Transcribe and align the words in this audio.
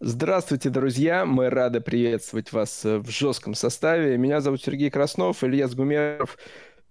Здравствуйте, 0.00 0.70
друзья! 0.70 1.24
Мы 1.24 1.50
рады 1.50 1.80
приветствовать 1.80 2.52
вас 2.52 2.82
в 2.84 3.08
жестком 3.10 3.54
составе. 3.54 4.18
Меня 4.18 4.40
зовут 4.40 4.62
Сергей 4.62 4.90
Краснов, 4.90 5.44
Илья 5.44 5.68
Сгумеров 5.68 6.36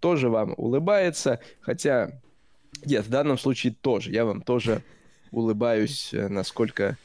тоже 0.04 0.30
вам 0.30 0.54
улыбается, 0.58 1.40
хотя 1.62 2.12
нет, 2.86 3.06
в 3.06 3.10
данном 3.10 3.38
случае 3.38 3.74
тоже. 3.74 4.12
Я 4.12 4.26
вам 4.26 4.42
тоже 4.42 4.84
улыбаюсь, 5.32 6.14
э, 6.14 6.28
насколько, 6.28 6.98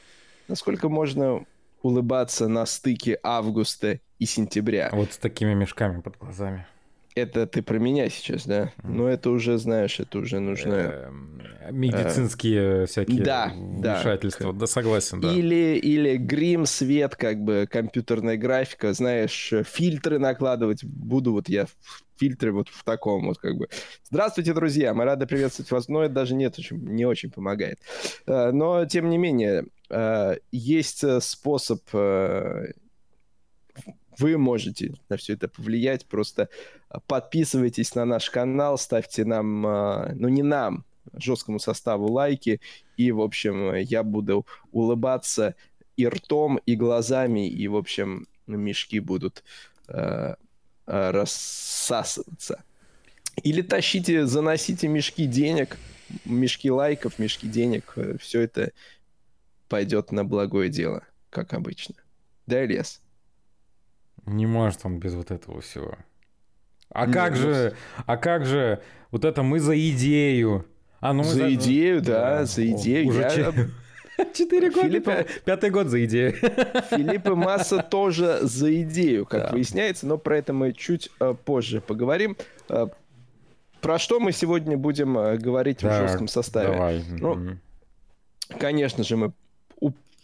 насколько 0.49 0.89
можно 0.89 1.45
улыбаться 1.83 2.49
на 2.49 2.67
стыке 2.67 3.19
августа 3.23 4.01
и 4.19 4.27
сентября. 4.27 4.91
Вот 4.93 5.13
с 5.13 5.19
такими 5.19 5.55
мешками 5.55 6.01
под 6.01 6.19
глазами. 6.19 6.67
Это 7.15 7.47
ты 7.47 7.63
про 7.63 7.79
меня 7.79 8.09
сейчас, 8.11 8.47
да? 8.47 8.73
Ну, 8.83 9.07
это 9.07 9.31
уже, 9.31 9.59
знаешь, 9.59 9.99
это 10.01 10.19
уже 10.19 10.41
нужно... 10.41 10.75
Эм, 10.75 11.43
медицинские 11.71 12.87
всякие 12.87 13.23
да, 13.23 13.53
вмешательства, 13.55 14.53
да. 14.53 14.61
да, 14.61 14.67
согласен, 14.67 15.21
да. 15.21 15.33
Или, 15.33 15.77
или 15.77 16.17
грим, 16.17 16.67
свет, 16.67 17.17
как 17.17 17.39
бы 17.43 17.69
компьютерная 17.71 18.37
графика, 18.37 18.93
знаешь, 18.93 19.53
фильтры 19.65 20.19
накладывать. 20.19 20.85
Буду 20.85 21.33
вот 21.33 21.49
я 21.49 21.67
фильтры 22.19 22.53
вот 22.53 22.69
в 22.69 22.85
таком 22.85 23.27
вот 23.27 23.39
как 23.39 23.57
бы. 23.57 23.69
Здравствуйте, 24.05 24.53
друзья, 24.53 24.95
мы 24.95 25.05
рады 25.05 25.27
приветствовать 25.27 25.71
вас, 25.71 25.89
но 25.89 26.03
это 26.03 26.15
даже 26.15 26.35
нет, 26.35 26.57
не 26.71 27.05
очень 27.05 27.31
помогает. 27.31 27.79
Э, 28.27 28.51
но, 28.51 28.85
тем 28.87 29.09
не 29.09 29.19
менее, 29.19 29.67
э, 29.91 30.37
есть 30.51 31.05
э, 31.05 31.21
способ 31.21 31.81
вы 34.19 34.39
можете 34.39 34.95
на 35.09 35.17
все 35.17 35.35
это 35.35 35.49
повлиять. 35.49 36.07
Просто 36.07 36.49
подписывайтесь 37.07 37.95
на 37.95 38.05
наш 38.05 38.31
канал, 38.31 38.79
ставьте 38.79 39.25
нам, 39.25 39.63
ну 39.63 40.29
не 40.29 40.43
нам, 40.43 40.85
жесткому 41.13 41.59
составу 41.59 42.11
лайки. 42.11 42.61
И, 42.97 43.13
в 43.13 43.21
общем, 43.21 43.75
я 43.75 44.03
буду 44.03 44.47
улыбаться 44.73 45.55
и 45.97 46.07
ртом, 46.07 46.59
и 46.67 46.77
глазами, 46.77 47.49
и, 47.49 47.69
в 47.69 47.77
общем, 47.77 48.27
мешки 48.47 49.01
будут 49.01 49.45
э, 49.89 50.35
рассасываться. 50.87 52.65
Или 53.43 53.63
тащите, 53.63 54.27
заносите 54.27 54.89
мешки 54.89 55.27
денег, 55.27 55.77
мешки 56.25 56.71
лайков, 56.71 57.19
мешки 57.19 57.47
денег. 57.47 57.95
Все 58.21 58.41
это 58.41 58.73
пойдет 59.69 60.13
на 60.13 60.25
благое 60.25 60.71
дело, 60.71 61.05
как 61.31 61.53
обычно. 61.53 61.95
Да, 62.47 62.65
Лес? 62.65 63.01
Не 64.29 64.47
может 64.47 64.81
он 64.85 64.99
без 64.99 65.15
вот 65.15 65.31
этого 65.31 65.61
всего. 65.61 65.95
А 66.91 67.07
Нет, 67.07 67.15
как 67.15 67.37
же, 67.37 67.75
а 68.07 68.17
как 68.17 68.47
же, 68.47 68.83
вот 69.11 69.25
это 69.25 69.43
мы 69.43 69.61
за 69.61 69.79
идею. 69.91 70.67
А, 71.01 71.13
ну 71.13 71.23
за, 71.23 71.35
за 71.35 71.55
идею, 71.55 72.01
да, 72.01 72.39
да, 72.39 72.45
за 72.45 72.71
идею. 72.71 73.09
Уже 73.09 73.21
я... 73.21 74.25
Четыре 74.35 74.71
года, 74.71 74.89
Филиппа... 74.89 75.27
пятый 75.45 75.71
год 75.71 75.89
за 75.89 76.05
идею. 76.05 76.33
Филиппа 76.91 77.37
Масса 77.37 77.83
тоже 77.83 78.41
за 78.43 78.83
идею, 78.83 79.27
как 79.27 79.45
да. 79.45 79.53
выясняется, 79.53 80.07
но 80.07 80.19
про 80.19 80.39
это 80.39 80.53
мы 80.53 80.73
чуть 80.73 81.11
э, 81.21 81.35
позже 81.45 81.81
поговорим. 81.81 82.37
Э, 82.69 82.89
про 83.81 83.99
что 83.99 84.19
мы 84.19 84.33
сегодня 84.33 84.77
будем 84.77 85.17
э, 85.17 85.37
говорить 85.37 85.81
да, 85.83 85.91
в 85.91 86.03
жестком 86.03 86.27
составе? 86.27 86.73
Давай. 86.73 87.05
Ну, 87.09 87.59
конечно 88.59 89.05
же, 89.05 89.17
мы 89.17 89.33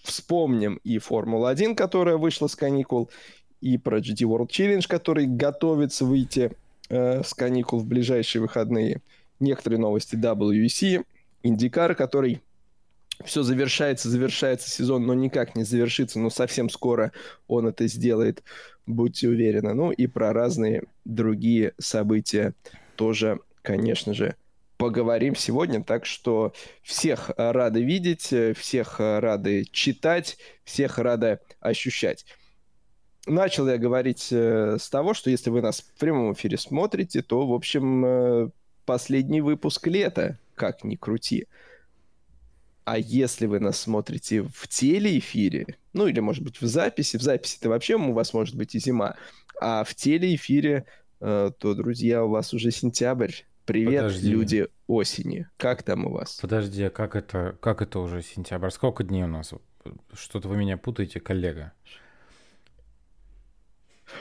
вспомним 0.03 0.81
и 0.85 0.99
Формулу-1, 0.99 1.75
которая 1.75 2.17
вышла 2.17 2.47
с 2.47 2.57
каникул, 2.57 3.11
и 3.65 3.79
про 3.79 3.99
GT 3.99 4.27
World 4.27 4.49
Challenge, 4.49 4.87
который 4.87 5.27
готовится 5.27 6.05
выйти 6.05 6.53
э, 6.91 7.23
с 7.23 7.33
каникул 7.33 7.79
в 7.79 7.87
ближайшие 7.87 8.43
выходные. 8.43 9.01
Некоторые 9.41 9.81
новости 9.81 10.17
WEC, 10.17 11.03
IndyCar, 11.43 11.95
который 11.95 12.43
все 13.25 13.43
завершается, 13.43 14.11
завершается 14.11 14.69
сезон, 14.69 15.07
но 15.07 15.15
никак 15.15 15.57
не 15.57 15.65
завершится, 15.65 16.19
но 16.19 16.29
совсем 16.29 16.69
скоро 16.69 17.13
он 17.49 17.67
это 17.67 17.87
сделает, 17.87 18.43
будьте 18.87 19.29
уверены. 19.29 19.73
Ну 19.73 19.93
и 19.93 20.07
про 20.09 20.35
разные 20.35 20.85
другие 21.07 21.73
события 21.79 22.53
тоже, 22.97 23.41
конечно 23.63 24.13
же, 24.13 24.37
поговорим 24.77 25.37
сегодня. 25.37 25.83
Так 25.83 26.05
что 26.05 26.53
всех 26.83 27.31
рады 27.39 27.83
видеть, 27.83 28.35
всех 28.59 29.01
рады 29.01 29.65
читать, 29.73 30.37
всех 30.65 30.99
рады 30.99 31.39
ощущать 31.61 32.27
начал 33.27 33.69
я 33.69 33.79
говорить 33.79 34.29
э, 34.31 34.77
с 34.79 34.89
того, 34.89 35.15
что 35.15 35.31
если 35.31 35.51
вы 35.51 35.63
нас 35.63 35.81
в 35.81 35.99
прямом 35.99 36.33
эфире 36.33 36.59
смотрите, 36.59 37.23
то, 37.23 37.47
в 37.47 37.53
общем, 37.53 38.05
э, 38.05 38.51
последний 38.85 39.41
выпуск 39.41 39.87
лета, 39.87 40.39
как 40.55 40.85
ни 40.85 40.97
крути. 40.97 41.47
А 42.85 42.99
если 42.99 43.47
вы 43.47 43.61
нас 43.61 43.81
смотрите 43.81 44.43
в 44.43 44.69
телеэфире, 44.69 45.77
ну 45.95 46.07
или, 46.07 46.21
может 46.21 46.45
быть, 46.45 46.61
в 46.61 46.67
записи, 46.67 47.17
в 47.17 47.23
записи-то 47.23 47.71
вообще 47.71 47.97
у 47.97 48.13
вас 48.13 48.35
может 48.35 48.57
быть 48.57 48.75
и 48.75 48.79
зима, 48.79 49.17
а 49.61 49.85
в 49.85 49.95
телеэфире, 49.95 50.85
э, 51.21 51.51
то, 51.59 51.75
друзья, 51.75 52.25
у 52.25 52.29
вас 52.29 52.53
уже 52.53 52.71
сентябрь. 52.71 53.33
Привет, 53.65 54.03
Подожди. 54.03 54.29
люди 54.29 54.69
осени. 54.87 55.49
Как 55.57 55.83
там 55.83 56.05
у 56.05 56.11
вас? 56.11 56.39
Подожди, 56.43 56.83
а 56.83 56.91
как 56.91 57.17
это, 57.17 57.57
как 57.61 57.81
это 57.81 58.01
уже 58.01 58.21
сентябрь? 58.21 58.69
Сколько 58.69 59.05
дней 59.05 59.25
у 59.25 59.29
нас? 59.29 59.55
Что-то 60.13 60.49
вы 60.49 60.59
меня 60.59 60.77
путаете, 60.77 61.21
коллега. 61.21 61.73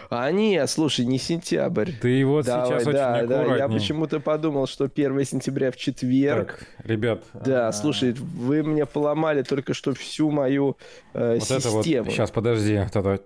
А 0.10 0.32
нет, 0.32 0.70
слушай, 0.70 1.06
не 1.06 1.18
сентябрь. 1.18 1.92
Ты 2.02 2.26
вот 2.26 2.46
Давай, 2.46 2.68
сейчас 2.68 2.84
да, 2.86 3.18
очень 3.18 3.28
да, 3.28 3.58
Я 3.58 3.68
почему-то 3.68 4.20
подумал, 4.20 4.68
что 4.68 4.86
1 4.86 5.26
сентября 5.26 5.72
в 5.72 5.78
четверг. 5.78 6.60
Так, 6.78 6.86
ребят. 6.86 7.24
Да, 7.34 7.68
а... 7.68 7.74
слушай, 7.74 8.14
вы 8.14 8.64
мне 8.64 8.86
поломали 8.86 9.44
только 9.44 9.74
что 9.74 9.94
всю 9.94 10.32
мою 10.32 10.78
э, 11.14 11.36
вот 11.36 11.44
систему. 11.44 11.80
Это 11.82 12.04
вот, 12.04 12.12
сейчас, 12.12 12.32
подожди, 12.32 12.78
вот 12.78 12.96
это, 12.96 13.24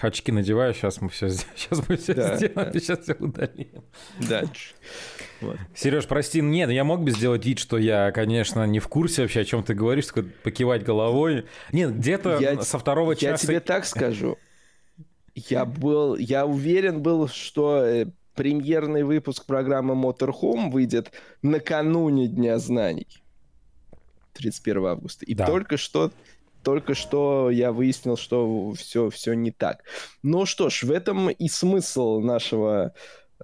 очки 0.00 0.32
надеваю, 0.32 0.74
сейчас 0.74 1.00
мы 1.00 1.08
все, 1.08 1.30
сейчас 1.30 1.82
мы 1.88 1.96
все 1.96 2.14
да, 2.14 2.36
сделаем, 2.36 2.72
да. 2.72 2.80
сейчас 2.80 3.00
все 3.00 3.14
удалим. 3.18 3.84
Да. 4.28 4.42
Вот. 5.40 5.56
Сереж, 5.74 6.06
прости, 6.06 6.40
нет, 6.40 6.70
я 6.70 6.84
мог 6.84 7.02
бы 7.02 7.10
сделать 7.10 7.44
вид, 7.44 7.58
что 7.58 7.78
я, 7.78 8.10
конечно, 8.12 8.66
не 8.66 8.78
в 8.78 8.88
курсе 8.88 9.22
вообще, 9.22 9.40
о 9.40 9.44
чем 9.44 9.62
ты 9.62 9.74
говоришь, 9.74 10.06
только 10.06 10.28
покивать 10.42 10.82
головой. 10.82 11.46
Нет, 11.72 11.96
где-то 11.96 12.38
я, 12.40 12.62
со 12.62 12.78
второго 12.78 13.16
часа... 13.16 13.32
Я 13.32 13.36
тебе 13.36 13.60
так 13.60 13.84
скажу. 13.84 14.38
Я 15.36 15.66
был, 15.66 16.16
я 16.16 16.46
уверен 16.46 17.02
был, 17.02 17.28
что 17.28 17.84
э, 17.84 18.06
премьерный 18.34 19.02
выпуск 19.02 19.44
программы 19.44 19.94
Motorhome 19.94 20.70
выйдет 20.70 21.12
накануне 21.42 22.26
Дня 22.26 22.58
знаний. 22.58 23.06
31 24.32 24.86
августа. 24.86 25.24
И 25.26 25.34
да. 25.34 25.46
только 25.46 25.76
что 25.76 26.10
только 26.62 26.94
что 26.94 27.48
я 27.50 27.70
выяснил, 27.70 28.16
что 28.16 28.72
все, 28.72 29.08
все 29.08 29.34
не 29.34 29.52
так. 29.52 29.84
Ну 30.24 30.46
что 30.46 30.68
ж, 30.68 30.82
в 30.82 30.90
этом 30.90 31.30
и 31.30 31.48
смысл 31.48 32.18
нашего 32.18 32.92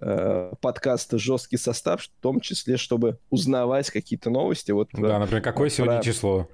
э, 0.00 0.52
подкаста 0.60 1.18
«Жесткий 1.18 1.56
состав», 1.56 2.02
в 2.02 2.08
том 2.20 2.40
числе, 2.40 2.76
чтобы 2.76 3.18
узнавать 3.30 3.90
какие-то 3.90 4.28
новости. 4.28 4.72
Вот, 4.72 4.88
да, 4.94 5.20
например, 5.20 5.40
какое 5.40 5.68
вот 5.68 5.72
сегодня 5.72 5.96
про... 5.98 6.02
число? 6.02 6.48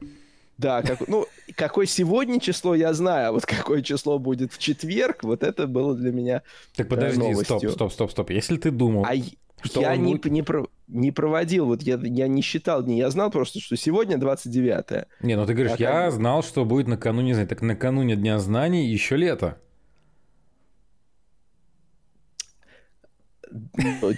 Да, 0.59 0.83
как, 0.83 1.07
ну, 1.07 1.27
какое 1.55 1.87
сегодня 1.87 2.41
число, 2.41 2.75
я 2.75 2.93
знаю, 2.93 3.29
а 3.29 3.33
вот 3.33 3.47
какое 3.47 3.81
число 3.81 4.19
будет 4.19 4.53
в 4.53 4.59
четверг, 4.59 5.23
вот 5.23 5.45
это 5.45 5.69
было 5.69 5.95
для 5.95 6.13
меня 6.13 6.43
Так 6.75 6.89
подожди, 6.89 7.21
новостью. 7.21 7.45
стоп, 7.59 7.71
стоп, 7.71 7.93
стоп, 7.93 8.11
стоп. 8.11 8.31
Если 8.31 8.57
ты 8.57 8.73
думал, 8.73 9.07
а 9.09 9.15
что 9.63 9.81
я 9.81 9.97
не, 9.97 10.17
будет... 10.17 10.33
не, 10.33 10.45
не 10.89 11.13
проводил, 11.13 11.67
вот 11.67 11.83
я, 11.83 11.99
я 12.03 12.27
не 12.27 12.43
считал 12.43 12.83
дни, 12.83 12.99
я 12.99 13.09
знал 13.11 13.31
просто, 13.31 13.61
что 13.61 13.77
сегодня 13.77 14.17
29-е. 14.17 15.07
Не, 15.23 15.37
ну 15.37 15.47
ты 15.47 15.55
говоришь, 15.55 15.77
а 15.79 15.83
я 15.83 15.93
как... 16.05 16.13
знал, 16.13 16.43
что 16.43 16.65
будет 16.65 16.89
накануне, 16.89 17.47
так 17.47 17.63
накануне 17.63 18.17
Дня 18.17 18.39
знаний 18.41 18.87
еще 18.87 19.17
лето. 19.17 19.59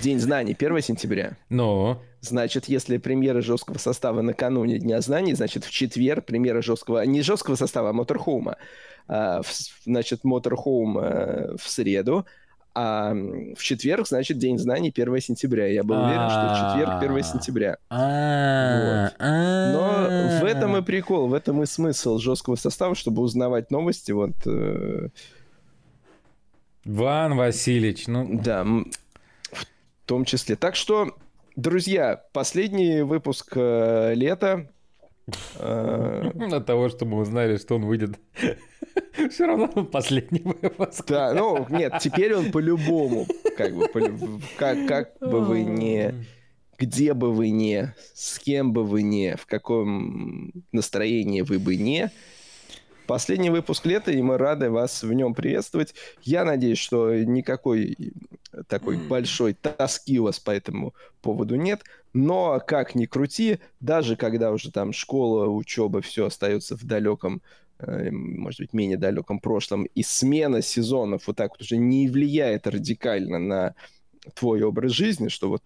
День 0.03 0.21
знаний, 0.21 0.57
1 0.59 0.83
сентября. 0.83 1.37
Но. 1.49 2.03
Значит, 2.21 2.67
если 2.67 2.99
премьера 2.99 3.41
жесткого 3.41 3.79
состава 3.79 4.21
накануне 4.23 4.79
Дня 4.79 5.01
знаний, 5.01 5.35
значит, 5.35 5.65
в 5.65 5.71
четверг 5.71 6.27
премьера 6.27 6.63
жесткого, 6.63 7.05
не 7.05 7.23
жесткого 7.23 7.55
состава, 7.55 7.91
а 7.91 7.93
моторхоума. 7.93 8.57
А, 9.09 9.41
значит, 9.85 10.25
моторхоум 10.25 10.99
э, 10.99 11.57
в 11.57 11.69
среду, 11.69 12.27
а 12.75 13.13
в 13.13 13.63
четверг, 13.63 14.07
значит, 14.07 14.39
День 14.39 14.59
знаний 14.59 14.93
1 14.95 15.21
сентября. 15.21 15.67
Я 15.67 15.83
был 15.83 15.97
уверен, 15.97 16.31
что 16.31 16.55
в 16.55 16.73
четверг 16.73 17.03
1 17.03 17.25
сентября. 17.25 17.79
Вот. 17.89 19.13
Но 19.19 20.41
в 20.41 20.45
этом 20.45 20.77
и 20.77 20.83
прикол, 20.83 21.27
в 21.29 21.35
этом 21.35 21.63
и 21.63 21.67
смысл 21.67 22.19
жесткого 22.19 22.57
состава, 22.57 22.95
чтобы 22.95 23.23
узнавать 23.23 23.71
новости. 23.71 24.13
Вот. 24.13 24.33
Э, 24.47 25.09
Ван 26.85 27.37
Васильевич, 27.37 28.07
ну... 28.07 28.41
Да, 28.41 28.67
том 30.11 30.25
числе. 30.25 30.57
Так 30.57 30.75
что, 30.75 31.17
друзья, 31.55 32.21
последний 32.33 33.03
выпуск 33.03 33.53
э, 33.55 34.13
лета. 34.17 34.69
Э, 35.55 36.33
От 36.51 36.67
того, 36.67 36.89
что 36.89 37.05
мы 37.05 37.19
узнали, 37.19 37.59
что 37.59 37.77
он 37.77 37.85
выйдет. 37.85 38.19
Все 39.31 39.47
равно 39.47 39.69
последний 39.85 40.43
выпуск. 40.43 41.05
Да, 41.07 41.33
ну, 41.33 41.65
нет, 41.71 41.95
теперь 42.01 42.35
он 42.35 42.51
по-любому. 42.51 43.25
Как 43.57 43.73
бы, 43.73 43.89
как, 44.59 44.89
как 44.89 45.13
бы 45.21 45.41
вы 45.43 45.63
не... 45.63 46.13
Где 46.77 47.13
бы 47.15 47.33
вы 47.33 47.51
не, 47.51 47.95
с 48.15 48.39
кем 48.39 48.73
бы 48.73 48.85
вы 48.85 49.03
не, 49.03 49.37
в 49.37 49.45
каком 49.45 50.51
настроении 50.73 51.43
вы 51.43 51.59
бы 51.59 51.77
не, 51.77 52.11
последний 53.11 53.51
выпуск 53.51 53.87
лета, 53.87 54.13
и 54.13 54.23
мы 54.23 54.39
рады 54.39 54.71
вас 54.71 55.03
в 55.03 55.13
нем 55.13 55.35
приветствовать. 55.35 55.97
Я 56.23 56.45
надеюсь, 56.45 56.79
что 56.79 57.13
никакой 57.13 58.15
такой 58.69 58.99
большой 58.99 59.55
тоски 59.55 60.21
у 60.21 60.25
вас 60.25 60.39
по 60.39 60.53
этому 60.53 60.95
поводу 61.21 61.57
нет. 61.57 61.83
Но, 62.13 62.63
как 62.65 62.95
ни 62.95 63.07
крути, 63.07 63.59
даже 63.81 64.15
когда 64.15 64.53
уже 64.53 64.71
там 64.71 64.93
школа, 64.93 65.49
учеба, 65.49 66.03
все 66.03 66.27
остается 66.27 66.77
в 66.77 66.85
далеком 66.85 67.43
э, 67.81 68.13
может 68.13 68.61
быть, 68.61 68.73
менее 68.73 68.97
далеком 68.97 69.41
прошлом, 69.41 69.87
и 69.87 70.05
смена 70.05 70.63
сезонов 70.63 71.27
вот 71.27 71.35
так 71.35 71.51
вот 71.51 71.63
уже 71.63 71.79
не 71.79 72.09
влияет 72.09 72.69
радикально 72.69 73.41
на 73.41 73.75
твой 74.35 74.63
образ 74.63 74.93
жизни, 74.93 75.27
что 75.27 75.49
вот 75.49 75.65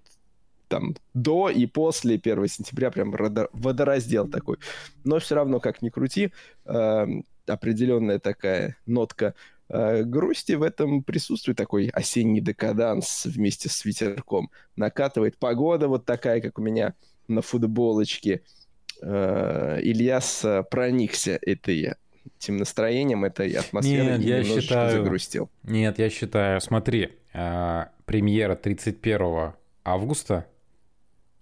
там 0.69 0.97
до 1.13 1.51
и 1.51 1.67
после 1.67 2.15
1 2.15 2.49
сентября 2.49 2.91
прям 2.91 3.15
водораздел 3.53 4.29
такой. 4.29 4.57
Но 5.05 5.19
все 5.19 5.35
равно, 5.35 5.61
как 5.61 5.83
ни 5.83 5.91
крути, 5.91 6.33
э, 6.65 7.07
определенная 7.47 8.19
такая 8.19 8.77
нотка 8.87 9.35
э, 9.69 10.03
грусти 10.03 10.53
в 10.53 10.63
этом 10.63 11.03
присутствует, 11.03 11.59
такой 11.59 11.89
осенний 11.89 12.41
декаданс 12.41 13.27
вместе 13.27 13.69
с 13.69 13.85
ветерком. 13.85 14.51
Накатывает 14.77 15.37
погода 15.37 15.89
вот 15.89 16.05
такая, 16.05 16.41
как 16.41 16.59
у 16.59 16.63
меня 16.63 16.95
на 17.29 17.43
футболочке. 17.43 18.43
Э, 19.03 19.79
Ильяс 19.83 20.45
проникся 20.71 21.39
этой 21.43 21.95
этим 22.39 22.57
настроением, 22.57 23.25
этой 23.25 23.53
атмосферой 23.53 24.19
Нет, 24.19 24.21
я 24.21 24.45
считаю... 24.45 25.03
загрустил. 25.03 25.51
Нет, 25.63 25.99
я 25.99 26.11
считаю, 26.11 26.61
смотри, 26.61 27.13
э, 27.33 27.85
премьера 28.05 28.57
31 28.57 29.53
августа, 29.85 30.47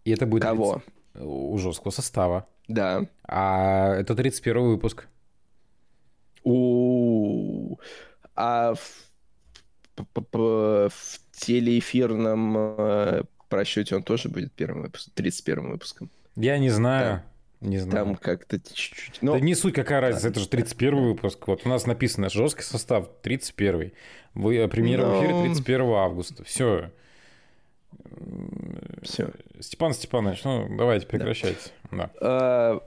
и 0.04 0.10
это 0.10 0.26
будет... 0.26 0.42
Кого? 0.42 0.82
30... 1.14 1.26
У 1.26 1.58
жесткого 1.58 1.90
состава. 1.90 2.46
Да. 2.68 3.06
А 3.24 3.94
это 3.94 4.14
31 4.14 4.62
выпуск. 4.62 5.06
У 6.44 7.78
а 8.34 8.74
в, 8.74 9.12
в 10.32 10.92
телеэфирном 11.32 12.56
э, 12.78 13.22
просчете 13.48 13.96
он 13.96 14.02
тоже 14.02 14.28
будет 14.28 14.52
первым 14.52 14.82
выпуском, 14.82 15.12
31 15.14 15.70
выпуском. 15.70 16.10
Я 16.36 16.58
не 16.58 16.70
знаю. 16.70 17.22
Да. 17.60 17.68
Не 17.68 17.78
знаю. 17.78 18.06
Там 18.06 18.16
как-то 18.16 18.58
чуть-чуть. 18.58 19.18
Но... 19.22 19.34
Да 19.34 19.40
не 19.40 19.54
суть, 19.54 19.74
какая 19.74 20.00
разница, 20.00 20.24
да. 20.24 20.30
это 20.30 20.40
же 20.40 20.48
31 20.48 21.02
выпуск. 21.02 21.46
Вот 21.46 21.64
у 21.64 21.68
нас 21.68 21.86
написано 21.86 22.28
жесткий 22.28 22.64
состав 22.64 23.08
31. 23.22 23.92
Вы 24.34 24.56
э, 24.56 24.68
премьера 24.68 25.06
Но... 25.06 25.20
в 25.20 25.24
эфире 25.24 25.42
31 25.44 25.80
августа. 25.92 26.42
Все. 26.44 26.90
Все. 29.02 29.30
Степан 29.60 29.94
Степанович, 29.94 30.42
ну 30.44 30.66
давайте 30.76 31.06
прекращайте. 31.06 31.70
Да. 31.90 31.96
Да. 31.98 32.10
А, 32.20 32.80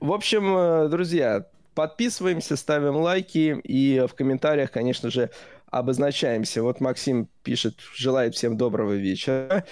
в 0.00 0.12
общем, 0.12 0.56
э, 0.56 0.88
друзья, 0.88 1.46
подписываемся, 1.74 2.56
ставим 2.56 2.96
лайки 2.96 3.60
и 3.64 4.04
в 4.08 4.14
комментариях, 4.14 4.70
конечно 4.70 5.10
же, 5.10 5.30
обозначаемся. 5.66 6.62
Вот 6.62 6.80
Максим 6.80 7.28
пишет, 7.42 7.80
желает 7.94 8.34
всем 8.34 8.56
доброго 8.56 8.92
вечера. 8.92 9.64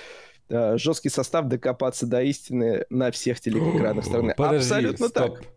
Э, 0.49 0.77
жесткий 0.79 1.11
состав 1.11 1.47
докопаться 1.47 2.07
до 2.07 2.23
истины 2.23 2.85
на 2.91 3.11
всех 3.11 3.41
телеэкранах 3.41 4.05
страны. 4.05 4.35
Подожди, 4.37 4.75
Абсолютно 4.75 5.09
стоп. 5.09 5.39
так. 5.39 5.49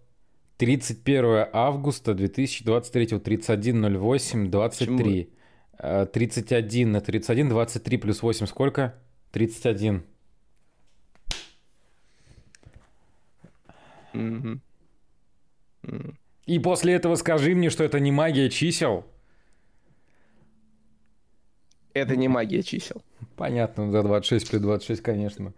31 0.57 1.47
августа 1.51 2.13
2023, 2.13 3.05
31.08, 3.05 4.47
23. 4.49 5.29
Почему? 5.77 6.05
31 6.05 6.91
на 6.91 7.01
31, 7.01 7.49
23 7.49 7.97
плюс 7.97 8.21
8 8.21 8.45
сколько? 8.45 8.95
31. 9.31 10.03
Mm-hmm. 14.13 14.59
Mm. 15.83 16.13
И 16.45 16.59
после 16.59 16.93
этого 16.93 17.15
скажи 17.15 17.55
мне, 17.55 17.69
что 17.69 17.83
это 17.83 17.99
не 17.99 18.11
магия 18.11 18.49
чисел. 18.49 19.05
Это 21.93 22.15
не 22.15 22.27
магия 22.27 22.63
чисел. 22.63 23.03
Понятно, 23.35 23.91
да, 23.91 24.01
26 24.01 24.49
плюс 24.49 24.61
26, 24.61 25.01
конечно. 25.01 25.53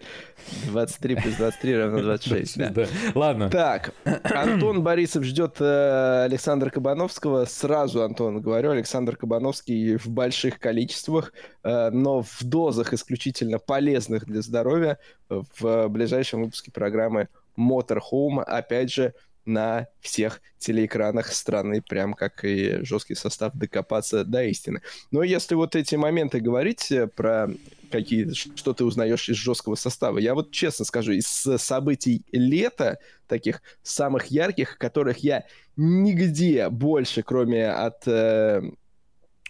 23 0.67 1.15
плюс 1.15 1.35
23 1.35 1.77
равно 1.77 2.01
26, 2.01 2.57
да. 2.59 2.69
да. 2.69 2.87
Ладно. 3.15 3.49
Так, 3.49 3.93
Антон 4.23 4.83
Борисов 4.83 5.23
ждет 5.23 5.57
э, 5.59 6.23
Александра 6.25 6.69
Кабановского. 6.69 7.45
Сразу, 7.45 8.03
Антон, 8.03 8.41
говорю, 8.41 8.71
Александр 8.71 9.15
Кабановский 9.15 9.97
в 9.97 10.07
больших 10.07 10.59
количествах, 10.59 11.33
э, 11.63 11.89
но 11.89 12.21
в 12.21 12.43
дозах 12.43 12.93
исключительно 12.93 13.57
полезных 13.57 14.25
для 14.25 14.41
здоровья 14.41 14.99
в 15.29 15.87
ближайшем 15.87 16.43
выпуске 16.43 16.71
программы 16.71 17.29
Motorhome. 17.57 18.41
Опять 18.41 18.91
же, 18.91 19.13
на 19.45 19.87
всех 20.01 20.41
телеэкранах 20.57 21.31
страны, 21.31 21.81
прям 21.81 22.13
как 22.13 22.43
и 22.43 22.83
жесткий 22.83 23.15
состав 23.15 23.53
докопаться 23.53 24.23
до 24.23 24.43
истины. 24.43 24.81
Но 25.11 25.23
если 25.23 25.55
вот 25.55 25.75
эти 25.75 25.95
моменты 25.95 26.39
говорить 26.39 26.91
э, 26.91 27.07
про 27.07 27.49
какие, 27.91 28.31
что 28.33 28.73
ты 28.73 28.83
узнаешь 28.83 29.29
из 29.29 29.35
жесткого 29.35 29.75
состава, 29.75 30.17
я 30.17 30.33
вот 30.33 30.51
честно 30.51 30.85
скажу, 30.85 31.11
из 31.11 31.27
событий 31.27 32.23
лета, 32.31 32.99
таких 33.27 33.61
самых 33.83 34.27
ярких, 34.27 34.77
которых 34.77 35.19
я 35.19 35.45
нигде 35.77 36.69
больше, 36.69 37.23
кроме 37.23 37.69
от 37.69 38.07
э, 38.07 38.61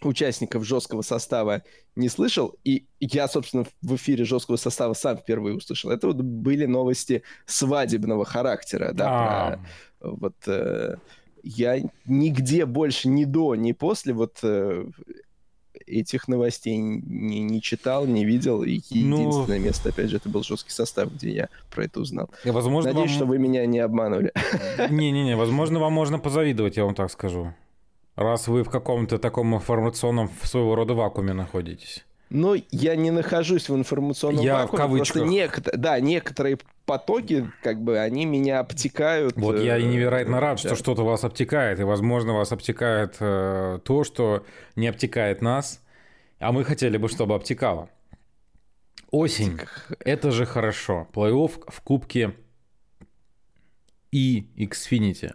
участников 0.01 0.65
жесткого 0.65 1.01
состава 1.01 1.63
не 1.95 2.09
слышал, 2.09 2.56
и 2.63 2.86
я, 3.00 3.27
собственно, 3.27 3.65
в 3.81 3.95
эфире 3.95 4.25
жесткого 4.25 4.57
состава 4.57 4.94
сам 4.94 5.18
впервые 5.18 5.56
услышал. 5.56 5.89
Это 5.89 6.07
вот 6.07 6.18
были 6.18 6.65
новости 6.65 7.24
свадебного 7.45 8.25
характера, 8.25 8.92
да, 8.94 9.07
а. 9.09 9.51
про 9.51 9.59
вот 10.01 10.36
э, 10.47 10.95
я 11.44 11.80
нигде 12.06 12.65
больше 12.65 13.07
ни 13.07 13.24
до, 13.25 13.56
ни 13.56 13.71
после 13.71 14.13
вот 14.13 14.39
э, 14.44 14.86
этих 15.86 16.27
новостей 16.27 16.77
не, 16.77 17.41
не 17.41 17.62
читал, 17.62 18.06
не 18.06 18.25
видел. 18.25 18.63
И 18.63 18.81
ну, 18.91 19.19
единственное 19.19 19.59
ну... 19.59 19.65
место, 19.65 19.89
опять 19.89 20.09
же, 20.09 20.18
это 20.18 20.30
был 20.30 20.44
жесткий 20.44 20.71
состав, 20.71 21.13
где 21.13 21.31
я 21.31 21.50
про 21.71 21.86
это 21.86 22.00
узнал. 22.00 22.30
Возможно, 22.44 22.91
Надеюсь, 22.91 23.12
вам... 23.12 23.18
что 23.18 23.25
вы 23.25 23.38
меня 23.38 23.65
не 23.65 23.80
обманули. 23.80 24.31
Не-не-не, 24.89 25.36
возможно, 25.36 25.80
вам 25.80 25.94
можно 25.94 26.19
позавидовать, 26.19 26.77
я 26.77 26.86
вам 26.86 26.95
так 26.95 27.12
скажу. 27.12 27.53
Раз 28.15 28.47
вы 28.47 28.63
в 28.63 28.69
каком-то 28.69 29.17
таком 29.17 29.56
информационном 29.56 30.29
своего 30.44 30.75
рода 30.75 30.94
вакууме 30.94 31.33
находитесь. 31.33 32.06
Ну, 32.29 32.56
я 32.71 32.95
не 32.95 33.12
нахожусь 33.12 33.69
в 33.69 33.75
информационном 33.75 34.44
я 34.44 34.63
вакууме. 34.63 34.77
в 34.77 34.81
кавычках. 34.81 35.13
Просто 35.13 35.29
некотор... 35.29 35.77
да, 35.77 36.00
некоторые 36.00 36.57
потоки, 36.85 37.51
как 37.62 37.81
бы, 37.81 38.00
они 38.00 38.25
меня 38.25 38.59
обтекают. 38.59 39.35
Вот 39.35 39.59
я 39.59 39.77
и 39.77 39.83
э, 39.83 39.88
невероятно 39.88 40.39
рад, 40.39 40.59
что 40.59 40.75
что-то 40.75 41.03
вас 41.03 41.23
обтекает, 41.23 41.79
и, 41.79 41.83
возможно, 41.83 42.33
вас 42.33 42.51
обтекает 42.51 43.17
э, 43.19 43.79
то, 43.83 44.03
что 44.03 44.44
не 44.75 44.88
обтекает 44.88 45.41
нас, 45.41 45.81
а 46.39 46.51
мы 46.51 46.63
хотели 46.63 46.98
бы, 46.98 47.10
чтобы 47.10 47.36
обтекало. 47.36 47.89
Осень. 49.12 49.60
Это 50.00 50.31
же 50.31 50.45
хорошо. 50.45 51.07
Плей-офф 51.13 51.63
в 51.67 51.81
кубке 51.81 52.34
и 54.12 54.48
Xfinity. 54.57 55.34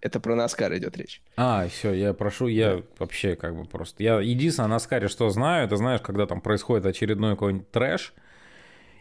Это 0.00 0.20
про 0.20 0.36
Наскар 0.36 0.76
идет 0.76 0.96
речь. 0.96 1.20
А, 1.36 1.66
все, 1.68 1.92
я 1.92 2.14
прошу, 2.14 2.46
я 2.46 2.76
да. 2.76 2.82
вообще 3.00 3.34
как 3.34 3.56
бы 3.56 3.64
просто... 3.64 4.02
Я 4.02 4.20
единственное 4.20 4.66
о 4.66 4.68
Наскаре, 4.68 5.08
что 5.08 5.28
знаю, 5.30 5.66
это 5.66 5.76
знаешь, 5.76 6.00
когда 6.00 6.26
там 6.26 6.40
происходит 6.40 6.86
очередной 6.86 7.32
какой-нибудь 7.32 7.70
трэш, 7.70 8.14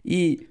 и 0.04 0.50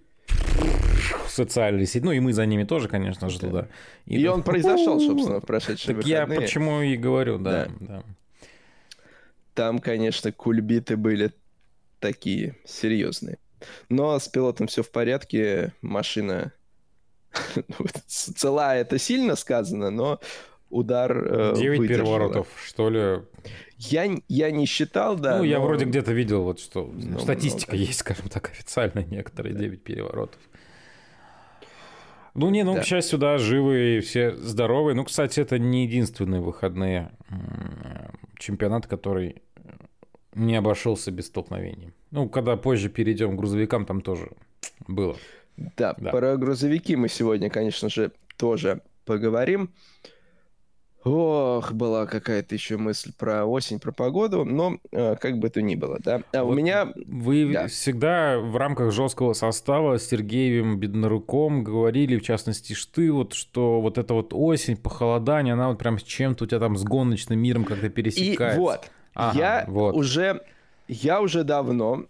социальные 1.28 1.86
сети, 1.86 2.04
ну 2.04 2.12
и 2.12 2.20
мы 2.20 2.32
за 2.32 2.46
ними 2.46 2.64
тоже, 2.64 2.88
конечно 2.88 3.28
же, 3.28 3.40
туда. 3.40 3.68
И, 4.06 4.20
и 4.20 4.24
там... 4.24 4.34
он 4.34 4.42
произошел, 4.42 5.00
собственно, 5.00 5.40
в 5.40 5.46
прошедшие 5.46 5.94
так 5.94 6.04
выходные. 6.04 6.36
я 6.36 6.40
почему 6.40 6.80
и 6.80 6.96
говорю, 6.96 7.38
да, 7.38 7.66
да. 7.66 7.72
да. 7.80 8.02
Там, 9.54 9.78
конечно, 9.78 10.32
кульбиты 10.32 10.96
были 10.96 11.32
такие 11.98 12.56
серьезные. 12.64 13.38
Но 13.88 14.18
с 14.18 14.28
пилотом 14.28 14.66
все 14.66 14.82
в 14.82 14.90
порядке, 14.90 15.72
машина 15.80 16.52
цела 18.07 18.76
это 18.76 18.99
сильно 18.99 19.37
сказано, 19.37 19.90
но 19.90 20.21
удар 20.71 21.16
э, 21.16 21.55
9 21.57 21.78
выдержала. 21.78 22.05
переворотов, 22.05 22.49
что 22.64 22.90
ли? 22.90 23.23
Я, 23.78 24.09
я 24.28 24.50
не 24.50 24.66
считал, 24.66 25.16
да. 25.16 25.33
Ну, 25.33 25.38
но... 25.38 25.45
я 25.45 25.61
вроде 25.61 25.85
где-то 25.85 26.12
видел, 26.12 26.43
вот 26.43 26.61
что 26.61 26.90
ну, 26.93 27.19
статистика 27.19 27.73
много. 27.73 27.87
есть, 27.87 27.99
скажем 28.00 28.28
так, 28.28 28.50
официально 28.50 29.00
некоторые 29.05 29.55
да. 29.55 29.61
9 29.61 29.83
переворотов. 29.83 30.40
Ну, 32.35 32.50
не, 32.50 32.64
ну, 32.64 32.75
да. 32.75 32.83
к 32.83 32.85
счастью, 32.85 33.19
да, 33.19 33.38
живые, 33.38 34.02
все 34.02 34.37
здоровые. 34.37 34.95
Ну, 34.95 35.05
кстати, 35.05 35.40
это 35.40 35.59
не 35.59 35.85
единственные 35.85 36.43
выходные 36.43 37.12
чемпионат, 38.38 38.87
который 38.87 39.40
не 40.35 40.55
обошелся 40.55 41.11
без 41.11 41.28
столкновений. 41.28 41.95
Ну, 42.11 42.28
когда 42.28 42.57
позже 42.57 42.90
перейдем 42.90 43.33
к 43.33 43.38
грузовикам, 43.38 43.87
там 43.87 44.02
тоже 44.02 44.31
было. 44.87 45.16
Да, 45.56 45.94
да, 45.98 46.10
про 46.10 46.36
грузовики 46.36 46.96
мы 46.96 47.08
сегодня, 47.08 47.50
конечно 47.50 47.88
же, 47.88 48.12
тоже 48.36 48.82
поговорим. 49.04 49.70
Ох, 51.04 51.70
была 51.70 52.04
какая-то 52.06 52.56
еще 52.56 52.78
мысль 52.78 53.12
про 53.16 53.44
осень, 53.44 53.78
про 53.78 53.92
погоду, 53.92 54.44
но 54.44 54.78
э, 54.90 55.14
как 55.14 55.38
бы 55.38 55.48
то 55.50 55.62
ни 55.62 55.76
было, 55.76 56.00
да. 56.00 56.22
А 56.32 56.42
вот 56.42 56.54
у 56.54 56.56
меня... 56.56 56.92
Вы 57.06 57.52
да. 57.52 57.68
всегда 57.68 58.40
в 58.40 58.56
рамках 58.56 58.92
жесткого 58.92 59.32
состава 59.32 59.98
с 59.98 60.08
Сергеем 60.08 60.80
Бедноруком 60.80 61.62
говорили, 61.62 62.18
в 62.18 62.22
частности, 62.22 62.75
ты, 62.92 63.12
вот, 63.12 63.34
что 63.34 63.80
вот 63.80 63.98
эта 63.98 64.14
вот 64.14 64.32
осень, 64.34 64.76
похолодание, 64.76 65.54
она 65.54 65.68
вот 65.68 65.78
прям 65.78 66.00
с 66.00 66.02
чем-то 66.02 66.42
у 66.42 66.46
тебя 66.48 66.58
там 66.58 66.76
с 66.76 66.82
гоночным 66.82 67.38
миром 67.38 67.64
как-то 67.64 67.88
пересекается. 67.88 68.58
И 68.58 68.60
вот, 68.60 68.90
ага, 69.14 69.38
я 69.38 69.64
вот. 69.68 69.94
уже... 69.94 70.42
Я 70.88 71.20
уже 71.20 71.42
давно 71.42 72.06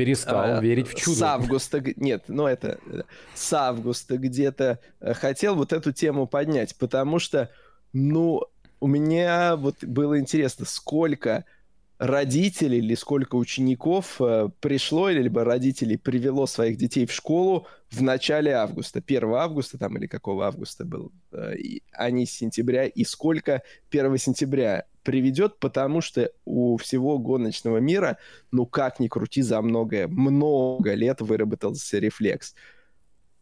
перестал 0.00 0.56
а, 0.56 0.60
верить 0.60 0.88
в 0.88 0.94
чудо. 0.94 1.16
С 1.16 1.22
августа, 1.22 1.82
нет, 1.96 2.24
ну 2.28 2.46
это 2.46 2.78
с 3.34 3.52
августа 3.52 4.16
где-то 4.16 4.78
э, 5.00 5.12
хотел 5.12 5.56
вот 5.56 5.74
эту 5.74 5.92
тему 5.92 6.26
поднять, 6.26 6.74
потому 6.76 7.18
что 7.18 7.50
ну, 7.92 8.44
у 8.80 8.86
меня 8.86 9.56
вот 9.56 9.84
было 9.84 10.18
интересно, 10.18 10.64
сколько 10.64 11.44
родителей 12.00 12.78
или 12.78 12.94
сколько 12.94 13.36
учеников 13.36 14.22
э, 14.22 14.48
пришло, 14.60 15.10
или 15.10 15.22
либо 15.22 15.44
родителей 15.44 15.98
привело 15.98 16.46
своих 16.46 16.78
детей 16.78 17.04
в 17.04 17.12
школу 17.12 17.66
в 17.90 18.02
начале 18.02 18.52
августа, 18.52 19.02
1 19.06 19.34
августа 19.34 19.76
там 19.76 19.98
или 19.98 20.06
какого 20.06 20.46
августа 20.46 20.86
был, 20.86 21.12
э, 21.32 21.56
и, 21.56 21.82
а 21.92 22.10
не 22.10 22.24
сентября, 22.24 22.86
и 22.86 23.04
сколько 23.04 23.62
1 23.90 24.16
сентября 24.16 24.86
приведет, 25.02 25.58
потому 25.58 26.00
что 26.00 26.32
у 26.46 26.78
всего 26.78 27.18
гоночного 27.18 27.76
мира, 27.76 28.16
ну 28.50 28.64
как 28.64 28.98
ни 28.98 29.08
крути, 29.08 29.42
за 29.42 29.60
многое, 29.60 30.08
много 30.08 30.94
лет 30.94 31.20
выработался 31.20 31.98
рефлекс. 31.98 32.54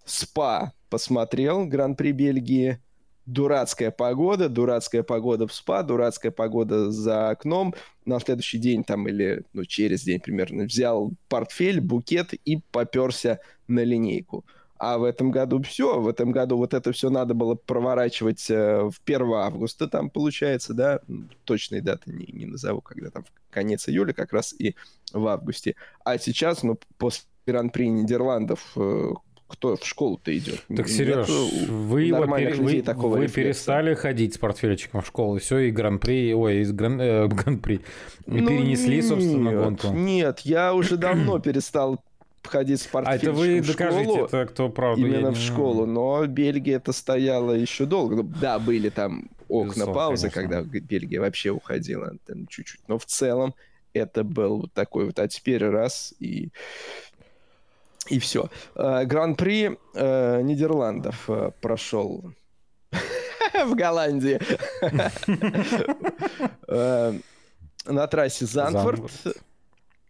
СПА 0.04 0.72
посмотрел 0.90 1.64
Гран-при 1.64 2.10
Бельгии, 2.10 2.80
дурацкая 3.28 3.90
погода, 3.90 4.48
дурацкая 4.48 5.02
погода 5.02 5.46
в 5.46 5.52
СПА, 5.52 5.82
дурацкая 5.82 6.32
погода 6.32 6.90
за 6.90 7.28
окном. 7.28 7.74
На 8.06 8.20
следующий 8.20 8.58
день 8.58 8.84
там 8.84 9.06
или 9.06 9.44
ну, 9.52 9.66
через 9.66 10.02
день 10.02 10.18
примерно 10.18 10.64
взял 10.64 11.12
портфель, 11.28 11.80
букет 11.80 12.32
и 12.32 12.60
поперся 12.72 13.38
на 13.68 13.84
линейку. 13.84 14.46
А 14.78 14.96
в 14.96 15.04
этом 15.04 15.30
году 15.30 15.60
все, 15.62 16.00
в 16.00 16.08
этом 16.08 16.30
году 16.30 16.56
вот 16.56 16.72
это 16.72 16.92
все 16.92 17.10
надо 17.10 17.34
было 17.34 17.54
проворачивать 17.54 18.48
э, 18.48 18.88
в 18.88 18.94
1 19.04 19.32
августа, 19.34 19.88
там 19.88 20.08
получается, 20.08 20.72
да, 20.72 21.00
точной 21.44 21.80
даты 21.80 22.12
не, 22.12 22.26
не 22.32 22.46
назову, 22.46 22.80
когда 22.80 23.10
там 23.10 23.24
конец 23.50 23.88
июля 23.88 24.12
как 24.12 24.32
раз 24.32 24.54
и 24.56 24.76
в 25.12 25.26
августе. 25.26 25.74
А 26.04 26.16
сейчас, 26.16 26.62
ну, 26.62 26.78
после 26.96 27.24
Гран-при 27.44 27.88
Нидерландов, 27.88 28.72
э, 28.76 29.10
кто 29.48 29.76
в 29.76 29.84
школу-то 29.84 30.36
идет. 30.36 30.62
Так, 30.76 30.88
Сереж, 30.88 31.26
вы, 31.68 32.02
его 32.02 32.26
пере... 32.36 32.54
вы, 32.54 33.08
вы 33.08 33.28
перестали 33.28 33.94
ходить 33.94 34.34
с 34.34 34.38
портфельчиком 34.38 35.00
в 35.00 35.06
школу, 35.06 35.36
и 35.36 35.40
все, 35.40 35.58
и 35.58 35.70
гран-при, 35.70 36.34
ой, 36.34 36.58
из 36.60 36.72
гран... 36.72 37.00
э, 37.00 37.26
гран-при, 37.28 37.80
ну, 38.26 38.46
перенесли, 38.46 38.96
нет, 38.96 39.06
собственно, 39.06 39.52
гонку. 39.52 39.88
Нет, 39.88 40.40
я 40.40 40.74
уже 40.74 40.96
давно 40.98 41.38
перестал 41.38 41.98
ходить 42.42 42.80
с 42.80 42.86
портфельчиком 42.86 43.30
А 43.30 43.32
это 43.32 43.38
вы 43.38 43.60
докажите, 43.60 44.20
это 44.20 44.46
кто 44.46 44.68
правда. 44.68 45.06
Именно 45.06 45.32
в 45.32 45.38
школу, 45.38 45.86
но 45.86 46.26
Бельгия 46.26 46.76
это 46.76 46.92
стояла 46.92 47.52
еще 47.52 47.86
долго. 47.86 48.16
Ну, 48.16 48.22
да, 48.22 48.58
были 48.58 48.90
там 48.90 49.28
окна 49.48 49.70
Безусловно, 49.70 49.94
паузы, 49.94 50.30
конечно. 50.30 50.62
когда 50.62 50.80
Бельгия 50.80 51.20
вообще 51.20 51.50
уходила 51.50 52.12
там 52.26 52.46
чуть-чуть. 52.46 52.80
Но 52.86 52.98
в 52.98 53.06
целом 53.06 53.54
это 53.92 54.24
был 54.24 54.68
такой 54.74 55.06
вот, 55.06 55.18
а 55.18 55.28
теперь 55.28 55.64
раз 55.64 56.14
и 56.20 56.50
и 58.10 58.18
все. 58.18 58.50
Э, 58.74 59.04
гран-при 59.04 59.78
э, 59.94 60.42
Нидерландов 60.42 61.28
э, 61.28 61.50
прошел 61.60 62.32
в 63.64 63.74
Голландии. 63.74 64.40
На 67.86 68.06
трассе 68.06 68.44
Занфорд. 68.44 69.10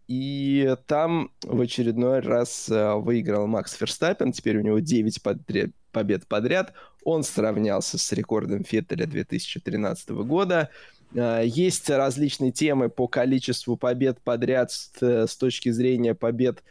И 0.08 0.74
там 0.86 1.30
в 1.42 1.60
очередной 1.60 2.20
раз 2.20 2.66
выиграл 2.68 3.46
Макс 3.46 3.74
Ферстаппен. 3.74 4.32
Теперь 4.32 4.56
у 4.58 4.62
него 4.62 4.78
9 4.80 5.22
подряд, 5.22 5.70
побед 5.92 6.26
подряд. 6.26 6.72
Он 7.04 7.22
сравнялся 7.22 7.98
с 7.98 8.12
рекордом 8.12 8.64
Феттеля 8.64 9.06
2013 9.06 10.08
года. 10.10 10.70
Есть 11.14 11.88
различные 11.90 12.52
темы 12.52 12.88
по 12.88 13.06
количеству 13.06 13.76
побед 13.76 14.20
подряд 14.22 14.72
с, 14.72 14.90
с 15.00 15.36
точки 15.36 15.70
зрения 15.70 16.14
побед 16.14 16.64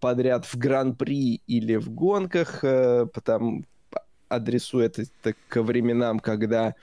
подряд 0.00 0.46
в 0.46 0.56
гран-при 0.56 1.42
или 1.46 1.76
в 1.76 1.90
гонках, 1.90 2.64
э, 2.64 3.06
потому 3.12 3.64
адресую 4.30 4.84
это, 4.84 5.02
это 5.02 5.34
к 5.48 5.60
временам, 5.60 6.20
когда 6.20 6.74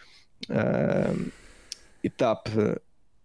э, 0.49 1.15
этап 2.03 2.49
э, 2.55 2.77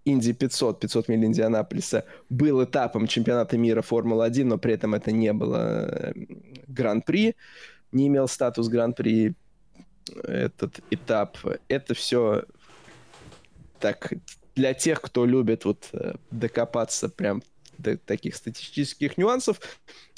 Инди 0.05 0.33
500, 0.33 0.81
500 0.81 1.09
миль 1.09 1.25
Индианаполиса 1.25 2.05
был 2.31 2.65
этапом 2.65 3.07
чемпионата 3.07 3.59
мира 3.59 3.83
Формулы-1, 3.83 4.45
но 4.45 4.59
при 4.59 4.75
этом 4.75 4.95
это 4.95 5.13
не 5.13 5.33
было 5.33 5.89
э, 5.89 6.13
гран-при, 6.69 7.37
не 7.91 8.09
имел 8.09 8.29
статус 8.29 8.69
гран-при 8.69 9.35
этот 10.25 10.81
этап. 10.91 11.39
Это 11.69 11.95
все 11.95 12.45
так 13.81 14.13
для 14.55 14.75
тех, 14.75 15.01
кто 15.01 15.27
любит 15.27 15.65
вот 15.65 15.91
докопаться 16.31 17.09
прям 17.09 17.43
таких 18.05 18.37
статистических 18.37 19.19
нюансов. 19.19 19.61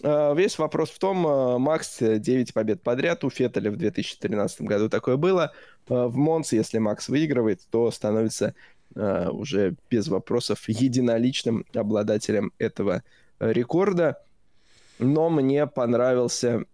А, 0.02 0.34
весь 0.34 0.58
вопрос 0.58 0.90
в 0.90 0.98
том, 0.98 1.26
а, 1.26 1.58
Макс 1.58 1.98
9 2.00 2.52
побед 2.52 2.82
подряд, 2.82 3.24
у 3.24 3.30
Феттеля 3.30 3.70
в 3.70 3.76
2013 3.76 4.62
году 4.62 4.88
такое 4.88 5.16
было. 5.16 5.52
А, 5.88 6.08
в 6.08 6.16
Монце, 6.16 6.56
если 6.56 6.78
Макс 6.78 7.08
выигрывает, 7.08 7.60
то 7.70 7.90
становится 7.90 8.54
уже 8.96 9.74
без 9.90 10.06
вопросов 10.06 10.68
единоличным 10.68 11.66
обладателем 11.74 12.52
этого 12.58 13.02
рекорда. 13.40 14.22
Но 15.00 15.30
мне 15.30 15.66
понравился 15.66 16.64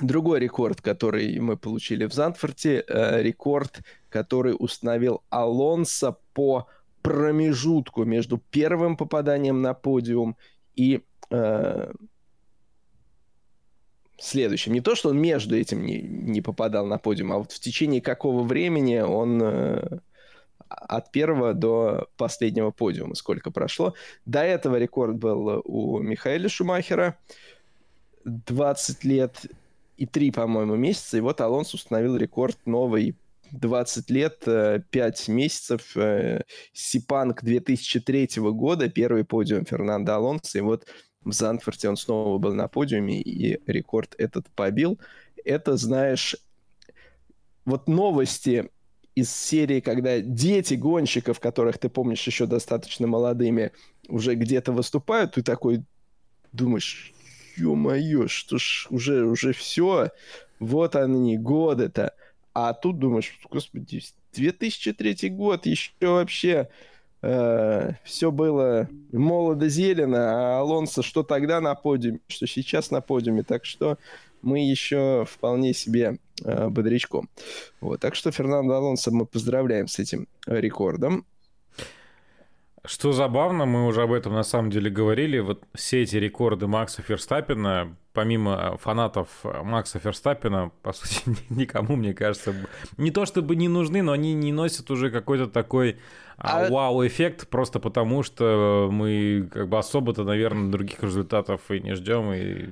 другой 0.00 0.38
рекорд, 0.38 0.80
который 0.80 1.40
мы 1.40 1.56
получили 1.56 2.04
в 2.04 2.12
Зандфорте. 2.12 2.84
Рекорд, 2.86 3.80
который 4.10 4.54
установил 4.56 5.24
Алонсо 5.28 6.18
по 6.34 6.68
промежутку 7.02 8.04
между 8.04 8.38
первым 8.50 8.96
попаданием 8.96 9.62
на 9.62 9.74
подиум 9.74 10.36
и 10.76 11.02
э, 11.30 11.92
следующим. 14.18 14.72
Не 14.72 14.80
то, 14.80 14.94
что 14.94 15.10
он 15.10 15.18
между 15.18 15.56
этим 15.56 15.84
не, 15.84 16.00
не 16.00 16.40
попадал 16.40 16.86
на 16.86 16.98
подиум, 16.98 17.32
а 17.32 17.38
вот 17.38 17.52
в 17.52 17.60
течение 17.60 18.00
какого 18.00 18.42
времени 18.42 18.98
он 18.98 19.42
э, 19.42 19.98
от 20.68 21.10
первого 21.10 21.54
до 21.54 22.08
последнего 22.16 22.70
подиума 22.70 23.14
сколько 23.14 23.50
прошло. 23.50 23.94
До 24.26 24.40
этого 24.40 24.76
рекорд 24.76 25.16
был 25.16 25.62
у 25.64 25.98
Михаэля 25.98 26.48
Шумахера 26.48 27.18
20 28.24 29.04
лет 29.04 29.46
и 29.96 30.06
3, 30.06 30.30
по-моему, 30.30 30.76
месяца. 30.76 31.16
И 31.16 31.20
вот 31.20 31.40
Алонс 31.40 31.74
установил 31.74 32.16
рекорд 32.16 32.58
новый 32.66 33.16
20 33.52 34.10
лет, 34.10 34.44
5 34.44 35.28
э, 35.28 35.32
месяцев. 35.32 35.96
Э, 35.96 36.42
Сипанк 36.72 37.42
2003 37.42 38.28
года, 38.36 38.88
первый 38.88 39.24
подиум 39.24 39.64
Фернандо 39.64 40.14
Алонсо. 40.14 40.58
И 40.58 40.60
вот 40.60 40.86
в 41.22 41.32
Занфорте 41.32 41.88
он 41.88 41.96
снова 41.96 42.38
был 42.38 42.54
на 42.54 42.68
подиуме 42.68 43.20
и 43.20 43.60
рекорд 43.66 44.14
этот 44.18 44.48
побил. 44.50 44.98
Это, 45.44 45.76
знаешь, 45.76 46.36
вот 47.64 47.88
новости 47.88 48.70
из 49.14 49.34
серии, 49.34 49.80
когда 49.80 50.20
дети 50.20 50.74
гонщиков, 50.74 51.40
которых 51.40 51.78
ты 51.78 51.88
помнишь 51.88 52.26
еще 52.26 52.46
достаточно 52.46 53.06
молодыми, 53.06 53.72
уже 54.08 54.34
где-то 54.34 54.72
выступают, 54.72 55.34
ты 55.34 55.42
такой 55.42 55.84
думаешь, 56.52 57.12
ё-моё, 57.56 58.28
что 58.28 58.58
ж, 58.58 58.86
уже, 58.90 59.24
уже 59.24 59.52
все, 59.52 60.10
вот 60.58 60.96
они, 60.96 61.36
годы-то. 61.36 62.14
А 62.52 62.72
тут 62.74 62.98
думаешь, 62.98 63.38
господи, 63.50 64.02
2003 64.32 65.30
год, 65.30 65.66
еще 65.66 65.92
вообще 66.00 66.68
э, 67.22 67.92
все 68.04 68.30
было 68.30 68.88
молодо-зелено, 69.12 70.18
а 70.18 70.60
Алонсо 70.60 71.02
что 71.02 71.22
тогда 71.22 71.60
на 71.60 71.74
подиуме, 71.74 72.20
что 72.26 72.46
сейчас 72.46 72.90
на 72.90 73.00
подиуме. 73.00 73.42
Так 73.42 73.64
что 73.64 73.98
мы 74.42 74.58
еще 74.60 75.26
вполне 75.28 75.74
себе 75.74 76.18
э, 76.44 76.68
бодрячком. 76.68 77.28
Вот, 77.80 78.00
так 78.00 78.14
что 78.14 78.32
Фернандо 78.32 78.74
Алонсо 78.74 79.10
мы 79.10 79.26
поздравляем 79.26 79.86
с 79.86 79.98
этим 79.98 80.26
рекордом. 80.46 81.24
Что 82.84 83.12
забавно, 83.12 83.66
мы 83.66 83.86
уже 83.86 84.02
об 84.02 84.12
этом 84.12 84.32
на 84.32 84.42
самом 84.42 84.70
деле 84.70 84.90
говорили, 84.90 85.38
вот 85.38 85.64
все 85.74 86.02
эти 86.02 86.16
рекорды 86.16 86.66
Макса 86.66 87.02
Ферстаппина, 87.02 87.94
помимо 88.14 88.78
фанатов 88.78 89.28
Макса 89.44 89.98
Ферстаппина, 89.98 90.70
по 90.82 90.94
сути, 90.94 91.22
никому, 91.50 91.96
мне 91.96 92.14
кажется, 92.14 92.54
не 92.96 93.10
то 93.10 93.26
чтобы 93.26 93.54
не 93.54 93.68
нужны, 93.68 94.00
но 94.02 94.12
они 94.12 94.32
не 94.32 94.52
носят 94.52 94.90
уже 94.90 95.10
какой-то 95.10 95.46
такой 95.46 95.98
а... 96.38 96.66
а 96.66 96.70
вау-эффект, 96.70 97.48
просто 97.48 97.80
потому 97.80 98.22
что 98.22 98.88
мы 98.90 99.46
как 99.52 99.68
бы 99.68 99.78
особо-то, 99.78 100.24
наверное, 100.24 100.72
других 100.72 101.02
результатов 101.02 101.70
и 101.70 101.80
не 101.80 101.94
ждем, 101.94 102.32
и 102.32 102.70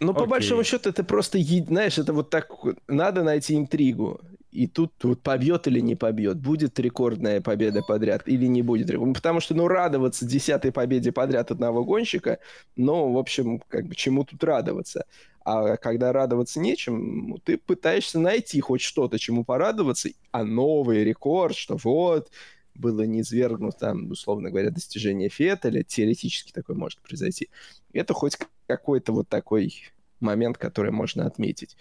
ну, 0.00 0.14
по 0.14 0.26
большому 0.26 0.62
счету, 0.64 0.90
это 0.90 1.02
просто, 1.02 1.40
знаешь, 1.40 1.98
это 1.98 2.12
вот 2.12 2.30
так, 2.30 2.50
надо 2.86 3.24
найти 3.24 3.56
интригу. 3.56 4.20
И 4.50 4.66
тут 4.66 4.92
вот 5.02 5.20
побьет 5.20 5.66
или 5.66 5.80
не 5.80 5.94
побьет, 5.94 6.38
будет 6.38 6.78
рекордная 6.78 7.40
победа 7.40 7.82
подряд 7.82 8.22
или 8.26 8.46
не 8.46 8.62
будет. 8.62 8.88
Потому 9.14 9.40
что, 9.40 9.54
ну, 9.54 9.68
радоваться 9.68 10.26
десятой 10.26 10.72
победе 10.72 11.12
подряд 11.12 11.50
одного 11.50 11.84
гонщика, 11.84 12.38
ну, 12.76 13.12
в 13.12 13.18
общем, 13.18 13.60
как 13.68 13.86
бы 13.86 13.94
чему 13.94 14.24
тут 14.24 14.42
радоваться? 14.42 15.04
А 15.44 15.76
когда 15.76 16.12
радоваться 16.12 16.60
нечем, 16.60 17.28
ну, 17.28 17.38
ты 17.38 17.58
пытаешься 17.58 18.18
найти 18.18 18.60
хоть 18.60 18.80
что-то, 18.80 19.18
чему 19.18 19.44
порадоваться, 19.44 20.10
а 20.30 20.44
новый 20.44 21.04
рекорд, 21.04 21.56
что 21.56 21.76
вот, 21.82 22.30
было 22.74 23.02
не 23.02 23.22
свергнуто, 23.22 23.78
там, 23.78 24.10
условно 24.10 24.50
говоря, 24.50 24.70
достижение 24.70 25.28
Феттеля, 25.28 25.82
теоретически 25.82 26.52
такое 26.52 26.76
может 26.76 27.00
произойти. 27.00 27.48
Это 27.92 28.14
хоть 28.14 28.38
какой-то 28.66 29.12
вот 29.12 29.28
такой 29.28 29.74
момент, 30.20 30.58
который 30.58 30.90
можно 30.90 31.26
отметить. 31.26 31.76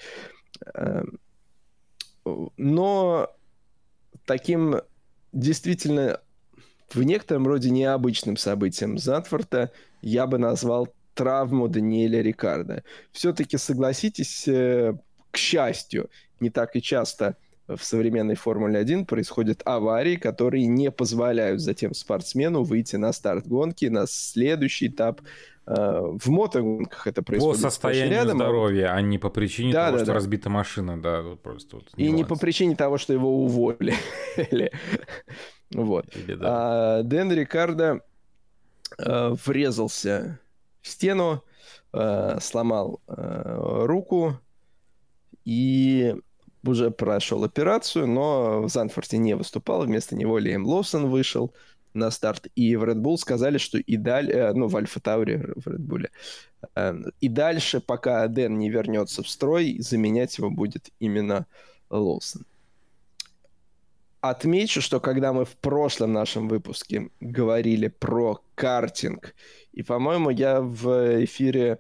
Но 2.58 3.30
таким 4.26 4.82
действительно 5.34 6.20
в 6.94 7.04
некотором 7.04 7.48
роде 7.48 7.70
необычным 7.70 8.38
событием 8.38 8.98
Затфорта 8.98 9.72
я 10.02 10.26
бы 10.26 10.38
назвал 10.38 10.90
травму 11.14 11.68
Даниэля 11.68 12.22
Рикарда. 12.22 12.84
Все-таки, 13.12 13.58
согласитесь, 13.58 14.48
э, 14.48 14.94
к 15.32 15.38
счастью, 15.38 16.10
не 16.40 16.50
так 16.50 16.76
и 16.76 16.82
часто 16.82 17.36
в 17.68 17.84
современной 17.84 18.36
Формуле 18.36 18.80
1 18.80 19.06
происходят 19.06 19.62
аварии, 19.66 20.16
которые 20.16 20.68
не 20.68 20.90
позволяют 20.90 21.60
затем 21.60 21.94
спортсмену 21.94 22.64
выйти 22.64 22.96
на 22.96 23.12
старт 23.12 23.46
гонки, 23.48 23.86
на 23.86 24.06
следующий 24.08 24.88
этап. 24.88 25.22
Э, 25.68 26.00
в 26.18 26.30
мотогонках 26.30 27.08
это 27.08 27.22
происходит. 27.22 27.62
По 27.62 27.70
состоянию 27.70 28.14
рядом. 28.14 28.38
здоровья, 28.38 28.94
а 28.94 29.02
не 29.02 29.18
по 29.18 29.30
причине 29.30 29.74
да, 29.74 29.88
того, 29.88 29.98
да, 29.98 30.04
что 30.06 30.14
да. 30.14 30.14
разбита 30.14 30.50
машина. 30.50 31.02
Да, 31.02 31.24
просто 31.44 31.76
вот 31.78 31.90
И 31.98 32.04
нюанс. 32.04 32.16
не 32.16 32.24
по 32.24 32.38
причине 32.38 32.76
того, 32.78 32.98
что 32.98 33.12
его 33.12 33.44
уволили. 33.44 33.94
вот. 35.74 36.06
А 36.42 37.04
Дэн 37.04 37.34
Рикардо 37.34 38.00
э, 38.98 39.36
врезался 39.46 40.40
в 40.82 40.88
стену, 40.88 41.44
э, 41.92 42.38
сломал 42.40 43.02
руку 43.06 44.40
и 45.44 46.16
уже 46.64 46.92
прошел 46.92 47.44
операцию, 47.44 48.08
но 48.08 48.62
в 48.62 48.70
Занфорте 48.70 49.18
не 49.18 49.36
выступал, 49.36 49.84
вместо 49.84 50.16
него 50.16 50.38
Лиэм 50.38 50.66
Лоусон 50.66 51.08
вышел 51.08 51.54
на 51.98 52.12
старт, 52.12 52.48
и 52.56 52.76
в 52.76 52.84
Red 52.84 53.02
Bull 53.02 53.18
сказали, 53.18 53.58
что 53.58 53.78
и 53.78 53.98
далее, 53.98 54.36
э, 54.36 54.54
ну, 54.54 54.68
в 54.68 54.76
Альфа 54.76 55.00
Тауре 55.00 55.54
в 55.56 55.68
Red 55.68 55.80
Bull, 55.80 56.10
э, 56.76 56.96
и 57.20 57.28
дальше, 57.28 57.80
пока 57.80 58.28
Дэн 58.28 58.58
не 58.58 58.70
вернется 58.70 59.24
в 59.24 59.30
строй, 59.30 59.78
заменять 59.80 60.38
его 60.38 60.50
будет 60.50 60.90
именно 61.00 61.46
Лоусон. 61.90 62.46
Отмечу, 64.22 64.82
что 64.82 65.00
когда 65.00 65.32
мы 65.32 65.46
в 65.46 65.56
прошлом 65.58 66.14
нашем 66.14 66.48
выпуске 66.48 67.10
говорили 67.22 67.88
про 67.88 68.42
картинг, 68.56 69.36
и, 69.74 69.84
по-моему, 69.84 70.32
я 70.32 70.60
в 70.60 71.24
эфире 71.24 71.80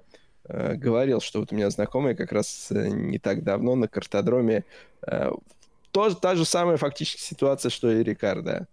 Э, 0.50 0.76
говорил, 0.76 1.20
что 1.20 1.40
вот 1.40 1.52
у 1.52 1.56
меня 1.56 1.70
знакомый 1.70 2.16
как 2.16 2.32
раз 2.32 2.68
э, 2.72 2.88
не 2.88 3.20
так 3.20 3.44
давно 3.44 3.76
на 3.76 3.88
картодроме 3.88 4.64
э, 5.06 5.32
тоже 5.92 6.16
та 6.16 6.36
же 6.36 6.46
самая 6.46 6.78
фактически 6.78 7.22
ситуация, 7.22 7.70
что 7.70 7.92
и 7.92 8.04
Рикардо. 8.04 8.68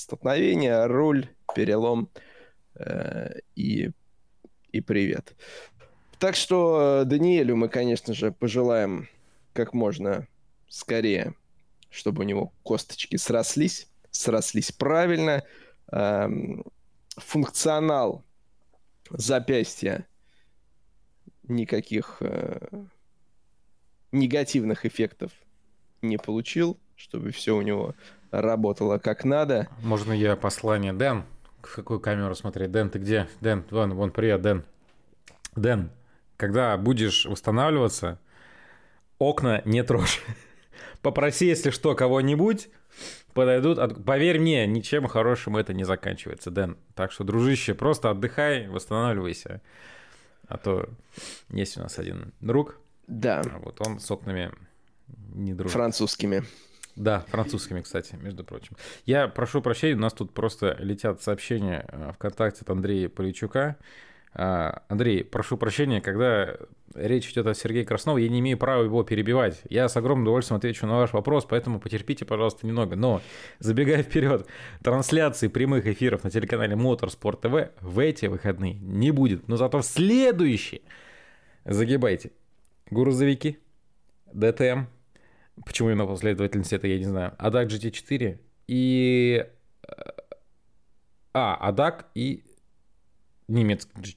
Столкновение, 0.00 0.86
руль, 0.86 1.28
перелом 1.54 2.08
э, 2.74 3.40
и, 3.54 3.90
и 4.72 4.80
привет. 4.80 5.36
Так 6.18 6.36
что 6.36 7.02
Даниэлю 7.04 7.54
мы, 7.54 7.68
конечно 7.68 8.14
же, 8.14 8.32
пожелаем 8.32 9.10
как 9.52 9.74
можно 9.74 10.26
скорее, 10.70 11.34
чтобы 11.90 12.22
у 12.22 12.26
него 12.26 12.50
косточки 12.62 13.16
срослись, 13.16 13.88
срослись 14.10 14.72
правильно. 14.72 15.44
Эм, 15.92 16.64
функционал 17.16 18.24
запястья 19.10 20.06
никаких 21.42 22.16
э, 22.20 22.86
негативных 24.12 24.86
эффектов 24.86 25.32
не 26.00 26.16
получил, 26.16 26.78
чтобы 26.96 27.32
все 27.32 27.54
у 27.54 27.60
него 27.60 27.94
работало 28.30 28.98
как 28.98 29.24
надо. 29.24 29.68
Можно 29.82 30.12
я 30.12 30.36
послание? 30.36 30.92
Дэн, 30.92 31.24
в 31.62 31.74
какую 31.74 32.00
камеру 32.00 32.34
смотреть? 32.34 32.70
Дэн, 32.70 32.90
ты 32.90 32.98
где? 32.98 33.28
Дэн, 33.40 33.64
вон, 33.70 33.94
вон, 33.94 34.10
привет, 34.10 34.42
Дэн. 34.42 34.64
Дэн, 35.56 35.90
когда 36.36 36.76
будешь 36.76 37.26
восстанавливаться, 37.26 38.18
окна 39.18 39.62
не 39.64 39.82
трожь. 39.82 40.22
Попроси, 41.02 41.46
если 41.46 41.70
что, 41.70 41.94
кого-нибудь, 41.94 42.68
подойдут. 43.34 44.04
Поверь 44.04 44.38
мне, 44.38 44.66
ничем 44.66 45.06
хорошим 45.06 45.56
это 45.56 45.74
не 45.74 45.84
заканчивается, 45.84 46.50
Дэн. 46.50 46.76
Так 46.94 47.12
что, 47.12 47.24
дружище, 47.24 47.74
просто 47.74 48.10
отдыхай, 48.10 48.68
восстанавливайся. 48.68 49.60
А 50.46 50.56
то 50.58 50.88
есть 51.48 51.76
у 51.78 51.80
нас 51.80 51.98
один 51.98 52.32
друг. 52.40 52.76
Да. 53.06 53.40
А 53.40 53.58
вот 53.58 53.80
он 53.86 54.00
с 54.00 54.10
окнами 54.10 54.50
не 55.34 55.54
друг. 55.54 55.70
Французскими. 55.70 56.44
Да, 57.00 57.24
французскими, 57.28 57.80
кстати, 57.80 58.14
между 58.20 58.44
прочим. 58.44 58.76
Я 59.06 59.26
прошу 59.26 59.62
прощения, 59.62 59.94
у 59.94 60.00
нас 60.00 60.12
тут 60.12 60.34
просто 60.34 60.76
летят 60.80 61.22
сообщения 61.22 61.86
э, 61.88 62.12
ВКонтакте 62.12 62.60
от 62.60 62.68
Андрея 62.68 63.08
Поличука. 63.08 63.78
А, 64.34 64.82
Андрей, 64.88 65.24
прошу 65.24 65.56
прощения, 65.56 66.02
когда 66.02 66.58
речь 66.94 67.30
идет 67.30 67.46
о 67.46 67.54
Сергее 67.54 67.86
Краснову, 67.86 68.18
я 68.18 68.28
не 68.28 68.40
имею 68.40 68.58
права 68.58 68.82
его 68.82 69.02
перебивать. 69.02 69.62
Я 69.70 69.88
с 69.88 69.96
огромным 69.96 70.24
удовольствием 70.24 70.58
отвечу 70.58 70.86
на 70.86 70.98
ваш 70.98 71.14
вопрос, 71.14 71.46
поэтому 71.48 71.80
потерпите, 71.80 72.26
пожалуйста, 72.26 72.66
немного. 72.66 72.96
Но, 72.96 73.22
забегая 73.60 74.02
вперед, 74.02 74.46
трансляции 74.82 75.48
прямых 75.48 75.86
эфиров 75.86 76.22
на 76.22 76.30
телеканале 76.30 76.76
Моторспорт 76.76 77.40
ТВ 77.40 77.70
в 77.80 77.98
эти 77.98 78.26
выходные 78.26 78.74
не 78.74 79.10
будет. 79.10 79.48
Но 79.48 79.56
зато 79.56 79.80
в 79.80 79.86
следующие, 79.86 80.82
загибайте, 81.64 82.32
грузовики, 82.90 83.58
ДТМ, 84.34 84.84
почему 85.64 85.90
именно 85.90 86.06
последовательность 86.06 86.72
это, 86.72 86.86
я 86.86 86.98
не 86.98 87.04
знаю, 87.04 87.34
ADAC 87.38 87.66
GT4 87.66 88.38
и... 88.68 89.46
Э, 89.82 89.92
а, 91.32 91.70
ADAC 91.70 92.06
и 92.14 92.44
немецкий 93.48 94.14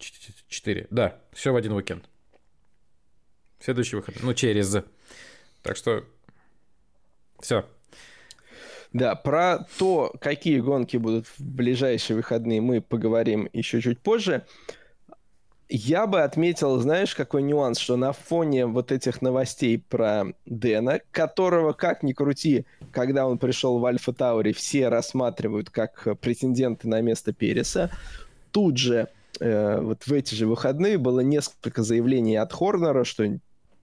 4. 0.48 0.88
Да, 0.90 1.20
все 1.32 1.52
в 1.52 1.56
один 1.56 1.74
уикенд. 1.74 2.08
Следующий 3.60 3.96
выход. 3.96 4.16
Ну, 4.22 4.34
через. 4.34 4.76
Так 5.62 5.78
что 5.78 6.04
все. 7.40 7.66
Да, 8.92 9.16
про 9.16 9.66
то, 9.80 10.14
какие 10.20 10.60
гонки 10.60 10.98
будут 10.98 11.28
в 11.28 11.40
ближайшие 11.40 12.18
выходные, 12.18 12.62
мы 12.62 12.82
поговорим 12.82 13.50
еще 13.54 13.82
чуть 13.82 14.00
позже. 14.00 14.46
Я 15.76 16.06
бы 16.06 16.22
отметил, 16.22 16.80
знаешь, 16.80 17.16
какой 17.16 17.42
нюанс, 17.42 17.80
что 17.80 17.98
на 17.98 18.14
фоне 18.14 18.68
вот 18.68 18.92
этих 18.92 19.24
новостей 19.24 19.80
про 19.80 20.26
Дэна, 20.46 21.02
которого, 21.10 21.74
как 21.74 22.04
ни 22.04 22.14
крути, 22.14 22.68
когда 22.92 23.26
он 23.26 23.40
пришел 23.40 23.80
в 23.80 23.86
Альфа 23.88 24.14
Таури, 24.14 24.52
все 24.54 24.90
рассматривают 24.90 25.72
как 25.72 26.08
претенденты 26.20 26.88
на 26.88 27.02
место 27.02 27.34
Переса, 27.34 27.90
тут 28.52 28.78
же 28.78 29.08
э, 29.40 29.80
вот 29.82 30.06
в 30.06 30.14
эти 30.14 30.36
же 30.36 30.46
выходные 30.46 31.00
было 31.00 31.22
несколько 31.22 31.82
заявлений 31.82 32.36
от 32.36 32.54
Хорнера, 32.54 33.04
что 33.04 33.24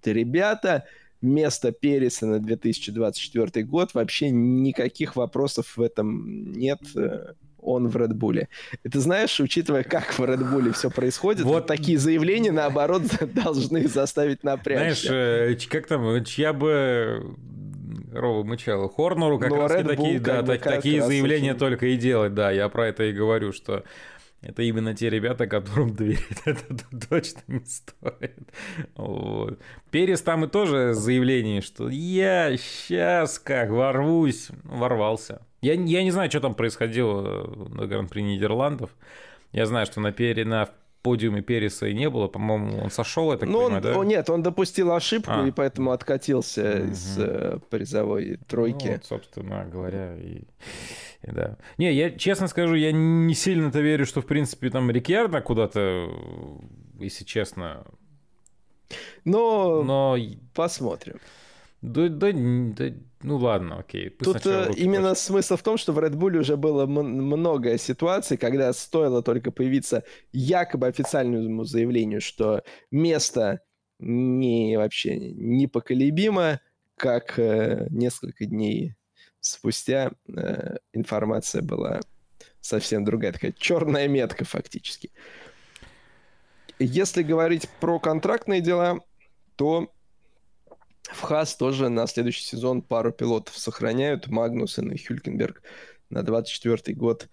ребята, 0.05 0.85
место 1.21 1.73
Переса 1.73 2.25
на 2.25 2.39
2024 2.39 3.67
год, 3.67 3.95
вообще 3.95 4.31
никаких 4.31 5.17
вопросов 5.17 5.77
в 5.77 5.83
этом 5.83 6.53
нет 6.53 6.79
э, 6.95 7.33
он 7.63 7.89
в 7.89 7.97
Редбуле. 7.97 8.49
Это 8.85 9.01
знаешь, 9.01 9.41
учитывая, 9.41 9.83
как 9.83 10.19
в 10.19 10.25
Редбуле 10.25 10.73
все 10.73 10.91
происходит, 10.91 11.43
вот 11.43 11.67
такие 11.67 11.99
заявления, 11.99 12.53
наоборот, 12.53 13.03
должны 13.35 13.87
заставить 13.89 14.45
напрячься. 14.45 15.09
Знаешь, 15.09 15.57
э, 15.63 15.69
как 15.71 15.87
там, 15.87 16.25
чья 16.25 16.53
бы 16.53 17.37
Рова 18.13 18.43
мычала 18.43 18.89
Хорнеру 18.89 19.39
как 19.39 19.51
ну, 19.51 19.61
раз 19.61 19.87
такие, 19.87 20.19
да, 20.21 20.43
так, 20.43 20.63
такие 20.63 21.03
заявления 21.03 21.51
очень... 21.51 21.59
только 21.59 21.87
и 21.87 21.97
делать, 21.97 22.35
да, 22.35 22.51
я 22.51 22.69
про 22.69 22.89
это 22.89 23.05
и 23.05 23.13
говорю, 23.13 23.53
что 23.53 23.85
это 24.43 24.63
именно 24.63 24.95
те 24.95 25.11
ребята, 25.11 25.47
которым 25.47 25.95
доверять 25.95 26.43
это 26.45 26.65
точно 27.09 27.41
не 27.49 27.65
стоит. 27.65 28.49
Вот. 28.97 29.59
Перес 29.91 30.23
там 30.23 30.45
и 30.45 30.49
тоже 30.49 30.95
заявление, 30.95 31.61
что 31.61 31.89
я 31.89 32.57
сейчас 32.57 33.39
как 33.39 33.71
ворвусь, 33.71 34.49
ворвался. 34.65 35.43
Я, 35.61 35.75
я 35.75 36.03
не 36.03 36.11
знаю, 36.11 36.31
что 36.31 36.41
там 36.41 36.55
происходило 36.55 37.47
на 37.69 37.87
Гран-при 37.87 38.23
Нидерландов. 38.23 38.91
Я 39.53 39.67
знаю, 39.67 39.87
что 39.87 40.01
на, 40.01 40.13
пере, 40.13 40.45
на 40.45 40.71
подиуме 41.03 41.43
Переса 41.43 41.87
и 41.87 41.95
не 41.95 42.09
было. 42.09 42.29
По-моему, 42.29 42.79
он 42.83 42.91
сошел, 42.91 43.37
так 43.37 43.49
ну, 43.49 43.59
он, 43.59 43.81
да? 43.81 43.95
Нет, 44.05 44.31
он 44.31 44.43
допустил 44.43 44.93
ошибку 44.93 45.33
а. 45.33 45.47
и 45.47 45.51
поэтому 45.51 45.93
откатился 45.93 46.81
угу. 46.83 46.93
из 46.93 47.19
э, 47.19 47.59
призовой 47.71 48.39
тройки. 48.49 48.87
Ну, 48.87 48.93
вот, 48.93 49.05
собственно 49.05 49.65
говоря, 49.65 50.17
и... 50.17 50.43
И 51.23 51.31
да. 51.31 51.59
Не, 51.77 51.93
я 51.93 52.11
честно 52.11 52.49
скажу, 52.49 52.75
я 52.75 52.93
не 52.93 53.35
сильно-то 53.35 53.81
верю, 53.81 54.07
что, 54.07 54.23
в 54.23 54.27
принципе, 54.27 54.71
там 54.71 54.91
Рикьярдо 54.91 55.43
куда-то, 55.43 56.09
если 56.99 57.25
честно. 57.25 57.85
Но, 59.25 59.83
Но 59.83 60.17
посмотрим. 60.55 61.21
Да, 61.83 62.09
да, 62.09 62.31
да, 62.33 62.93
ну 63.23 63.37
ладно, 63.37 63.79
окей. 63.79 64.11
Пусть 64.11 64.33
Тут 64.33 64.47
э, 64.47 64.71
именно 64.77 65.11
пошли. 65.11 65.25
смысл 65.25 65.57
в 65.57 65.63
том, 65.63 65.79
что 65.79 65.93
в 65.93 65.99
Red 65.99 66.13
Bull 66.13 66.37
уже 66.39 66.57
было 66.57 66.87
много 66.87 67.79
ситуаций, 67.79 68.37
когда 68.37 68.73
стоило 68.73 69.23
только 69.23 69.51
появиться 69.51 70.05
якобы 70.33 70.87
официальному 70.89 71.65
заявлению, 71.65 72.21
что 72.21 72.63
место 72.91 73.61
не 73.99 74.77
вообще 74.77 75.19
непоколебимо, 75.19 76.61
как 76.97 77.39
э, 77.39 77.87
несколько 77.91 78.45
дней 78.45 78.95
спустя 79.41 80.13
э, 80.29 80.77
информация 80.93 81.63
была 81.63 82.01
совсем 82.61 83.05
другая, 83.05 83.33
такая 83.33 83.53
черная 83.53 84.07
метка 84.07 84.45
фактически. 84.45 85.11
Если 86.79 87.23
говорить 87.23 87.69
про 87.81 87.99
контрактные 87.99 88.61
дела, 88.61 89.01
то 89.57 89.91
в 91.13 91.23
ХАС 91.23 91.57
тоже 91.57 91.89
на 91.89 92.07
следующий 92.07 92.45
сезон 92.45 92.83
пару 92.83 93.13
пилотов 93.13 93.57
сохраняют. 93.57 94.29
Магнусен 94.29 94.91
и 94.91 94.99
Хюлькенберг 94.99 95.63
на 96.09 96.23
24 96.23 96.97
год 96.97 97.29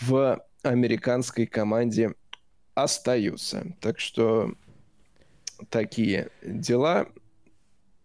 в 0.00 0.40
американской 0.62 1.46
команде 1.46 2.14
остаются. 2.74 3.74
Так 3.80 3.98
что 3.98 4.52
такие 5.70 6.30
дела. 6.42 7.06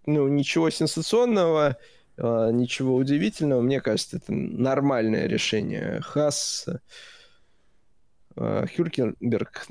Ну, 0.06 0.28
ничего 0.28 0.70
сенсационного, 0.70 1.78
а, 2.18 2.50
ничего 2.52 2.96
удивительного. 2.96 3.62
Мне 3.62 3.82
кажется, 3.82 4.18
это 4.18 4.34
нормальное 4.34 5.28
решение. 5.28 6.02
Хас, 6.02 6.68
а, 8.36 8.66
Хюркенберг 8.66 9.68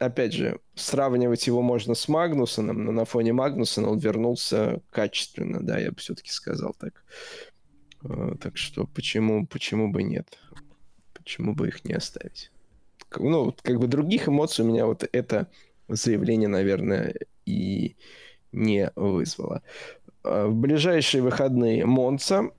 опять 0.00 0.32
же, 0.32 0.60
сравнивать 0.74 1.46
его 1.46 1.62
можно 1.62 1.94
с 1.94 2.08
Магнусоном, 2.08 2.84
но 2.84 2.90
на 2.90 3.04
фоне 3.04 3.32
Магнусона 3.32 3.90
он 3.90 3.98
вернулся 3.98 4.80
качественно, 4.90 5.60
да, 5.60 5.78
я 5.78 5.92
бы 5.92 5.98
все-таки 5.98 6.30
сказал 6.30 6.74
так. 6.78 7.04
Э, 8.02 8.34
так 8.40 8.56
что 8.56 8.86
почему, 8.86 9.46
почему 9.46 9.92
бы 9.92 10.02
нет? 10.02 10.26
Почему 11.12 11.54
бы 11.54 11.68
их 11.68 11.84
не 11.84 11.92
оставить? 11.92 12.50
Ну, 13.16 13.54
как 13.62 13.78
бы 13.78 13.86
других 13.86 14.28
эмоций 14.28 14.64
у 14.64 14.68
меня 14.68 14.86
вот 14.86 15.06
это 15.12 15.48
заявление, 15.88 16.48
наверное, 16.48 17.14
и 17.44 17.96
не 18.52 18.90
вызвало. 18.96 19.62
Э, 20.24 20.46
в 20.46 20.54
ближайшие 20.54 21.22
выходные 21.22 21.84
Монца. 21.84 22.50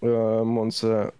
Э, 0.00 0.42
Монца 0.42 1.14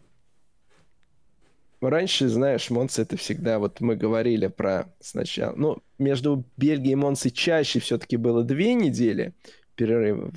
раньше, 1.81 2.29
знаешь, 2.29 2.71
Монцы 2.71 3.03
это 3.03 3.17
всегда, 3.17 3.59
вот 3.59 3.81
мы 3.81 3.97
говорили 3.97 4.49
про 4.49 4.93
сначала, 5.01 5.55
ну, 5.57 5.79
между 5.99 6.45
Бельгией 6.57 6.93
и 6.93 6.97
Монцей 6.97 7.31
чаще 7.31 7.81
все-таки 7.81 8.17
было 8.17 8.43
две 8.45 8.75
недели 8.75 9.35
перерыва. 9.75 10.33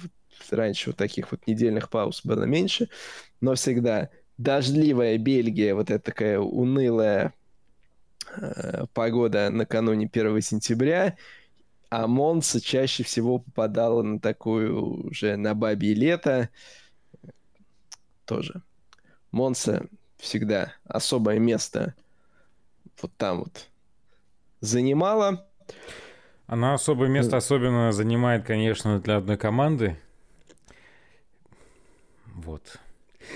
Раньше 0.50 0.90
вот 0.90 0.98
таких 0.98 1.32
вот 1.32 1.46
недельных 1.48 1.90
пауз 1.90 2.22
было 2.24 2.44
меньше, 2.44 2.90
но 3.42 3.56
всегда 3.56 4.10
дождливая 4.38 5.18
Бельгия, 5.18 5.76
вот 5.76 5.92
эта 5.92 6.04
такая 6.04 6.40
унылая 6.40 7.34
э, 8.36 8.86
погода 8.94 9.50
накануне 9.50 10.10
1 10.12 10.42
сентября, 10.42 11.16
а 11.90 12.08
Монца 12.08 12.60
чаще 12.62 13.04
всего 13.04 13.40
попадала 13.40 14.02
на 14.02 14.20
такую 14.20 15.08
уже 15.08 15.36
на 15.36 15.54
бабье 15.54 15.94
лето 15.94 16.50
тоже. 18.26 18.62
Монса 19.32 19.88
всегда 20.22 20.74
особое 20.86 21.40
место 21.40 21.96
вот 23.02 23.12
там 23.18 23.40
вот 23.40 23.68
занимала. 24.62 25.48
Она 26.46 26.76
особое 26.76 27.10
место 27.10 27.38
особенно 27.38 27.92
занимает, 27.92 28.46
конечно, 28.46 29.00
для 29.00 29.18
одной 29.18 29.38
команды. 29.38 29.98
Вот. 32.28 32.80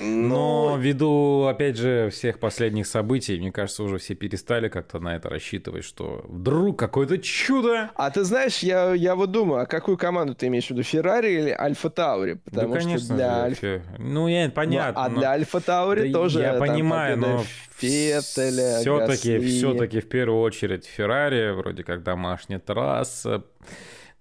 Но 0.01 0.77
ввиду, 0.79 1.45
опять 1.45 1.77
же, 1.77 2.10
всех 2.10 2.39
последних 2.39 2.88
событий, 2.88 3.38
мне 3.38 3.51
кажется, 3.51 3.84
уже 3.84 3.97
все 3.97 4.15
перестали 4.15 4.67
как-то 4.67 4.99
на 4.99 5.15
это 5.15 5.29
рассчитывать, 5.29 5.84
что 5.84 6.25
вдруг 6.27 6.77
какое-то 6.77 7.17
чудо. 7.17 7.91
А 7.95 8.12
ты 8.12 8.23
знаешь, 8.23 8.60
я, 8.60 8.93
я 8.93 9.15
вот 9.15 9.31
думаю, 9.31 9.63
а 9.63 9.65
какую 9.65 9.97
команду 9.97 10.36
ты 10.36 10.47
имеешь 10.47 10.67
в 10.67 10.71
виду, 10.71 10.84
Феррари 10.84 11.34
или 11.34 11.49
Альфа 11.51 11.89
Таури? 11.89 12.36
Потому 12.45 12.73
да, 12.73 12.79
конечно 12.79 13.05
что 13.05 13.15
для 13.15 13.43
Альфа... 13.43 13.81
Ну, 13.97 14.27
я, 14.27 14.49
понятно. 14.49 15.01
Ну, 15.01 15.05
а 15.05 15.10
но... 15.10 15.19
для 15.19 15.29
Альфа 15.31 15.62
Таури 15.62 16.10
да, 16.10 16.19
тоже 16.19 16.41
Я 16.41 16.53
понимаю, 16.55 17.17
но 17.17 17.43
Феттеля, 17.77 18.79
все-таки, 18.79 19.39
все-таки 19.39 19.99
в 19.99 20.08
первую 20.08 20.41
очередь 20.41 20.86
Феррари, 20.86 21.51
вроде 21.51 21.84
как 21.84 22.03
домашняя 22.03 22.60
трасса, 22.60 23.43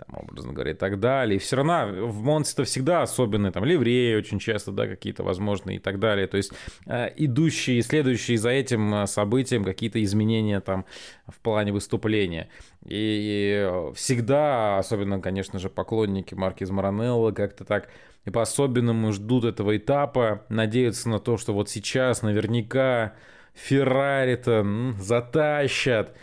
там, 0.07 0.21
образно 0.23 0.53
говоря, 0.53 0.73
и 0.73 0.75
так 0.75 1.01
далее. 1.01 1.37
И 1.37 1.38
все 1.38 1.57
равно 1.57 2.07
в 2.07 2.23
Монце-то 2.23 2.64
всегда 2.64 3.03
особенные, 3.03 3.53
там, 3.53 3.64
ливреи 3.64 4.17
очень 4.17 4.38
часто, 4.38 4.73
да, 4.73 4.87
какие-то 4.87 5.23
возможные 5.23 5.77
и 5.77 5.81
так 5.81 5.99
далее. 5.99 6.27
То 6.27 6.37
есть 6.37 6.53
э, 6.87 7.11
идущие, 7.17 7.83
следующие 7.83 8.38
за 8.38 8.51
этим 8.51 8.95
э, 8.95 9.07
событием 9.07 9.64
какие-то 9.64 10.03
изменения 10.03 10.61
там 10.61 10.85
в 11.27 11.38
плане 11.40 11.73
выступления. 11.73 12.49
И 12.85 13.71
всегда, 13.95 14.79
особенно, 14.79 15.21
конечно 15.21 15.59
же, 15.59 15.71
поклонники 15.71 16.35
Марки 16.35 16.64
Маранелло 16.64 17.33
как-то 17.33 17.64
так 17.64 17.88
и 18.25 18.31
по-особенному 18.31 19.12
ждут 19.12 19.45
этого 19.45 19.77
этапа, 19.77 20.45
надеются 20.49 21.09
на 21.09 21.19
то, 21.19 21.37
что 21.37 21.53
вот 21.53 21.69
сейчас 21.69 22.23
наверняка 22.23 23.14
Феррари-то 23.55 24.95
затащат. 24.99 26.17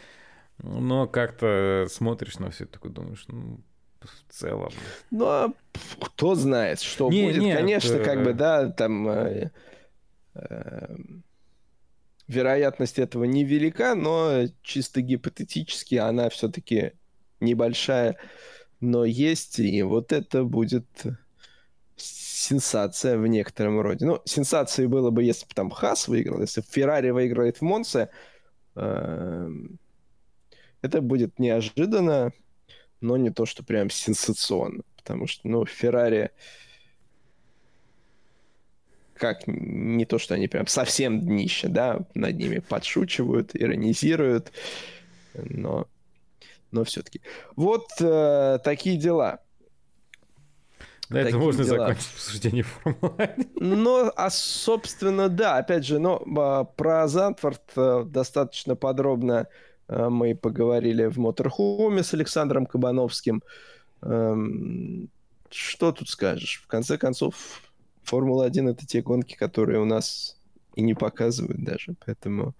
Но 0.63 1.07
как-то 1.07 1.87
смотришь 1.89 2.37
на 2.39 2.51
все 2.51 2.65
это, 2.65 2.73
такой 2.73 2.91
думаешь, 2.91 3.25
ну, 3.27 3.59
в 4.01 4.33
целом. 4.33 4.71
Ну, 5.09 5.25
а 5.25 5.53
кто 5.99 6.35
знает, 6.35 6.81
что 6.81 7.09
не, 7.09 7.25
будет. 7.25 7.41
Нет, 7.41 7.57
Конечно, 7.57 7.95
э... 7.95 8.03
как 8.03 8.23
бы, 8.23 8.33
да, 8.33 8.69
там 8.69 9.07
э, 9.09 9.51
э, 10.35 10.95
вероятность 12.27 12.99
этого 12.99 13.25
невелика, 13.25 13.95
но 13.95 14.45
чисто 14.63 15.01
гипотетически 15.01 15.95
она 15.95 16.29
все-таки 16.29 16.93
небольшая, 17.39 18.17
но 18.79 19.05
есть, 19.05 19.59
и 19.59 19.83
вот 19.83 20.11
это 20.11 20.43
будет 20.43 20.85
сенсация 21.95 23.17
в 23.17 23.27
некотором 23.27 23.79
роде. 23.81 24.05
Ну, 24.05 24.21
сенсацией 24.25 24.87
было 24.87 25.11
бы, 25.11 25.23
если 25.23 25.45
бы 25.45 25.53
там 25.53 25.69
Хас 25.69 26.07
выиграл, 26.07 26.41
если 26.41 26.61
Феррари 26.61 27.11
выиграет 27.11 27.57
в 27.57 27.61
Монце, 27.61 28.09
э, 28.75 29.49
это 30.81 31.01
будет 31.01 31.37
неожиданно, 31.37 32.31
но 33.01 33.17
не 33.17 33.31
то, 33.31 33.45
что 33.45 33.63
прям 33.63 33.89
сенсационно. 33.89 34.83
Потому 34.95 35.27
что, 35.27 35.47
ну, 35.47 35.65
Феррари 35.65 36.31
как 39.15 39.43
не 39.45 40.05
то, 40.05 40.17
что 40.17 40.33
они 40.33 40.47
прям 40.47 40.65
совсем 40.65 41.21
днище, 41.21 41.67
да, 41.67 41.99
над 42.15 42.37
ними 42.37 42.57
подшучивают, 42.57 43.51
иронизируют, 43.53 44.51
но, 45.35 45.87
но 46.71 46.83
все-таки. 46.83 47.21
Вот 47.55 47.87
э, 47.99 48.57
такие 48.63 48.97
дела. 48.97 49.41
На 51.09 51.19
это 51.19 51.37
можно 51.37 51.63
дела. 51.63 51.77
закончить 51.77 52.09
обсуждение 52.15 52.63
Формулы 52.63 53.29
Ну, 53.55 54.11
а, 54.15 54.29
собственно, 54.31 55.29
да, 55.29 55.57
опять 55.57 55.85
же, 55.85 55.99
но 55.99 56.23
а, 56.35 56.63
про 56.63 57.07
Зандфорд 57.07 57.61
э, 57.75 58.03
достаточно 58.07 58.75
подробно 58.75 59.41
Э, 59.41 59.70
мы 59.91 60.35
поговорили 60.35 61.05
в 61.05 61.17
Моторхоме 61.17 62.03
с 62.03 62.13
Александром 62.13 62.65
Кабановским. 62.65 63.43
Эм, 64.01 65.09
что 65.49 65.91
тут 65.91 66.09
скажешь? 66.09 66.61
В 66.63 66.67
конце 66.67 66.97
концов, 66.97 67.61
Формула-1 68.03 68.71
это 68.71 68.87
те 68.87 69.01
гонки, 69.01 69.35
которые 69.35 69.79
у 69.79 69.85
нас 69.85 70.37
и 70.75 70.81
не 70.81 70.93
показывают 70.93 71.63
даже. 71.63 71.95
Поэтому, 72.05 72.55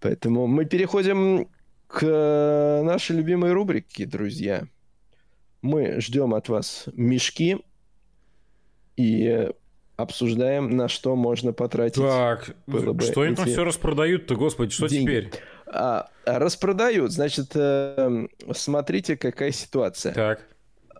поэтому 0.00 0.46
мы 0.46 0.64
переходим 0.64 1.48
к 1.88 2.82
нашей 2.84 3.16
любимой 3.16 3.52
рубрике, 3.52 4.06
друзья. 4.06 4.66
Мы 5.62 6.00
ждем 6.00 6.34
от 6.34 6.48
вас 6.48 6.84
мешки 6.92 7.58
и 8.96 9.50
обсуждаем, 9.96 10.76
на 10.76 10.88
что 10.88 11.16
можно 11.16 11.52
потратить. 11.52 12.00
Так, 12.00 12.54
что 13.00 13.22
они 13.22 13.34
там 13.34 13.46
все 13.46 13.64
распродают-то, 13.64 14.36
господи, 14.36 14.72
что 14.72 14.86
деньги. 14.86 15.06
теперь? 15.06 15.30
А, 15.72 16.08
распродают. 16.24 17.12
Значит, 17.12 17.50
э, 17.54 18.26
смотрите, 18.52 19.16
какая 19.16 19.52
ситуация. 19.52 20.14
Так. 20.14 20.46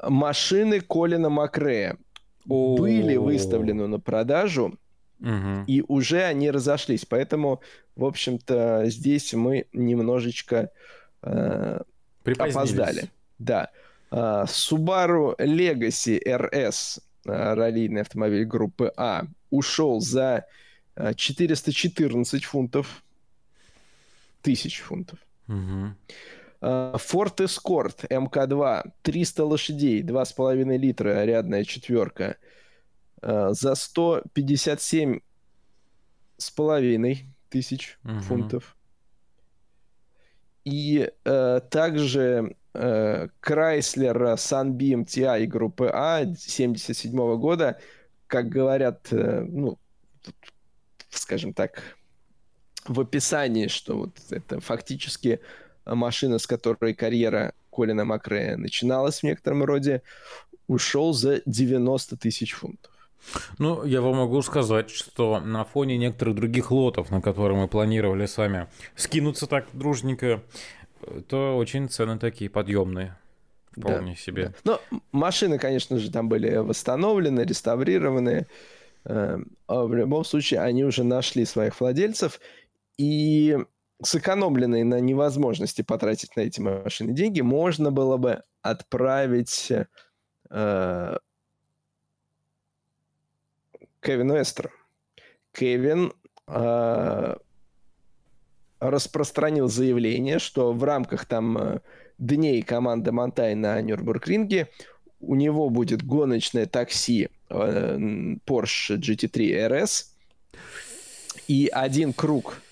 Машины 0.02 0.80
Колина 0.80 1.28
Макрея 1.28 1.96
были 2.44 3.16
выставлены 3.16 3.86
на 3.86 3.98
продажу, 3.98 4.78
угу. 5.20 5.64
и 5.66 5.84
уже 5.86 6.22
они 6.22 6.50
разошлись. 6.50 7.04
Поэтому, 7.04 7.60
в 7.96 8.04
общем-то, 8.04 8.84
здесь 8.86 9.34
мы 9.34 9.66
немножечко 9.72 10.70
э, 11.22 11.80
опоздали. 12.24 13.10
Да. 13.38 13.70
Uh, 14.10 14.46
Subaru 14.46 15.36
Legacy 15.38 16.18
RS, 16.24 16.98
uh, 17.26 17.54
раллийный 17.54 18.00
автомобиль 18.00 18.46
группы 18.46 18.90
А, 18.96 19.24
ушел 19.50 20.00
за 20.00 20.46
uh, 20.96 21.14
414 21.14 22.42
фунтов 22.42 23.02
тысяч 24.48 24.80
фунтов. 24.80 25.18
Угу. 25.48 25.94
Ford 26.62 27.36
Escort 27.36 28.06
МК-2, 28.08 28.92
300 29.02 29.44
лошадей, 29.44 30.02
2,5 30.02 30.76
литра, 30.78 31.24
рядная 31.24 31.64
четверка. 31.64 32.36
За 33.20 33.74
157 33.74 35.20
с 36.38 36.50
половиной 36.50 37.26
тысяч 37.50 37.98
угу. 38.04 38.20
фунтов. 38.20 38.76
И 40.64 41.10
э, 41.24 41.60
также 41.70 42.56
э, 42.72 43.28
Chrysler 43.42 44.36
Sunbeam 44.36 45.04
TI 45.04 45.46
группы 45.46 45.90
А 45.92 46.24
77 46.24 47.10
года, 47.38 47.78
как 48.26 48.48
говорят, 48.48 49.12
э, 49.12 49.44
ну, 49.48 49.78
скажем 51.10 51.52
так, 51.54 51.97
в 52.88 53.00
описании, 53.00 53.68
что 53.68 53.96
вот 53.98 54.10
это 54.30 54.60
фактически 54.60 55.40
машина, 55.84 56.38
с 56.38 56.46
которой 56.46 56.94
карьера 56.94 57.52
Колина 57.70 58.04
Макрея 58.04 58.56
начиналась 58.56 59.20
в 59.20 59.22
некотором 59.22 59.64
роде, 59.64 60.02
ушел 60.66 61.12
за 61.12 61.42
90 61.46 62.16
тысяч 62.16 62.52
фунтов. 62.52 62.92
Ну, 63.58 63.84
я 63.84 64.00
вам 64.00 64.16
могу 64.16 64.40
сказать, 64.42 64.90
что 64.90 65.40
на 65.40 65.64
фоне 65.64 65.98
некоторых 65.98 66.36
других 66.36 66.70
лотов, 66.70 67.10
на 67.10 67.20
которые 67.20 67.58
мы 67.58 67.68
планировали 67.68 68.26
с 68.26 68.36
вами 68.36 68.68
скинуться 68.96 69.46
так 69.46 69.66
дружненько, 69.72 70.42
то 71.28 71.56
очень 71.56 71.88
цены 71.88 72.18
такие 72.18 72.48
подъемные. 72.48 73.16
Вполне 73.76 74.12
да, 74.12 74.16
себе. 74.16 74.52
Да. 74.64 74.80
Но 74.90 74.98
машины, 75.12 75.58
конечно 75.58 75.98
же, 75.98 76.10
там 76.10 76.28
были 76.28 76.56
восстановлены, 76.56 77.40
реставрированы. 77.40 78.46
Эм, 79.04 79.46
а 79.66 79.84
в 79.84 79.94
любом 79.94 80.24
случае, 80.24 80.60
они 80.60 80.84
уже 80.84 81.04
нашли 81.04 81.44
своих 81.44 81.80
владельцев. 81.80 82.40
И 82.98 83.56
сэкономленные 84.02 84.84
на 84.84 85.00
невозможности 85.00 85.82
потратить 85.82 86.36
на 86.36 86.42
эти 86.42 86.60
машины 86.60 87.12
деньги 87.12 87.40
можно 87.40 87.90
было 87.90 88.16
бы 88.16 88.42
отправить 88.62 89.72
э, 90.50 91.16
Кевину 94.00 94.40
Эстеру. 94.40 94.70
Кевин 95.52 96.12
э, 96.46 97.36
распространил 98.80 99.68
заявление, 99.68 100.38
что 100.38 100.72
в 100.72 100.84
рамках 100.84 101.26
там 101.26 101.58
э, 101.58 101.80
дней 102.18 102.62
команды 102.62 103.12
Монтай 103.12 103.54
на 103.54 103.80
Нюрнбург-ринге 103.80 104.68
у 105.20 105.34
него 105.34 105.68
будет 105.70 106.04
гоночное 106.04 106.66
такси 106.66 107.28
э, 107.48 107.96
Porsche 108.46 108.96
GT3 108.96 109.68
RS 109.68 110.04
и 111.48 111.68
один 111.72 112.12
круг 112.12 112.62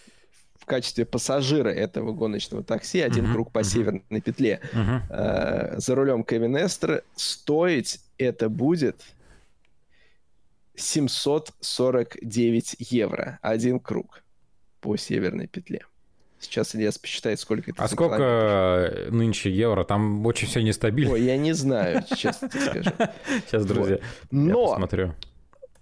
в 0.67 0.69
качестве 0.69 1.07
пассажира 1.07 1.69
этого 1.69 2.13
гоночного 2.13 2.65
такси, 2.65 3.01
один 3.01 3.27
uh-huh, 3.27 3.35
круг 3.35 3.53
по 3.53 3.61
uh-huh. 3.61 3.65
северной 3.65 4.21
петле 4.21 4.61
uh-huh. 4.73 5.01
э, 5.11 5.79
за 5.79 5.95
рулем 5.95 6.25
Кевин 6.25 6.57
Эстер, 6.57 7.05
стоить 7.15 8.01
это 8.19 8.49
будет 8.49 9.01
749 10.75 12.77
евро. 12.81 13.39
Один 13.43 13.79
круг 13.79 14.25
по 14.81 14.97
северной 14.97 15.47
петле. 15.47 15.87
Сейчас 16.41 16.75
Ильяс 16.75 16.99
посчитает, 16.99 17.39
сколько 17.39 17.71
это. 17.71 17.85
А 17.85 17.87
сколько 17.87 18.17
километров. 18.17 19.15
нынче 19.15 19.53
евро? 19.53 19.85
Там 19.85 20.27
очень 20.27 20.49
все 20.49 20.65
нестабильно. 20.65 21.13
Ой, 21.13 21.23
я 21.23 21.37
не 21.37 21.53
знаю, 21.53 22.03
честно 22.17 22.49
тебе 22.49 22.63
скажу. 22.63 22.91
Сейчас, 23.47 23.65
друзья, 23.65 24.01
но, 24.33 24.63
я 24.63 24.69
посмотрю. 24.71 25.15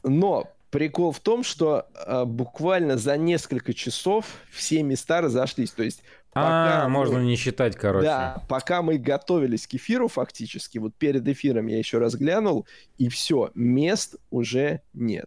Но 0.02 0.53
прикол 0.74 1.12
в 1.12 1.20
том, 1.20 1.44
что 1.44 1.86
а, 1.94 2.24
буквально 2.24 2.98
за 2.98 3.16
несколько 3.16 3.72
часов 3.72 4.26
все 4.50 4.82
места 4.82 5.20
разошлись. 5.20 5.70
То 5.70 5.84
есть 5.84 6.02
Пока 6.32 6.82
а, 6.82 6.88
мы... 6.88 6.90
можно 6.90 7.18
не 7.18 7.36
считать, 7.36 7.76
короче. 7.76 8.08
Да, 8.08 8.42
пока 8.48 8.82
мы 8.82 8.98
готовились 8.98 9.68
к 9.68 9.74
эфиру 9.74 10.08
фактически, 10.08 10.78
вот 10.78 10.92
перед 10.96 11.28
эфиром 11.28 11.68
я 11.68 11.78
еще 11.78 11.98
раз 11.98 12.16
глянул, 12.16 12.66
и 12.98 13.08
все, 13.08 13.52
мест 13.54 14.16
уже 14.30 14.80
нет. 14.94 15.26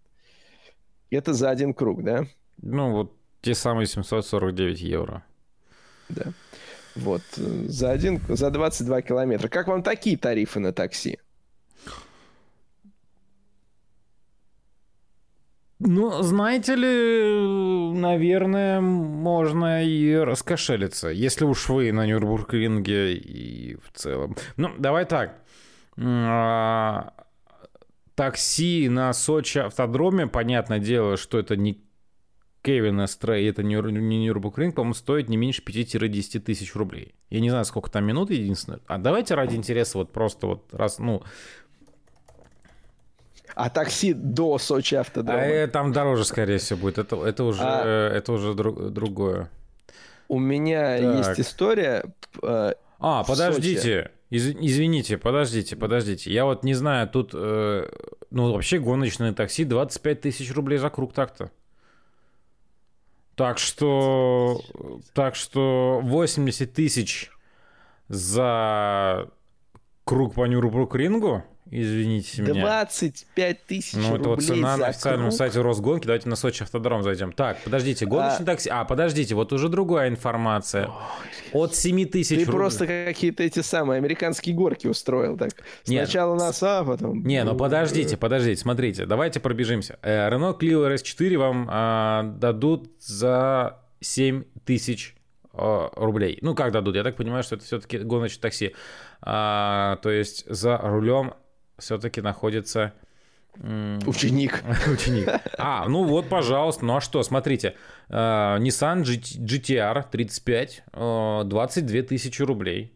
Это 1.11 1.33
за 1.33 1.49
один 1.49 1.73
круг, 1.73 2.03
да? 2.03 2.27
Ну, 2.61 2.91
вот 2.91 3.13
те 3.41 3.55
самые 3.55 3.87
749 3.87 4.81
евро. 4.81 5.23
Да. 6.09 6.33
Вот, 6.97 7.21
за, 7.35 7.91
один, 7.91 8.19
за 8.27 8.51
22 8.51 9.01
километра. 9.01 9.47
Как 9.47 9.67
вам 9.67 9.81
такие 9.81 10.17
тарифы 10.17 10.59
на 10.59 10.73
такси? 10.73 11.19
Ну, 15.79 16.23
знаете 16.23 16.75
ли, 16.75 17.93
наверное, 17.93 18.81
можно 18.81 19.83
и 19.83 20.15
раскошелиться, 20.15 21.09
если 21.09 21.45
уж 21.45 21.69
вы 21.69 21.91
на 21.91 22.07
Нюрнбург-ринге 22.07 23.13
и 23.13 23.75
в 23.75 23.91
целом. 23.93 24.35
Ну, 24.55 24.71
давай 24.79 25.05
так. 25.05 25.43
А, 25.99 27.13
такси 28.15 28.89
на 28.89 29.13
Сочи 29.13 29.59
автодроме, 29.59 30.25
понятное 30.25 30.79
дело, 30.79 31.15
что 31.15 31.37
это 31.37 31.55
не 31.55 31.83
Кевин 32.63 33.05
Эстрей, 33.05 33.47
это 33.47 33.61
не 33.61 33.75
Нюрнбург-ринг, 33.75 34.73
по-моему, 34.73 34.95
стоит 34.95 35.29
не 35.29 35.37
меньше 35.37 35.61
5-10 35.61 36.39
тысяч 36.39 36.75
рублей. 36.75 37.13
Я 37.29 37.39
не 37.39 37.51
знаю, 37.51 37.65
сколько 37.65 37.91
там 37.91 38.03
минут 38.03 38.31
единственное. 38.31 38.79
А 38.87 38.97
давайте 38.97 39.35
ради 39.35 39.55
интереса 39.55 39.99
вот 39.99 40.11
просто 40.11 40.47
вот 40.47 40.73
раз, 40.73 40.97
ну, 40.97 41.21
а 43.57 43.69
такси 43.69 44.13
до 44.13 44.59
Сочи 44.59 44.93
автодрома. 44.93 45.63
А 45.63 45.67
там 45.67 45.91
дороже, 45.91 46.25
скорее 46.25 46.59
всего, 46.59 46.79
будет. 46.79 46.99
Это, 46.99 47.15
это 47.25 47.43
уже, 47.43 47.63
а... 47.63 48.09
это 48.09 48.33
уже 48.33 48.53
друг, 48.53 48.91
другое. 48.91 49.49
У 50.27 50.37
меня 50.37 50.97
так. 50.99 51.27
есть 51.27 51.39
история. 51.39 52.05
Э, 52.43 52.73
а, 52.99 53.23
подождите. 53.23 54.11
Из, 54.29 54.49
извините, 54.49 55.17
подождите, 55.17 55.75
подождите. 55.75 56.31
Я 56.31 56.45
вот 56.45 56.63
не 56.63 56.75
знаю, 56.75 57.07
тут, 57.09 57.31
э, 57.33 57.89
ну, 58.29 58.53
вообще 58.53 58.77
гоночное 58.77 59.33
такси 59.33 59.63
25 59.63 60.21
тысяч 60.21 60.53
рублей 60.53 60.77
за 60.77 60.91
круг 60.91 61.13
так-то. 61.13 61.49
Так 63.33 63.57
что, 63.57 64.61
так 65.13 65.33
что 65.33 65.99
80 66.03 66.73
тысяч 66.73 67.31
за 68.07 69.29
круг 70.03 70.35
по 70.35 70.45
Нюрнбург-рингу– 70.45 71.43
Извините 71.71 72.41
меня. 72.41 72.61
25 72.61 73.65
тысяч 73.65 73.93
Ну, 73.93 74.15
это 74.15 74.29
вот 74.29 74.41
цена 74.41 74.77
на 74.77 74.87
официальном 74.87 75.27
круг. 75.27 75.37
сайте 75.37 75.61
Росгонки. 75.61 76.05
Давайте 76.05 76.29
на 76.29 76.35
Сочи 76.35 76.63
автодром 76.63 77.03
зайдем. 77.03 77.31
Так, 77.31 77.57
подождите, 77.63 78.05
гоночный 78.05 78.43
а... 78.43 78.45
такси. 78.45 78.69
А, 78.69 78.85
подождите, 78.85 79.35
вот 79.35 79.51
уже 79.53 79.69
другая 79.69 80.09
информация. 80.09 80.87
Ой, 81.53 81.63
От 81.65 81.75
7 81.75 82.05
тысяч 82.05 82.29
Ты 82.29 82.45
рублей. 82.45 82.53
просто 82.53 82.87
какие-то 82.87 83.43
эти 83.43 83.59
самые 83.59 83.97
американские 83.97 84.55
горки 84.55 84.87
устроил 84.87 85.37
так. 85.37 85.51
Сначала 85.83 86.33
Нет. 86.33 86.41
нас, 86.41 86.63
а 86.63 86.83
потом... 86.83 87.23
Не, 87.23 87.43
ну 87.43 87.55
подождите, 87.55 88.17
подождите, 88.17 88.61
смотрите. 88.61 89.05
Давайте 89.05 89.39
пробежимся. 89.39 89.99
Э, 90.01 90.29
Renault 90.29 90.59
Clio 90.59 90.87
RS4 90.93 91.37
вам 91.37 91.67
а, 91.69 92.23
дадут 92.23 92.89
за 92.99 93.79
7 93.99 94.43
тысяч 94.65 95.15
а, 95.53 95.89
рублей. 95.95 96.37
Ну, 96.41 96.55
как 96.55 96.71
дадут? 96.71 96.95
Я 96.95 97.03
так 97.03 97.15
понимаю, 97.15 97.43
что 97.43 97.55
это 97.55 97.65
все-таки 97.65 97.97
гоночное 97.99 98.41
такси. 98.41 98.75
А, 99.21 99.97
то 99.97 100.09
есть 100.09 100.45
за 100.47 100.77
рулем 100.77 101.33
все-таки 101.77 102.21
находится... 102.21 102.93
Ученик. 104.05 104.63
Ученик. 104.87 105.29
А, 105.57 105.87
ну 105.87 106.03
вот, 106.03 106.29
пожалуйста. 106.29 106.85
Ну 106.85 106.97
а 106.97 107.01
что, 107.01 107.23
смотрите. 107.23 107.75
Uh, 108.07 108.59
Nissan 108.59 109.01
GTR 109.01 110.05
35, 110.11 110.83
uh, 110.93 111.43
22 111.43 112.01
тысячи 112.03 112.41
рублей. 112.43 112.93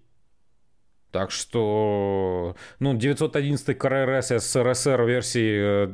Так 1.11 1.31
что, 1.31 2.55
ну, 2.79 2.95
911 2.95 3.77
КРС 3.77 4.27
СРСР 4.27 5.03
версии 5.03 5.89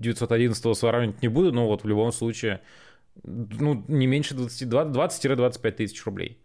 911 0.00 0.76
сравнивать 0.76 1.20
не 1.20 1.28
буду, 1.28 1.52
но 1.52 1.66
вот 1.66 1.84
в 1.84 1.86
любом 1.86 2.12
случае, 2.12 2.62
ну, 3.24 3.84
не 3.88 4.06
меньше 4.06 4.34
20-25 4.34 5.70
тысяч 5.72 6.04
рублей. 6.06 6.38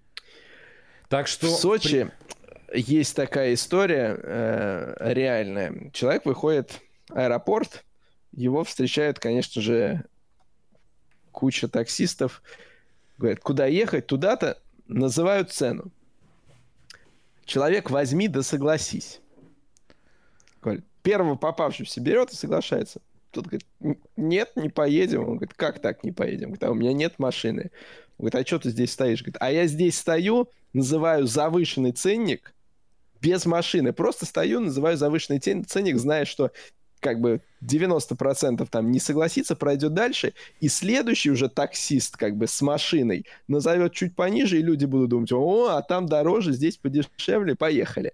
Так 1.08 1.28
что... 1.28 1.48
В 1.48 1.52
Сочи 1.52 2.12
есть 2.74 3.16
такая 3.16 3.54
история 3.54 4.18
э, 4.22 4.96
реальная. 5.14 5.90
Человек 5.92 6.26
выходит 6.26 6.80
в 7.10 7.18
аэропорт, 7.18 7.84
его 8.32 8.64
встречают, 8.64 9.20
конечно 9.20 9.62
же, 9.62 10.06
куча 11.32 11.68
таксистов. 11.68 12.42
Говорят, 13.18 13.40
куда 13.40 13.66
ехать, 13.66 14.08
туда-то, 14.08 14.62
называют 14.88 15.52
цену. 15.52 15.92
Человек 17.46 17.90
возьми 17.90 18.28
да 18.28 18.44
согласись. 18.44 19.22
Говорит, 20.62 20.86
первого 21.02 21.36
попавшегося 21.36 22.02
берет 22.02 22.32
и 22.32 22.36
соглашается. 22.36 23.02
Тут 23.32 23.48
говорит, 23.48 23.66
нет, 24.18 24.52
не 24.56 24.70
поедем. 24.70 25.22
Он 25.22 25.38
говорит, 25.38 25.54
как 25.54 25.80
так 25.80 26.04
не 26.04 26.12
поедем? 26.12 26.48
Говорит, 26.48 26.64
а 26.64 26.72
у 26.72 26.76
меня 26.76 26.94
нет 26.94 27.20
машины. 27.20 27.72
Он 28.18 28.26
говорит, 28.26 28.36
а 28.36 28.48
что 28.48 28.60
ты 28.60 28.70
здесь 28.70 28.92
стоишь? 28.92 29.22
Говорит, 29.22 29.38
а 29.40 29.52
я 29.52 29.68
здесь 29.68 29.98
стою, 29.98 30.50
называю 30.74 31.26
завышенный 31.28 31.92
ценник, 31.92 32.54
без 33.22 33.46
машины. 33.46 33.94
Просто 33.94 34.26
стою, 34.26 34.60
называю 34.60 34.98
завышенный 34.98 35.40
ценник, 35.40 35.98
зная, 35.98 36.26
что 36.26 36.52
как 37.00 37.20
бы 37.20 37.42
90% 37.66 38.68
там 38.70 38.92
не 38.92 39.00
согласится, 39.00 39.56
пройдет 39.56 39.94
дальше, 39.94 40.34
и 40.60 40.68
следующий 40.70 41.32
уже 41.32 41.50
таксист 41.50 42.18
как 42.18 42.38
бы 42.38 42.48
с 42.48 42.62
машиной 42.62 43.26
назовет 43.48 43.94
чуть 43.94 44.16
пониже, 44.16 44.60
и 44.60 44.62
люди 44.62 44.86
будут 44.86 45.10
думать, 45.10 45.32
о, 45.32 45.70
а 45.70 45.82
там 45.82 46.06
дороже, 46.06 46.54
здесь 46.54 46.78
подешевле, 46.78 47.56
поехали. 47.56 48.14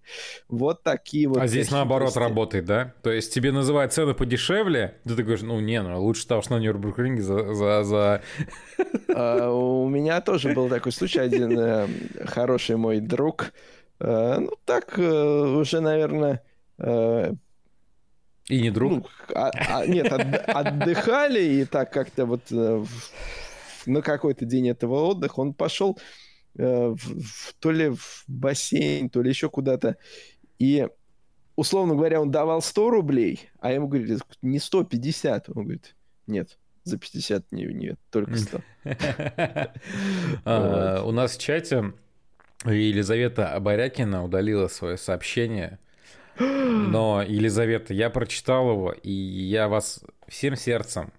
Вот 0.49 0.83
такие 0.83 1.27
вот... 1.27 1.37
А 1.37 1.47
здесь 1.47 1.71
наоборот 1.71 2.15
работает, 2.17 2.65
да? 2.65 2.93
То 3.01 3.11
есть 3.11 3.33
тебе 3.33 3.51
называют 3.51 3.93
цены 3.93 4.13
подешевле, 4.13 4.97
ты 5.03 5.15
говоришь, 5.15 5.41
ну 5.41 5.59
не, 5.59 5.81
ну 5.81 6.01
лучше 6.01 6.27
того, 6.27 6.41
что 6.41 6.57
на 6.57 6.59
Нюрнбургринге 6.59 7.21
за... 7.21 7.53
за, 7.53 7.83
за... 7.83 8.21
А, 9.15 9.51
у 9.51 9.87
меня 9.87 10.21
тоже 10.21 10.53
был 10.53 10.69
такой 10.69 10.91
случай, 10.91 11.19
один 11.19 11.57
э, 11.57 11.87
хороший 12.25 12.77
мой 12.77 12.99
друг, 12.99 13.51
ну 13.99 14.51
так 14.65 14.97
э, 14.97 15.01
уже, 15.01 15.79
наверное, 15.81 16.43
и 18.47 18.61
не 18.61 18.69
друг? 18.69 18.91
Ну, 18.91 19.05
а, 19.33 19.49
а, 19.69 19.87
нет, 19.87 20.11
от, 20.11 20.21
отдыхали, 20.49 21.43
и 21.43 21.65
так 21.65 21.91
как-то 21.91 22.25
вот 22.25 22.41
э, 22.51 22.85
на 23.87 24.01
какой-то 24.01 24.45
день 24.45 24.69
этого 24.69 25.05
отдыха 25.05 25.39
он 25.39 25.53
пошел 25.53 25.97
э, 26.55 26.89
в, 26.89 26.95
в, 26.95 27.53
то 27.59 27.71
ли 27.71 27.89
в 27.89 28.23
бассейн, 28.27 29.09
то 29.09 29.23
ли 29.23 29.29
еще 29.29 29.49
куда-то. 29.49 29.97
И, 30.59 30.87
условно 31.55 31.95
говоря, 31.95 32.21
он 32.21 32.29
давал 32.29 32.61
100 32.61 32.89
рублей, 32.91 33.49
а 33.59 33.71
ему 33.71 33.87
говорили, 33.87 34.19
не 34.43 34.59
150. 34.59 35.49
Он 35.49 35.63
говорит, 35.63 35.95
нет, 36.27 36.59
за 36.83 36.99
50 36.99 37.51
не, 37.51 37.65
нет, 37.65 37.99
только 38.11 38.35
100. 38.37 38.61
А, 40.45 41.03
у 41.03 41.11
нас 41.11 41.35
в 41.35 41.41
чате 41.41 41.93
Елизавета 42.65 43.53
Абарякина 43.53 44.23
удалила 44.23 44.67
свое 44.67 44.97
сообщение 44.97 45.79
но, 46.39 47.23
Елизавета, 47.25 47.93
я 47.93 48.09
прочитал 48.09 48.69
его, 48.71 48.91
и 48.91 49.11
я 49.11 49.69
вас 49.69 50.03
всем 50.27 50.55
сердцем, 50.55 51.13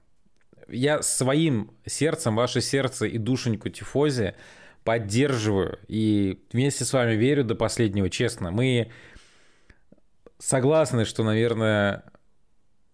я 0.69 1.01
своим 1.03 1.71
сердцем, 1.87 2.37
ваше 2.37 2.61
сердце 2.61 3.07
и 3.07 3.19
душеньку 3.19 3.69
тифози 3.69 4.35
поддерживаю 4.85 5.79
и 5.89 6.45
вместе 6.53 6.85
с 6.85 6.93
вами 6.93 7.15
верю 7.15 7.45
до 7.45 7.55
последнего, 7.55 8.11
честно. 8.11 8.51
Мы 8.51 8.91
согласны, 10.39 11.05
что, 11.05 11.25
наверное, 11.25 12.05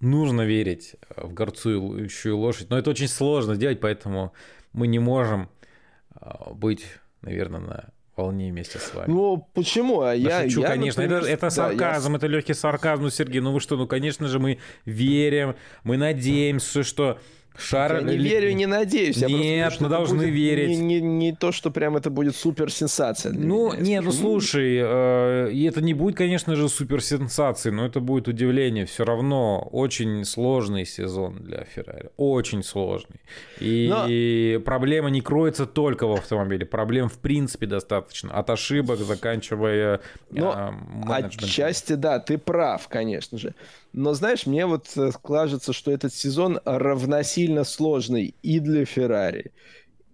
нужно 0.01 0.43
верить 0.43 0.95
в 1.17 1.33
горцующую 1.33 2.37
лошадь, 2.37 2.71
но 2.71 2.79
это 2.79 2.91
очень 2.91 3.09
сложно 3.09 3.57
сделать, 3.57 3.81
поэтому 3.81 4.33
мы 4.73 4.87
не 4.87 5.01
можем 5.01 5.51
а, 6.15 6.53
быть, 6.55 6.87
наверное, 7.21 7.61
на 7.61 7.93
волне 8.17 8.51
вместе 8.51 8.79
с 8.79 8.95
вами. 8.95 9.11
Ну, 9.11 9.49
почему? 9.55 10.03
А 10.03 10.15
я, 10.15 10.43
шучу, 10.43 10.61
я, 10.63 10.69
конечно. 10.69 11.03
Например, 11.03 11.23
это, 11.23 11.33
это 11.33 11.51
сарказм, 11.51 12.07
да, 12.07 12.13
я... 12.13 12.17
это 12.17 12.27
легкий 12.27 12.55
сарказм. 12.55 13.03
Ну, 13.03 13.11
Сергей, 13.11 13.41
ну 13.41 13.53
вы 13.53 13.61
что, 13.61 13.77
ну, 13.77 13.87
конечно 13.87 14.29
же, 14.29 14.39
мы 14.39 14.59
верим, 14.85 15.57
мы 15.85 15.97
надеемся, 15.97 16.83
что 16.83 17.19
Шар... 17.57 17.97
Я 17.97 18.03
не 18.03 18.17
верю 18.17 18.51
и 18.51 18.55
не 18.55 18.67
надеюсь. 18.67 19.17
Я 19.17 19.29
нет, 19.29 19.81
мы 19.81 19.89
должны 19.89 20.25
верить. 20.25 20.69
Не, 20.69 21.01
не, 21.01 21.01
не 21.01 21.33
то, 21.33 21.53
что 21.53 21.71
прям 21.71 21.97
это 21.97 22.11
будет 22.11 22.37
суперсенсация. 22.37 23.33
Ну, 23.33 23.73
меня, 23.73 23.83
нет, 23.83 24.05
ну 24.05 24.13
слушай, 24.13 24.79
э, 24.83 25.51
и 25.53 25.65
это 25.65 25.81
не 25.81 25.95
будет, 25.95 26.17
конечно 26.17 26.57
же, 26.57 26.69
суперсенсацией, 26.69 27.75
но 27.75 27.87
это 27.87 28.01
будет 28.01 28.29
удивление. 28.29 28.87
Все 28.87 29.05
равно 29.05 29.69
очень 29.73 30.25
сложный 30.25 30.87
сезон 30.87 31.37
для 31.43 31.65
Феррари. 31.65 32.11
Очень 32.17 32.63
сложный. 32.63 33.21
И, 33.61 33.89
но... 33.91 34.07
и 34.09 34.61
проблема 34.65 35.11
не 35.11 35.21
кроется 35.21 35.67
только 35.67 36.07
в 36.07 36.13
автомобиле. 36.13 36.65
Проблем, 36.65 37.09
в 37.09 37.19
принципе, 37.19 37.67
достаточно. 37.67 38.33
От 38.33 38.51
ошибок, 38.51 38.99
заканчивая 38.99 40.01
но 40.31 40.75
э, 41.07 41.13
Отчасти, 41.13 41.95
да, 41.95 42.19
ты 42.19 42.39
прав, 42.39 42.89
конечно 42.89 43.39
же. 43.39 43.55
Но 43.93 44.15
знаешь, 44.15 44.47
мне 44.47 44.67
вот 44.67 44.91
э, 44.97 45.11
кажется, 45.23 45.73
что 45.73 45.91
этот 45.91 46.15
сезон 46.15 46.61
равносильно 46.65 47.65
сложный 47.65 48.35
и 48.43 48.59
для 48.59 48.85
Феррари, 48.85 49.53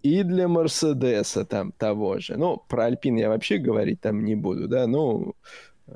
и 0.03 0.23
для 0.23 0.49
Мерседеса 0.49 1.45
там 1.45 1.73
того 1.73 2.19
же. 2.19 2.37
Ну, 2.37 2.63
про 2.69 2.87
Альпин 2.87 3.17
я 3.17 3.29
вообще 3.29 3.59
говорить 3.59 4.01
там 4.01 4.25
не 4.25 4.35
буду, 4.35 4.69
да, 4.69 4.87
ну... 4.87 5.35
Э, 5.87 5.93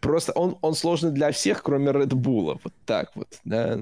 просто 0.00 0.32
он, 0.32 0.56
он 0.62 0.74
сложный 0.74 1.10
для 1.10 1.30
всех, 1.32 1.62
кроме 1.62 1.92
Редбула, 1.92 2.58
вот 2.62 2.72
так 2.86 3.14
вот, 3.14 3.28
да. 3.44 3.78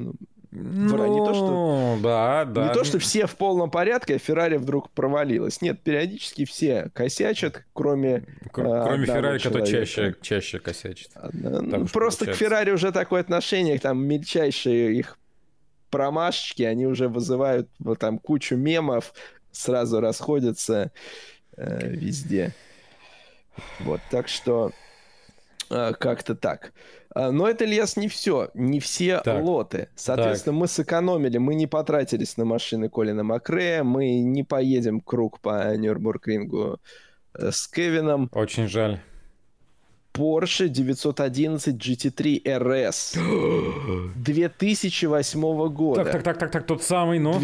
Ну, 0.58 0.96
ну, 0.96 1.06
не 1.06 1.24
то, 1.24 1.34
что, 1.34 1.98
да, 2.02 2.44
да. 2.44 2.68
Не 2.68 2.74
то, 2.74 2.84
что 2.84 2.98
все 2.98 3.26
в 3.26 3.36
полном 3.36 3.70
порядке, 3.70 4.16
а 4.16 4.18
Феррари 4.18 4.56
вдруг 4.56 4.90
провалилась. 4.90 5.60
Нет, 5.60 5.82
периодически 5.82 6.44
все 6.44 6.90
косячат, 6.94 7.64
кроме 7.72 8.20
Кр- 8.52 8.82
Кроме 8.84 9.06
Феррари, 9.06 9.38
который 9.38 9.66
чаще, 9.66 10.14
чаще 10.22 10.58
косячит. 10.58 11.10
Ну, 11.32 11.86
просто 11.86 12.24
получается. 12.24 12.32
к 12.32 12.34
Феррари 12.34 12.70
уже 12.70 12.92
такое 12.92 13.20
отношение, 13.20 13.78
там 13.78 14.04
мельчайшие 14.04 14.94
их 14.94 15.18
промашечки, 15.90 16.62
они 16.62 16.86
уже 16.86 17.08
вызывают 17.08 17.68
вот, 17.78 17.98
там 17.98 18.18
кучу 18.18 18.56
мемов, 18.56 19.12
сразу 19.52 20.00
расходятся 20.00 20.90
э, 21.56 21.88
везде. 21.88 22.54
Вот, 23.80 24.00
так 24.10 24.28
что 24.28 24.72
как-то 25.68 26.34
так. 26.34 26.72
А, 27.14 27.30
но 27.30 27.48
это, 27.48 27.64
Ильяс, 27.64 27.96
не 27.96 28.08
все, 28.08 28.50
не 28.54 28.78
все 28.78 29.20
так. 29.20 29.42
лоты. 29.42 29.88
Соответственно, 29.94 30.54
так. 30.54 30.60
мы 30.60 30.68
сэкономили, 30.68 31.38
мы 31.38 31.54
не 31.54 31.66
потратились 31.66 32.36
на 32.36 32.44
машины 32.44 32.90
Колина 32.90 33.22
Макрея, 33.22 33.82
мы 33.84 34.20
не 34.20 34.44
поедем 34.44 35.00
круг 35.00 35.40
по 35.40 35.74
Нюрнбургрингу 35.76 36.78
э, 37.34 37.50
с 37.50 37.66
Кевином. 37.68 38.28
Очень 38.32 38.68
жаль. 38.68 39.00
Porsche 40.12 40.68
911 40.68 41.74
GT3 41.76 42.42
RS 42.44 43.18
2008 44.16 45.68
года. 45.68 46.04
Так, 46.04 46.12
так, 46.12 46.22
так, 46.22 46.38
так, 46.38 46.50
так, 46.50 46.66
тот 46.66 46.82
самый, 46.82 47.18
но... 47.18 47.40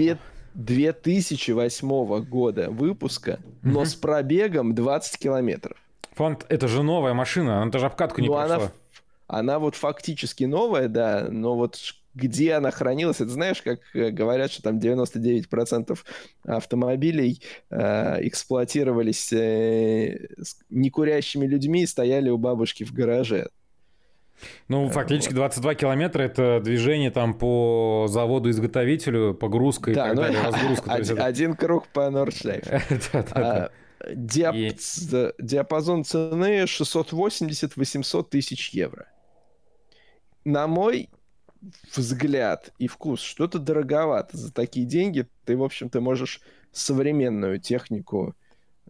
2008 0.55 2.25
года 2.25 2.71
выпуска, 2.71 3.39
но 3.63 3.87
с 3.87 3.95
пробегом 3.95 4.75
20 4.75 5.19
километров. 5.19 5.79
Фонд, 6.15 6.47
это 6.49 6.69
же 6.69 6.83
новая 6.83 7.15
машина, 7.15 7.63
она 7.63 7.71
даже 7.71 7.87
обкатку 7.87 8.21
не 8.21 8.29
ну, 8.29 8.35
прошла. 8.35 8.57
Она 8.57 8.71
она 9.33 9.59
вот 9.59 9.77
фактически 9.77 10.45
новая, 10.45 10.89
да, 10.89 11.29
но 11.31 11.57
вот 11.57 11.79
где 12.15 12.53
она 12.53 12.71
хранилась, 12.71 13.23
это 13.23 13.31
знаешь, 13.31 13.63
как 13.63 13.81
э, 13.95 14.11
говорят, 14.11 14.51
что 14.51 14.63
там 14.63 14.79
99% 14.79 15.99
автомобилей 16.45 17.41
э, 17.71 18.27
эксплуатировались 18.27 19.33
э, 19.33 20.29
некурящими 20.69 21.47
людьми 21.47 21.85
и 21.85 21.87
стояли 21.87 22.29
у 22.29 22.37
бабушки 22.37 22.85
в 22.85 22.93
гараже. 22.93 23.49
Ну, 24.69 24.91
фактически 24.91 25.33
22 25.33 25.77
километра 25.77 26.23
это 26.25 26.61
движение 26.63 27.11
там 27.11 27.33
по 27.33 28.07
заводу-изготовителю, 28.09 29.35
погрузка 29.35 29.93
и 29.93 29.95
да, 29.95 30.09
так 30.09 30.17
ну, 30.17 30.23
далее, 30.23 30.43
разгрузка. 30.43 30.93
Один, 30.93 31.17
это... 31.17 31.25
один 31.25 31.55
круг 31.55 31.87
по 31.89 32.11
Нордшлейф. 32.11 32.65
А, 33.33 33.71
диапазон 34.09 36.05
цены 36.05 36.65
680-800 36.65 38.29
тысяч 38.29 38.71
евро 38.71 39.07
на 40.45 40.67
мой 40.67 41.09
взгляд 41.95 42.73
и 42.79 42.89
вкус, 42.89 43.21
что-то 43.21 43.59
дороговато. 43.59 44.37
За 44.37 44.53
такие 44.53 44.87
деньги 44.87 45.27
ты, 45.45 45.57
в 45.57 45.63
общем-то, 45.63 46.01
можешь 46.01 46.41
современную 46.73 47.61
технику 47.61 48.35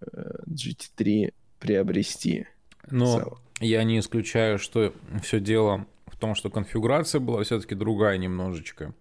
э, 0.00 0.06
GT3 0.48 1.34
приобрести. 1.58 2.46
Но 2.90 3.38
я 3.60 3.84
не 3.84 3.98
исключаю, 3.98 4.58
что 4.58 4.94
все 5.22 5.40
дело 5.40 5.86
в 6.06 6.16
том, 6.16 6.34
что 6.34 6.50
конфигурация 6.50 7.20
была 7.20 7.42
все-таки 7.44 7.74
другая 7.74 8.16
немножечко. 8.16 8.94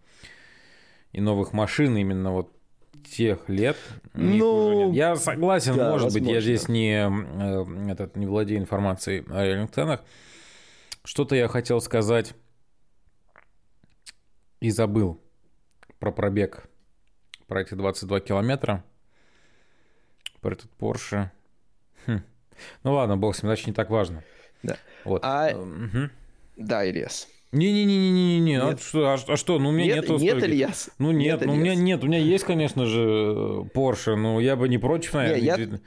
И 1.14 1.22
новых 1.22 1.54
машин 1.54 1.96
именно 1.98 2.32
вот 2.32 2.52
тех 3.10 3.50
лет. 3.50 3.78
Ну, 4.14 4.92
я 4.94 5.16
согласен, 5.16 5.76
да, 5.76 5.92
может 5.92 6.06
возможно. 6.06 6.20
быть, 6.20 6.36
я 6.36 6.42
здесь 6.42 6.68
не, 6.68 7.08
э, 7.08 7.92
этот, 7.92 8.16
не 8.16 8.26
владею 8.26 8.60
информацией 8.60 9.26
о 9.30 9.46
реальных 9.46 9.72
ценах. 9.72 10.02
Что-то 11.04 11.36
я 11.36 11.48
хотел 11.48 11.82
сказать 11.82 12.34
и 14.60 14.70
забыл 14.70 15.20
про 16.00 16.12
пробег, 16.12 16.66
про 17.48 17.62
эти 17.62 17.74
22 17.74 18.20
километра, 18.22 18.84
про 20.42 20.54
этот 20.54 20.70
Porsche. 20.80 21.30
Хм. 22.06 22.22
Ну 22.84 22.94
ладно, 22.94 23.18
бог 23.18 23.36
с 23.36 23.42
ним, 23.42 23.50
значит, 23.50 23.68
не 23.68 23.74
так 23.74 23.90
важно. 23.90 24.24
Да. 24.64 24.78
Вот. 25.04 25.22
А... 25.24 25.50
Угу. 25.56 26.10
Да, 26.58 26.88
Ильяс. 26.88 27.28
Не-не-не-не-не, 27.52 28.62
а 28.62 28.78
что, 28.78 29.10
а, 29.10 29.18
а 29.28 29.38
что, 29.38 29.60
ну 29.60 29.70
у 29.70 29.72
меня 29.72 29.96
нет, 29.96 29.96
нету 30.04 30.18
Нет, 30.18 30.38
стойки. 30.38 30.46
Ильяс. 30.46 30.90
Ну 31.00 31.12
нет, 31.12 31.42
нет 31.42 31.46
ну 31.46 31.54
у 31.54 31.56
меня 31.58 31.76
нет, 31.76 32.04
у 32.04 32.08
меня 32.08 32.20
есть, 32.20 32.46
конечно 32.46 32.86
же, 32.86 33.66
Porsche, 33.74 34.16
но 34.16 34.40
я 34.40 34.56
бы 34.56 34.70
не 34.70 34.78
против, 34.78 35.14
наверное. 35.14 35.40
Не, 35.40 35.46
я 35.46 35.80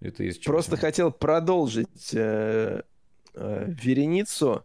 это 0.00 0.24
просто 0.44 0.76
хотел 0.76 1.10
продолжить 1.10 2.10
э, 2.14 2.82
э, 3.34 3.64
вереницу 3.66 4.64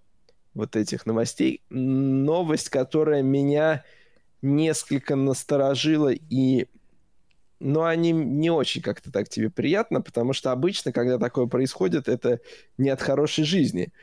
вот 0.53 0.75
этих 0.75 1.07
новостей. 1.07 1.61
Новость, 1.69 2.69
которая 2.69 3.23
меня 3.23 3.83
несколько 4.43 5.15
насторожила 5.15 6.11
и 6.11 6.67
но 7.59 7.85
они 7.85 8.11
не 8.11 8.49
очень 8.49 8.81
как-то 8.81 9.09
так 9.09 9.29
тебе 9.29 9.49
приятно, 9.49 10.01
потому 10.01 10.33
что 10.33 10.51
обычно, 10.51 10.91
когда 10.91 11.17
такое 11.17 11.45
происходит, 11.45 12.09
это 12.09 12.41
не 12.77 12.89
от 12.89 13.01
хорошей 13.01 13.45
жизни. 13.45 13.93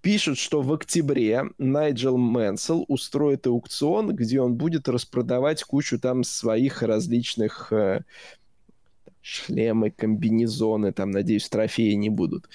Пишут, 0.00 0.38
что 0.38 0.62
в 0.62 0.72
октябре 0.72 1.44
Найджел 1.58 2.16
Мэнсел 2.16 2.84
устроит 2.88 3.46
аукцион, 3.46 4.14
где 4.14 4.40
он 4.40 4.54
будет 4.54 4.88
распродавать 4.88 5.64
кучу 5.64 5.98
там 5.98 6.22
своих 6.22 6.82
различных 6.82 7.72
э, 7.72 8.02
шлемы, 9.22 9.90
комбинезоны, 9.90 10.92
там, 10.92 11.10
надеюсь, 11.10 11.48
трофеи 11.48 11.94
не 11.94 12.10
будут. 12.10 12.48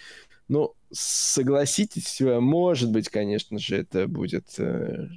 Ну, 0.47 0.73
согласитесь, 0.91 2.21
э, 2.21 2.39
может 2.39 2.91
быть, 2.91 3.09
конечно 3.09 3.59
же, 3.59 3.75
это 3.77 4.07
будет 4.07 4.45
э, 4.57 5.09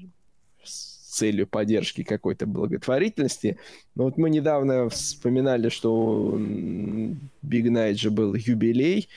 целью 1.16 1.46
поддержки 1.46 2.02
какой-то 2.02 2.46
благотворительности. 2.46 3.58
Но 3.94 4.04
вот 4.04 4.18
мы 4.18 4.30
недавно 4.30 4.88
вспоминали, 4.88 5.68
что 5.70 5.94
у 5.94 6.38
Биг 7.42 7.70
Найджа 7.70 8.10
был 8.10 8.34
юбилей. 8.34 9.08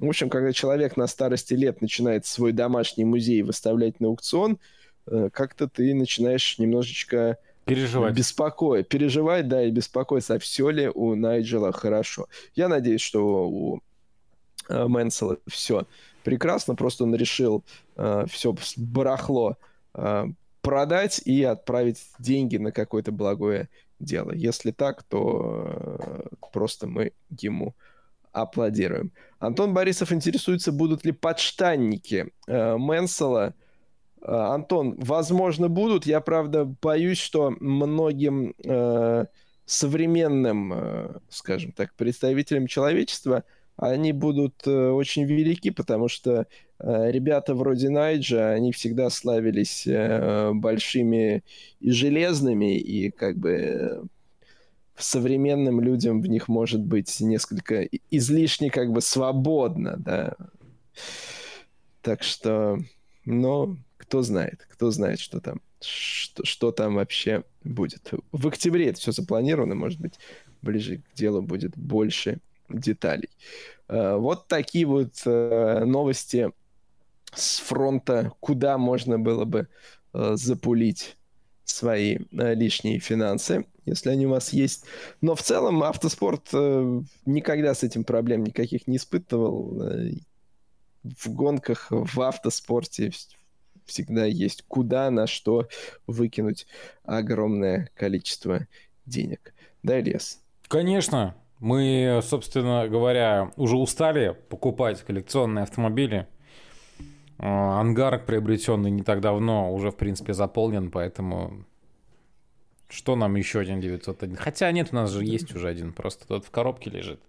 В 0.00 0.08
общем, 0.08 0.30
когда 0.30 0.52
человек 0.52 0.96
на 0.96 1.06
старости 1.06 1.52
лет 1.52 1.82
начинает 1.82 2.24
свой 2.24 2.52
домашний 2.52 3.04
музей 3.04 3.42
выставлять 3.42 4.00
на 4.00 4.08
аукцион, 4.08 4.58
э, 5.06 5.28
как-то 5.30 5.68
ты 5.68 5.94
начинаешь 5.94 6.58
немножечко 6.58 7.36
переживать. 7.66 8.14
беспокоить, 8.14 8.88
переживать, 8.88 9.46
да, 9.46 9.62
и 9.62 9.70
беспокоиться, 9.70 10.34
а 10.34 10.38
все 10.38 10.70
ли 10.70 10.88
у 10.88 11.14
Найджела 11.14 11.72
хорошо. 11.72 12.28
Я 12.54 12.68
надеюсь, 12.68 13.02
что 13.02 13.46
у 13.46 13.80
э, 14.70 14.86
Мэнсела 14.86 15.36
все 15.46 15.86
прекрасно, 16.24 16.74
просто 16.74 17.04
он 17.04 17.14
решил 17.14 17.62
э, 17.96 18.24
все 18.26 18.54
барахло 18.78 19.58
э, 19.92 20.28
продать 20.62 21.20
и 21.26 21.44
отправить 21.44 22.00
деньги 22.18 22.56
на 22.56 22.72
какое-то 22.72 23.12
благое 23.12 23.68
дело. 23.98 24.32
Если 24.32 24.70
так, 24.70 25.02
то 25.02 25.66
э, 25.98 26.22
просто 26.54 26.86
мы 26.86 27.12
ему 27.38 27.74
аплодируем. 28.32 29.12
Антон 29.38 29.74
Борисов 29.74 30.12
интересуется, 30.12 30.72
будут 30.72 31.04
ли 31.04 31.12
подштанники 31.12 32.32
э, 32.46 32.76
Мэнсела. 32.76 33.54
Э, 34.22 34.32
Антон, 34.32 34.96
возможно, 34.98 35.68
будут. 35.68 36.06
Я, 36.06 36.20
правда, 36.20 36.64
боюсь, 36.64 37.18
что 37.18 37.54
многим 37.60 38.54
э, 38.64 39.26
современным, 39.64 40.72
э, 40.72 41.18
скажем 41.28 41.72
так, 41.72 41.94
представителям 41.94 42.66
человечества 42.66 43.44
они 43.80 44.12
будут 44.12 44.66
э, 44.66 44.90
очень 44.90 45.24
велики, 45.24 45.70
потому 45.70 46.08
что 46.08 46.46
э, 46.78 47.10
ребята 47.10 47.54
вроде 47.54 47.88
Найджа, 47.88 48.50
они 48.50 48.72
всегда 48.72 49.08
славились 49.08 49.86
э, 49.86 50.50
большими 50.52 51.42
и 51.80 51.90
железными, 51.90 52.78
и 52.78 53.10
как 53.10 53.38
бы 53.38 54.02
современным 55.00 55.80
людям 55.80 56.20
в 56.20 56.26
них 56.26 56.48
может 56.48 56.80
быть 56.80 57.20
несколько 57.20 57.88
излишне 58.10 58.70
как 58.70 58.92
бы 58.92 59.00
свободно, 59.00 59.96
да. 59.98 60.34
Так 62.02 62.22
что, 62.22 62.78
ну, 63.24 63.76
кто 63.96 64.22
знает, 64.22 64.66
кто 64.70 64.90
знает, 64.90 65.20
что 65.20 65.40
там, 65.40 65.60
что, 65.80 66.44
что 66.44 66.72
там 66.72 66.94
вообще 66.94 67.44
будет. 67.64 68.10
В 68.32 68.48
октябре 68.48 68.88
это 68.88 69.00
все 69.00 69.12
запланировано, 69.12 69.74
может 69.74 70.00
быть, 70.00 70.14
ближе 70.62 70.98
к 70.98 71.14
делу 71.14 71.42
будет 71.42 71.76
больше 71.76 72.38
деталей. 72.68 73.28
Э, 73.88 74.16
вот 74.16 74.48
такие 74.48 74.86
вот 74.86 75.22
э, 75.24 75.84
новости 75.84 76.50
с 77.34 77.58
фронта, 77.60 78.32
куда 78.40 78.78
можно 78.78 79.18
было 79.18 79.44
бы 79.44 79.68
э, 80.12 80.32
запулить 80.34 81.16
свои 81.64 82.18
лишние 82.32 82.98
финансы 82.98 83.66
если 83.90 84.10
они 84.10 84.26
у 84.26 84.30
вас 84.30 84.52
есть. 84.52 84.84
Но 85.20 85.34
в 85.34 85.42
целом 85.42 85.82
автоспорт 85.82 86.48
э, 86.52 87.02
никогда 87.26 87.74
с 87.74 87.82
этим 87.82 88.04
проблем 88.04 88.44
никаких 88.44 88.86
не 88.86 88.96
испытывал. 88.96 89.82
Э, 89.82 90.12
в 91.02 91.28
гонках, 91.28 91.86
в 91.90 92.20
автоспорте 92.20 93.12
всегда 93.86 94.24
есть 94.26 94.64
куда, 94.68 95.10
на 95.10 95.26
что 95.26 95.68
выкинуть 96.06 96.66
огромное 97.04 97.90
количество 97.94 98.66
денег. 99.06 99.54
Да, 99.82 99.98
Ильяс? 99.98 100.40
Конечно. 100.68 101.34
Мы, 101.58 102.20
собственно 102.22 102.88
говоря, 102.88 103.52
уже 103.56 103.76
устали 103.76 104.36
покупать 104.48 105.02
коллекционные 105.02 105.64
автомобили. 105.64 106.26
Э, 107.38 107.46
ангар, 107.46 108.24
приобретенный 108.24 108.90
не 108.90 109.02
так 109.02 109.20
давно, 109.20 109.72
уже, 109.74 109.90
в 109.90 109.96
принципе, 109.96 110.32
заполнен, 110.32 110.90
поэтому 110.90 111.66
что 112.90 113.16
нам 113.16 113.36
еще 113.36 113.60
один 113.60 113.80
901? 113.80 114.36
Хотя 114.36 114.70
нет, 114.72 114.88
у 114.92 114.96
нас 114.96 115.10
же 115.10 115.24
есть 115.24 115.54
уже 115.54 115.68
один, 115.68 115.92
просто 115.92 116.26
тот 116.26 116.44
в 116.44 116.50
коробке 116.50 116.90
лежит. 116.90 117.20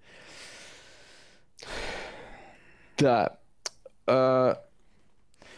Да. 2.97 3.38
А, 4.07 4.64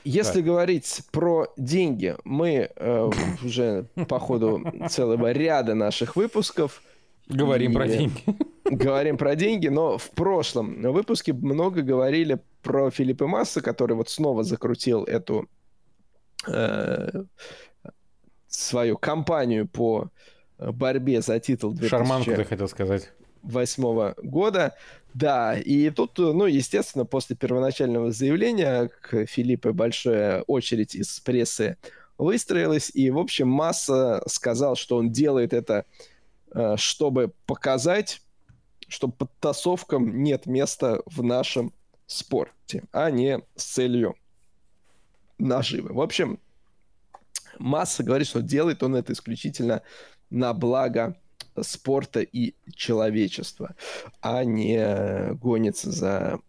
если 0.04 0.40
так. 0.40 0.46
говорить 0.46 1.02
про 1.12 1.48
деньги, 1.58 2.16
мы 2.24 2.70
э, 2.76 3.10
уже 3.44 3.88
по 4.08 4.20
ходу 4.20 4.64
целого 4.90 5.32
ряда 5.32 5.74
наших 5.74 6.16
выпусков 6.16 6.82
говорим 7.28 7.74
про 7.74 7.88
деньги. 7.88 8.22
Говорим 8.66 9.18
про 9.18 9.36
деньги, 9.36 9.68
но 9.68 9.98
в 9.98 10.10
прошлом 10.12 10.82
выпуске 10.82 11.34
много 11.34 11.82
говорили 11.82 12.40
про 12.64 12.90
Филиппа 12.90 13.28
Масса, 13.28 13.62
который 13.62 13.96
вот 13.96 14.10
снова 14.10 14.44
закрутил 14.44 15.04
эту 15.04 15.48
э, 16.48 17.24
свою 18.64 18.98
кампанию 18.98 19.68
по 19.68 20.10
э, 20.58 20.72
борьбе 20.72 21.22
за 21.22 21.40
титул 21.40 21.72
2000... 21.72 21.90
Шарманку 21.90 22.34
ты 22.34 22.44
хотел 22.44 22.68
сказать. 22.68 23.12
Восьмого 23.42 24.16
года. 24.24 24.76
Да, 25.14 25.56
и 25.58 25.90
тут, 25.90 26.18
ну, 26.18 26.46
естественно, 26.46 27.06
после 27.06 27.36
первоначального 27.36 28.12
заявления 28.12 28.90
к 29.02 29.26
Филиппе 29.26 29.72
большая 29.72 30.42
очередь 30.44 30.96
из 30.96 31.20
прессы 31.20 31.78
выстроилась, 32.18 32.92
и, 32.94 33.10
в 33.10 33.18
общем, 33.20 33.48
Масса 33.48 34.24
сказал, 34.28 34.76
что 34.76 34.98
он 34.98 35.12
делает 35.12 35.54
это, 35.54 35.86
э, 36.52 36.76
чтобы 36.78 37.34
показать, 37.46 38.22
что 38.88 39.08
подтасовкам 39.08 40.24
нет 40.24 40.46
места 40.46 41.02
в 41.06 41.24
нашем 41.24 41.74
спорте, 42.06 42.84
а 42.92 43.12
не 43.12 43.40
с 43.56 43.64
целью 43.64 44.16
наживы. 45.38 45.94
В 45.94 46.02
общем, 46.02 46.40
Масса 47.60 48.04
говорит, 48.04 48.28
что 48.28 48.42
делает 48.42 48.84
он 48.84 48.96
это 48.96 49.14
исключительно 49.14 49.82
на 50.30 50.54
благо 50.54 51.16
спорта 51.62 52.22
и 52.22 52.56
человечества, 52.76 53.76
а 54.22 54.44
не 54.44 55.34
гонится 55.36 55.92
за 55.92 56.40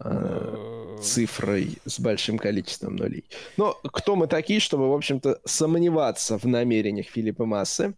э, 0.00 0.96
цифрой 1.02 1.78
с 1.84 2.00
большим 2.00 2.38
количеством 2.38 2.96
нулей. 2.96 3.24
Но 3.56 3.74
кто 3.74 4.16
мы 4.16 4.26
такие, 4.26 4.60
чтобы, 4.60 4.90
в 4.90 4.94
общем-то, 4.94 5.40
сомневаться 5.44 6.38
в 6.38 6.44
намерениях 6.44 7.06
Филиппа 7.06 7.44
Массы? 7.44 7.94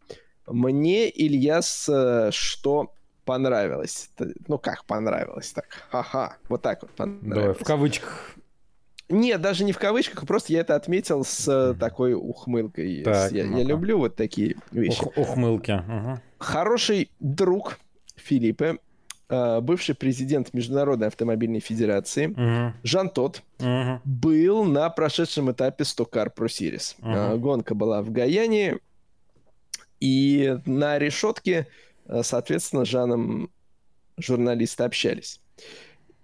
Мне, 0.47 1.09
Ильяс, 1.09 1.89
э, 1.89 2.31
что 2.33 2.93
понравилось? 3.25 4.11
Ну, 4.49 4.59
как 4.59 4.85
понравилось? 4.85 5.53
Так, 5.53 5.67
ха-ха, 5.91 6.37
вот 6.49 6.63
так 6.63 6.83
вот 6.83 6.91
понравилось. 6.91 7.37
Давай, 7.37 7.55
в 7.55 7.63
кавычках. 7.65 8.35
Нет, 9.11 9.41
даже 9.41 9.65
не 9.65 9.73
в 9.73 9.79
кавычках, 9.79 10.25
просто 10.27 10.53
я 10.53 10.61
это 10.61 10.77
отметил 10.77 11.25
с 11.25 11.49
э, 11.49 11.75
такой 11.79 12.15
ухмылкой. 12.15 13.03
Так, 13.03 13.33
я, 13.33 13.45
я 13.45 13.65
люблю 13.65 13.99
вот 13.99 14.15
такие 14.15 14.57
вещи. 14.71 15.03
Ух, 15.03 15.19
ухмылки. 15.19 15.73
Угу. 15.73 16.21
Хороший 16.39 17.11
друг 17.19 17.81
Филиппа, 18.15 18.79
э, 19.29 19.61
бывший 19.61 19.97
президент 19.97 20.55
Международной 20.55 21.09
автомобильной 21.09 21.59
федерации, 21.59 22.29
угу. 22.29 22.75
Жан 22.85 23.11
Тот, 23.11 23.43
угу. 23.59 24.01
был 24.05 24.65
на 24.65 24.89
прошедшем 24.91 25.51
этапе 25.51 25.85
Стокар 25.85 26.33
Pro 26.35 26.47
Series. 26.47 26.95
Угу. 27.01 27.41
Гонка 27.41 27.75
была 27.75 28.03
в 28.03 28.13
Гаяне, 28.13 28.79
и 29.99 30.57
на 30.67 30.99
решетке, 30.99 31.67
соответственно, 32.23 32.85
Жаном 32.85 33.51
журналисты 34.17 34.85
общались. 34.85 35.41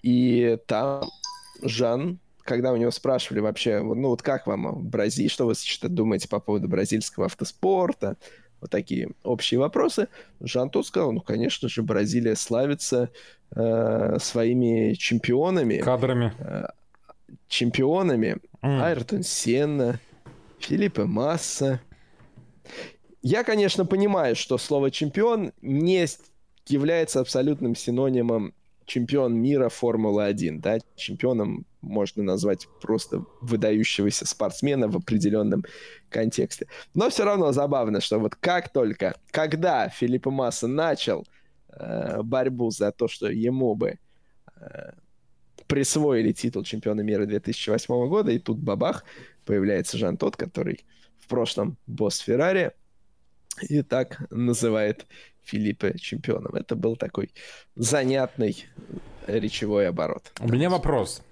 И 0.02 0.56
там 0.66 1.04
Жан 1.62 2.20
когда 2.46 2.72
у 2.72 2.76
него 2.76 2.90
спрашивали 2.90 3.40
вообще, 3.40 3.82
ну 3.82 4.08
вот 4.08 4.22
как 4.22 4.46
вам 4.46 4.88
Бразилия, 4.88 5.28
что 5.28 5.46
вы 5.46 5.54
что 5.54 5.88
думаете 5.88 6.28
по 6.28 6.40
поводу 6.40 6.68
бразильского 6.68 7.26
автоспорта, 7.26 8.16
вот 8.60 8.70
такие 8.70 9.10
общие 9.22 9.60
вопросы, 9.60 10.08
Жанту 10.40 10.82
сказал, 10.82 11.12
ну, 11.12 11.20
конечно 11.20 11.68
же, 11.68 11.82
Бразилия 11.82 12.36
славится 12.36 13.10
э, 13.54 14.16
своими 14.18 14.94
чемпионами. 14.94 15.78
Кадрами. 15.78 16.32
Э, 16.38 16.68
чемпионами. 17.48 18.38
Mm. 18.62 18.82
Айртон 18.82 19.22
Сенна, 19.22 20.00
Филиппе 20.58 21.04
Масса. 21.04 21.80
Я, 23.22 23.44
конечно, 23.44 23.84
понимаю, 23.84 24.36
что 24.36 24.56
слово 24.56 24.90
«чемпион» 24.90 25.52
не 25.60 26.06
является 26.68 27.20
абсолютным 27.20 27.74
синонимом 27.74 28.54
чемпион 28.86 29.34
мира 29.34 29.68
Формулы-1, 29.68 30.60
да, 30.60 30.78
чемпионом 30.94 31.66
можно 31.86 32.22
назвать 32.22 32.68
просто 32.80 33.24
выдающегося 33.40 34.26
спортсмена 34.26 34.88
в 34.88 34.96
определенном 34.96 35.64
контексте. 36.08 36.66
Но 36.94 37.08
все 37.10 37.24
равно 37.24 37.52
забавно, 37.52 38.00
что 38.00 38.18
вот 38.18 38.34
как 38.34 38.72
только, 38.72 39.14
когда 39.30 39.88
Филиппа 39.88 40.30
Масса 40.30 40.66
начал 40.66 41.26
э, 41.68 42.22
борьбу 42.22 42.70
за 42.70 42.92
то, 42.92 43.08
что 43.08 43.28
ему 43.28 43.74
бы 43.74 43.98
э, 44.56 44.90
присвоили 45.66 46.32
титул 46.32 46.62
чемпиона 46.62 47.00
мира 47.00 47.26
2008 47.26 48.08
года, 48.08 48.32
и 48.32 48.38
тут 48.38 48.58
бабах, 48.58 49.04
появляется 49.44 49.98
Жан 49.98 50.16
Тот, 50.16 50.36
который 50.36 50.84
в 51.18 51.28
прошлом 51.28 51.76
босс 51.86 52.18
Феррари, 52.18 52.72
и 53.68 53.82
так 53.82 54.22
называет 54.30 55.06
Филиппа 55.42 55.98
чемпионом. 55.98 56.54
Это 56.54 56.74
был 56.76 56.96
такой 56.96 57.30
занятный 57.74 58.66
речевой 59.26 59.88
оборот. 59.88 60.32
У 60.40 60.48
меня 60.48 60.70
вопрос. 60.70 61.22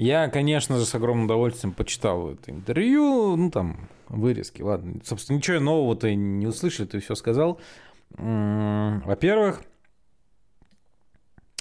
Я, 0.00 0.28
конечно 0.28 0.78
же, 0.78 0.86
с 0.86 0.94
огромным 0.94 1.26
удовольствием 1.26 1.74
почитал 1.74 2.30
это 2.30 2.50
интервью, 2.50 3.36
ну 3.36 3.50
там, 3.50 3.86
вырезки, 4.08 4.62
ладно. 4.62 4.98
Собственно, 5.04 5.36
ничего 5.36 5.60
нового 5.60 5.94
ты 5.94 6.14
не 6.14 6.46
услышал, 6.46 6.86
ты 6.86 7.00
все 7.00 7.14
сказал. 7.14 7.60
Во-первых, 8.08 9.60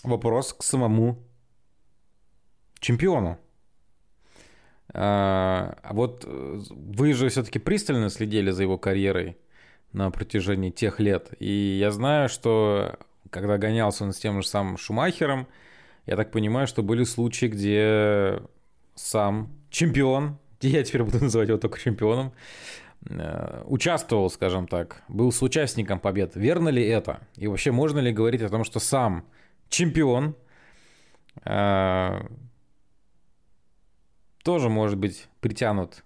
вопрос 0.04 0.54
к 0.54 0.64
самому 0.64 1.18
чемпиону. 2.80 3.38
А, 4.94 5.78
а 5.84 5.94
вот 5.94 6.24
э, 6.26 6.60
вы 6.70 7.12
же 7.12 7.28
все-таки 7.28 7.60
пристально 7.60 8.10
следили 8.10 8.52
за 8.52 8.64
его 8.64 8.78
карьерой 8.78 9.38
на 9.92 10.12
протяжении 10.12 10.70
тех 10.70 11.02
лет. 11.02 11.34
И 11.40 11.78
я 11.78 11.92
знаю, 11.92 12.30
что 12.30 12.98
когда 13.32 13.58
гонялся 13.58 14.06
он 14.06 14.14
с 14.14 14.18
тем 14.18 14.42
же 14.42 14.48
самым 14.48 14.78
Шумахером, 14.78 15.46
я 16.06 16.16
так 16.16 16.32
понимаю, 16.32 16.68
что 16.68 16.84
были 16.84 17.04
случаи, 17.04 17.48
где 17.48 18.42
сам 18.96 19.50
чемпион, 19.70 20.38
я 20.62 20.84
теперь 20.84 21.04
буду 21.04 21.24
называть 21.24 21.50
его 21.50 21.58
только 21.58 21.80
чемпионом, 21.80 22.34
э, 23.10 23.64
участвовал, 23.66 24.30
скажем 24.30 24.68
так, 24.68 25.04
был 25.08 25.32
соучастником 25.32 26.00
побед. 26.00 26.36
Верно 26.36 26.70
ли 26.70 26.86
это? 26.86 27.22
И 27.36 27.48
вообще 27.48 27.72
можно 27.72 28.00
ли 28.00 28.12
говорить 28.12 28.42
о 28.42 28.50
том, 28.50 28.64
что 28.64 28.80
сам 28.80 29.26
чемпион 29.70 30.36
э, 31.46 32.22
тоже 34.44 34.70
может 34.70 34.98
быть 34.98 35.28
притянут 35.40 36.04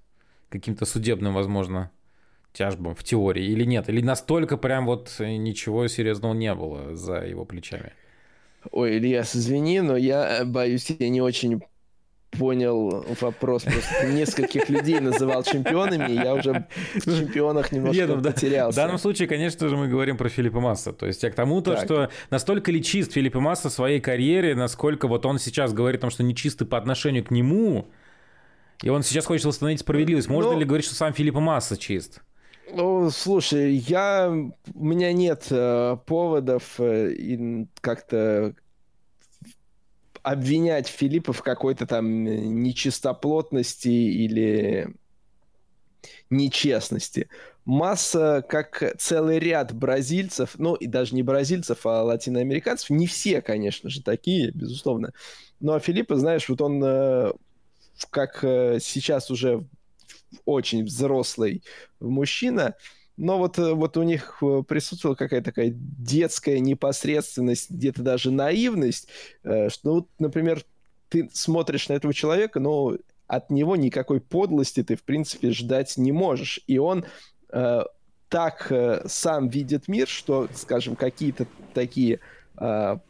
каким-то 0.49 0.85
судебным, 0.85 1.33
возможно, 1.33 1.89
тяжбам 2.51 2.93
в 2.93 3.03
теории 3.03 3.45
или 3.45 3.63
нет? 3.63 3.89
Или 3.89 4.01
настолько 4.01 4.57
прям 4.57 4.85
вот 4.85 5.15
ничего 5.19 5.87
серьезного 5.87 6.33
не 6.33 6.53
было 6.53 6.95
за 6.95 7.25
его 7.25 7.45
плечами? 7.45 7.93
Ой, 8.71 8.97
Ильяс, 8.97 9.35
извини, 9.35 9.81
но 9.81 9.97
я 9.97 10.39
э, 10.41 10.45
боюсь, 10.45 10.89
я 10.99 11.09
не 11.09 11.21
очень 11.21 11.61
понял 12.37 13.05
вопрос. 13.21 13.63
Просто 13.63 14.07
нескольких 14.07 14.69
людей 14.69 14.99
называл 14.99 15.43
чемпионами, 15.43 16.11
и 16.11 16.15
я 16.15 16.33
уже 16.33 16.67
в 16.95 17.19
чемпионах 17.19 17.71
немножко 17.71 17.97
Нет, 17.97 18.09
ну, 18.09 18.21
потерялся. 18.21 18.73
В 18.73 18.75
данном 18.75 18.97
случае, 18.97 19.27
конечно 19.27 19.67
же, 19.69 19.77
мы 19.77 19.87
говорим 19.87 20.17
про 20.17 20.29
Филиппа 20.29 20.59
Масса. 20.59 20.93
То 20.93 21.05
есть 21.05 21.23
я 21.23 21.29
к 21.29 21.35
тому, 21.35 21.61
то, 21.61 21.77
что 21.77 22.09
настолько 22.29 22.71
ли 22.71 22.83
чист 22.83 23.13
Филиппа 23.13 23.39
Масса 23.39 23.69
в 23.69 23.73
своей 23.73 23.99
карьере, 23.99 24.55
насколько 24.55 25.07
вот 25.07 25.25
он 25.25 25.39
сейчас 25.39 25.73
говорит 25.73 25.99
о 25.99 26.01
том, 26.03 26.09
что 26.09 26.23
нечистый 26.23 26.67
по 26.67 26.77
отношению 26.77 27.23
к 27.23 27.31
нему, 27.31 27.89
и 28.81 28.89
он 28.89 29.03
сейчас 29.03 29.25
хочет 29.25 29.45
восстановить 29.45 29.79
справедливость. 29.79 30.27
Можно 30.27 30.53
ну, 30.53 30.59
ли 30.59 30.65
говорить, 30.65 30.85
что 30.85 30.95
сам 30.95 31.13
Филиппа 31.13 31.39
Масса 31.39 31.77
чист? 31.77 32.21
Ну, 32.71 33.09
слушай, 33.09 33.73
я... 33.75 34.29
У 34.73 34.85
меня 34.85 35.13
нет 35.13 35.47
э, 35.49 35.97
поводов 36.05 36.79
э, 36.79 37.65
как-то 37.81 38.55
обвинять 40.21 40.87
Филиппа 40.87 41.33
в 41.33 41.43
какой-то 41.43 41.85
там 41.85 42.23
нечистоплотности 42.23 43.89
или 43.89 44.95
нечестности. 46.29 47.27
Масса, 47.65 48.43
как 48.47 48.95
целый 48.97 49.39
ряд 49.39 49.73
бразильцев, 49.73 50.55
ну 50.57 50.75
и 50.75 50.87
даже 50.87 51.15
не 51.15 51.23
бразильцев, 51.23 51.85
а 51.85 52.03
латиноамериканцев, 52.03 52.89
не 52.89 53.07
все, 53.07 53.41
конечно 53.41 53.89
же, 53.89 54.01
такие, 54.01 54.51
безусловно. 54.51 55.13
Но 55.59 55.79
Филиппа, 55.79 56.15
знаешь, 56.15 56.49
вот 56.49 56.61
он 56.61 56.83
э, 56.83 57.31
как 58.09 58.43
э, 58.43 58.79
сейчас 58.81 59.29
уже 59.31 59.65
очень 60.45 60.83
взрослый 60.83 61.63
мужчина, 61.99 62.75
но 63.17 63.37
вот, 63.37 63.59
э, 63.59 63.73
вот 63.73 63.97
у 63.97 64.03
них 64.03 64.37
э, 64.41 64.63
присутствовала 64.67 65.15
какая-то 65.15 65.45
такая 65.45 65.71
детская 65.73 66.59
непосредственность, 66.59 67.69
где-то 67.69 68.01
даже 68.01 68.31
наивность, 68.31 69.07
что, 69.43 69.69
ну, 69.83 70.07
например, 70.19 70.63
ты 71.09 71.29
смотришь 71.31 71.89
на 71.89 71.93
этого 71.93 72.13
человека, 72.13 72.59
но 72.59 72.97
от 73.27 73.49
него 73.49 73.75
никакой 73.75 74.19
подлости 74.19 74.83
ты, 74.83 74.95
в 74.95 75.03
принципе, 75.03 75.51
ждать 75.51 75.97
не 75.97 76.11
можешь. 76.11 76.59
И 76.67 76.77
он 76.77 77.05
э, 77.51 77.81
так 78.29 78.71
э, 78.71 79.03
сам 79.07 79.49
видит 79.49 79.87
мир, 79.87 80.07
что, 80.07 80.47
скажем, 80.55 80.95
какие-то 80.95 81.47
такие 81.73 82.15
э, 82.15 82.19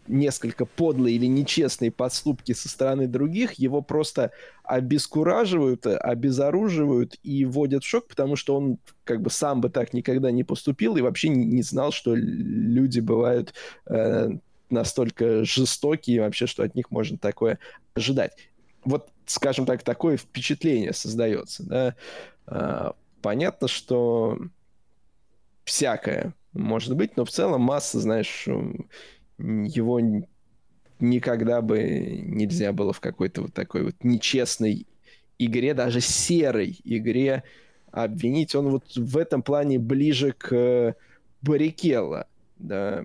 несколько 0.07 0.65
подлые 0.65 1.17
или 1.17 1.25
нечестные 1.25 1.91
подступки 1.91 2.53
со 2.53 2.69
стороны 2.69 3.07
других, 3.07 3.53
его 3.53 3.81
просто 3.81 4.31
обескураживают, 4.63 5.85
обезоруживают 5.85 7.17
и 7.23 7.43
вводят 7.43 7.83
в 7.83 7.87
шок, 7.87 8.07
потому 8.07 8.37
что 8.37 8.55
он 8.55 8.77
как 9.03 9.21
бы 9.21 9.29
сам 9.29 9.59
бы 9.59 9.69
так 9.69 9.93
никогда 9.93 10.31
не 10.31 10.45
поступил 10.45 10.95
и 10.95 11.01
вообще 11.01 11.27
не 11.27 11.61
знал, 11.61 11.91
что 11.91 12.15
люди 12.15 13.01
бывают 13.01 13.53
э, 13.87 14.29
настолько 14.69 15.43
жестокие 15.43 16.21
вообще, 16.21 16.47
что 16.47 16.63
от 16.63 16.73
них 16.75 16.89
можно 16.89 17.17
такое 17.17 17.59
ожидать. 17.95 18.31
Вот, 18.85 19.09
скажем 19.25 19.65
так, 19.65 19.83
такое 19.83 20.15
впечатление 20.15 20.93
создается. 20.93 21.63
Да? 21.63 21.95
Э, 22.47 22.91
понятно, 23.21 23.67
что 23.67 24.39
всякое 25.65 26.33
может 26.53 26.95
быть, 26.95 27.17
но 27.17 27.25
в 27.25 27.31
целом 27.31 27.61
масса, 27.61 27.99
знаешь, 27.99 28.47
его 29.37 29.99
никогда 30.99 31.61
бы 31.61 31.81
нельзя 32.23 32.71
было 32.71 32.93
в 32.93 32.99
какой-то 32.99 33.43
вот 33.43 33.53
такой 33.53 33.83
вот 33.83 33.95
нечестной 34.03 34.87
игре, 35.37 35.73
даже 35.73 36.01
серой 36.01 36.79
игре 36.83 37.43
обвинить. 37.91 38.55
Он 38.55 38.69
вот 38.69 38.95
в 38.95 39.17
этом 39.17 39.41
плане 39.43 39.79
ближе 39.79 40.33
к 40.33 40.95
Баррикелло, 41.41 42.27
да. 42.57 43.03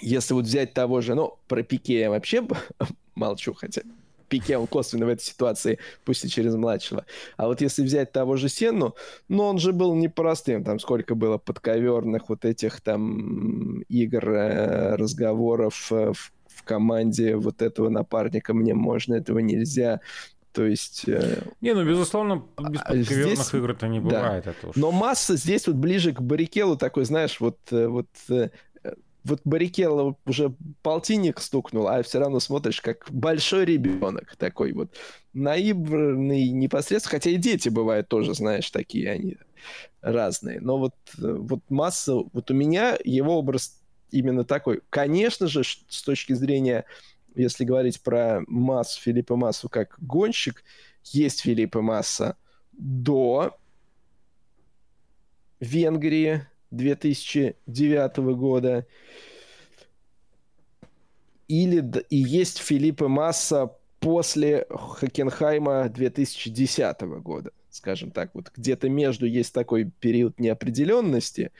Если 0.00 0.32
вот 0.34 0.44
взять 0.44 0.74
того 0.74 1.00
же, 1.00 1.14
ну, 1.14 1.38
про 1.48 1.62
Пике 1.62 2.00
я 2.00 2.10
вообще 2.10 2.46
молчу, 3.14 3.54
хотя 3.54 3.82
Пике, 4.28 4.58
он 4.58 4.66
косвенно 4.66 5.06
в 5.06 5.08
этой 5.08 5.22
ситуации, 5.22 5.78
пусть 6.04 6.24
и 6.24 6.28
через 6.28 6.54
младшего. 6.54 7.04
А 7.36 7.46
вот 7.46 7.60
если 7.60 7.82
взять 7.82 8.12
того 8.12 8.36
же 8.36 8.48
Сенну, 8.48 8.94
ну, 9.28 9.44
он 9.44 9.58
же 9.58 9.72
был 9.72 9.94
непростым. 9.94 10.64
Там 10.64 10.78
сколько 10.78 11.14
было 11.14 11.38
подковерных 11.38 12.28
вот 12.28 12.44
этих 12.44 12.80
там 12.80 13.80
игр, 13.88 14.30
э, 14.30 14.96
разговоров 14.96 15.88
э, 15.90 16.12
в, 16.12 16.32
в 16.48 16.62
команде 16.62 17.36
вот 17.36 17.62
этого 17.62 17.88
напарника. 17.88 18.54
Мне 18.54 18.74
можно, 18.74 19.14
этого 19.14 19.38
нельзя. 19.38 20.00
То 20.52 20.64
есть... 20.64 21.08
Э, 21.08 21.42
не, 21.60 21.74
ну, 21.74 21.84
безусловно, 21.84 22.44
без 22.58 22.80
а 22.80 22.94
подковерных 22.94 23.54
игр-то 23.54 23.88
не 23.88 24.00
бывает. 24.00 24.44
Да. 24.44 24.50
Это 24.50 24.68
уж. 24.68 24.76
Но 24.76 24.90
масса 24.90 25.36
здесь 25.36 25.66
вот 25.66 25.76
ближе 25.76 26.12
к 26.12 26.20
Баррикелу 26.20 26.76
такой, 26.76 27.04
знаешь, 27.04 27.38
вот, 27.40 27.58
вот 27.70 28.08
вот 29.28 29.40
Баррикелло 29.44 30.16
уже 30.26 30.54
полтинник 30.82 31.40
стукнул, 31.40 31.86
а 31.88 32.02
все 32.02 32.18
равно 32.18 32.40
смотришь, 32.40 32.80
как 32.80 33.06
большой 33.10 33.64
ребенок 33.64 34.36
такой 34.36 34.72
вот 34.72 34.96
наивный 35.32 36.48
непосредственно, 36.48 37.18
хотя 37.18 37.30
и 37.30 37.36
дети 37.36 37.68
бывают 37.68 38.08
тоже, 38.08 38.34
знаешь, 38.34 38.70
такие 38.70 39.10
они 39.10 39.36
разные. 40.00 40.60
Но 40.60 40.78
вот, 40.78 40.94
вот 41.16 41.60
масса, 41.68 42.14
вот 42.14 42.50
у 42.50 42.54
меня 42.54 42.98
его 43.04 43.38
образ 43.38 43.80
именно 44.10 44.44
такой. 44.44 44.80
Конечно 44.90 45.46
же, 45.46 45.62
с 45.64 46.02
точки 46.02 46.32
зрения, 46.32 46.84
если 47.34 47.64
говорить 47.64 48.00
про 48.00 48.42
массу, 48.46 49.00
Филиппа 49.00 49.36
Массу 49.36 49.68
как 49.68 49.96
гонщик, 49.98 50.64
есть 51.04 51.40
Филиппа 51.40 51.82
Масса 51.82 52.36
до 52.72 53.56
Венгрии, 55.60 56.46
2009 56.70 58.16
года. 58.36 58.86
Или 61.48 61.84
и 62.10 62.16
есть 62.16 62.58
Филиппа 62.58 63.08
Масса 63.08 63.72
после 64.00 64.66
Хокенхайма 64.68 65.88
2010 65.88 67.00
года, 67.22 67.50
скажем 67.70 68.10
так. 68.10 68.34
Вот 68.34 68.50
где-то 68.54 68.88
между 68.88 69.26
есть 69.26 69.54
такой 69.54 69.90
период 70.00 70.38
неопределенности, 70.38 71.52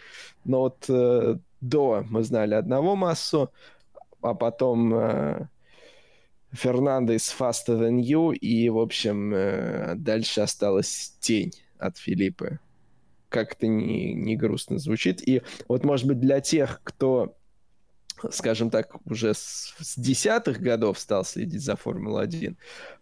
но 0.45 0.61
вот 0.61 0.85
э, 0.89 1.39
до 1.61 2.05
мы 2.09 2.23
знали 2.23 2.55
одного 2.55 2.97
массу, 2.97 3.51
а 4.21 4.35
потом 4.35 4.95
э, 4.95 5.49
Фернандо 6.53 7.15
Faster 7.15 7.79
Than 7.79 8.01
You, 8.01 8.35
и, 8.35 8.69
в 8.69 8.79
общем, 8.79 9.33
э, 9.35 9.95
дальше 9.97 10.43
осталась 10.43 11.17
тень 11.21 11.53
от 11.79 11.99
Филиппа 11.99 12.61
как-то 13.29 13.67
не, 13.67 14.15
не 14.15 14.37
грустно 14.37 14.79
звучит. 14.79 15.27
И 15.27 15.43
вот, 15.69 15.85
может 15.85 16.07
быть, 16.07 16.21
для 16.21 16.41
тех, 16.41 16.81
кто, 16.83 17.37
скажем 18.31 18.71
так, 18.71 18.97
уже 19.07 19.35
с, 19.35 19.95
десятых 19.97 20.61
годов 20.61 20.99
стал 20.99 21.25
следить 21.25 21.63
за 21.63 21.77
Формулой-1, 21.77 22.57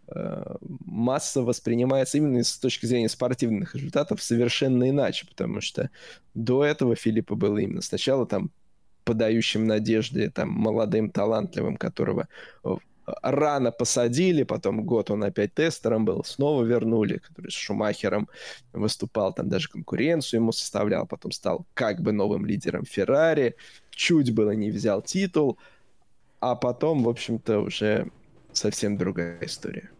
э, 0.08 0.56
масса 0.60 1.42
воспринимается 1.42 2.18
именно 2.18 2.42
с 2.42 2.56
точки 2.58 2.86
зрения 2.86 3.08
спортивных 3.08 3.74
результатов 3.74 4.22
совершенно 4.22 4.88
иначе, 4.88 5.26
потому 5.26 5.60
что 5.60 5.90
до 6.34 6.64
этого 6.64 6.96
Филиппа 6.96 7.34
было 7.34 7.58
именно 7.58 7.82
сначала 7.82 8.26
там 8.26 8.50
подающим 9.04 9.66
надежды, 9.66 10.30
там, 10.30 10.50
молодым, 10.50 11.10
талантливым, 11.10 11.76
которого 11.76 12.28
рано 13.22 13.70
посадили, 13.70 14.42
потом 14.42 14.84
год 14.84 15.10
он 15.10 15.24
опять 15.24 15.54
тестером 15.54 16.04
был, 16.04 16.24
снова 16.24 16.64
вернули, 16.64 17.18
который 17.18 17.50
с 17.50 17.54
Шумахером 17.54 18.28
выступал, 18.72 19.32
там 19.32 19.48
даже 19.48 19.68
конкуренцию 19.68 20.40
ему 20.40 20.52
составлял, 20.52 21.06
потом 21.06 21.32
стал 21.32 21.66
как 21.74 22.00
бы 22.00 22.12
новым 22.12 22.46
лидером 22.46 22.84
Феррари, 22.84 23.56
чуть 23.90 24.34
было 24.34 24.50
не 24.52 24.70
взял 24.70 25.02
титул, 25.02 25.58
а 26.40 26.54
потом, 26.54 27.04
в 27.04 27.08
общем-то, 27.08 27.60
уже 27.60 28.10
совсем 28.52 28.96
другая 28.96 29.38
история. 29.42 29.90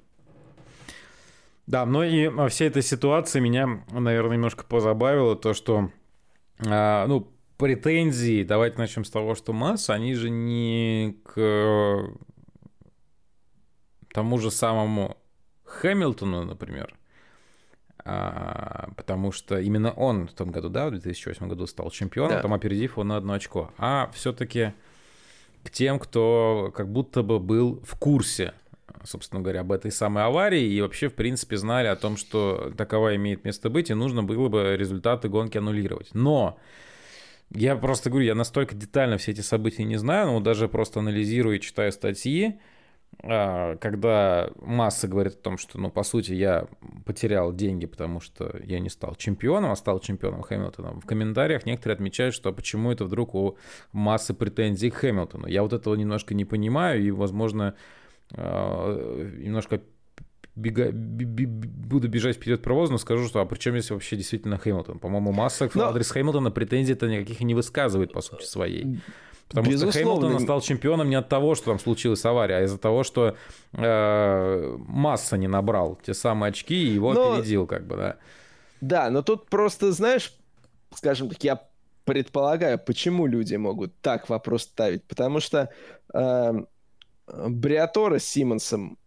Да, 1.67 1.85
но 1.85 2.05
и 2.05 2.29
во 2.29 2.49
всей 2.49 2.69
этой 2.69 2.83
ситуации 2.83 3.41
меня, 3.41 3.85
наверное, 3.91 4.37
немножко 4.37 4.65
позабавило 4.65 5.35
то, 5.35 5.53
что, 5.53 5.91
а, 6.65 7.07
ну, 7.09 7.29
претензии, 7.57 8.45
давайте 8.45 8.79
начнем 8.79 9.05
с 9.05 9.11
того, 9.11 9.35
что 9.35 9.53
Масса, 9.53 9.95
они 9.95 10.15
же 10.15 10.31
не 10.31 11.17
к 11.25 12.11
тому 14.17 14.39
же 14.39 14.51
самому 14.51 15.19
Хэмилтону, 15.65 16.47
например, 16.47 16.95
а, 17.99 18.89
потому 18.97 19.31
что 19.31 19.61
именно 19.61 19.93
он 19.93 20.27
в 20.27 20.33
том 20.33 20.51
году, 20.51 20.71
да, 20.71 20.87
в 20.87 20.93
2008 20.93 21.47
году 21.47 21.67
стал 21.67 21.91
чемпионом, 21.91 22.37
да. 22.37 22.41
там 22.41 22.55
опередив 22.55 22.93
его 22.93 23.05
на 23.05 23.19
одно 23.19 23.35
очко, 23.35 23.71
а 23.77 24.11
все-таки 24.15 24.73
к 25.65 25.71
тем, 25.71 25.99
кто 25.99 26.73
как 26.75 26.91
будто 26.91 27.23
бы 27.23 27.39
был 27.39 27.83
в 27.85 27.99
курсе 27.99 28.55
собственно 29.05 29.43
говоря, 29.43 29.61
об 29.61 29.71
этой 29.71 29.93
самой 29.93 30.25
аварии 30.25 30.65
и 30.65 30.81
вообще, 30.81 31.09
в 31.09 31.15
принципе, 31.15 31.59
знали 31.59 31.87
о 31.87 31.97
том, 31.97 32.17
что 32.17 32.73
такова 32.77 33.15
имеет 33.17 33.45
место 33.45 33.69
быть, 33.69 33.91
и 33.91 33.95
нужно 33.95 34.23
было 34.23 34.49
бы 34.49 34.77
результаты 34.77 35.29
гонки 35.29 35.59
аннулировать. 35.59 36.15
Но 36.15 36.59
я 37.51 37.77
просто 37.77 38.09
говорю, 38.09 38.27
я 38.27 38.35
настолько 38.35 38.75
детально 38.75 39.19
все 39.19 39.33
эти 39.33 39.43
события 39.43 39.85
не 39.85 39.97
знаю, 39.97 40.29
но 40.29 40.41
даже 40.41 40.69
просто 40.69 41.01
анализирую 41.01 41.59
и 41.59 41.61
читаю 41.61 41.93
статьи, 41.93 42.59
когда 43.21 44.51
масса 44.61 45.09
говорит 45.09 45.35
о 45.35 45.39
том, 45.39 45.59
что, 45.59 45.79
ну, 45.79 45.91
по 45.91 46.03
сути, 46.03 46.33
я 46.33 46.67
потерял 47.05 47.53
деньги, 47.53 47.87
потому 47.87 48.21
что 48.21 48.57
я 48.63 48.79
не 48.79 48.89
стал 48.89 49.15
чемпионом, 49.15 49.73
а 49.73 49.77
стал 49.77 50.01
чемпионом 50.01 50.43
Хэмилтона, 50.43 51.01
в 51.01 51.07
комментариях 51.07 51.67
некоторые 51.67 51.95
отмечают, 51.95 52.35
что 52.35 52.53
почему 52.53 52.93
это 52.93 53.05
вдруг 53.05 53.35
у 53.35 53.57
массы 53.93 54.35
претензий 54.35 54.91
к 54.91 54.97
Хэмилтону. 54.97 55.47
Я 55.47 55.63
вот 55.63 55.73
этого 55.73 55.95
немножко 55.95 56.35
не 56.35 56.45
понимаю, 56.45 57.03
и, 57.03 57.11
возможно, 57.11 57.75
а, 58.33 59.29
немножко 59.39 59.81
бега, 60.57 60.91
буду 60.93 62.09
бежать 62.09 62.37
вперед 62.37 62.63
провоз, 62.63 62.91
но 62.91 62.99
скажу, 62.99 63.27
что 63.27 63.41
а 63.41 63.47
при 63.47 63.59
чем 63.59 63.75
здесь 63.75 63.91
вообще 63.91 64.17
действительно 64.17 64.59
Хэмилтон? 64.59 64.99
По-моему, 64.99 65.33
Масса 65.33 65.71
но... 65.75 65.89
адрес 65.89 66.11
Хэмилтона 66.11 66.51
претензий-то 66.51 67.09
никаких 67.09 67.41
не 67.41 67.55
высказывает, 67.55 68.13
по 68.13 68.21
сути, 68.21 68.45
своей. 68.45 69.01
Потому 69.49 69.71
Безусловно. 69.71 69.93
что 69.93 70.21
Хэмилтон 70.21 70.41
стал 70.41 70.61
чемпионом 70.61 71.09
не 71.09 71.15
от 71.15 71.29
того, 71.29 71.55
что 71.55 71.67
там 71.67 71.79
случилась 71.79 72.25
авария, 72.25 72.57
а 72.57 72.63
из-за 72.65 72.79
того, 72.79 73.05
что 73.05 73.37
э, 73.73 74.77
Масса 74.89 75.37
не 75.37 75.47
набрал 75.47 75.99
те 76.05 76.15
самые 76.15 76.51
очки 76.51 76.75
и 76.75 76.95
его 76.95 77.15
но... 77.15 77.35
опередил, 77.35 77.67
как 77.67 77.87
бы, 77.87 77.97
да. 77.97 78.17
Да, 78.81 79.11
но 79.11 79.23
тут 79.23 79.49
просто, 79.49 79.93
знаешь, 79.93 80.35
скажем 80.95 81.29
так, 81.29 81.43
я 81.45 81.63
предполагаю, 82.05 82.79
почему 82.79 83.27
люди 83.27 83.55
могут 83.57 83.97
так 84.01 84.29
вопрос 84.29 84.63
ставить. 84.63 85.05
Потому 85.05 85.41
что 85.41 85.71
э, 86.13 86.53
Бриатора 87.27 88.19
с 88.19 88.25
Симмонсом, 88.25 88.99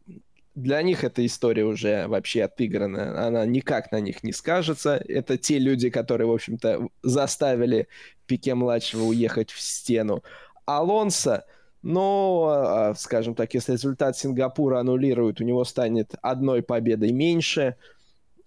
для 0.62 0.82
них 0.82 1.04
эта 1.04 1.26
история 1.26 1.66
уже 1.66 2.08
вообще 2.08 2.44
отыграна. 2.44 3.26
Она 3.26 3.46
никак 3.46 3.92
на 3.92 4.00
них 4.00 4.24
не 4.24 4.32
скажется. 4.32 4.96
Это 5.08 5.38
те 5.38 5.60
люди, 5.60 5.90
которые, 5.90 6.28
в 6.28 6.34
общем-то, 6.34 6.90
заставили 7.02 7.88
Пике-младшего 8.28 9.04
уехать 9.04 9.52
в 9.52 9.60
стену. 9.60 10.24
Алонсо, 10.66 11.46
но, 11.82 12.50
а, 12.52 12.96
скажем 12.96 13.36
так, 13.36 13.54
если 13.54 13.74
результат 13.74 14.18
Сингапура 14.18 14.80
аннулируют, 14.80 15.42
у 15.42 15.44
него 15.44 15.64
станет 15.64 16.14
одной 16.22 16.62
победой 16.62 17.12
меньше. 17.12 17.76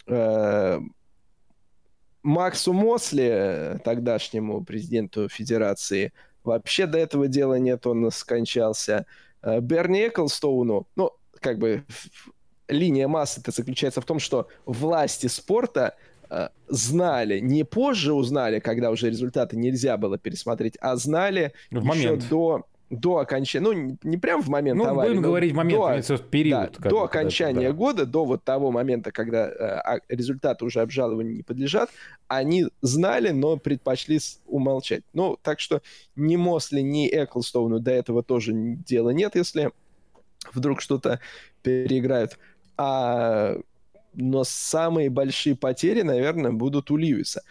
Э, 0.07 0.79
Максу 2.23 2.73
Мосли, 2.73 3.81
тогдашнему 3.85 4.65
президенту 4.65 5.29
Федерации, 5.29 6.13
вообще 6.45 6.87
до 6.87 6.99
этого 6.99 7.27
дела 7.27 7.59
нет, 7.59 7.87
он 7.87 8.11
скончался. 8.11 9.07
Э, 9.43 9.61
Берни 9.61 10.09
Эклстоуну, 10.09 10.87
ну, 10.95 11.13
как 11.43 11.59
бы 11.59 11.85
линия 12.69 13.09
массы-то 13.09 13.51
заключается 13.51 14.01
в 14.01 14.05
том, 14.05 14.19
что 14.19 14.49
власти 14.65 15.27
спорта 15.27 15.97
э, 16.31 16.49
знали, 16.69 17.41
не 17.41 17.65
позже 17.65 18.15
узнали, 18.15 18.61
когда 18.61 18.91
уже 18.91 19.11
результаты 19.11 19.57
нельзя 19.57 19.97
было 19.97 20.19
пересмотреть, 20.19 20.77
а 20.81 20.97
знали 20.97 21.53
в 21.71 21.77
еще 21.77 22.11
момент. 22.11 22.29
до 22.29 22.67
до 22.93 23.19
окончания, 23.19 23.65
ну, 23.65 23.99
не 24.03 24.19
прям 24.19 24.43
в 24.43 24.49
момент 24.49 24.79
ну, 24.79 24.87
аварии. 24.87 25.09
будем 25.09 25.23
говорить 25.23 25.53
в 25.53 25.57
момент, 25.57 26.07
до, 26.07 26.19
период. 26.19 26.77
Да, 26.79 26.91
до 26.91 27.03
окончания 27.05 27.69
да. 27.69 27.73
года, 27.73 28.05
до 28.05 28.27
вот 28.27 28.45
того 28.45 28.71
момента, 28.71 29.11
когда 29.13 29.49
э, 29.49 29.53
а, 29.55 30.01
результаты 30.11 30.67
уже 30.67 30.83
обжалованию 30.83 31.35
не 31.35 31.43
подлежат, 31.43 31.89
они 32.29 32.67
знали, 32.83 33.31
но 33.31 33.57
предпочли 33.57 34.21
умолчать. 34.47 35.05
Ну, 35.15 35.39
так 35.43 35.59
что 35.59 35.81
ни 36.17 36.37
Мосли, 36.37 36.83
ни 36.83 37.09
Эклстоуну 37.09 37.81
до 37.81 37.93
этого 37.93 38.23
тоже 38.23 38.53
дела 38.53 39.09
нет, 39.09 39.37
если 39.37 39.73
вдруг 40.53 40.81
что-то 40.81 41.21
переиграют. 41.63 42.39
А 42.77 43.57
но 44.15 44.45
самые 44.45 45.09
большие 45.09 45.57
потери, 45.57 46.03
наверное, 46.03 46.53
будут 46.53 46.91
у 46.91 46.97
Льюиса 46.97 47.43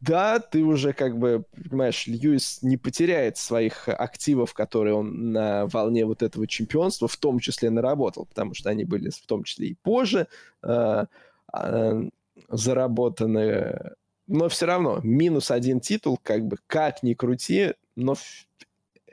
да, 0.00 0.38
ты 0.38 0.62
уже 0.62 0.92
как 0.92 1.18
бы, 1.18 1.44
понимаешь, 1.54 2.06
Льюис 2.06 2.62
не 2.62 2.76
потеряет 2.76 3.36
своих 3.36 3.88
активов, 3.88 4.54
которые 4.54 4.94
он 4.94 5.32
на 5.32 5.66
волне 5.66 6.06
вот 6.06 6.22
этого 6.22 6.46
чемпионства 6.46 7.08
в 7.08 7.16
том 7.16 7.40
числе 7.40 7.70
наработал, 7.70 8.26
потому 8.26 8.54
что 8.54 8.70
они 8.70 8.84
были 8.84 9.10
в 9.10 9.26
том 9.26 9.44
числе 9.44 9.68
и 9.68 9.74
позже 9.74 10.28
э, 10.62 11.04
э, 11.52 12.02
заработаны. 12.48 13.92
Но 14.26 14.48
все 14.48 14.66
равно 14.66 15.00
минус 15.02 15.50
один 15.50 15.80
титул, 15.80 16.18
как 16.22 16.46
бы, 16.46 16.56
как 16.66 17.02
ни 17.02 17.14
крути, 17.14 17.74
но 17.96 18.16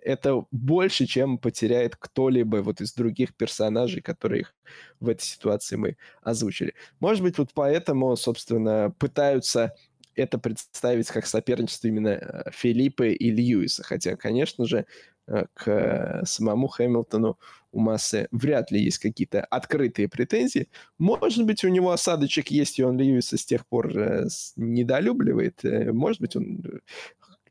это 0.04 0.46
больше, 0.52 1.06
чем 1.06 1.38
потеряет 1.38 1.96
кто-либо 1.96 2.58
вот 2.58 2.82
из 2.82 2.94
других 2.94 3.36
персонажей, 3.36 4.02
которых 4.02 4.56
в 5.00 5.10
этой 5.10 5.24
ситуации 5.24 5.76
мы 5.76 5.98
озвучили. 6.22 6.74
Может 7.00 7.24
быть, 7.24 7.38
вот 7.38 7.52
поэтому, 7.54 8.16
собственно, 8.16 8.94
пытаются 9.00 9.74
это 10.16 10.38
представить 10.38 11.08
как 11.08 11.26
соперничество 11.26 11.88
именно 11.88 12.10
э, 12.10 12.52
Филиппа 12.52 13.04
и 13.04 13.32
Льюиса. 13.32 13.84
Хотя, 13.84 14.16
конечно 14.16 14.66
же, 14.66 14.86
э, 15.28 15.46
к 15.54 16.22
самому 16.26 16.68
Хэмилтону 16.68 17.40
у 17.72 17.80
Массы 17.80 18.28
вряд 18.32 18.72
ли 18.72 18.84
есть 18.84 19.00
какие-то 19.00 19.44
открытые 19.46 20.08
претензии. 20.08 20.70
Может 21.00 21.46
быть, 21.46 21.64
у 21.64 21.70
него 21.70 21.92
осадочек 21.92 22.52
есть, 22.52 22.78
и 22.78 22.84
он 22.84 23.00
Льюиса 23.00 23.38
с 23.38 23.46
тех 23.46 23.66
пор 23.66 23.98
э, 23.98 24.28
недолюбливает. 24.56 25.64
Может 25.64 26.22
быть, 26.22 26.36
он 26.36 26.64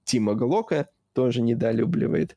Тима 0.05 0.34
Глока 0.34 0.88
тоже 1.15 1.43
недолюбливает. 1.43 2.37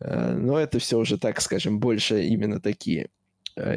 Но 0.00 0.58
это 0.58 0.78
все 0.78 0.98
уже, 0.98 1.18
так 1.18 1.40
скажем, 1.40 1.78
больше 1.78 2.22
именно 2.24 2.60
такие 2.60 3.10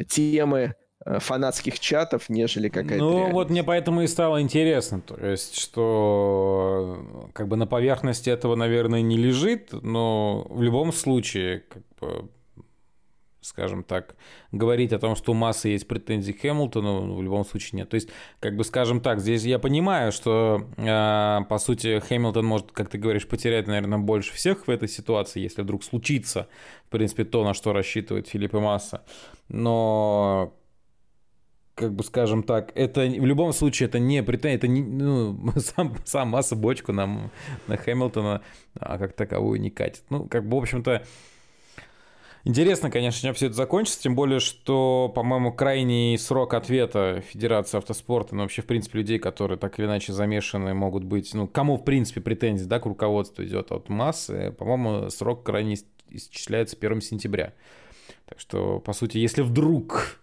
темы 0.08 0.74
Э, 1.06 1.18
фанатских 1.18 1.80
чатов, 1.80 2.30
нежели 2.30 2.68
какая-то 2.68 3.04
Ну, 3.04 3.12
реальность. 3.12 3.34
вот 3.34 3.50
мне 3.50 3.62
поэтому 3.62 4.02
и 4.02 4.06
стало 4.06 4.40
интересно, 4.40 5.02
то 5.02 5.16
есть, 5.16 5.58
что 5.58 7.28
как 7.34 7.48
бы 7.48 7.56
на 7.56 7.66
поверхности 7.66 8.30
этого, 8.30 8.54
наверное, 8.54 9.02
не 9.02 9.18
лежит, 9.18 9.72
но 9.72 10.46
в 10.48 10.62
любом 10.62 10.92
случае, 10.92 11.64
как 11.68 11.82
бы, 12.00 12.28
скажем 13.44 13.84
так, 13.84 14.16
говорить 14.52 14.92
о 14.92 14.98
том, 14.98 15.14
что 15.16 15.32
у 15.32 15.34
массы 15.34 15.68
есть 15.68 15.86
претензии 15.86 16.32
к 16.32 16.40
Хэмилтону, 16.40 17.04
ну, 17.04 17.16
в 17.16 17.22
любом 17.22 17.44
случае 17.44 17.80
нет. 17.80 17.90
То 17.90 17.96
есть, 17.96 18.08
как 18.40 18.56
бы, 18.56 18.64
скажем 18.64 19.00
так, 19.00 19.20
здесь 19.20 19.44
я 19.44 19.58
понимаю, 19.58 20.12
что, 20.12 20.66
э, 20.78 21.40
по 21.48 21.58
сути, 21.58 22.00
Хэмилтон 22.00 22.44
может, 22.44 22.72
как 22.72 22.88
ты 22.88 22.96
говоришь, 22.96 23.28
потерять, 23.28 23.66
наверное, 23.66 23.98
больше 23.98 24.32
всех 24.32 24.66
в 24.66 24.70
этой 24.70 24.88
ситуации, 24.88 25.40
если 25.40 25.60
вдруг 25.60 25.84
случится, 25.84 26.48
в 26.86 26.90
принципе, 26.90 27.24
то, 27.24 27.44
на 27.44 27.52
что 27.52 27.74
рассчитывает 27.74 28.28
Филипп 28.28 28.54
и 28.54 28.58
Масса. 28.58 29.04
Но 29.48 30.54
как 31.74 31.92
бы 31.92 32.04
скажем 32.04 32.44
так, 32.44 32.70
это 32.76 33.00
в 33.00 33.26
любом 33.26 33.52
случае 33.52 33.88
это 33.88 33.98
не 33.98 34.22
претензия, 34.22 34.56
это 34.56 34.68
не, 34.68 34.82
ну, 34.82 35.52
сам, 35.56 35.96
сам 36.04 36.28
масса 36.28 36.56
бочку 36.56 36.92
на, 36.92 37.30
на 37.66 37.76
Хэмилтона, 37.76 38.42
а 38.78 38.98
как 38.98 39.12
таковую 39.12 39.60
не 39.60 39.70
катит. 39.70 40.04
Ну, 40.08 40.28
как 40.28 40.48
бы, 40.48 40.56
в 40.56 40.62
общем-то, 40.62 41.04
интересно, 42.44 42.90
конечно, 42.90 43.20
чем 43.20 43.34
все 43.34 43.46
это 43.46 43.54
закончится, 43.54 44.02
тем 44.02 44.14
более, 44.14 44.40
что, 44.40 45.10
по-моему, 45.14 45.52
крайний 45.52 46.16
срок 46.18 46.54
ответа 46.54 47.22
Федерации 47.28 47.78
автоспорта, 47.78 48.34
ну, 48.34 48.42
вообще, 48.42 48.62
в 48.62 48.66
принципе, 48.66 48.98
людей, 48.98 49.18
которые 49.18 49.58
так 49.58 49.78
или 49.78 49.86
иначе 49.86 50.12
замешаны, 50.12 50.74
могут 50.74 51.04
быть, 51.04 51.32
ну, 51.34 51.46
кому, 51.48 51.76
в 51.76 51.84
принципе, 51.84 52.20
претензии, 52.20 52.64
да, 52.64 52.80
к 52.80 52.86
руководству 52.86 53.44
идет 53.44 53.72
от 53.72 53.88
массы, 53.88 54.52
по-моему, 54.58 55.10
срок 55.10 55.44
крайний 55.44 55.78
исчисляется 56.10 56.76
1 56.78 57.00
сентября. 57.00 57.52
Так 58.26 58.40
что, 58.40 58.78
по 58.80 58.92
сути, 58.92 59.18
если 59.18 59.42
вдруг 59.42 60.20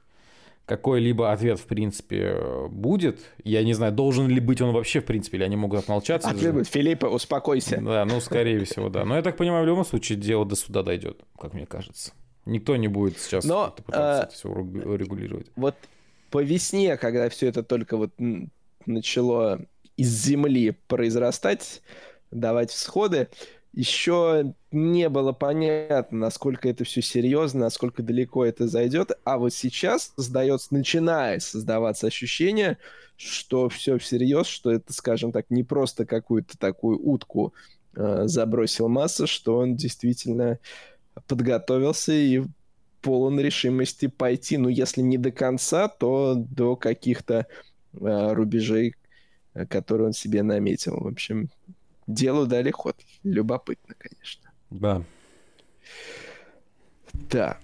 какой-либо 0.66 1.32
ответ, 1.32 1.60
в 1.60 1.66
принципе, 1.66 2.38
будет. 2.70 3.20
Я 3.44 3.64
не 3.64 3.74
знаю, 3.74 3.92
должен 3.92 4.28
ли 4.28 4.40
быть 4.40 4.62
он 4.62 4.72
вообще, 4.74 5.02
в 5.02 5.06
принципе, 5.06 5.38
или 5.38 5.44
они 5.44 5.56
могут 5.56 5.80
отмолчаться. 5.80 6.30
Ответ 6.30 6.54
будет, 6.54 6.68
Филиппа, 6.68 7.08
успокойся. 7.08 7.82
Да, 7.82 8.06
ну, 8.06 8.22
скорее 8.22 8.64
всего, 8.66 8.90
да. 8.90 9.04
Но 9.04 9.16
я 9.16 9.22
так 9.22 9.38
понимаю, 9.38 9.64
в 9.64 9.68
любом 9.68 9.86
случае 9.86 10.18
дело 10.18 10.46
до 10.46 10.56
суда 10.56 10.84
дойдет, 10.84 11.22
как 11.38 11.54
мне 11.54 11.66
кажется. 11.66 12.14
Никто 12.46 12.76
не 12.76 12.88
будет 12.88 13.20
сейчас 13.20 13.46
Но, 13.46 13.74
пытаться 13.76 14.22
а, 14.22 14.24
это 14.24 14.34
все 14.34 14.50
регулировать. 14.50 15.48
Вот 15.56 15.76
по 16.32 16.42
весне, 16.42 16.98
когда 16.98 17.30
все 17.30 17.48
это 17.48 17.62
только 17.62 17.98
вот 17.98 18.12
начало 18.86 19.62
из 19.98 20.10
земли 20.10 20.76
произрастать, 20.88 21.82
давать 22.32 22.72
всходы, 22.72 23.28
еще 23.74 24.54
не 24.72 25.08
было 25.08 25.32
понятно, 25.32 26.18
насколько 26.18 26.68
это 26.68 26.84
все 26.84 27.02
серьезно, 27.02 27.62
насколько 27.62 28.04
далеко 28.04 28.46
это 28.46 28.68
зайдет. 28.68 29.12
А 29.24 29.38
вот 29.38 29.54
сейчас 29.54 30.12
создается, 30.16 30.74
начинает 30.74 31.42
создаваться 31.42 32.08
ощущение, 32.08 32.78
что 33.16 33.70
все 33.70 33.98
всерьез, 33.98 34.48
что 34.48 34.72
это, 34.72 34.92
скажем 34.92 35.32
так, 35.32 35.46
не 35.50 35.64
просто 35.64 36.06
какую-то 36.06 36.58
такую 36.58 37.00
утку 37.00 37.54
э, 37.96 38.24
забросил 38.26 38.90
масса, 38.90 39.26
что 39.26 39.58
он 39.58 39.76
действительно 39.76 40.60
подготовился 41.28 42.12
и 42.12 42.44
полон 43.02 43.40
решимости 43.40 44.08
пойти, 44.08 44.58
ну, 44.58 44.70
если 44.70 45.02
не 45.02 45.18
до 45.18 45.32
конца, 45.32 45.88
то 45.88 46.36
до 46.36 46.76
каких-то 46.76 47.48
э, 47.94 48.34
рубежей, 48.34 48.96
э, 49.54 49.66
которые 49.66 50.08
он 50.08 50.14
себе 50.14 50.44
наметил. 50.44 50.98
В 51.00 51.08
общем, 51.08 51.50
делу 52.08 52.46
дали 52.46 52.72
ход. 52.72 52.98
Любопытно, 53.24 53.96
конечно. 53.98 54.52
Да. 54.70 55.04
Да. 57.14 57.60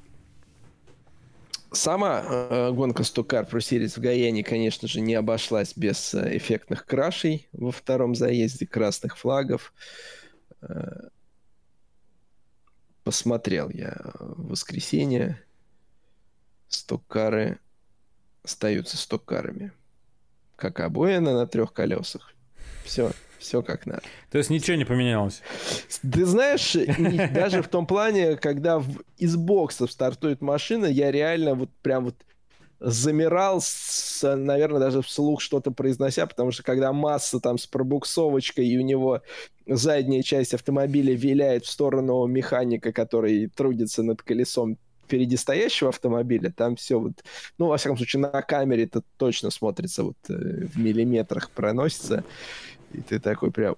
Сама 1.71 2.23
э, 2.23 2.71
гонка 2.71 3.03
Стокар 3.03 3.45
Pro 3.45 3.59
Series 3.59 3.99
в 3.99 4.01
Гаяне, 4.01 4.43
конечно 4.43 4.87
же, 4.87 5.01
не 5.01 5.15
обошлась 5.15 5.73
без 5.75 6.13
э, 6.13 6.37
эффектных 6.37 6.85
крашей 6.85 7.47
во 7.51 7.71
втором 7.71 8.15
заезде, 8.15 8.65
красных 8.65 9.17
флагов. 9.17 9.73
Э, 10.61 11.09
посмотрел 13.03 13.69
я 13.69 13.95
в 14.19 14.49
воскресенье. 14.49 15.41
Стоккары 16.69 17.59
остаются 18.43 18.97
стоккарами. 18.97 19.71
Как 20.55 20.79
обоина 20.79 21.33
на 21.33 21.47
трех 21.47 21.73
колесах. 21.73 22.33
Все. 22.85 23.11
Все 23.39 23.61
как 23.61 23.85
надо. 23.85 24.01
То 24.31 24.37
есть 24.37 24.49
ничего 24.49 24.77
не 24.77 24.85
поменялось? 24.85 25.41
Ты 26.01 26.25
знаешь, 26.25 26.75
даже 27.33 27.61
в 27.61 27.67
том 27.67 27.85
плане, 27.85 28.35
когда 28.35 28.81
из 29.17 29.35
боксов 29.35 29.91
стартует 29.91 30.41
машина, 30.41 30.85
я 30.85 31.11
реально 31.11 31.55
вот 31.55 31.69
прям 31.81 32.05
вот 32.05 32.15
замирал, 32.79 33.59
с, 33.61 34.21
наверное, 34.35 34.79
даже 34.79 35.01
вслух 35.01 35.41
что-то 35.41 35.71
произнося, 35.71 36.25
потому 36.27 36.51
что 36.51 36.63
когда 36.63 36.93
масса 36.93 37.39
там 37.39 37.57
с 37.57 37.65
пробуксовочкой, 37.65 38.67
и 38.67 38.77
у 38.77 38.81
него 38.81 39.21
задняя 39.65 40.21
часть 40.21 40.53
автомобиля 40.53 41.15
виляет 41.15 41.65
в 41.65 41.71
сторону 41.71 42.25
механика, 42.27 42.91
который 42.93 43.47
трудится 43.47 44.03
над 44.03 44.21
колесом 44.21 44.77
впереди 45.05 45.37
стоящего 45.37 45.89
автомобиля, 45.89 46.51
там 46.51 46.75
все 46.75 46.99
вот, 46.99 47.23
ну, 47.57 47.67
во 47.67 47.77
всяком 47.77 47.97
случае, 47.97 48.21
на 48.21 48.41
камере 48.41 48.83
это 48.83 49.01
точно 49.17 49.49
смотрится, 49.51 50.03
вот 50.03 50.17
э, 50.29 50.33
в 50.33 50.77
миллиметрах 50.77 51.49
проносится. 51.51 52.25
И 52.93 53.01
ты 53.01 53.19
такой 53.19 53.51
прям... 53.51 53.75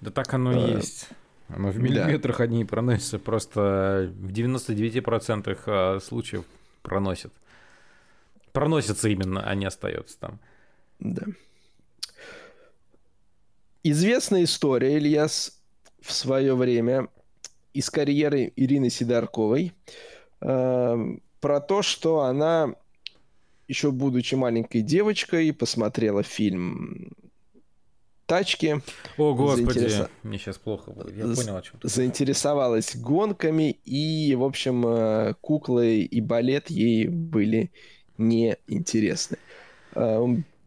Да 0.00 0.10
так 0.10 0.32
оно 0.34 0.52
и 0.52 0.72
а, 0.72 0.76
есть. 0.76 1.08
Оно 1.48 1.70
в 1.70 1.78
миллиметрах 1.78 2.38
да. 2.38 2.44
одни 2.44 2.64
проносятся, 2.64 3.18
просто 3.18 4.12
в 4.14 4.32
99% 4.32 5.58
а, 5.66 6.00
случаев 6.00 6.44
проносят. 6.82 7.32
Проносятся 8.52 9.08
именно, 9.08 9.42
а 9.48 9.54
не 9.54 9.64
остается 9.64 10.18
там. 10.18 10.38
Да. 10.98 11.22
Известная 13.82 14.44
история, 14.44 14.96
Ильяс, 14.96 15.60
в 16.00 16.12
свое 16.12 16.54
время 16.54 17.08
из 17.72 17.90
карьеры 17.90 18.52
Ирины 18.56 18.90
Сидорковой 18.90 19.72
э, 20.40 21.16
про 21.40 21.60
то, 21.60 21.82
что 21.82 22.20
она, 22.20 22.74
еще 23.66 23.90
будучи 23.90 24.34
маленькой 24.34 24.82
девочкой, 24.82 25.52
посмотрела 25.52 26.22
фильм 26.22 27.12
тачки. 28.32 28.80
О, 29.18 29.34
господи, 29.34 29.80
заинтерес... 29.80 30.08
мне 30.22 30.38
сейчас 30.38 30.56
плохо 30.56 30.90
будет. 30.90 31.14
Я 31.14 31.24
понял, 31.34 31.56
о 31.56 31.62
чем 31.62 31.78
ты 31.80 31.88
Заинтересовалась 31.88 32.96
гонками, 32.96 33.76
и, 33.84 34.34
в 34.34 34.42
общем, 34.42 34.86
э, 34.86 35.34
куклы 35.42 36.00
и 36.00 36.20
балет 36.22 36.70
ей 36.70 37.08
были 37.08 37.70
неинтересны. 38.16 39.36
Э, 39.94 40.24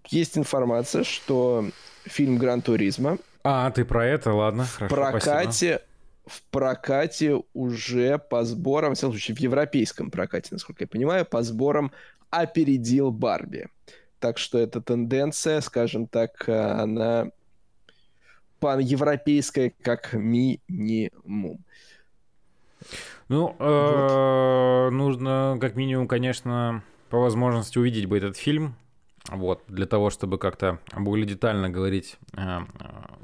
есть 0.09 0.38
информация, 0.38 1.03
что 1.03 1.66
фильм 2.03 2.38
«Гран 2.38 2.61
Туризма» 2.61 3.18
А, 3.43 3.72
ты 3.72 3.84
про 3.84 4.05
это? 4.05 4.34
Ладно, 4.34 4.66
в 4.66 4.88
прокате, 4.88 5.82
в 6.28 6.43
прокате 6.51 7.41
уже 7.53 8.20
по 8.20 8.43
сборам, 8.43 8.93
в 8.93 8.97
случае, 8.97 9.36
в 9.36 9.39
европейском 9.39 10.11
прокате, 10.11 10.49
насколько 10.51 10.84
я 10.84 10.88
понимаю, 10.88 11.26
по 11.26 11.41
сборам 11.41 11.91
опередил 12.30 13.11
Барби. 13.11 13.70
Так 14.20 14.38
что 14.38 14.59
эта 14.59 14.82
тенденция, 14.82 15.61
скажем 15.61 16.07
так, 16.07 16.47
э, 16.47 16.53
она 16.53 17.32
паневропейская 18.59 19.73
как 19.81 20.13
минимум. 20.13 21.59
Ну, 23.27 23.55
э, 23.57 24.89
нужно 24.91 25.57
как 25.59 25.75
минимум, 25.75 26.07
конечно, 26.07 26.83
по 27.09 27.19
возможности 27.19 27.77
увидеть 27.77 28.05
бы 28.05 28.17
этот 28.17 28.37
фильм, 28.37 28.75
вот, 29.29 29.63
для 29.67 29.87
того, 29.87 30.11
чтобы 30.11 30.37
как-то 30.37 30.79
более 30.95 31.25
детально 31.25 31.69
говорить 31.69 32.17
о 32.33 32.65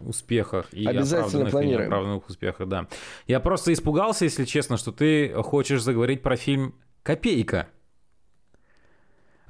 успехах 0.02 0.74
и 0.74 0.86
оправданных 0.86 1.54
и 1.54 1.68
неоправданных 1.68 2.28
успехах, 2.28 2.68
да. 2.68 2.88
Я 3.28 3.40
просто 3.40 3.72
испугался, 3.74 4.26
если 4.26 4.46
честно, 4.46 4.78
что 4.78 4.92
ты 4.92 5.34
хочешь 5.44 5.82
заговорить 5.84 6.24
про 6.24 6.36
фильм 6.36 6.74
«Копейка». 7.04 7.68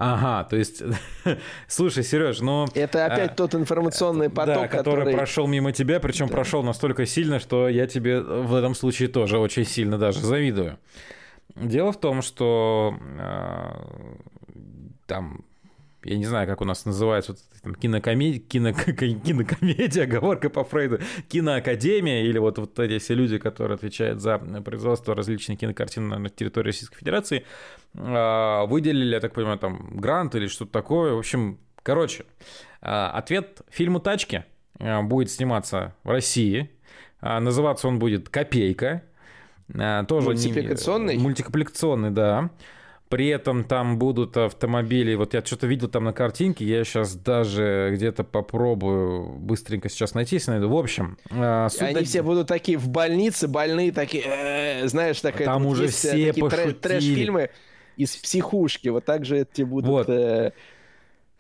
Ага, 0.04 0.50
то 0.50 0.56
есть, 0.56 0.82
слушай, 1.68 2.04
Сереж, 2.04 2.40
ну... 2.40 2.66
Это 2.74 3.06
опять 3.06 3.34
а, 3.34 3.36
тот 3.36 3.54
информационный 3.54 4.32
поток, 4.32 4.56
да, 4.56 4.68
который... 4.68 5.00
который 5.02 5.14
прошел 5.14 5.46
мимо 5.46 5.74
тебя, 5.74 6.00
причем 6.00 6.26
да. 6.26 6.34
прошел 6.34 6.64
настолько 6.64 7.06
сильно, 7.06 7.40
что 7.40 7.70
я 7.70 7.86
тебе 7.86 8.20
в 8.20 8.56
этом 8.56 8.74
случае 8.74 9.10
тоже 9.10 9.38
очень 9.38 9.64
сильно 9.64 10.00
даже 10.00 10.22
завидую. 10.22 10.80
Дело 11.56 11.92
в 11.92 12.00
том, 12.00 12.24
что 12.24 12.98
э, 13.20 14.16
там 15.06 15.46
я 16.04 16.18
не 16.18 16.26
знаю, 16.26 16.48
как 16.48 16.62
у 16.62 16.66
нас 16.66 16.86
называется, 16.86 17.34
вот, 17.34 17.42
там, 17.62 17.76
кинокомедия, 17.76 18.40
кино, 18.40 18.74
кинокомедия, 18.74 20.04
оговорка 20.04 20.50
по 20.50 20.64
Фрейду, 20.64 21.00
киноакадемия, 21.30 22.24
или 22.24 22.40
вот, 22.40 22.58
вот 22.58 22.80
эти 22.80 22.98
все 22.98 23.14
люди, 23.14 23.38
которые 23.38 23.76
отвечают 23.76 24.20
за 24.20 24.40
производство 24.40 25.16
различных 25.16 25.60
кинокартин 25.60 26.08
на 26.08 26.30
территории 26.30 26.68
Российской 26.68 26.98
Федерации, 26.98 27.46
а, 27.94 28.66
выделили, 28.66 29.14
я 29.14 29.20
так 29.20 29.34
понимаю, 29.34 29.60
там 29.60 29.98
грант 29.98 30.36
или 30.36 30.48
что-то 30.48 30.72
такое. 30.72 31.14
В 31.14 31.20
общем, 31.20 31.60
короче, 31.84 32.26
а, 32.82 33.12
ответ 33.12 33.62
фильму 33.70 34.00
«Тачки» 34.00 34.44
а, 34.80 35.04
будет 35.04 35.30
сниматься 35.30 35.96
в 36.04 36.10
России. 36.10 36.72
Называться 37.22 37.88
он 37.88 38.00
будет 38.00 38.30
«Копейка». 38.30 39.04
Тоже 40.08 40.26
мультипликационный? 40.26 41.16
Не... 41.16 41.24
Мультипликационный, 41.24 42.10
да. 42.10 42.50
При 43.12 43.28
этом 43.28 43.66
там 43.66 44.00
будут 44.00 44.38
автомобили, 44.38 45.16
вот 45.16 45.34
я 45.34 45.44
что-то 45.44 45.68
видел 45.68 45.90
там 45.90 46.06
на 46.06 46.14
картинке, 46.14 46.64
я 46.64 46.86
сейчас 46.86 47.14
даже 47.14 47.92
где-то 47.94 48.24
попробую 48.24 49.34
быстренько 49.34 49.90
сейчас 49.90 50.14
найти, 50.14 50.38
если 50.38 50.52
найду. 50.52 50.70
В 50.70 50.78
общем, 50.78 51.18
э, 51.30 51.68
они 51.80 51.94
до... 51.94 52.06
все 52.06 52.24
будут 52.24 52.48
такие 52.48 52.78
в 52.78 52.88
больнице, 52.88 53.50
больные 53.50 53.92
такие, 53.92 54.24
э, 54.26 54.88
знаешь, 54.88 55.20
такая. 55.20 55.44
Там 55.44 55.66
уже 55.66 55.86
э, 55.86 55.88
все 55.90 56.34
пошутили. 56.34 56.72
Трэш-фильмы 56.72 57.50
из 57.98 58.16
психушки, 58.16 58.88
вот 58.88 59.04
так 59.04 59.26
же 59.26 59.40
эти 59.40 59.64
будут. 59.64 59.90
Вот. 59.90 60.10
Э, 60.10 60.54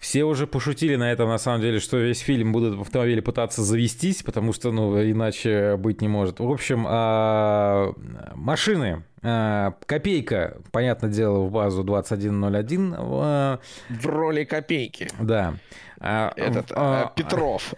все 0.02 0.24
уже 0.24 0.48
пошутили 0.48 0.96
на 0.96 1.12
этом, 1.12 1.30
на 1.30 1.38
самом 1.38 1.62
деле, 1.62 1.80
что 1.80 1.98
весь 1.98 2.22
фильм 2.22 2.52
будут 2.52 2.76
в 2.76 2.82
автомобиле 2.82 3.22
пытаться 3.22 3.62
завестись, 3.62 4.24
потому 4.24 4.52
что, 4.52 4.72
ну, 4.72 5.00
иначе 5.00 5.76
быть 5.78 6.02
не 6.02 6.08
может. 6.08 6.40
В 6.40 6.52
общем, 6.52 6.88
а, 6.90 7.94
машины. 8.34 9.04
А, 9.22 9.76
копейка, 9.86 10.58
понятное 10.72 11.12
дело, 11.12 11.42
в 11.42 11.52
базу 11.52 11.84
2101. 11.84 12.96
А, 12.98 13.60
в 13.90 14.06
роли 14.08 14.44
копейки. 14.44 15.08
Да. 15.20 15.54
Этот 16.00 16.70
Петров. 17.16 17.76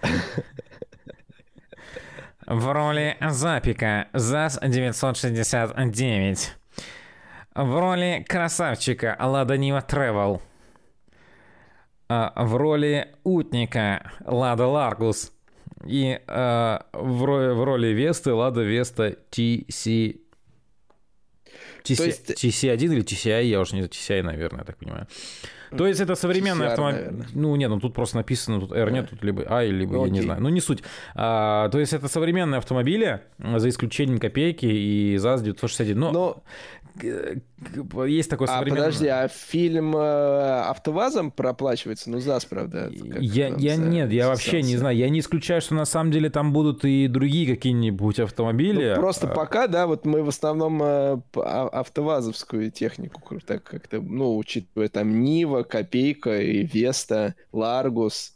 В 2.46 2.74
роли 2.74 3.18
Запика 3.20 4.08
ЗАЗ-969. 4.14 6.50
В 7.56 7.80
роли 7.80 8.26
красавчика 8.28 9.18
Лада 9.20 9.58
Нива 9.58 9.82
Тревел. 9.82 10.42
А, 12.16 12.45
в 12.45 12.55
роли 12.57 13.07
утника 13.24 14.11
Лада 14.24 14.68
Ларгус 14.68 15.32
и 15.84 16.20
э, 16.26 16.80
в, 16.93 17.24
роли, 17.24 17.53
в 17.53 17.64
роли 17.64 17.88
Весты 17.88 18.34
Лада 18.34 18.61
Веста 18.61 19.16
TC... 19.32 20.20
TC, 21.84 22.05
есть... 22.05 22.30
TC1 22.30 22.84
или 22.84 23.03
TCI, 23.03 23.45
я 23.45 23.59
уже 23.59 23.76
не 23.76 23.82
знаю, 23.82 23.89
TCI, 23.89 24.22
наверное, 24.22 24.59
я 24.59 24.66
так 24.66 24.78
понимаю. 24.78 25.07
То 25.76 25.88
есть 25.88 25.99
это 26.01 26.14
современный 26.14 26.68
автомобиль. 26.68 27.26
Ну, 27.34 27.55
нет, 27.55 27.70
ну 27.70 27.80
тут 27.80 27.95
просто 27.95 28.18
написано, 28.18 28.59
тут 28.59 28.72
R 28.72 28.91
нет, 28.91 29.09
тут 29.09 29.24
либо 29.24 29.43
А, 29.47 29.64
либо 29.64 29.93
ну, 29.93 30.05
я 30.05 30.11
не 30.11 30.22
знаю. 30.22 30.39
Ну, 30.39 30.49
не 30.49 30.61
суть. 30.61 30.84
А, 31.16 31.68
то 31.70 31.80
есть 31.80 31.93
это 31.93 32.07
современные 32.07 32.59
автомобили, 32.59 33.22
за 33.39 33.70
исключением 33.70 34.20
копейки 34.20 34.68
и 34.68 35.18
ЗАЗ-961. 35.18 35.95
Но, 35.95 36.11
Но 36.11 36.43
есть 37.02 38.30
такой 38.30 38.48
а, 38.48 38.60
современный... 38.60 38.86
подожди, 38.86 39.08
а 39.08 39.28
фильм 39.28 39.96
э, 39.96 40.62
«АвтоВАЗом» 40.70 41.32
проплачивается? 41.32 42.10
Ну, 42.10 42.20
ЗАЗ, 42.20 42.46
правда. 42.46 42.89
Я, 42.91 43.48
я 43.48 43.76
нет, 43.76 44.12
я 44.12 44.28
вообще 44.28 44.62
не 44.62 44.78
знаю. 44.78 44.96
Я 44.96 45.10
не 45.10 45.20
исключаю, 45.20 45.62
что 45.62 45.76
на 45.76 45.86
самом 45.86 46.12
деле 46.12 46.30
там 46.30 46.54
будут 46.54 46.86
и 46.86 47.08
другие 47.08 47.48
какие-нибудь 47.48 48.20
автомобили. 48.20 48.94
Ну, 48.96 49.02
просто 49.02 49.28
а... 49.28 49.34
пока, 49.34 49.68
да, 49.68 49.88
вот 49.88 50.06
мы 50.06 50.24
в 50.24 50.30
основном 50.30 50.82
э, 50.84 51.18
а, 51.36 51.70
«АвтоВАЗовскую» 51.72 52.72
технику 52.72 53.39
так 53.46 53.64
как-то, 53.64 54.02
ну, 54.02 54.38
учитывая 54.38 54.89
там 54.89 55.22
Нива, 55.22 55.64
Копейка 55.64 56.41
и 56.41 56.64
Веста, 56.64 57.36
Ларгус, 57.52 58.34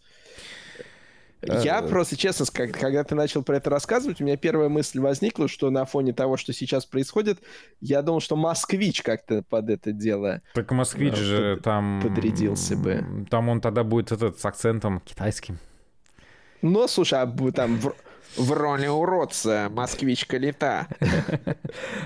я 1.42 1.80
э, 1.80 1.88
просто, 1.88 2.18
честно, 2.18 2.46
когда 2.48 3.04
ты 3.04 3.16
начал 3.16 3.44
про 3.44 3.58
это 3.58 3.70
рассказывать, 3.70 4.22
у 4.22 4.24
меня 4.24 4.38
первая 4.38 4.70
мысль 4.70 5.00
возникла, 5.00 5.48
что 5.48 5.70
на 5.70 5.86
фоне 5.86 6.14
того, 6.14 6.38
что 6.38 6.54
сейчас 6.54 6.86
происходит, 6.86 7.40
я 7.80 8.02
думал, 8.02 8.20
что 8.20 8.36
москвич 8.36 9.02
как-то 9.02 9.44
под 9.44 9.70
это 9.70 9.92
дело... 9.92 10.42
Так 10.54 10.72
москвич 10.72 11.16
же 11.16 11.56
под, 11.56 11.64
там... 11.64 12.02
Подрядился 12.02 12.76
бы. 12.76 13.26
Там 13.30 13.50
он 13.50 13.62
тогда 13.62 13.84
будет 13.84 14.12
этот 14.12 14.40
с 14.40 14.46
акцентом 14.46 15.00
китайским. 15.02 15.60
Ну, 16.62 16.88
слушай, 16.88 17.22
а 17.22 17.52
там 17.52 17.80
в 17.80 17.94
роли 18.38 18.88
уродца, 18.88 19.69
москвичка 19.71 20.38
лета. 20.38 20.88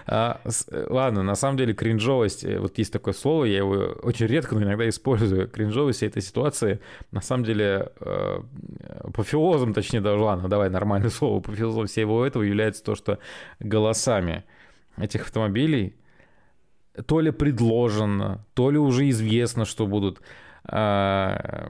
А, 0.07 0.41
ладно, 0.89 1.23
на 1.23 1.35
самом 1.35 1.57
деле 1.57 1.73
кринжовость, 1.73 2.43
э, 2.43 2.59
вот 2.59 2.77
есть 2.77 2.91
такое 2.91 3.13
слово, 3.13 3.45
я 3.45 3.59
его 3.59 3.95
очень 4.01 4.25
редко, 4.25 4.55
но 4.55 4.63
иногда 4.63 4.89
использую. 4.89 5.47
Кринжовость 5.47 6.03
этой 6.03 6.21
ситуации, 6.21 6.81
на 7.11 7.21
самом 7.21 7.45
деле, 7.45 7.91
э, 7.99 8.41
апофеозом, 9.01 9.73
точнее 9.73 10.01
даже, 10.01 10.21
ладно, 10.21 10.49
давай 10.49 10.69
нормальное 10.69 11.09
слово, 11.11 11.39
апофеозом 11.39 11.87
всего 11.87 12.25
этого 12.25 12.43
является 12.43 12.83
то, 12.83 12.95
что 12.95 13.19
голосами 13.59 14.43
этих 14.97 15.21
автомобилей 15.21 15.95
то 17.05 17.21
ли 17.21 17.31
предложено, 17.31 18.45
то 18.53 18.69
ли 18.69 18.77
уже 18.77 19.09
известно, 19.09 19.65
что 19.65 19.87
будут 19.87 20.21
а, 20.63 21.69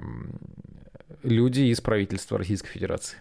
люди 1.23 1.61
из 1.61 1.81
правительства 1.81 2.37
Российской 2.37 2.69
Федерации. 2.69 3.17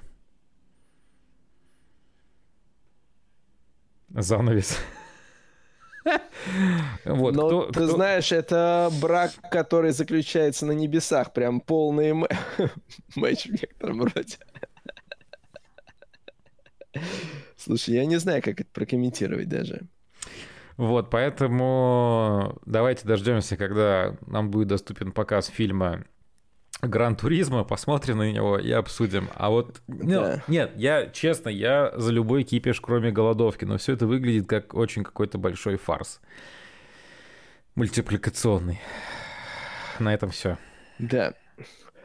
Занавес. 4.11 4.79
Вот, 7.05 7.35
Но 7.35 7.47
кто, 7.47 7.67
ты 7.67 7.73
кто... 7.73 7.87
знаешь, 7.89 8.33
это 8.33 8.91
брак, 9.01 9.33
который 9.51 9.93
заключается 9.93 10.67
на 10.67 10.73
небесах, 10.73 11.33
прям 11.33 11.61
полный 11.61 12.15
матч 13.15 13.47
в 13.47 13.53
некотором 13.53 14.03
роде. 14.03 14.39
Слушай, 17.57 17.97
я 17.97 18.07
не 18.07 18.17
знаю, 18.17 18.43
как 18.43 18.61
это 18.61 18.71
прокомментировать 18.73 19.49
даже. 19.49 19.83
Вот, 20.77 21.11
поэтому 21.11 22.59
давайте 22.65 23.07
дождемся, 23.07 23.59
когда 23.59 24.17
нам 24.27 24.51
будет 24.51 24.69
доступен 24.69 25.13
показ 25.13 25.49
фильма 25.49 26.05
Гран 26.83 27.15
Туризма, 27.15 27.65
посмотрим 27.65 28.19
на 28.19 28.33
него 28.33 28.59
и 28.59 28.71
обсудим. 28.71 29.29
А 29.35 29.51
вот, 29.51 29.83
ну, 29.87 30.21
да. 30.21 30.45
нет, 30.49 30.73
я, 30.77 31.07
честно, 31.07 31.51
я 31.51 31.93
за 31.97 32.11
любой 32.11 32.45
кипиш, 32.45 32.81
кроме 32.81 33.13
голодовки, 33.13 33.65
но 33.65 33.77
все 33.77 33.93
это 33.93 34.07
выглядит 34.07 34.49
как 34.49 34.75
очень 34.75 35.05
какой-то 35.05 35.37
большой 35.37 35.77
фарс. 35.77 36.21
Мультипликационный. 37.75 38.81
На 39.99 40.15
этом 40.15 40.31
все. 40.31 40.57
Да. 40.99 41.35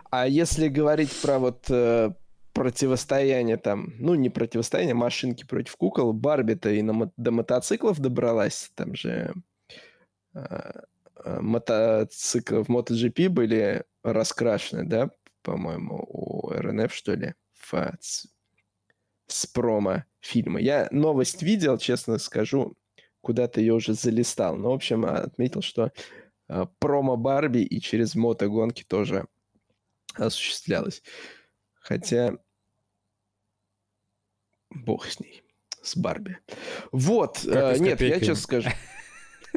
А 0.09 0.28
если 0.28 0.67
говорить 0.67 1.11
про 1.21 1.39
вот 1.39 1.65
э, 1.69 2.11
противостояние 2.53 3.57
там, 3.57 3.93
ну, 3.99 4.15
не 4.15 4.30
противостояние, 4.30 4.95
машинки 4.95 5.45
против 5.45 5.76
кукол, 5.78 6.13
Барби-то 6.13 6.69
и 6.69 6.82
на, 6.82 7.11
до 7.15 7.32
мотоциклов 7.32 7.99
добралась, 7.99 8.71
там 8.76 8.95
же 8.95 9.34
э, 10.34 10.82
э, 11.23 11.39
мотоциклы 11.39 12.63
в 12.63 12.69
MotoGP 12.69 13.30
были 13.30 13.86
раскрашены, 14.06 14.86
да, 14.86 15.10
по-моему, 15.41 16.06
у 16.08 16.49
РНФ, 16.49 16.93
что 16.93 17.14
ли, 17.14 17.34
в, 17.53 17.97
с 19.28 19.45
промо 19.47 20.06
фильма. 20.20 20.60
Я 20.60 20.88
новость 20.91 21.41
видел, 21.41 21.78
честно 21.78 22.18
скажу, 22.18 22.76
куда-то 23.22 23.60
ее 23.60 23.74
уже 23.74 23.93
залистал. 23.93 24.56
Но, 24.56 24.72
в 24.72 24.76
общем, 24.76 25.06
отметил, 25.06 25.62
что 25.62 25.91
э, 26.47 26.66
промо 26.80 27.18
Барби 27.18 27.60
и 27.60 27.82
через 27.82 28.16
мотогонки 28.16 28.84
тоже 28.84 29.28
осуществлялось. 30.14 31.01
Хотя 31.74 32.38
бог 34.70 35.08
с 35.08 35.20
ней, 35.20 35.43
с 35.82 35.97
Барби. 35.97 36.38
Вот, 36.91 37.43
э, 37.45 37.78
нет, 37.80 38.01
я 38.01 38.20
честно 38.20 38.36
скажу. 38.36 38.70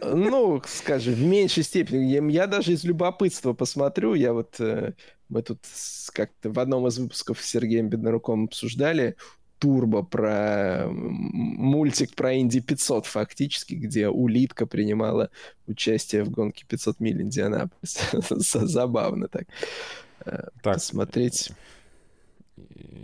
Ну, 0.03 0.62
скажем, 0.66 1.14
в 1.14 1.22
меньшей 1.22 1.62
степени. 1.62 2.05
Я, 2.05 2.24
я 2.24 2.46
даже 2.46 2.72
из 2.72 2.84
любопытства 2.84 3.53
посмотрю. 3.53 4.14
Я 4.14 4.32
вот... 4.32 4.57
Э, 4.61 4.92
мы 5.28 5.42
тут 5.42 5.61
как-то 6.12 6.51
в 6.51 6.59
одном 6.59 6.86
из 6.86 6.99
выпусков 6.99 7.40
с 7.40 7.46
Сергеем 7.46 7.88
Беднаруком 7.88 8.44
обсуждали 8.44 9.16
турбо 9.59 10.03
про 10.03 10.86
мультик 10.88 12.14
про 12.14 12.38
Инди 12.38 12.61
500 12.61 13.07
фактически, 13.07 13.74
где 13.74 14.09
улитка 14.09 14.66
принимала 14.66 15.30
участие 15.66 16.22
в 16.22 16.30
гонке 16.30 16.64
500 16.66 17.01
миль 17.01 17.22
Индианаполис. 17.22 17.99
Забавно 18.30 19.28
так. 19.28 19.46
Э, 20.24 20.49
так. 20.62 20.74
Посмотреть. 20.74 21.51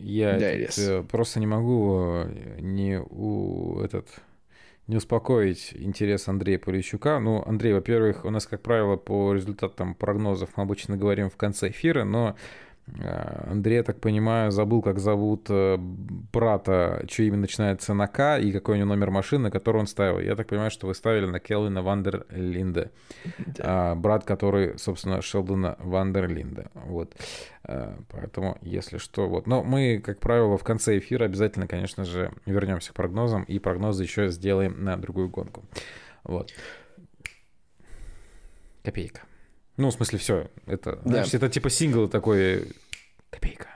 Я 0.01 0.39
да, 0.39 1.03
просто 1.03 1.41
не 1.41 1.47
могу 1.47 2.25
э, 2.25 2.61
не 2.61 3.01
у 3.01 3.81
этот 3.81 4.09
не 4.87 4.97
успокоить 4.97 5.73
интерес 5.75 6.29
Андрея 6.29 6.59
Полищука. 6.59 7.19
Ну, 7.19 7.43
Андрей, 7.47 7.73
во-первых, 7.73 8.25
у 8.25 8.31
нас, 8.31 8.47
как 8.47 8.63
правило, 8.63 8.97
по 8.97 9.33
результатам 9.33 9.95
прогнозов 9.95 10.51
мы 10.57 10.65
обычно 10.65 10.97
говорим 10.97 11.31
в 11.31 11.37
конце 11.37 11.71
эфира, 11.71 12.05
но 12.05 12.37
Андрей, 12.87 13.77
я 13.77 13.83
так 13.83 13.99
понимаю, 13.99 14.51
забыл, 14.51 14.83
как 14.83 14.99
зовут 14.99 15.47
э, 15.49 15.77
брата, 15.79 17.05
что 17.11 17.23
именно 17.23 17.43
начинается 17.43 17.95
на 17.95 18.07
К, 18.07 18.39
и 18.39 18.53
какой 18.53 18.75
у 18.75 18.79
него 18.79 18.89
номер 18.89 19.11
машины, 19.11 19.51
который 19.51 19.79
он 19.79 19.87
ставил. 19.87 20.21
Я 20.21 20.37
так 20.37 20.49
понимаю, 20.49 20.71
что 20.71 20.87
вы 20.87 20.95
ставили 20.95 21.25
на 21.25 21.41
Келвина 21.41 21.83
Вандерлинде. 21.83 22.91
Да. 23.39 23.65
А, 23.65 23.95
брат, 23.95 24.25
который, 24.25 24.79
собственно, 24.79 25.23
Шелдона 25.23 25.77
ван 25.79 26.02
дер 26.02 26.25
Линде. 26.25 26.71
Вот. 26.75 27.15
А, 27.63 27.99
поэтому, 28.11 28.59
если 28.61 28.99
что, 28.99 29.29
вот. 29.29 29.47
Но 29.47 29.65
мы, 29.65 29.99
как 30.05 30.21
правило, 30.21 30.59
в 30.59 30.65
конце 30.65 30.99
эфира 30.99 31.25
обязательно, 31.25 31.67
конечно 31.67 32.05
же, 32.05 32.33
вернемся 32.45 32.93
к 32.93 32.97
прогнозам, 32.97 33.45
и 33.45 33.59
прогнозы 33.59 34.03
еще 34.03 34.29
сделаем 34.29 34.85
на 34.85 34.99
другую 34.99 35.31
гонку. 35.31 35.65
Вот. 36.23 36.53
Копейка. 38.83 39.23
Ну, 39.77 39.91
в 39.91 39.93
смысле, 39.93 40.19
все. 40.19 40.51
Это, 40.67 41.01
да. 41.05 41.11
значит, 41.11 41.35
это 41.35 41.49
типа 41.49 41.71
сингл 41.71 42.09
такой 42.09 42.73
копейка. 43.31 43.69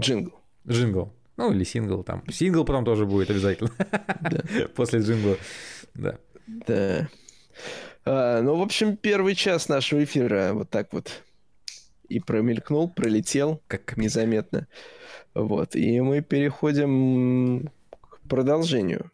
Джингл. 0.00 0.34
Джингл. 0.68 1.12
Ну, 1.36 1.52
или 1.52 1.64
сингл 1.64 2.02
там. 2.02 2.22
Сингл 2.30 2.64
потом 2.64 2.84
тоже 2.84 3.06
будет 3.06 3.30
обязательно. 3.30 3.70
После 4.74 5.00
джингла. 5.00 5.36
Да. 5.94 6.18
Да. 6.46 7.08
А, 8.04 8.40
ну, 8.40 8.56
в 8.56 8.62
общем, 8.62 8.96
первый 8.96 9.34
час 9.34 9.68
нашего 9.68 10.04
эфира 10.04 10.52
вот 10.52 10.70
так 10.70 10.92
вот 10.92 11.22
и 12.08 12.20
промелькнул, 12.20 12.88
пролетел 12.88 13.60
как 13.66 13.96
незаметно. 13.96 14.68
Вот. 15.34 15.74
И 15.74 16.00
мы 16.00 16.22
переходим 16.22 17.68
к 17.90 18.20
продолжению. 18.28 19.10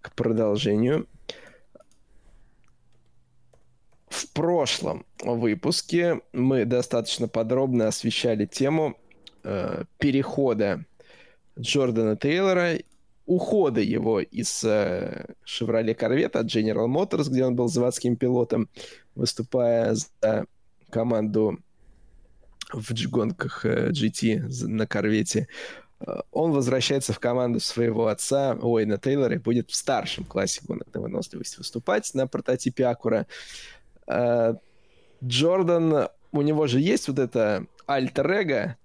К 0.00 0.14
продолжению. 0.14 1.06
В 4.10 4.32
прошлом 4.32 5.06
выпуске 5.22 6.20
мы 6.32 6.64
достаточно 6.64 7.28
подробно 7.28 7.86
освещали 7.86 8.44
тему 8.44 8.98
э, 9.44 9.84
перехода 9.98 10.84
Джордана 11.58 12.16
Тейлора, 12.16 12.78
ухода 13.24 13.80
его 13.80 14.20
из 14.20 14.64
э, 14.64 15.26
Chevrolet 15.46 15.96
Corvette 15.96 16.38
от 16.38 16.46
General 16.46 16.88
Motors, 16.88 17.30
где 17.30 17.44
он 17.44 17.54
был 17.54 17.68
заводским 17.68 18.16
пилотом, 18.16 18.68
выступая 19.14 19.94
за 19.94 20.46
команду 20.90 21.60
в 22.72 22.92
гонках 23.08 23.64
э, 23.64 23.90
GT 23.90 24.66
на 24.66 24.88
Корвете. 24.88 25.46
Э, 26.00 26.22
он 26.32 26.50
возвращается 26.50 27.12
в 27.12 27.20
команду 27.20 27.60
своего 27.60 28.08
отца 28.08 28.54
Уэйна 28.54 28.98
Тейлора 28.98 29.36
и 29.36 29.38
будет 29.38 29.70
в 29.70 29.76
старшем 29.76 30.24
классе 30.24 30.62
гонок 30.66 30.92
на 30.92 31.00
выносливость 31.00 31.58
выступать 31.58 32.12
на 32.14 32.26
прототипе 32.26 32.86
Акура. 32.86 33.28
Джордан, 35.24 36.08
у 36.32 36.42
него 36.42 36.66
же 36.66 36.80
есть 36.80 37.08
вот 37.08 37.18
это 37.18 37.66
альтер 37.86 38.76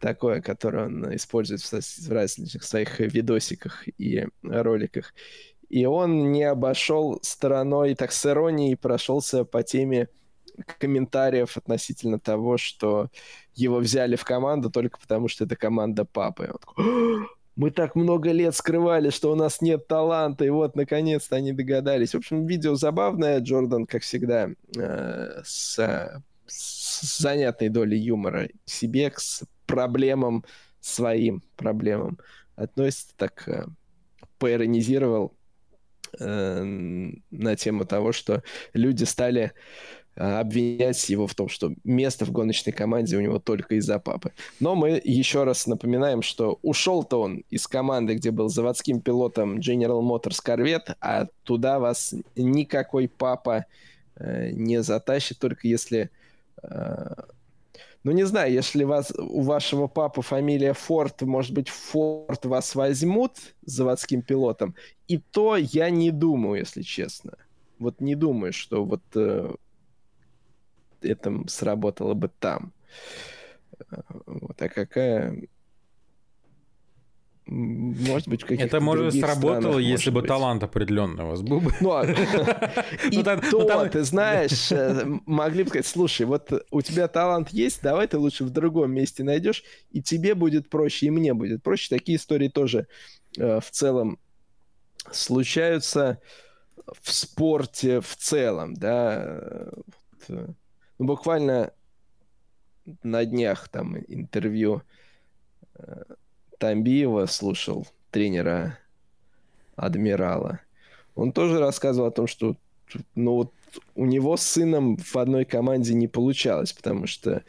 такое, 0.00 0.40
которое 0.40 0.86
он 0.86 1.14
использует 1.14 1.60
в 1.60 2.12
различных 2.12 2.62
своих 2.64 3.00
видосиках 3.00 3.84
и 3.98 4.26
роликах. 4.42 5.14
И 5.68 5.84
он 5.86 6.32
не 6.32 6.44
обошел 6.44 7.18
стороной, 7.22 7.94
так 7.94 8.12
с 8.12 8.26
иронией 8.26 8.76
прошелся 8.76 9.44
по 9.44 9.62
теме 9.62 10.08
комментариев 10.78 11.56
относительно 11.56 12.18
того, 12.18 12.56
что 12.56 13.10
его 13.54 13.76
взяли 13.78 14.16
в 14.16 14.24
команду 14.24 14.70
только 14.70 14.98
потому, 14.98 15.28
что 15.28 15.44
это 15.44 15.56
команда 15.56 16.04
папы. 16.04 16.50
Он 16.52 16.58
такой, 16.58 17.26
мы 17.56 17.70
так 17.70 17.94
много 17.96 18.32
лет 18.32 18.54
скрывали, 18.54 19.08
что 19.08 19.32
у 19.32 19.34
нас 19.34 19.62
нет 19.62 19.88
таланта, 19.88 20.44
и 20.44 20.50
вот, 20.50 20.76
наконец-то 20.76 21.36
они 21.36 21.52
догадались. 21.52 22.12
В 22.12 22.18
общем, 22.18 22.46
видео 22.46 22.74
забавное. 22.74 23.40
Джордан, 23.40 23.86
как 23.86 24.02
всегда, 24.02 24.50
э, 24.76 25.40
с, 25.42 26.22
с 26.46 27.18
занятной 27.18 27.70
долей 27.70 27.98
юмора 27.98 28.48
к 28.66 28.70
себе, 28.70 29.10
к 29.10 29.18
проблемам, 29.66 30.44
своим 30.80 31.42
проблемам 31.56 32.18
относится, 32.56 33.14
так 33.16 33.48
э, 33.48 33.64
поиронизировал 34.38 35.34
э, 36.20 36.62
на 36.62 37.56
тему 37.56 37.86
того, 37.86 38.12
что 38.12 38.42
люди 38.74 39.04
стали 39.04 39.52
обвинять 40.16 41.08
его 41.10 41.26
в 41.26 41.34
том, 41.34 41.48
что 41.48 41.74
место 41.84 42.24
в 42.24 42.32
гоночной 42.32 42.72
команде 42.72 43.16
у 43.16 43.20
него 43.20 43.38
только 43.38 43.74
из-за 43.76 43.98
папы. 43.98 44.32
Но 44.60 44.74
мы 44.74 45.00
еще 45.04 45.44
раз 45.44 45.66
напоминаем, 45.66 46.22
что 46.22 46.58
ушел-то 46.62 47.20
он 47.20 47.44
из 47.50 47.66
команды, 47.66 48.14
где 48.14 48.30
был 48.30 48.48
заводским 48.48 49.00
пилотом 49.00 49.58
General 49.58 50.00
Motors 50.00 50.38
Corvette, 50.44 50.96
а 51.00 51.26
туда 51.44 51.78
вас 51.78 52.14
никакой 52.34 53.08
папа 53.08 53.66
э, 54.16 54.50
не 54.52 54.82
затащит, 54.82 55.38
только 55.38 55.68
если... 55.68 56.10
Э, 56.62 57.14
ну, 58.02 58.12
не 58.12 58.24
знаю, 58.24 58.52
если 58.52 58.84
вас, 58.84 59.12
у 59.18 59.42
вашего 59.42 59.88
папы 59.88 60.22
фамилия 60.22 60.72
Форд, 60.74 61.22
может 61.22 61.52
быть, 61.52 61.68
Форд 61.68 62.46
вас 62.46 62.74
возьмут 62.76 63.32
заводским 63.62 64.22
пилотом, 64.22 64.76
и 65.08 65.18
то 65.18 65.56
я 65.56 65.90
не 65.90 66.12
думаю, 66.12 66.60
если 66.60 66.82
честно. 66.82 67.32
Вот 67.80 68.00
не 68.00 68.14
думаю, 68.14 68.52
что 68.52 68.84
вот 68.84 69.02
э, 69.16 69.52
это 71.06 71.42
сработало 71.48 72.14
бы 72.14 72.30
там. 72.38 72.72
Вот, 74.26 74.60
а 74.60 74.68
какая... 74.68 75.42
Может 77.48 78.26
быть, 78.26 78.42
каких 78.42 78.60
Это 78.60 78.80
может 78.80 79.14
сработало, 79.14 79.78
если 79.78 80.10
бы 80.10 80.22
талант 80.22 80.64
определенный 80.64 81.22
у 81.22 81.28
вас 81.28 81.42
был 81.42 81.60
бы. 81.60 81.72
Ну, 81.80 81.92
а, 81.92 82.04
и 83.10 83.22
то, 83.22 83.88
ты 83.88 84.02
знаешь, 84.02 84.72
э, 84.72 85.04
могли 85.26 85.62
бы 85.62 85.68
сказать, 85.68 85.86
слушай, 85.86 86.26
вот 86.26 86.50
у 86.72 86.82
тебя 86.82 87.06
талант 87.06 87.50
есть, 87.50 87.82
давай 87.82 88.08
ты 88.08 88.18
лучше 88.18 88.42
в 88.42 88.50
другом 88.50 88.92
месте 88.92 89.22
найдешь, 89.22 89.62
и 89.92 90.02
тебе 90.02 90.34
будет 90.34 90.68
проще, 90.68 91.06
и 91.06 91.10
мне 91.10 91.34
будет 91.34 91.62
проще. 91.62 91.88
Такие 91.88 92.18
истории 92.18 92.48
тоже 92.48 92.88
э, 93.38 93.60
в 93.60 93.70
целом 93.70 94.18
случаются 95.12 96.20
в 97.00 97.12
спорте 97.12 98.00
в 98.00 98.16
целом, 98.16 98.74
да. 98.74 99.70
Э, 100.28 100.48
ну, 100.98 101.06
буквально 101.06 101.72
на 103.02 103.24
днях 103.24 103.68
там 103.68 103.96
интервью 103.98 104.82
э, 105.74 106.02
Тамбиева 106.58 107.26
слушал, 107.26 107.86
тренера 108.10 108.78
Адмирала. 109.74 110.60
Он 111.14 111.32
тоже 111.32 111.58
рассказывал 111.58 112.08
о 112.08 112.12
том, 112.12 112.26
что 112.26 112.56
ну, 113.14 113.34
вот 113.34 113.52
у 113.94 114.06
него 114.06 114.36
с 114.36 114.42
сыном 114.42 114.96
в 114.96 115.16
одной 115.16 115.44
команде 115.44 115.94
не 115.94 116.08
получалось, 116.08 116.72
потому 116.72 117.06
что 117.06 117.42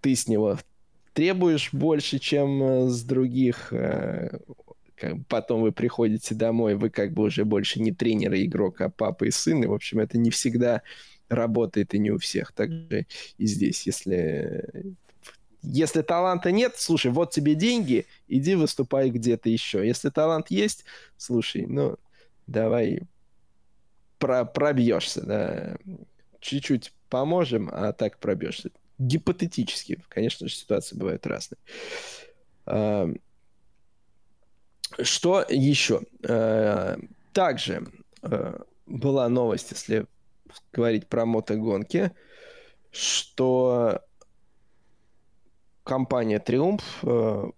ты 0.00 0.14
с 0.14 0.28
него 0.28 0.58
требуешь 1.12 1.70
больше, 1.72 2.18
чем 2.18 2.62
э, 2.62 2.88
с 2.88 3.02
других. 3.02 3.72
Э, 3.72 4.38
потом 5.28 5.62
вы 5.62 5.72
приходите 5.72 6.34
домой, 6.34 6.76
вы 6.76 6.90
как 6.90 7.12
бы 7.12 7.24
уже 7.24 7.44
больше 7.44 7.80
не 7.80 7.92
тренер 7.92 8.34
и 8.34 8.44
игрок, 8.44 8.80
а 8.80 8.88
папа 8.88 9.24
и 9.24 9.30
сын. 9.30 9.62
И, 9.62 9.66
в 9.66 9.72
общем, 9.72 9.98
это 9.98 10.18
не 10.18 10.30
всегда 10.30 10.82
работает 11.32 11.94
и 11.94 11.98
не 11.98 12.10
у 12.10 12.18
всех. 12.18 12.52
Также 12.52 13.06
и 13.38 13.46
здесь, 13.46 13.86
если 13.86 14.94
если 15.62 16.02
таланта 16.02 16.50
нет, 16.50 16.74
слушай, 16.76 17.12
вот 17.12 17.30
тебе 17.30 17.54
деньги, 17.54 18.06
иди 18.26 18.56
выступай 18.56 19.10
где-то 19.10 19.48
еще. 19.48 19.86
Если 19.86 20.10
талант 20.10 20.50
есть, 20.50 20.84
слушай, 21.16 21.66
ну, 21.66 21.96
давай 22.48 23.02
про 24.18 24.44
пробьешься, 24.44 25.24
да. 25.24 25.76
Чуть-чуть 26.40 26.92
поможем, 27.08 27.70
а 27.72 27.92
так 27.92 28.18
пробьешься. 28.18 28.70
Гипотетически, 28.98 30.02
конечно 30.08 30.48
же, 30.48 30.54
ситуации 30.54 30.96
бывают 30.96 31.26
разные. 31.26 31.58
Что 35.00 35.46
еще? 35.48 36.02
А, 36.28 36.98
также 37.32 37.86
а, 38.20 38.62
была 38.86 39.28
новость, 39.28 39.70
если 39.70 40.06
говорить 40.72 41.08
про 41.08 41.26
мотогонки, 41.26 42.12
что 42.90 44.00
компания 45.84 46.38
Триумф 46.38 47.00
э, 47.02 47.50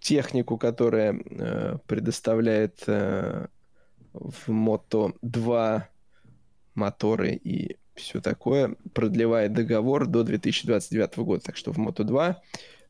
технику, 0.00 0.58
которая 0.58 1.18
э, 1.18 1.78
предоставляет 1.86 2.84
э, 2.86 3.46
в 4.12 4.48
Мото 4.48 5.12
2 5.22 5.88
моторы 6.74 7.32
и 7.32 7.76
все 7.94 8.20
такое, 8.20 8.76
продлевает 8.92 9.52
договор 9.52 10.06
до 10.06 10.22
2029 10.22 11.18
года. 11.18 11.42
Так 11.42 11.56
что 11.56 11.72
в 11.72 11.78
Мото 11.78 12.04
2 12.04 12.42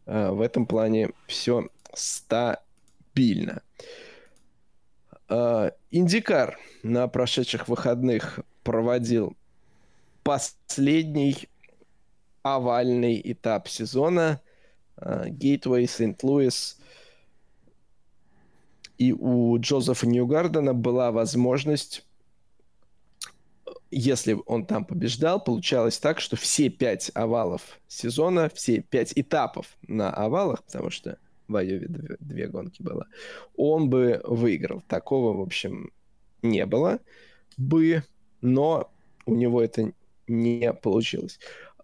э, 0.06 0.30
в 0.30 0.40
этом 0.40 0.66
плане 0.66 1.10
все 1.26 1.68
стабильно. 1.94 3.62
Э, 3.78 4.05
Индикар 5.28 6.58
на 6.82 7.08
прошедших 7.08 7.68
выходных 7.68 8.40
проводил 8.62 9.36
последний 10.22 11.48
овальный 12.42 13.20
этап 13.24 13.68
сезона 13.68 14.40
Гейтвей 14.98 15.88
Сент-Луис. 15.88 16.78
И 18.98 19.12
у 19.12 19.58
Джозефа 19.58 20.06
Ньюгардена 20.06 20.72
была 20.72 21.10
возможность, 21.12 22.06
если 23.90 24.38
он 24.46 24.64
там 24.64 24.84
побеждал, 24.84 25.42
получалось 25.42 25.98
так, 25.98 26.20
что 26.20 26.36
все 26.36 26.70
пять 26.70 27.10
овалов 27.14 27.78
сезона, 27.88 28.48
все 28.54 28.80
пять 28.80 29.12
этапов 29.16 29.76
на 29.86 30.10
овалах, 30.10 30.62
потому 30.64 30.90
что 30.90 31.18
в 31.48 31.56
Айове 31.56 31.86
две, 31.88 32.16
две 32.20 32.48
гонки 32.48 32.82
было, 32.82 33.06
он 33.56 33.88
бы 33.88 34.20
выиграл. 34.24 34.82
Такого, 34.88 35.36
в 35.36 35.40
общем, 35.40 35.90
не 36.42 36.66
было 36.66 37.00
бы, 37.56 38.02
но 38.40 38.90
у 39.26 39.34
него 39.34 39.62
это 39.62 39.92
не 40.26 40.72
получилось. 40.72 41.38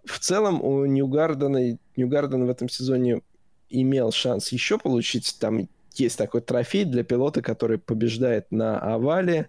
В 0.05 0.19
целом 0.19 0.63
у 0.63 0.85
Ньюгардена, 0.85 1.79
Ньюгарден 1.97 2.47
в 2.47 2.51
этом 2.51 2.69
сезоне 2.69 3.23
имел 3.69 4.11
шанс 4.13 4.51
еще 4.53 4.79
получить, 4.79 5.37
там 5.41 5.69
есть 5.95 6.19
такой 6.19 6.41
трофей 6.41 6.85
для 6.85 7.05
пилота, 7.05 7.43
который 7.43 7.79
побеждает 7.79 8.51
на 8.51 8.79
овале, 8.79 9.49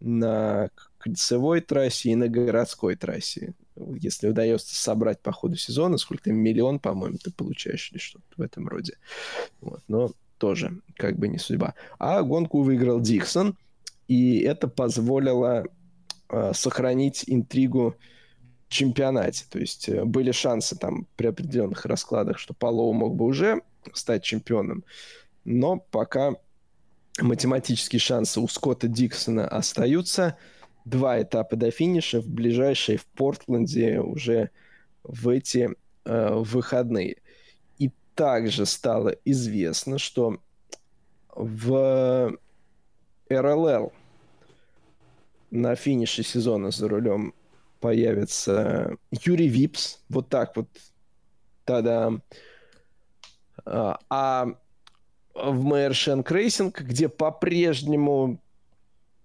на 0.00 0.70
кольцевой 0.98 1.60
трассе 1.60 2.10
и 2.10 2.14
на 2.14 2.28
городской 2.28 2.96
трассе. 2.96 3.54
Если 3.76 4.28
удается 4.28 4.74
собрать 4.74 5.20
по 5.20 5.32
ходу 5.32 5.56
сезона, 5.56 5.98
сколько-то 5.98 6.32
миллион, 6.32 6.78
по-моему, 6.78 7.18
ты 7.18 7.32
получаешь 7.32 7.90
или 7.90 7.98
что-то 7.98 8.24
в 8.36 8.40
этом 8.40 8.68
роде. 8.68 8.96
Вот. 9.60 9.82
Но 9.88 10.12
тоже 10.38 10.80
как 10.96 11.18
бы 11.18 11.28
не 11.28 11.38
судьба. 11.38 11.74
А 11.98 12.22
гонку 12.22 12.62
выиграл 12.62 13.00
Диксон, 13.00 13.56
и 14.06 14.38
это 14.40 14.68
позволило 14.68 15.64
э, 16.28 16.52
сохранить 16.54 17.24
интригу 17.26 17.96
в 18.68 18.72
чемпионате. 18.72 19.44
То 19.50 19.58
есть 19.58 19.88
э, 19.88 20.04
были 20.04 20.30
шансы 20.30 20.76
там 20.76 21.06
при 21.16 21.26
определенных 21.26 21.84
раскладах, 21.84 22.38
что 22.38 22.54
Палоу 22.54 22.92
мог 22.92 23.16
бы 23.16 23.24
уже 23.24 23.62
стать 23.92 24.22
чемпионом, 24.22 24.84
но 25.44 25.78
пока 25.78 26.34
математические 27.20 28.00
шансы 28.00 28.40
у 28.40 28.48
Скотта 28.48 28.86
Диксона 28.86 29.48
остаются– 29.48 30.36
два 30.84 31.20
этапа 31.22 31.56
до 31.56 31.70
финиша, 31.70 32.20
в 32.20 32.28
ближайшие 32.28 32.98
в 32.98 33.06
Портленде 33.06 34.00
уже 34.00 34.50
в 35.02 35.28
эти 35.28 35.70
э, 36.04 36.34
выходные. 36.34 37.16
И 37.78 37.90
также 38.14 38.66
стало 38.66 39.16
известно, 39.24 39.98
что 39.98 40.38
в 41.34 42.36
RLL 43.28 43.92
на 45.50 45.74
финише 45.76 46.22
сезона 46.22 46.70
за 46.70 46.88
рулем 46.88 47.34
появится 47.80 48.96
Юрий 49.10 49.48
Випс. 49.48 50.00
Вот 50.08 50.28
так 50.28 50.56
вот. 50.56 50.68
Тогда. 51.64 52.12
А, 53.64 53.98
а 54.10 54.46
в 55.34 55.62
Meyer 55.62 55.96
Shank 55.96 56.30
Racing, 56.30 56.80
где 56.80 57.08
по-прежнему 57.08 58.40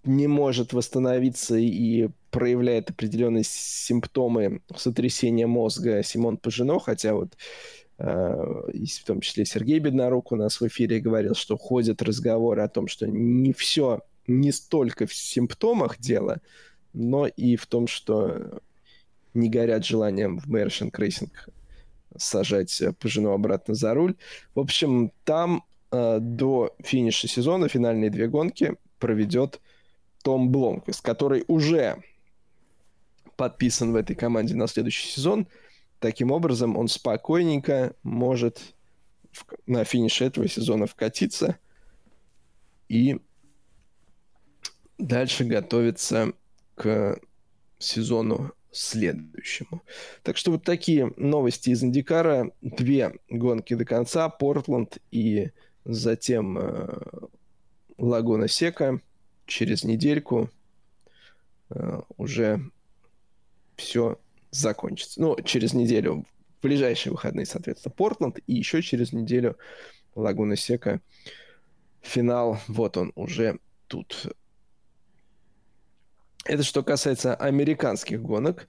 не 0.03 0.27
может 0.27 0.73
восстановиться 0.73 1.57
и 1.57 2.09
проявляет 2.31 2.89
определенные 2.89 3.43
симптомы 3.45 4.61
сотрясения 4.75 5.47
мозга 5.47 6.03
Симон 6.03 6.37
Пажено, 6.37 6.79
хотя 6.79 7.13
вот 7.13 7.35
э, 7.97 8.03
в 8.03 9.05
том 9.05 9.21
числе 9.21 9.45
Сергей 9.45 9.79
Беднорук 9.79 10.31
у 10.31 10.35
нас 10.35 10.61
в 10.61 10.67
эфире 10.67 10.99
говорил, 10.99 11.35
что 11.35 11.57
ходят 11.57 12.01
разговоры 12.01 12.61
о 12.61 12.69
том, 12.69 12.87
что 12.87 13.07
не 13.07 13.51
все, 13.53 14.01
не 14.27 14.51
столько 14.51 15.05
в 15.05 15.13
симптомах 15.13 15.99
дело, 15.99 16.41
но 16.93 17.27
и 17.27 17.55
в 17.55 17.65
том, 17.65 17.87
что 17.87 18.61
не 19.33 19.49
горят 19.49 19.85
желанием 19.85 20.39
в 20.39 20.47
Meyer 20.47 20.69
Shank 20.69 20.91
Racing 20.95 21.49
сажать 22.17 22.81
Пажено 22.99 23.31
обратно 23.31 23.75
за 23.75 23.93
руль. 23.93 24.15
В 24.55 24.59
общем, 24.59 25.11
там 25.23 25.63
э, 25.91 26.19
до 26.19 26.75
финиша 26.83 27.27
сезона 27.27 27.67
финальные 27.67 28.09
две 28.09 28.27
гонки 28.27 28.75
проведет 28.99 29.61
Том 30.23 30.49
Бломквист, 30.49 31.01
который 31.01 31.45
уже 31.47 32.03
подписан 33.35 33.93
в 33.93 33.95
этой 33.95 34.15
команде 34.15 34.55
на 34.55 34.67
следующий 34.67 35.07
сезон. 35.07 35.47
Таким 35.99 36.31
образом, 36.31 36.77
он 36.77 36.87
спокойненько 36.87 37.95
может 38.03 38.75
в, 39.31 39.45
на 39.65 39.83
финише 39.83 40.25
этого 40.25 40.47
сезона 40.47 40.87
вкатиться 40.87 41.57
и 42.87 43.19
дальше 44.97 45.45
готовиться 45.45 46.33
к 46.75 47.19
сезону 47.77 48.53
следующему. 48.71 49.81
Так 50.23 50.37
что 50.37 50.51
вот 50.51 50.63
такие 50.63 51.11
новости 51.17 51.69
из 51.69 51.83
Индикара. 51.83 52.51
Две 52.61 53.15
гонки 53.29 53.73
до 53.73 53.85
конца. 53.85 54.29
Портленд 54.29 54.97
и 55.11 55.51
затем 55.85 56.57
э, 56.57 56.99
Лагуна 57.97 58.47
Сека. 58.47 59.01
Через 59.49 59.83
недельку 59.83 60.51
э, 61.71 62.01
уже 62.17 62.61
все 63.77 64.19
закончится. 64.51 65.19
Ну, 65.19 65.35
через 65.43 65.73
неделю, 65.73 66.23
в 66.59 66.61
ближайшие 66.61 67.13
выходные, 67.13 67.47
соответственно, 67.47 67.91
Портленд. 67.97 68.37
И 68.45 68.53
еще 68.53 68.83
через 68.83 69.11
неделю 69.11 69.57
Лагуна 70.13 70.55
Сека. 70.55 71.01
Финал, 72.01 72.59
вот 72.67 72.95
он 72.95 73.11
уже 73.15 73.57
тут. 73.87 74.27
Это 76.45 76.61
что 76.61 76.83
касается 76.83 77.33
американских 77.33 78.21
гонок. 78.21 78.67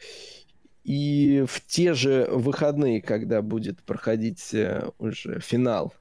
И 0.82 1.44
в 1.46 1.60
те 1.66 1.92
же 1.92 2.26
выходные, 2.32 3.02
когда 3.02 3.42
будет 3.42 3.82
проходить 3.82 4.54
э, 4.54 4.88
уже 4.96 5.40
финал 5.40 5.92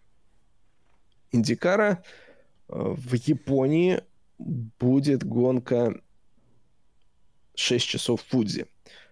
IndyCar 1.33 1.86
а, 1.86 2.01
э, 2.69 2.73
в 2.77 3.13
Японии 3.15 4.03
будет 4.39 5.23
гонка 5.23 6.01
6 7.55 7.85
часов 7.85 8.23
Фудзи. 8.29 8.65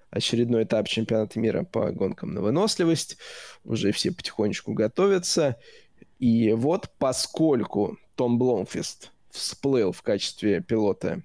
Очередной 0.10 0.64
этап 0.64 0.88
чемпионата 0.88 1.40
мира 1.40 1.64
по 1.64 1.92
гонкам 1.92 2.34
на 2.34 2.42
выносливость. 2.42 3.18
Уже 3.64 3.92
все 3.92 4.12
потихонечку 4.12 4.74
готовятся. 4.74 5.58
И 6.18 6.54
вот 6.54 6.90
поскольку 6.98 7.98
Том 8.16 8.40
Бломквист 8.40 9.12
всплыл 9.30 9.92
в 9.92 10.02
качестве 10.02 10.62
пилота 10.62 11.22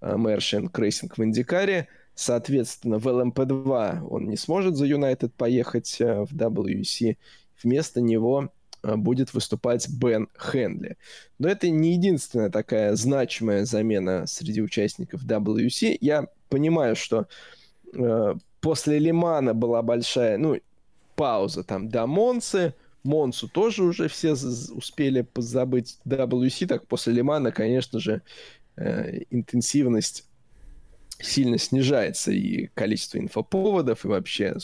Meyer 0.00 0.34
Shank 0.34 0.68
Racing 0.68 1.18
в 1.18 1.24
IndyCar 1.24 1.74
е. 1.74 1.88
Соответственно, 2.14 2.98
в 2.98 3.06
LMP2 3.06 4.06
он 4.08 4.28
не 4.28 4.36
сможет 4.36 4.76
за 4.76 4.86
Юнайтед 4.86 5.34
поехать 5.34 6.00
э, 6.00 6.24
в 6.24 6.34
WEC. 6.34 7.16
Вместо 7.62 8.00
него 8.00 8.52
будет 8.82 9.34
выступать 9.34 9.88
Бен 9.88 10.28
Хенли. 10.38 10.96
Но 11.38 11.48
это 11.48 11.68
не 11.70 11.92
единственная 11.92 12.50
такая 12.50 12.94
значимая 12.96 13.64
замена 13.64 14.26
среди 14.26 14.60
участников 14.60 15.24
WC. 15.24 15.96
Я 16.00 16.26
понимаю, 16.48 16.96
что 16.96 17.26
э, 17.94 18.34
после 18.60 18.98
Лимана 18.98 19.54
была 19.54 19.82
большая, 19.82 20.38
ну, 20.38 20.58
пауза 21.16 21.64
там 21.64 21.88
до 21.88 22.06
Монцы. 22.06 22.74
Монсу 23.04 23.48
тоже 23.48 23.82
уже 23.82 24.08
все 24.08 24.32
успели 24.32 25.22
позабыть 25.22 25.98
WC, 26.06 26.66
так 26.66 26.86
после 26.86 27.12
Лимана, 27.12 27.50
конечно 27.50 27.98
же, 27.98 28.22
Э, 28.76 29.20
интенсивность 29.30 30.26
сильно 31.20 31.58
снижается, 31.58 32.32
и 32.32 32.68
количество 32.68 33.18
инфоповодов, 33.18 34.04
и 34.04 34.08
вообще 34.08 34.56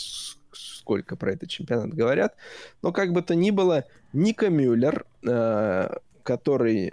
сколько 0.52 1.16
про 1.16 1.32
этот 1.32 1.48
чемпионат 1.48 1.92
говорят. 1.94 2.34
Но 2.82 2.92
как 2.92 3.12
бы 3.12 3.22
то 3.22 3.34
ни 3.34 3.50
было, 3.50 3.84
Ника 4.12 4.48
Мюллер, 4.48 5.06
э, 5.26 5.96
который 6.22 6.92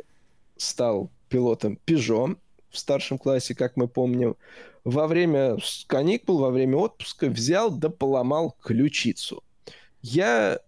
стал 0.58 1.10
пилотом 1.30 1.80
Peugeot 1.86 2.38
в 2.70 2.78
старшем 2.78 3.18
классе, 3.18 3.56
как 3.56 3.78
мы 3.78 3.88
помним, 3.88 4.36
во 4.84 5.08
время 5.08 5.58
каникул, 5.88 6.38
во 6.38 6.52
время 6.52 6.78
отпуска 6.78 7.28
взял 7.28 7.72
да 7.72 7.90
поломал 7.90 8.56
ключицу. 8.62 9.44
Я 10.02 10.60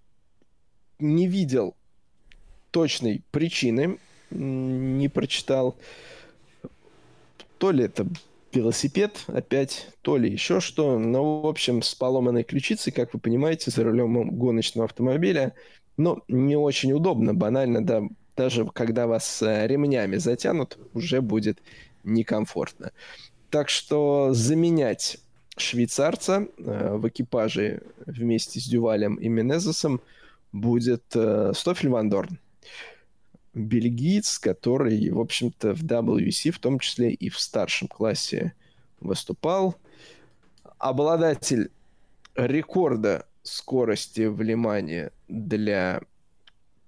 не 1.00 1.28
видел 1.28 1.76
точной 2.72 3.24
причины, 3.32 4.00
не 4.32 5.10
прочитал 5.10 5.76
то 7.58 7.72
ли 7.72 7.86
это 7.86 8.08
велосипед 8.54 9.24
опять, 9.28 9.89
то 10.02 10.18
ли 10.18 10.30
еще 10.30 10.60
что. 10.60 10.98
Но, 10.98 11.41
в 11.41 11.48
общем, 11.48 11.82
с 11.82 11.95
поломанной 11.95 12.43
ключицей, 12.43 12.91
как 12.91 13.14
вы 13.14 13.20
понимаете, 13.20 13.72
за 13.72 13.84
рулем 13.84 14.30
гоночного 14.38 14.86
автомобиля, 14.86 15.54
ну, 15.98 16.24
не 16.28 16.56
очень 16.56 16.93
удобно, 16.93 17.34
банально, 17.34 17.84
да, 17.84 18.04
даже 18.36 18.66
когда 18.66 19.08
вас 19.08 19.41
э, 19.41 19.68
ремнями 19.68 20.18
затянут, 20.18 20.78
уже 20.93 21.22
будет 21.22 21.60
некомфортно. 22.04 22.91
Так 23.50 23.70
что 23.70 24.30
заменять 24.34 25.18
швейцарца 25.58 26.48
э, 26.58 26.95
в 26.95 27.08
экипаже 27.08 27.82
вместе 28.06 28.60
с 28.60 28.66
Дювалем 28.66 29.16
и 29.16 29.28
Менезесом 29.28 30.02
будет 30.52 31.04
э, 31.16 31.52
Стофель 31.56 31.89
Ван 31.89 32.10
Дорн 32.10 32.39
бельгиец, 33.58 34.39
который, 34.39 35.10
в 35.10 35.20
общем-то, 35.20 35.74
в 35.74 35.84
WC, 35.84 36.51
в 36.51 36.60
том 36.60 36.80
числе 36.80 37.12
и 37.12 37.30
в 37.30 37.39
старшем 37.39 37.88
классе 37.88 38.53
выступал. 38.99 39.76
Обладатель 40.78 41.72
рекорда 42.36 43.26
скорости 43.43 44.26
в 44.26 44.41
Лимане 44.41 45.12
для 45.28 46.01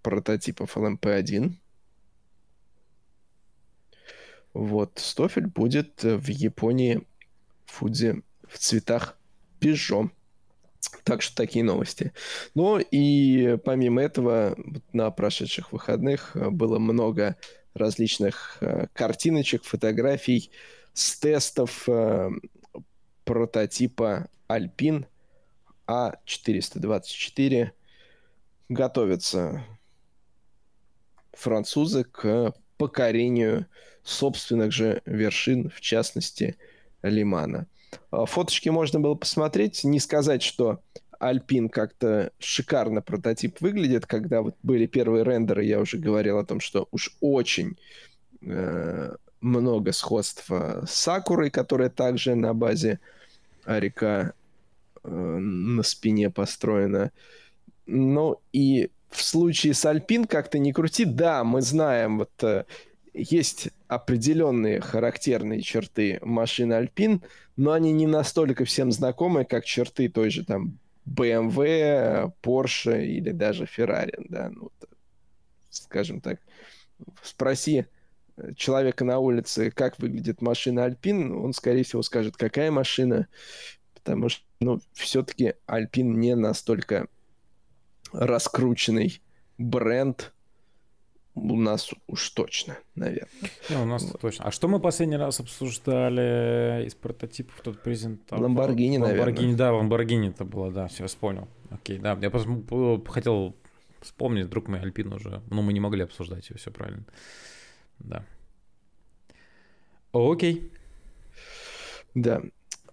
прототипов 0.02 0.78
LMP1. 0.78 1.54
Вот, 4.54 4.94
Стофель 4.98 5.48
будет 5.48 6.04
в 6.04 6.28
Японии 6.28 7.08
Фудзи 7.66 8.24
в 8.48 8.58
цветах 8.58 9.18
Peugeot. 9.60 10.10
Так 11.04 11.22
что 11.22 11.36
такие 11.36 11.64
новости. 11.64 12.14
Ну 12.56 12.80
и 12.80 13.58
помимо 13.64 14.02
этого, 14.02 14.56
на 14.94 15.12
прошедших 15.12 15.72
выходных 15.72 16.36
э, 16.36 16.50
было 16.50 16.80
много 16.80 17.38
различных 17.74 18.58
э, 18.62 18.88
картиночек, 18.94 19.64
фотографий 19.64 20.52
с 20.94 21.18
тестов 21.20 21.88
э, 21.88 22.30
прототипа 23.24 24.30
Alpine 24.48 25.06
A424. 25.88 27.72
Готовятся 28.70 29.64
французы 31.34 32.04
к 32.04 32.54
покорению 32.78 33.66
собственных 34.04 34.72
же 34.72 35.02
вершин, 35.06 35.70
в 35.70 35.82
частности, 35.82 36.58
Лимана. 37.02 37.68
А, 38.12 38.26
фоточки 38.26 38.70
можно 38.70 39.00
было 39.00 39.16
посмотреть, 39.16 39.84
не 39.84 40.00
сказать, 40.00 40.42
что 40.42 40.80
Альпин 41.20 41.70
как-то 41.70 42.32
шикарно 42.40 43.02
прототип 43.02 43.60
выглядит. 43.62 44.06
Когда 44.06 44.42
вот 44.42 44.56
были 44.64 44.86
первые 44.86 45.24
рендеры, 45.24 45.66
я 45.66 45.80
уже 45.80 45.98
говорил 45.98 46.38
о 46.38 46.46
том, 46.46 46.60
что 46.60 46.88
уж 46.92 47.16
очень 47.20 47.78
э, 48.42 49.16
много 49.42 49.92
сходства 49.92 50.86
с 50.88 50.94
Сакурой, 50.94 51.50
которая 51.50 51.90
также 51.90 52.36
на 52.36 52.54
базе 52.54 53.00
Арика 53.66 54.34
э, 55.04 55.10
на 55.10 55.84
спине 55.84 56.30
построена. 56.30 57.12
Ну 57.86 58.40
и 58.54 58.90
в 59.10 59.22
случае 59.22 59.74
с 59.74 59.86
Альпин 59.86 60.26
как-то 60.26 60.58
не 60.58 60.72
крути, 60.72 61.04
да, 61.04 61.44
мы 61.44 61.62
знаем, 61.62 62.20
вот 62.20 62.44
э, 62.44 62.64
есть 63.14 63.70
определенные 63.88 64.82
характерные 64.82 65.62
черты 65.62 66.20
машины 66.22 66.74
Alpine, 66.74 67.24
но 67.58 67.72
они 67.72 67.92
не 67.92 68.08
настолько 68.08 68.66
всем 68.66 68.92
знакомы, 68.92 69.46
как 69.46 69.66
черты 69.66 70.10
той 70.10 70.30
же 70.30 70.46
там 70.46 70.80
BMW, 71.06 72.32
Porsche 72.42 73.04
или 73.04 73.32
даже 73.32 73.66
Ferrari, 73.66 74.26
да, 74.30 74.50
ну, 74.50 74.72
скажем 75.70 76.22
так, 76.22 76.40
спроси 77.24 77.86
человека 78.56 79.04
на 79.04 79.20
улице, 79.20 79.72
как 79.72 80.00
выглядит 80.00 80.42
машина 80.42 80.88
Alpine, 80.88 81.34
он, 81.34 81.54
скорее 81.54 81.84
всего, 81.84 82.02
скажет, 82.02 82.38
какая 82.38 82.72
машина, 82.72 83.28
потому 83.94 84.30
что, 84.30 84.44
ну, 84.60 84.80
все-таки 84.94 85.56
Alpine 85.68 86.14
не 86.16 86.36
настолько 86.36 87.08
раскрученный 88.12 89.22
бренд, 89.58 90.34
у 91.40 91.56
нас 91.56 91.92
уж 92.08 92.30
точно, 92.30 92.78
наверное. 92.96 93.30
Ну, 93.70 93.84
у 93.84 93.86
нас 93.86 94.04
вот. 94.04 94.22
точно. 94.22 94.46
А 94.46 94.52
что 94.52 94.68
мы 94.68 94.80
последний 94.80 95.18
раз 95.18 95.40
обсуждали 95.40 96.86
из 96.86 96.96
прототипов 96.96 97.60
тот 97.62 97.82
презентовал? 97.82 98.44
Ламборгини, 98.44 98.98
наверное. 98.98 99.26
Ламборгини, 99.26 99.56
да, 99.56 99.74
Ламборгини 99.74 100.30
это 100.30 100.46
было, 100.46 100.72
да, 100.72 100.88
все, 100.88 101.08
вспомнил. 101.08 101.48
Окей, 101.70 101.98
да, 101.98 102.18
я 102.22 102.30
просто 102.30 102.50
хотел 103.08 103.56
вспомнить, 104.02 104.46
вдруг 104.46 104.68
мы 104.68 104.80
Альпин 104.80 105.14
уже, 105.14 105.42
но 105.50 105.62
мы 105.62 105.74
не 105.74 105.80
могли 105.80 106.04
обсуждать 106.04 106.50
ее, 106.50 106.58
все 106.58 106.72
правильно. 106.72 107.06
Да. 108.00 108.26
Окей. 110.12 110.72
Да. 112.16 112.42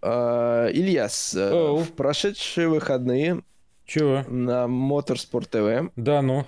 А, 0.02 0.68
Ильяс, 0.68 1.34
э, 1.34 1.50
Оу. 1.50 1.78
в 1.78 1.92
прошедшие 1.92 2.68
выходные 2.68 3.42
Чего? 3.86 4.24
на 4.28 4.68
Моторспорт 4.68 5.50
ТВ 5.50 5.90
Да, 5.96 6.22
ну. 6.22 6.44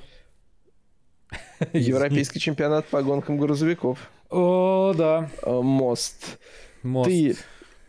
Европейский 1.72 2.40
чемпионат 2.40 2.86
по 2.86 3.02
гонкам 3.02 3.38
грузовиков. 3.38 3.98
О, 4.30 4.94
да. 4.96 5.30
Э, 5.42 5.60
Мост. 5.60 6.38
Мост. 6.82 7.08
Ты 7.08 7.36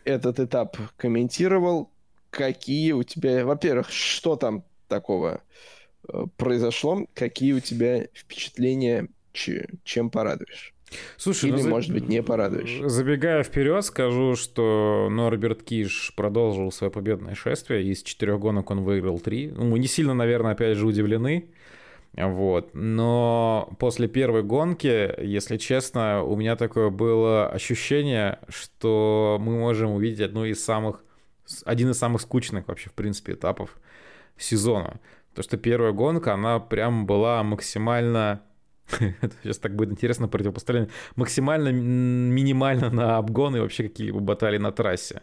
этот 0.06 0.40
этап 0.40 0.78
комментировал. 0.98 1.92
Какие 2.30 2.92
у 2.94 3.04
тебя... 3.04 3.46
Во-первых, 3.46 3.90
что 3.90 4.36
там 4.36 4.64
такого 4.88 5.42
э, 6.08 6.26
произошло? 6.38 7.06
Какие 7.14 7.54
у 7.54 7.60
тебя 7.60 8.08
впечатления? 8.14 9.08
Чем 9.32 10.10
порадуешь? 10.10 10.74
Слушай, 11.18 11.52
Или, 11.52 11.62
ну, 11.62 11.70
может 11.70 11.92
быть, 11.92 12.08
не 12.08 12.24
порадуешь? 12.24 12.80
Забегая 12.90 13.44
вперед, 13.44 13.86
скажу, 13.86 14.36
что 14.36 15.08
Норберт 15.12 15.64
Киш 15.64 16.14
продолжил 16.16 16.72
свое 16.72 16.92
победное 16.92 17.36
шествие. 17.36 17.84
Из 17.84 18.02
четырех 18.02 18.40
гонок 18.40 18.72
он 18.72 18.84
выиграл 18.84 19.20
три. 19.20 19.50
Ну, 19.50 19.66
мы 19.66 19.80
не 19.80 19.88
сильно, 19.88 20.14
наверное, 20.14 20.54
опять 20.54 20.78
же 20.78 20.88
удивлены. 20.88 21.50
Вот. 22.14 22.72
Но 22.74 23.76
после 23.80 24.08
первой 24.08 24.44
гонки, 24.44 25.22
если 25.22 25.58
честно, 25.58 26.24
у 26.24 26.36
меня 26.36 26.56
такое 26.56 26.90
было 26.90 27.48
ощущение, 27.48 28.40
что 28.50 29.38
мы 29.40 29.58
можем 29.58 29.92
увидеть 29.92 30.22
одну 30.22 30.46
из 30.46 30.64
самых, 30.64 31.04
один 31.66 31.92
из 31.92 31.98
самых 31.98 32.22
скучных 32.22 32.68
вообще, 32.68 32.90
в 32.90 32.94
принципе, 32.94 33.34
этапов 33.34 33.78
сезона. 34.38 35.00
То, 35.36 35.44
что 35.44 35.58
первая 35.58 35.92
гонка, 35.92 36.34
она 36.34 36.60
прям 36.60 37.06
была 37.06 37.44
максимально... 37.44 38.42
Сейчас 39.44 39.60
так 39.60 39.76
будет 39.76 39.92
интересно 39.92 40.28
противопоставление. 40.28 40.90
Максимально 41.16 41.70
минимально 41.70 42.90
на 42.90 43.18
обгон 43.18 43.56
и 43.56 43.60
вообще 43.60 43.84
какие-либо 43.84 44.20
баталии 44.20 44.58
на 44.58 44.72
трассе. 44.72 45.22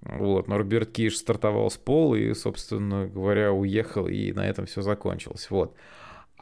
Вот, 0.00 0.48
но 0.48 0.58
Роберт 0.58 0.92
Киш 0.92 1.16
стартовал 1.16 1.70
с 1.70 1.78
пола 1.78 2.14
и, 2.14 2.34
собственно 2.34 3.06
говоря, 3.06 3.52
уехал, 3.52 4.06
и 4.06 4.32
на 4.32 4.46
этом 4.46 4.66
все 4.66 4.82
закончилось. 4.82 5.48
Вот. 5.50 5.74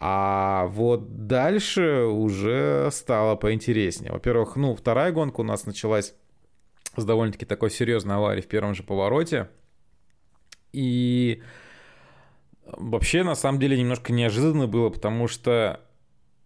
А 0.05 0.67
вот 0.67 1.29
дальше 1.29 2.07
уже 2.07 2.89
стало 2.91 3.37
поинтереснее. 3.37 4.11
Во-первых, 4.11 4.57
ну, 4.57 4.75
вторая 4.75 5.13
гонка 5.13 5.43
у 5.43 5.45
нас 5.45 5.65
началась 5.65 6.15
с 6.97 7.05
довольно-таки 7.05 7.47
такой 7.47 7.71
серьезной 7.71 8.17
аварии 8.17 8.41
в 8.41 8.49
первом 8.49 8.75
же 8.75 8.83
повороте. 8.83 9.49
И 10.73 11.41
вообще, 12.65 13.23
на 13.23 13.37
самом 13.37 13.61
деле, 13.61 13.79
немножко 13.79 14.13
неожиданно 14.13 14.67
было, 14.67 14.91
потому 14.91 15.29
что 15.29 15.81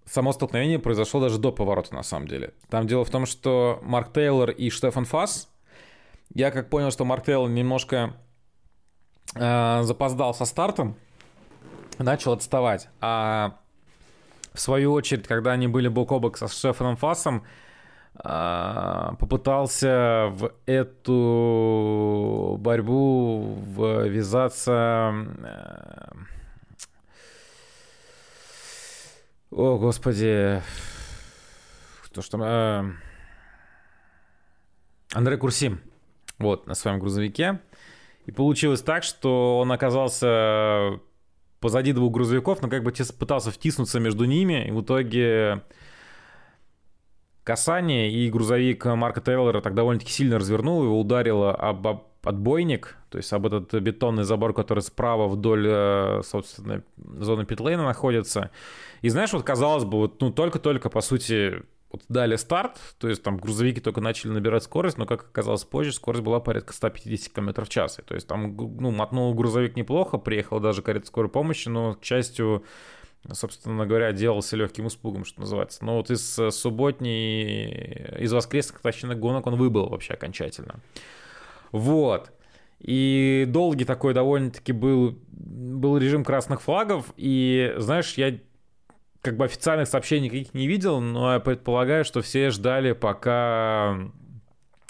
само 0.05 0.35
столкновение 0.35 0.78
произошло 0.78 1.23
даже 1.23 1.39
до 1.39 1.51
поворота, 1.51 1.95
на 1.95 2.03
самом 2.03 2.28
деле. 2.28 2.53
Там 2.69 2.87
дело 2.87 3.07
в 3.07 3.11
том, 3.11 3.24
что 3.24 3.81
Марк 3.83 4.12
Тейлор 4.12 4.51
и 4.51 4.69
Штефан 4.69 5.07
Фасс, 5.07 5.49
я 6.35 6.51
как 6.51 6.69
понял, 6.69 6.91
что 6.91 7.07
Марк 7.07 7.24
Тейлор 7.24 7.49
немножко 7.49 8.16
э, 9.35 9.83
запоздал 9.83 10.35
со 10.35 10.45
стартом, 10.45 10.99
начал 11.98 12.32
отставать. 12.32 12.89
А 13.01 13.59
в 14.52 14.60
свою 14.60 14.93
очередь, 14.93 15.27
когда 15.27 15.52
они 15.52 15.68
были 15.68 15.89
бок 15.89 16.12
о 16.12 16.18
бок 16.18 16.39
со 16.39 16.48
Штефаном 16.48 16.97
Фассом, 16.97 17.44
э, 18.24 19.10
попытался 19.18 20.28
в 20.31 20.52
эту 20.66 22.56
борьбу 22.60 23.59
ввязаться... 23.66 25.12
э, 25.44 26.12
О, 29.51 29.78
господи. 29.78 30.62
Кто 32.05 32.20
ж 32.20 32.28
там? 32.28 32.43
э, 32.43 32.93
Андре 35.12 35.36
Курсим. 35.36 35.81
Вот, 36.39 36.66
на 36.66 36.74
своем 36.74 36.98
грузовике. 36.98 37.60
И 38.27 38.32
получилось 38.32 38.82
так, 38.82 39.02
что 39.02 39.59
он 39.59 39.73
оказался 39.73 41.01
позади 41.61 41.93
двух 41.93 42.12
грузовиков, 42.12 42.62
но 42.62 42.69
как 42.69 42.83
бы 42.83 42.93
пытался 43.19 43.51
втиснуться 43.51 44.01
между 44.01 44.24
ними, 44.24 44.69
и 44.69 44.70
в 44.70 44.83
итоге 44.83 45.62
касание, 47.45 48.11
и 48.11 48.28
грузовик 48.31 48.85
Марка 48.85 49.20
Тейлора 49.20 49.61
так 49.61 49.74
довольно-таки 49.74 50.12
сильно 50.12 50.39
развернул, 50.39 50.83
его 50.83 51.01
ударило 51.01 51.55
об, 51.55 51.87
об 51.87 52.03
отбойник, 52.27 52.97
то 53.09 53.19
есть 53.19 53.33
об 53.33 53.47
этот 53.47 53.73
бетонный 53.81 54.24
забор, 54.24 54.53
который 54.53 54.81
справа 54.81 55.28
вдоль, 55.28 55.66
э, 55.69 56.23
собственно, 56.24 56.83
зоны 56.97 57.45
питлейна 57.45 57.85
находится. 57.85 58.51
И 59.03 59.09
знаешь, 59.09 59.33
вот 59.33 59.45
казалось 59.45 59.85
бы, 59.85 59.99
вот, 59.99 60.20
ну, 60.20 60.33
только-только, 60.33 60.91
по 60.91 61.01
сути, 61.01 61.62
вот 61.97 62.05
дали 62.09 62.36
старт, 62.36 62.78
то 62.98 63.09
есть 63.09 63.23
там 63.23 63.36
грузовики 63.36 63.81
только 63.81 64.01
начали 64.01 64.31
набирать 64.31 64.62
скорость, 64.62 64.98
но, 64.98 65.06
как 65.06 65.24
оказалось 65.24 65.64
позже, 65.64 65.93
скорость 65.93 66.23
была 66.23 66.40
порядка 66.40 66.73
150 66.73 67.32
км 67.32 67.64
в 67.64 67.68
час. 67.68 67.98
И, 67.98 68.02
то 68.02 68.14
есть 68.14 68.27
там, 68.27 68.56
ну, 68.56 68.90
мотнул 68.90 69.32
грузовик 69.35 69.77
неплохо, 69.77 70.18
приехала 70.18 70.60
даже 70.60 70.82
карета 70.82 71.06
скорой 71.06 71.31
помощи, 71.31 71.68
но, 71.68 71.94
к 71.94 72.05
счастью, 72.05 72.64
собственно 73.32 73.86
говоря, 73.86 74.12
делался 74.12 74.56
легким 74.56 74.86
испугом, 74.89 75.24
что 75.24 75.40
называется. 75.40 75.85
Но 75.85 75.97
вот 75.97 76.10
из 76.10 76.39
э, 76.39 76.51
субботней, 76.51 78.06
из 78.18 78.32
воскресных, 78.32 78.81
точнее, 78.81 79.14
гонок 79.14 79.47
он 79.47 79.56
выбыл 79.56 79.89
вообще 79.89 80.14
окончательно. 80.14 80.77
Вот. 81.73 82.31
И 82.78 83.47
долгий 83.48 83.85
такой 83.85 84.12
довольно-таки 84.12 84.73
был, 84.73 85.18
был 85.28 85.97
режим 85.97 86.24
красных 86.24 86.60
флагов. 86.60 87.12
И, 87.16 87.74
знаешь, 87.78 88.14
я 88.14 88.39
как 89.27 89.36
бы 89.36 89.44
официальных 89.44 89.89
сообщений 89.89 90.28
никаких 90.28 90.55
не 90.55 90.69
видел, 90.69 91.01
но 91.01 91.32
я 91.32 91.40
предполагаю, 91.40 92.05
что 92.05 92.23
все 92.23 92.51
ждали, 92.51 92.93
пока 92.93 93.98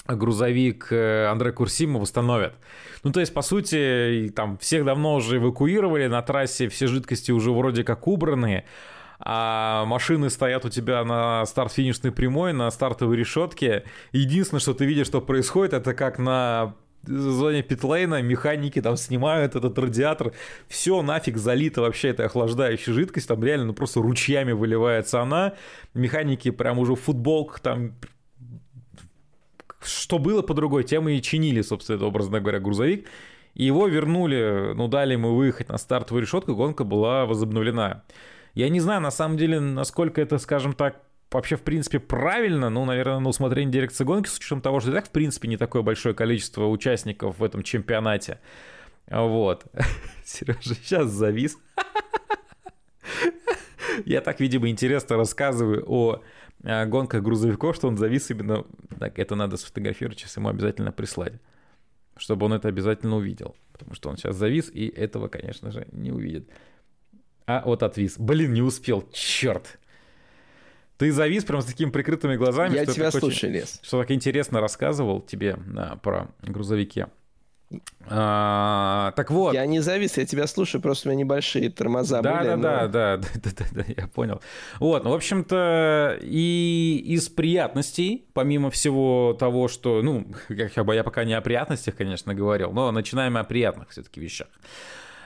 грузовик 0.07 0.89
э, 0.91 1.25
Андре 1.25 1.53
Курсима 1.53 1.99
восстановят. 1.99 2.55
Ну, 3.03 3.13
то 3.13 3.21
есть, 3.21 3.33
по 3.33 3.41
сути, 3.41 4.31
там 4.37 4.59
всех 4.59 4.85
давно 4.85 5.15
уже 5.15 5.39
эвакуировали 5.39 6.07
на 6.07 6.21
трассе, 6.21 6.69
все 6.69 6.87
жидкости 6.87 7.33
уже 7.33 7.51
вроде 7.51 7.83
как 7.83 8.07
убраны, 8.07 8.65
а 9.19 9.87
машины 9.87 10.29
стоят 10.29 10.67
у 10.67 10.69
тебя 10.69 11.03
на 11.03 11.47
старт-финишной 11.47 12.13
прямой, 12.13 12.53
на 12.53 12.71
стартовой 12.71 13.17
решетке. 13.17 13.85
Единственное, 14.13 14.61
что 14.61 14.75
ты 14.75 14.85
видишь, 14.85 15.07
что 15.07 15.23
происходит, 15.23 15.73
это 15.73 15.95
как 15.95 16.19
на 16.19 16.75
зоне 17.07 17.63
питлейна 17.63 18.23
механики 18.23 18.81
там 18.81 18.97
снимают 18.97 19.57
этот 19.57 19.79
радиатор, 19.79 20.33
все 20.69 21.03
нафиг 21.03 21.37
залито 21.37 21.83
вообще 21.83 22.09
этой 22.09 22.27
охлаждающей 22.27 22.93
жидкость, 22.93 23.29
там 23.29 23.43
реально 23.43 23.67
ну, 23.67 23.75
просто 23.75 24.01
ручьями 24.01 24.53
выливается 24.53 25.21
она, 25.21 25.55
механики 25.95 26.51
прям 26.51 26.79
уже 26.79 26.95
в 26.95 27.01
футболках 27.01 27.61
там 27.61 27.95
что 29.83 30.19
было 30.19 30.43
по 30.43 30.55
другой 30.55 30.85
теме 30.85 31.17
и 31.17 31.23
чинили, 31.23 31.63
собственно, 31.63 31.97
это, 31.97 32.07
образно 32.07 32.41
говоря, 32.41 32.59
грузовик. 32.59 33.09
И 33.55 33.65
его 33.65 33.87
вернули, 33.87 34.73
ну, 34.75 34.89
дали 34.89 35.13
ему 35.13 35.35
выехать 35.35 35.69
на 35.69 35.79
стартовую 35.79 36.23
решетку, 36.23 36.55
гонка 36.55 36.85
была 36.85 37.25
возобновлена. 37.25 38.03
Я 38.55 38.69
не 38.69 38.81
знаю, 38.81 39.01
на 39.01 39.11
самом 39.11 39.37
деле, 39.37 39.61
насколько 39.61 40.21
это, 40.21 40.39
скажем 40.39 40.73
так, 40.73 41.01
вообще, 41.37 41.57
в 41.57 41.63
принципе, 41.63 42.01
правильно, 42.01 42.71
ну, 42.71 42.85
наверное, 42.85 43.21
на 43.21 43.29
усмотрение 43.29 43.73
дирекции 43.73 44.05
гонки, 44.05 44.29
с 44.29 44.39
учетом 44.39 44.61
того, 44.61 44.81
что 44.81 44.91
и 44.91 44.95
так, 44.95 45.07
в 45.07 45.11
принципе, 45.11 45.49
не 45.49 45.57
такое 45.57 45.83
большое 45.83 46.15
количество 46.15 46.67
участников 46.67 47.39
в 47.39 47.45
этом 47.45 47.63
чемпионате. 47.63 48.41
Вот. 49.09 49.65
Сережа 50.25 50.75
сейчас 50.75 51.11
завис. 51.11 51.59
Я 54.05 54.21
так, 54.21 54.41
видимо, 54.41 54.69
интересно 54.69 55.17
рассказываю 55.17 55.85
о 55.87 56.23
э, 56.65 56.87
гонках 56.87 57.23
грузовиков, 57.23 57.77
что 57.77 57.89
он 57.89 57.97
завис 57.97 58.31
именно... 58.31 58.65
Так, 58.99 59.19
это 59.19 59.35
надо 59.35 59.57
сфотографировать, 59.57 60.19
сейчас 60.19 60.37
ему 60.37 60.49
обязательно 60.49 60.93
прислать. 60.93 61.35
Чтобы 62.17 62.47
он 62.47 62.55
это 62.55 62.69
обязательно 62.69 63.17
увидел. 63.17 63.57
Потому 63.73 63.95
что 63.95 64.09
он 64.09 64.17
сейчас 64.17 64.37
завис, 64.37 64.71
и 64.73 64.89
этого, 64.89 65.29
конечно 65.29 65.71
же, 65.71 65.87
не 65.93 66.11
увидит. 66.11 66.49
А 67.47 67.63
вот 67.65 67.83
отвис. 67.83 68.19
Блин, 68.19 68.53
не 68.53 68.63
успел. 68.63 69.09
Черт. 69.13 69.79
Ты 70.99 71.13
завис 71.13 71.45
прям 71.45 71.61
с 71.61 71.67
такими 71.67 71.91
прикрытыми 71.91 72.37
глазами. 72.37 72.75
Я 72.75 72.85
что 72.85 72.95
тебя 72.95 73.07
так 73.11 73.15
очень- 73.23 73.29
слушаю, 73.37 73.53
Лес. 73.53 73.81
что 73.83 74.01
так 74.01 74.11
интересно 74.11 74.61
рассказывал 74.61 75.21
тебе 75.21 75.57
а, 75.77 75.97
про 75.97 76.29
грузовики. 76.43 77.05
А, 78.09 79.13
так 79.17 79.31
вот. 79.33 79.53
Я 79.55 79.67
не 79.67 79.81
завис, 79.81 80.17
я 80.17 80.25
тебя 80.25 80.47
слушаю, 80.47 80.81
просто 80.81 81.09
у 81.09 81.13
меня 81.13 81.25
небольшие 81.25 81.69
тормоза 81.71 82.23
Да, 82.23 82.37
были. 82.37 82.49
да, 82.51 82.57
но- 82.57 82.63
да, 82.63 82.87
да, 82.87 83.17
да, 83.17 83.29
да, 83.43 83.51
да, 83.59 83.65
да, 83.73 83.85
я 83.97 84.07
понял. 84.07 84.41
Вот, 84.79 85.03
ну, 85.05 85.11
в 85.11 85.15
общем-то, 85.15 86.19
и 86.23 87.03
из 87.07 87.29
приятностей, 87.29 88.25
помимо 88.35 88.71
всего 88.71 89.37
того, 89.39 89.67
что, 89.69 90.01
ну, 90.03 90.27
как 90.75 90.87
бы 90.87 90.95
я 90.95 91.03
пока 91.03 91.25
не 91.25 91.35
о 91.35 91.41
приятностях, 91.41 91.97
конечно, 91.97 92.35
говорил, 92.35 92.71
но 92.73 92.93
начинаем 92.93 93.37
о 93.37 93.43
приятных 93.45 93.91
все-таки 93.91 94.21
вещах. 94.21 94.47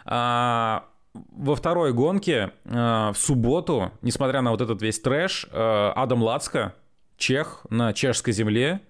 А, 0.06 0.86
во 1.14 1.56
второй 1.56 1.92
гонке 1.92 2.52
а, 2.64 3.12
в 3.12 3.18
субботу, 3.18 3.90
несмотря 4.02 4.42
на 4.42 4.50
вот 4.50 4.60
этот 4.60 4.80
весь 4.82 5.00
трэш, 5.00 5.46
а, 5.50 5.92
Адам 5.96 6.22
Лацко, 6.22 6.74
чех 7.16 7.66
на 7.70 7.92
чешской 7.92 8.32
земле, 8.32 8.80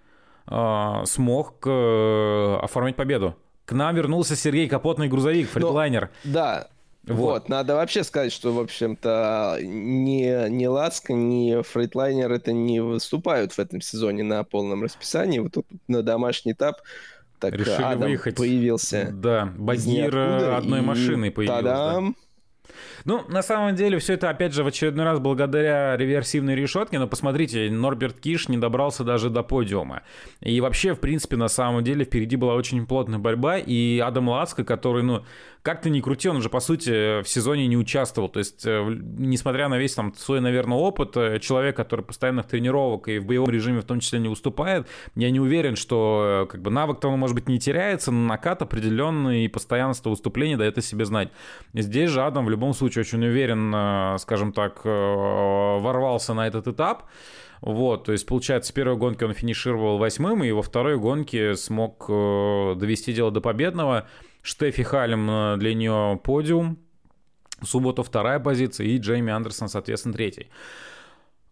а, 0.46 1.04
смог 1.06 1.64
э, 1.66 2.58
оформить 2.62 2.96
победу. 2.96 3.36
К 3.64 3.72
нам 3.72 3.94
вернулся 3.94 4.34
Сергей 4.34 4.68
Капотный 4.68 5.08
грузовик, 5.08 5.48
фридлайнер. 5.48 6.10
Да, 6.24 6.68
Вот. 7.06 7.16
вот. 7.16 7.48
надо 7.48 7.76
вообще 7.76 8.02
сказать, 8.02 8.32
что, 8.32 8.52
в 8.52 8.58
общем-то, 8.58 9.58
ни, 9.62 10.48
ни 10.48 10.66
Ласка, 10.66 11.12
ни 11.12 11.62
Фрейтлайнер 11.62 12.32
это 12.32 12.52
не 12.52 12.80
выступают 12.80 13.52
в 13.52 13.58
этом 13.60 13.80
сезоне 13.80 14.24
на 14.24 14.42
полном 14.42 14.82
расписании. 14.82 15.38
Вот 15.38 15.52
тут 15.52 15.66
на 15.86 16.02
домашний 16.02 16.52
этап 16.52 16.82
Так 17.40 17.54
Решили 17.54 17.82
Адам 17.82 18.00
выехать. 18.10 18.36
появился. 18.36 19.08
Да, 19.12 19.52
Багир 19.56 20.16
одной 20.16 20.80
и... 20.80 20.82
машиной 20.82 21.30
появился. 21.30 21.62
Да. 21.62 22.00
Ну, 23.10 23.24
на 23.26 23.42
самом 23.42 23.74
деле, 23.74 23.98
все 23.98 24.12
это, 24.12 24.30
опять 24.30 24.54
же, 24.54 24.62
в 24.62 24.68
очередной 24.68 25.04
раз 25.04 25.18
благодаря 25.18 25.96
реверсивной 25.96 26.54
решетке, 26.54 27.00
но 27.00 27.08
посмотрите, 27.08 27.68
Норберт 27.68 28.20
Киш 28.20 28.46
не 28.46 28.56
добрался 28.56 29.02
даже 29.02 29.30
до 29.30 29.42
подиума. 29.42 30.02
И 30.40 30.60
вообще, 30.60 30.94
в 30.94 31.00
принципе, 31.00 31.36
на 31.36 31.48
самом 31.48 31.82
деле, 31.82 32.04
впереди 32.04 32.36
была 32.36 32.54
очень 32.54 32.86
плотная 32.86 33.18
борьба, 33.18 33.58
и 33.58 33.98
Адам 33.98 34.28
Лацко, 34.28 34.62
который, 34.62 35.02
ну, 35.02 35.24
как 35.62 35.82
то 35.82 35.90
ни 35.90 36.00
крути, 36.00 36.28
он 36.28 36.40
же, 36.40 36.48
по 36.48 36.60
сути, 36.60 37.22
в 37.22 37.28
сезоне 37.28 37.66
не 37.66 37.76
участвовал. 37.76 38.30
То 38.30 38.38
есть, 38.38 38.64
э, 38.64 38.82
несмотря 39.18 39.68
на 39.68 39.76
весь 39.76 39.94
там 39.94 40.14
свой, 40.14 40.40
наверное, 40.40 40.78
опыт, 40.78 41.16
э, 41.16 41.38
человек, 41.38 41.76
который 41.76 42.02
постоянных 42.02 42.46
тренировок 42.46 43.08
и 43.08 43.18
в 43.18 43.26
боевом 43.26 43.50
режиме 43.50 43.80
в 43.80 43.84
том 43.84 44.00
числе 44.00 44.20
не 44.20 44.28
уступает, 44.28 44.86
я 45.16 45.30
не 45.30 45.38
уверен, 45.38 45.76
что 45.76 46.44
э, 46.44 46.50
как 46.50 46.62
бы 46.62 46.70
навык-то 46.70 47.08
он, 47.08 47.18
может 47.18 47.34
быть, 47.34 47.48
не 47.48 47.58
теряется, 47.58 48.10
но 48.10 48.26
накат 48.26 48.62
определенный 48.62 49.44
и 49.44 49.48
постоянство 49.48 50.10
выступления 50.10 50.56
дает 50.56 50.78
о 50.78 50.82
себе 50.82 51.04
знать. 51.04 51.30
Здесь 51.74 52.08
же 52.08 52.22
Адам 52.22 52.46
в 52.46 52.50
любом 52.50 52.72
случае 52.72 52.99
очень 53.00 53.24
уверен, 53.24 54.18
скажем 54.18 54.52
так, 54.52 54.84
ворвался 54.84 56.34
на 56.34 56.46
этот 56.46 56.68
этап. 56.68 57.04
Вот, 57.60 58.04
то 58.04 58.12
есть, 58.12 58.26
получается, 58.26 58.72
в 58.72 58.74
первой 58.74 58.96
гонке 58.96 59.26
он 59.26 59.34
финишировал 59.34 59.98
восьмым, 59.98 60.44
и 60.44 60.50
во 60.50 60.62
второй 60.62 60.98
гонке 60.98 61.56
смог 61.56 62.06
довести 62.08 63.12
дело 63.12 63.30
до 63.30 63.40
победного. 63.40 64.06
Штефи 64.42 64.82
Халем 64.82 65.30
э, 65.30 65.56
для 65.58 65.74
нее 65.74 66.18
подиум. 66.22 66.78
Суббота 67.62 68.02
вторая 68.02 68.40
позиция 68.40 68.86
и 68.86 68.96
Джейми 68.96 69.30
Андерсон, 69.32 69.68
соответственно, 69.68 70.14
третий. 70.14 70.48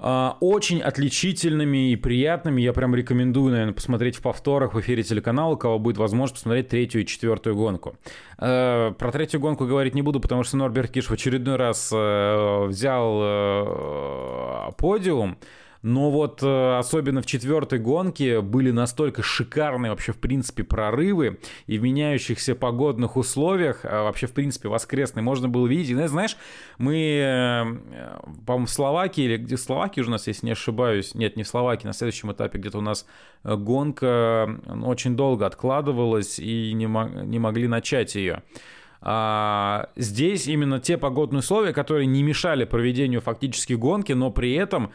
А, 0.01 0.37
очень 0.41 0.81
отличительными 0.81 1.91
и 1.91 1.97
приятными. 1.97 2.63
Я 2.63 2.73
прям 2.73 2.95
рекомендую, 2.95 3.51
наверное, 3.51 3.75
посмотреть 3.75 4.17
в 4.17 4.23
повторах 4.23 4.75
в 4.75 4.81
эфире 4.81 5.03
телеканала, 5.03 5.55
у 5.55 5.57
кого 5.57 5.79
будет 5.81 5.97
возможность 5.97 6.35
посмотреть 6.35 6.69
третью 6.69 7.03
и 7.03 7.07
четвертую 7.07 7.57
гонку. 7.57 7.97
Э, 8.39 8.93
про 8.97 9.11
третью 9.13 9.41
гонку 9.41 9.67
говорить 9.67 9.95
не 9.95 10.03
буду, 10.03 10.21
потому 10.21 10.45
что 10.45 10.57
Норберт 10.57 10.93
Киш 10.93 11.07
в 11.07 11.13
очередной 11.13 11.57
раз 11.57 11.91
э, 11.93 12.67
взял 12.67 13.09
подиум. 14.79 15.37
Но 15.83 16.11
вот 16.11 16.43
э, 16.43 16.79
особенно 16.79 17.23
в 17.23 17.27
четвертой 17.27 17.79
гонке 17.79 18.41
были 18.41 18.71
настолько 18.71 19.23
шикарные 19.23 19.91
вообще 19.91 20.13
в 20.13 20.19
принципе 20.19 20.65
прорывы 20.65 21.39
и 21.67 21.79
в 21.79 21.83
меняющихся 21.83 22.55
погодных 22.57 23.17
условиях, 23.17 23.81
а 23.85 24.03
вообще 24.03 24.27
в 24.27 24.33
принципе 24.33 24.69
воскресный 24.69 25.23
можно 25.23 25.49
было 25.49 25.67
видеть. 25.67 25.91
И, 25.91 26.07
знаешь, 26.07 26.37
мы, 26.79 26.97
э, 26.97 27.65
по-моему, 28.45 28.67
в 28.67 28.71
Словакии 28.71 29.25
или 29.25 29.37
где 29.37 29.57
Словакии 29.57 30.01
уже 30.01 30.11
у 30.11 30.13
нас, 30.13 30.27
если 30.27 30.47
не 30.47 30.53
ошибаюсь, 30.53 31.15
нет, 31.15 31.37
не 31.37 31.45
в 31.45 31.49
Словакии, 31.49 31.87
на 31.87 31.93
следующем 31.93 32.33
этапе 32.33 32.59
где-то 32.59 32.79
у 32.79 32.83
нас 32.83 33.07
э, 33.45 33.55
гонка 33.55 34.49
очень 34.85 35.17
долго 35.17 35.47
откладывалась 35.47 36.41
и 36.41 36.73
не, 36.73 36.87
не 37.25 37.39
могли 37.39 37.69
начать 37.69 38.17
ее. 38.17 38.43
А, 39.01 39.91
здесь 39.97 40.49
именно 40.49 40.81
те 40.81 40.99
погодные 40.99 41.39
условия, 41.39 41.73
которые 41.73 42.07
не 42.07 42.23
мешали 42.23 42.65
проведению 42.65 43.21
фактически 43.21 43.75
гонки, 43.75 44.13
но 44.13 44.31
при 44.31 44.55
этом 44.55 44.91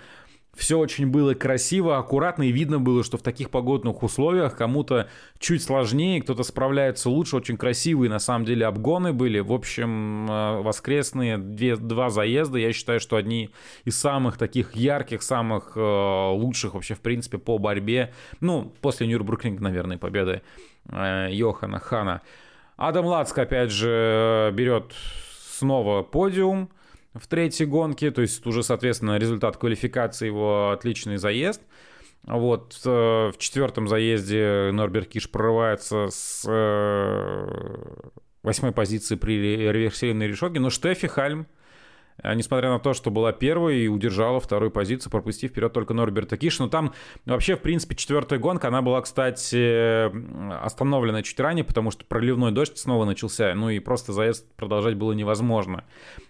все 0.56 0.78
очень 0.78 1.08
было 1.08 1.34
красиво, 1.34 1.98
аккуратно, 1.98 2.44
и 2.44 2.52
видно 2.52 2.80
было, 2.80 3.04
что 3.04 3.18
в 3.18 3.24
таких 3.24 3.50
погодных 3.50 4.04
условиях 4.04 4.56
кому-то 4.56 5.10
чуть 5.40 5.64
сложнее, 5.64 6.22
кто-то 6.22 6.44
справляется 6.44 7.10
лучше, 7.10 7.38
очень 7.38 7.58
красивые 7.58 8.10
на 8.10 8.20
самом 8.20 8.46
деле 8.46 8.68
обгоны 8.68 9.14
были. 9.14 9.40
В 9.40 9.52
общем, 9.52 10.30
э, 10.30 10.62
воскресные 10.62 11.40
две, 11.40 11.76
два 11.76 12.12
заезда, 12.12 12.60
я 12.60 12.72
считаю, 12.72 13.00
что 13.00 13.16
одни 13.16 13.50
из 13.84 14.00
самых 14.00 14.38
таких 14.38 14.76
ярких, 14.76 15.24
самых 15.24 15.74
э, 15.76 15.80
лучших 15.80 16.76
вообще, 16.76 16.94
в 16.94 17.02
принципе, 17.02 17.40
по 17.40 17.58
борьбе, 17.58 18.14
ну, 18.40 18.72
после 18.82 19.08
Нюрбургринга, 19.08 19.64
наверное, 19.64 19.98
победы 19.98 20.44
э, 20.88 21.30
Йохана 21.32 21.80
Хана. 21.80 22.22
Адам 22.78 23.06
Лацк, 23.06 23.38
опять 23.38 23.72
же, 23.72 24.52
берет 24.54 24.94
снова 25.50 26.04
подиум, 26.04 26.70
в 27.14 27.28
третьей 27.28 27.66
гонке, 27.66 28.12
то 28.12 28.22
есть 28.22 28.46
уже, 28.46 28.64
соответственно, 28.64 29.18
результат 29.18 29.58
квалификации 29.58 30.28
его 30.28 30.72
отличный 30.72 31.18
заезд. 31.18 31.62
Вот 32.24 32.80
э, 32.86 32.90
в 32.90 33.36
четвертом 33.38 33.88
заезде 33.88 34.72
Норберт 34.72 35.10
Киш 35.10 35.30
прорывается 35.30 36.08
с 36.10 36.46
э, 36.48 37.84
восьмой 38.44 38.72
позиции 38.72 39.16
при 39.16 39.40
реверсивной 39.40 40.28
решетке, 40.28 40.60
но 40.60 40.70
Штефи 40.70 41.08
Хальм 41.08 41.48
несмотря 42.24 42.70
на 42.70 42.80
то, 42.80 42.94
что 42.94 43.12
была 43.12 43.32
первой 43.32 43.80
и 43.80 43.88
удержала 43.88 44.40
вторую 44.40 44.72
позицию, 44.72 45.12
пропустив 45.12 45.52
вперед 45.52 45.74
только 45.74 45.94
Норберта 45.94 46.38
Киш. 46.38 46.60
Но 46.60 46.68
там 46.68 46.94
вообще, 47.26 47.56
в 47.56 47.62
принципе, 47.62 47.96
четвертая 47.96 48.40
гонка, 48.40 48.68
она 48.68 48.82
была, 48.82 49.02
кстати, 49.02 50.12
остановлена 50.64 51.24
чуть 51.24 51.40
ранее, 51.40 51.64
потому 51.64 51.92
что 51.92 52.06
проливной 52.06 52.52
дождь 52.52 52.78
снова 52.78 53.06
начался, 53.06 53.54
ну 53.56 53.70
и 53.70 53.80
просто 53.80 54.14
заезд 54.14 54.46
продолжать 54.56 54.96
было 54.96 55.14
невозможно. 55.14 55.84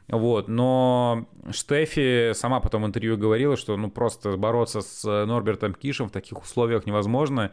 Вот, 0.07 0.47
но 0.47 1.27
Штефи 1.51 2.31
сама 2.33 2.59
потом 2.59 2.83
в 2.83 2.85
интервью 2.85 3.17
говорила, 3.17 3.55
что 3.55 3.77
ну 3.77 3.89
просто 3.89 4.35
бороться 4.37 4.81
с 4.81 5.03
Норбертом 5.25 5.73
Кишем 5.73 6.09
в 6.09 6.11
таких 6.11 6.41
условиях 6.41 6.85
невозможно. 6.85 7.51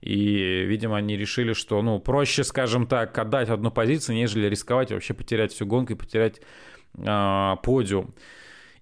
И, 0.00 0.64
видимо, 0.64 0.96
они 0.96 1.16
решили, 1.16 1.52
что, 1.52 1.80
ну, 1.80 2.00
проще, 2.00 2.42
скажем 2.42 2.88
так, 2.88 3.16
отдать 3.16 3.48
одну 3.48 3.70
позицию, 3.70 4.16
нежели 4.16 4.48
рисковать 4.48 4.90
вообще 4.90 5.14
потерять 5.14 5.52
всю 5.52 5.64
гонку 5.64 5.92
и 5.92 5.96
потерять 5.96 6.40
э, 6.96 7.56
подиум. 7.62 8.14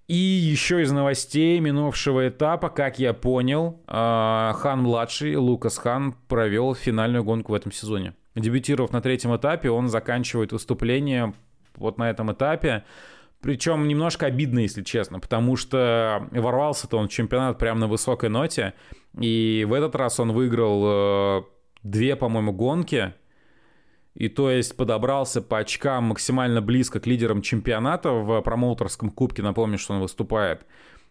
И 0.08 0.16
еще 0.16 0.82
из 0.82 0.90
новостей 0.90 1.60
минувшего 1.60 2.28
этапа, 2.28 2.68
как 2.68 2.98
я 2.98 3.14
понял, 3.14 3.80
э, 3.86 4.52
Хан-младший, 4.56 5.36
Лукас 5.36 5.78
Хан, 5.78 6.14
провел 6.26 6.74
финальную 6.74 7.22
гонку 7.22 7.52
в 7.52 7.54
этом 7.54 7.70
сезоне. 7.70 8.14
Дебютировав 8.34 8.92
на 8.92 9.00
третьем 9.00 9.36
этапе, 9.36 9.70
он 9.70 9.88
заканчивает 9.88 10.50
выступление 10.50 11.32
вот 11.76 11.98
на 11.98 12.10
этом 12.10 12.32
этапе. 12.32 12.84
Причем 13.40 13.88
немножко 13.88 14.26
обидно, 14.26 14.58
если 14.58 14.82
честно, 14.82 15.20
потому 15.20 15.56
что 15.56 16.28
ворвался-то 16.32 16.98
он 16.98 17.08
в 17.08 17.12
чемпионат 17.12 17.58
прямо 17.58 17.80
на 17.80 17.86
высокой 17.86 18.28
ноте. 18.28 18.74
И 19.18 19.64
в 19.68 19.72
этот 19.72 19.94
раз 19.94 20.20
он 20.20 20.32
выиграл 20.32 20.82
э, 20.84 21.42
две, 21.82 22.16
по-моему, 22.16 22.52
гонки 22.52 23.14
и 24.14 24.28
то 24.28 24.50
есть 24.50 24.76
подобрался 24.76 25.40
по 25.40 25.58
очкам 25.58 26.04
максимально 26.04 26.60
близко 26.60 27.00
к 27.00 27.06
лидерам 27.06 27.42
чемпионата 27.42 28.10
в 28.10 28.40
промоутерском 28.42 29.10
кубке, 29.10 29.42
напомню, 29.42 29.78
что 29.78 29.94
он 29.94 30.00
выступает. 30.00 30.66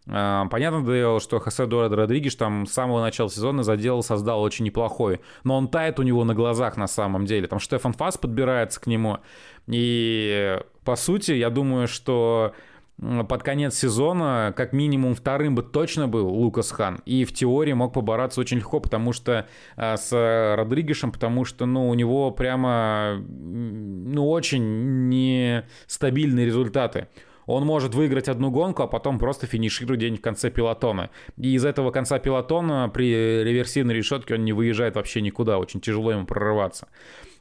А, 0.08 0.48
понятно 0.48 0.84
дело, 0.86 1.20
что 1.20 1.40
Хосе 1.40 1.66
Дорад 1.66 1.94
Родригеш 1.94 2.36
там 2.36 2.66
с 2.66 2.74
самого 2.74 3.02
начала 3.02 3.30
сезона 3.30 3.64
задел, 3.64 4.02
создал 4.02 4.42
очень 4.42 4.66
неплохой. 4.66 5.22
Но 5.44 5.58
он 5.58 5.68
тает 5.68 6.00
у 6.00 6.04
него 6.04 6.24
на 6.24 6.34
глазах 6.34 6.78
на 6.78 6.88
самом 6.88 7.26
деле. 7.26 7.48
Там 7.48 7.60
Штефан 7.60 7.94
Фас 7.94 8.18
подбирается 8.18 8.82
к 8.82 8.88
нему. 8.88 9.20
И 9.68 10.60
по 10.84 10.96
сути, 10.96 11.34
я 11.34 11.50
думаю, 11.50 11.88
что 11.88 12.54
под 13.00 13.44
конец 13.44 13.76
сезона 13.76 14.54
как 14.56 14.74
минимум 14.74 15.16
вторым 15.16 15.56
бы 15.56 15.64
точно 15.64 16.08
был 16.08 16.28
Лукас 16.28 16.72
Хан. 16.72 17.02
И 17.06 17.24
в 17.24 17.34
теории 17.34 17.74
мог 17.74 17.94
побороться 17.94 18.42
очень 18.42 18.58
легко, 18.58 18.80
потому 18.80 19.14
что 19.14 19.48
а, 19.78 19.96
с 19.96 20.12
Родригешем, 20.58 21.12
потому 21.12 21.46
что, 21.46 21.66
ну, 21.66 21.88
у 21.88 21.94
него 21.94 22.32
прямо, 22.32 23.24
ну, 23.26 24.30
очень 24.30 25.10
нестабильные 25.10 26.46
результаты. 26.46 27.08
Он 27.46 27.66
может 27.66 27.96
выиграть 27.96 28.28
одну 28.28 28.52
гонку, 28.52 28.84
а 28.84 28.88
потом 28.88 29.18
просто 29.18 29.48
финиширует 29.48 30.00
день 30.00 30.18
в 30.18 30.22
конце 30.22 30.52
пилотона. 30.52 31.10
И 31.38 31.54
из 31.56 31.66
этого 31.66 31.90
конца 31.90 32.20
пилотона 32.20 32.90
при 32.94 33.12
реверсивной 33.44 33.96
решетке 33.96 34.36
он 34.36 34.46
не 34.46 34.54
выезжает 34.54 34.96
вообще 34.96 35.22
никуда. 35.22 35.58
Очень 35.58 35.82
тяжело 35.82 36.12
ему 36.12 36.28
прорываться. 36.28 36.90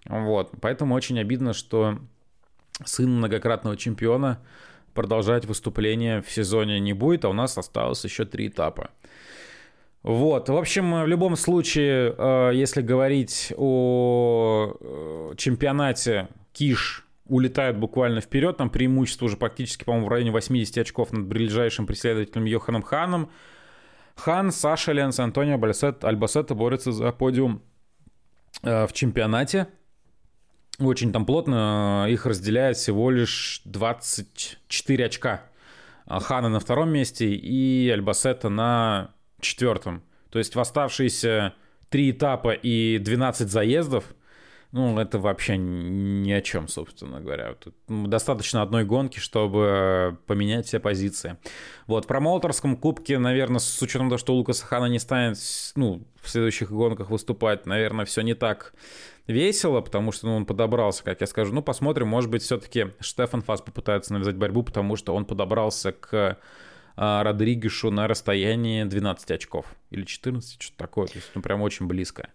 Вот. 0.06 0.52
Поэтому 0.62 0.94
очень 0.94 1.20
обидно, 1.20 1.52
что 1.52 1.98
сын 2.84 3.10
многократного 3.10 3.76
чемпиона 3.76 4.40
продолжать 4.98 5.44
выступление 5.44 6.22
в 6.22 6.28
сезоне 6.28 6.80
не 6.80 6.92
будет, 6.92 7.24
а 7.24 7.28
у 7.28 7.32
нас 7.32 7.56
осталось 7.56 8.02
еще 8.02 8.24
три 8.24 8.48
этапа. 8.48 8.90
Вот, 10.02 10.48
в 10.48 10.56
общем, 10.56 11.04
в 11.04 11.06
любом 11.06 11.36
случае, 11.36 12.12
э, 12.18 12.50
если 12.54 12.82
говорить 12.82 13.52
о 13.56 14.74
э, 14.80 15.34
чемпионате, 15.36 16.26
Киш 16.52 17.06
улетает 17.28 17.78
буквально 17.78 18.20
вперед, 18.20 18.56
там 18.56 18.70
преимущество 18.70 19.26
уже 19.26 19.36
практически, 19.36 19.84
по-моему, 19.84 20.06
в 20.06 20.10
районе 20.10 20.32
80 20.32 20.78
очков 20.78 21.12
над 21.12 21.26
ближайшим 21.26 21.86
преследователем 21.86 22.46
Йоханом 22.46 22.82
Ханом. 22.82 23.30
Хан, 24.16 24.50
Саша 24.50 24.90
Ленс, 24.90 25.20
Антонио 25.20 25.54
Альбасет, 25.54 26.02
Альбасета 26.02 26.56
борются 26.56 26.90
за 26.90 27.12
подиум 27.12 27.62
э, 28.64 28.84
в 28.88 28.92
чемпионате 28.92 29.68
очень 30.80 31.12
там 31.12 31.26
плотно, 31.26 32.06
их 32.08 32.26
разделяет 32.26 32.76
всего 32.76 33.10
лишь 33.10 33.62
24 33.64 35.06
очка. 35.06 35.42
Хана 36.06 36.48
на 36.48 36.60
втором 36.60 36.90
месте 36.90 37.34
и 37.34 37.90
Альбасета 37.90 38.48
на 38.48 39.14
четвертом. 39.40 40.02
То 40.30 40.38
есть 40.38 40.54
в 40.54 40.60
оставшиеся 40.60 41.54
три 41.90 42.10
этапа 42.10 42.52
и 42.52 42.98
12 42.98 43.50
заездов 43.50 44.04
ну, 44.70 44.98
это 44.98 45.18
вообще 45.18 45.56
ни 45.56 46.30
о 46.30 46.42
чем, 46.42 46.68
собственно 46.68 47.20
говоря. 47.20 47.54
Тут 47.54 47.74
достаточно 47.88 48.60
одной 48.60 48.84
гонки, 48.84 49.18
чтобы 49.18 50.18
поменять 50.26 50.66
все 50.66 50.78
позиции. 50.78 51.38
Вот, 51.86 52.04
в 52.04 52.08
промоутерском 52.08 52.76
кубке, 52.76 53.18
наверное, 53.18 53.60
с 53.60 53.80
учетом 53.80 54.08
того, 54.08 54.18
что 54.18 54.34
Лукас 54.34 54.60
Хана 54.60 54.86
не 54.86 54.98
станет 54.98 55.38
ну, 55.74 56.02
в 56.20 56.28
следующих 56.28 56.70
гонках 56.70 57.08
выступать, 57.08 57.64
наверное, 57.64 58.04
все 58.04 58.20
не 58.20 58.34
так 58.34 58.74
весело, 59.26 59.80
потому 59.80 60.12
что 60.12 60.26
ну, 60.26 60.36
он 60.36 60.46
подобрался, 60.46 61.02
как 61.02 61.22
я 61.22 61.26
скажу. 61.26 61.54
Ну, 61.54 61.62
посмотрим, 61.62 62.08
может 62.08 62.30
быть, 62.30 62.42
все-таки 62.42 62.88
Штефан 63.00 63.40
Фас 63.42 63.62
попытается 63.62 64.12
навязать 64.12 64.36
борьбу, 64.36 64.62
потому 64.62 64.96
что 64.96 65.14
он 65.14 65.24
подобрался 65.24 65.92
к 65.92 66.38
а, 66.96 67.22
Родригешу 67.22 67.90
на 67.90 68.08
расстоянии 68.08 68.84
12 68.84 69.30
очков. 69.30 69.66
Или 69.90 70.04
14, 70.04 70.60
что-то 70.60 70.78
такое. 70.78 71.06
То 71.06 71.16
есть, 71.16 71.30
ну, 71.34 71.42
прям 71.42 71.62
очень 71.62 71.86
близко. 71.86 72.30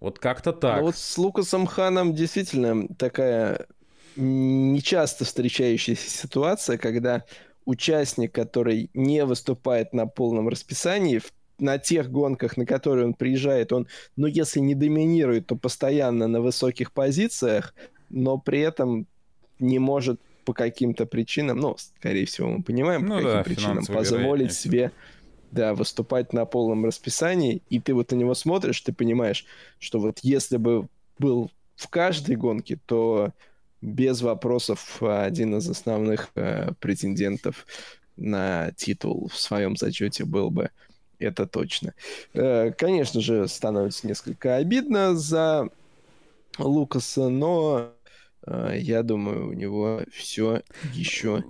Вот 0.00 0.18
как-то 0.18 0.52
так. 0.52 0.78
Ну, 0.78 0.86
вот 0.86 0.96
с 0.96 1.18
Лукасом 1.18 1.66
Ханом 1.66 2.14
действительно 2.14 2.88
такая 2.96 3.66
нечасто 4.16 5.24
встречающаяся 5.24 6.08
ситуация, 6.08 6.78
когда 6.78 7.24
участник, 7.64 8.32
который 8.32 8.90
не 8.94 9.24
выступает 9.24 9.92
на 9.92 10.06
полном 10.06 10.48
расписании, 10.48 11.20
на 11.58 11.78
тех 11.78 12.10
гонках, 12.10 12.56
на 12.56 12.64
которые 12.64 13.06
он 13.06 13.14
приезжает, 13.14 13.72
он, 13.72 13.86
ну, 14.16 14.26
если 14.26 14.60
не 14.60 14.74
доминирует, 14.74 15.46
то 15.46 15.56
постоянно 15.56 16.26
на 16.26 16.40
высоких 16.40 16.92
позициях, 16.92 17.74
но 18.08 18.38
при 18.38 18.60
этом 18.60 19.06
не 19.58 19.78
может 19.78 20.20
по 20.46 20.54
каким-то 20.54 21.04
причинам, 21.04 21.58
ну, 21.58 21.76
скорее 21.78 22.24
всего, 22.24 22.48
мы 22.48 22.62
понимаем, 22.62 23.02
по 23.02 23.08
ну, 23.08 23.14
каким 23.16 23.30
да, 23.30 23.42
причинам, 23.42 23.86
позволить 23.86 24.54
себе 24.54 24.90
да, 25.50 25.74
выступать 25.74 26.32
на 26.32 26.44
полном 26.44 26.84
расписании, 26.84 27.62
и 27.70 27.80
ты 27.80 27.94
вот 27.94 28.10
на 28.12 28.16
него 28.16 28.34
смотришь, 28.34 28.80
ты 28.80 28.92
понимаешь, 28.92 29.44
что 29.78 29.98
вот 29.98 30.20
если 30.22 30.56
бы 30.56 30.88
был 31.18 31.50
в 31.76 31.88
каждой 31.88 32.36
гонке, 32.36 32.78
то 32.86 33.32
без 33.80 34.20
вопросов 34.20 35.02
один 35.02 35.56
из 35.56 35.68
основных 35.68 36.30
э, 36.34 36.72
претендентов 36.80 37.66
на 38.16 38.72
титул 38.72 39.28
в 39.28 39.38
своем 39.38 39.76
зачете 39.76 40.24
был 40.24 40.50
бы. 40.50 40.70
Это 41.18 41.46
точно. 41.46 41.94
Э, 42.34 42.72
конечно 42.76 43.20
же, 43.20 43.48
становится 43.48 44.06
несколько 44.06 44.56
обидно 44.56 45.14
за 45.14 45.68
Лукаса, 46.58 47.28
но 47.28 47.92
я 48.46 49.02
думаю, 49.02 49.48
у 49.48 49.52
него 49.52 50.02
все 50.12 50.62
еще 50.94 51.44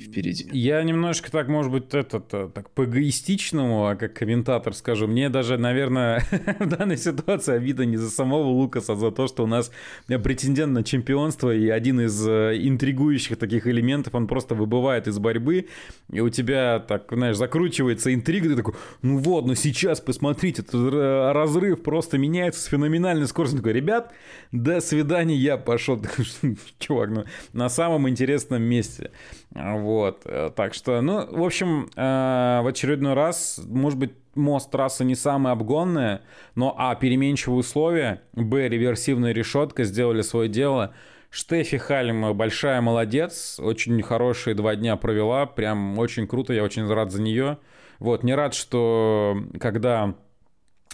впереди. 0.00 0.48
Я 0.52 0.82
немножко 0.82 1.30
так, 1.30 1.48
может 1.48 1.72
быть, 1.72 1.92
этот, 1.92 2.32
э, 2.32 2.48
так 2.52 2.70
по-эгоистичному, 2.70 3.86
а 3.86 3.96
как 3.96 4.14
комментатор 4.14 4.74
скажу, 4.74 5.06
мне 5.06 5.28
даже, 5.28 5.58
наверное, 5.58 6.24
в 6.58 6.66
данной 6.66 6.96
ситуации 6.96 7.54
обида 7.54 7.84
не 7.84 7.96
за 7.96 8.10
самого 8.10 8.46
Лукаса, 8.46 8.92
а 8.92 8.96
за 8.96 9.10
то, 9.10 9.26
что 9.26 9.44
у 9.44 9.46
нас 9.46 9.70
претендент 10.06 10.72
на 10.72 10.84
чемпионство 10.84 11.54
и 11.54 11.68
один 11.68 12.00
из 12.00 12.26
э, 12.26 12.56
интригующих 12.60 13.36
таких 13.36 13.66
элементов, 13.66 14.14
он 14.14 14.26
просто 14.26 14.54
выбывает 14.54 15.08
из 15.08 15.18
борьбы, 15.18 15.68
и 16.10 16.20
у 16.20 16.28
тебя, 16.28 16.78
так, 16.78 17.06
знаешь, 17.10 17.36
закручивается 17.36 18.12
интрига, 18.14 18.48
ты 18.50 18.56
такой, 18.56 18.74
ну 19.02 19.18
вот, 19.18 19.46
ну 19.46 19.54
сейчас, 19.54 20.00
посмотрите, 20.00 20.62
тут 20.62 20.92
разрыв 20.92 21.82
просто 21.82 22.18
меняется 22.18 22.60
с 22.60 22.66
феноменальной 22.66 23.26
скоростью. 23.26 23.58
Такой, 23.58 23.72
ребят, 23.72 24.12
до 24.52 24.80
свидания, 24.80 25.36
я 25.36 25.56
пошел. 25.56 26.00
Чувак, 26.78 27.10
ну, 27.10 27.24
на 27.52 27.68
самом 27.68 28.08
интересном 28.08 28.62
месте. 28.62 29.10
Вот, 29.50 30.22
э, 30.24 30.50
так 30.54 30.74
что, 30.74 31.00
ну, 31.00 31.26
в 31.30 31.42
общем, 31.42 31.88
э, 31.96 32.60
в 32.62 32.66
очередной 32.66 33.14
раз, 33.14 33.60
может 33.66 33.98
быть, 33.98 34.12
мост 34.34 34.70
трасса 34.70 35.04
не 35.04 35.14
самая 35.14 35.52
обгонная, 35.52 36.22
но, 36.54 36.74
а, 36.76 36.94
переменчивые 36.94 37.60
условия, 37.60 38.22
б, 38.32 38.68
реверсивная 38.68 39.32
решетка 39.32 39.84
сделали 39.84 40.22
свое 40.22 40.48
дело. 40.48 40.94
Штефи 41.30 41.78
Хальм 41.78 42.36
большая 42.36 42.80
молодец, 42.80 43.58
очень 43.58 44.00
хорошие 44.02 44.54
два 44.54 44.76
дня 44.76 44.96
провела, 44.96 45.46
прям 45.46 45.98
очень 45.98 46.26
круто, 46.26 46.52
я 46.52 46.62
очень 46.62 46.86
рад 46.86 47.10
за 47.10 47.20
нее. 47.22 47.58
Вот, 47.98 48.22
не 48.22 48.34
рад, 48.34 48.54
что 48.54 49.36
когда 49.60 50.14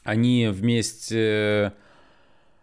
они 0.04 0.48
вместе 0.50 1.74
Э, 1.74 1.89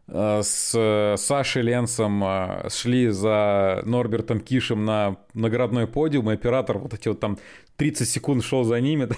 с 0.07 1.15
Сашей 1.17 1.63
Ленсом 1.63 2.23
э, 2.23 2.69
шли 2.69 3.09
за 3.09 3.81
Норбертом 3.85 4.39
Кишем 4.39 4.85
на 4.85 5.17
наградной 5.33 5.85
подиум, 5.85 6.31
и 6.31 6.33
оператор 6.33 6.77
вот 6.77 6.93
эти 6.93 7.09
вот 7.09 7.19
там 7.19 7.37
30 7.75 8.07
секунд 8.07 8.43
шел 8.43 8.63
за 8.63 8.79
ними. 8.79 9.09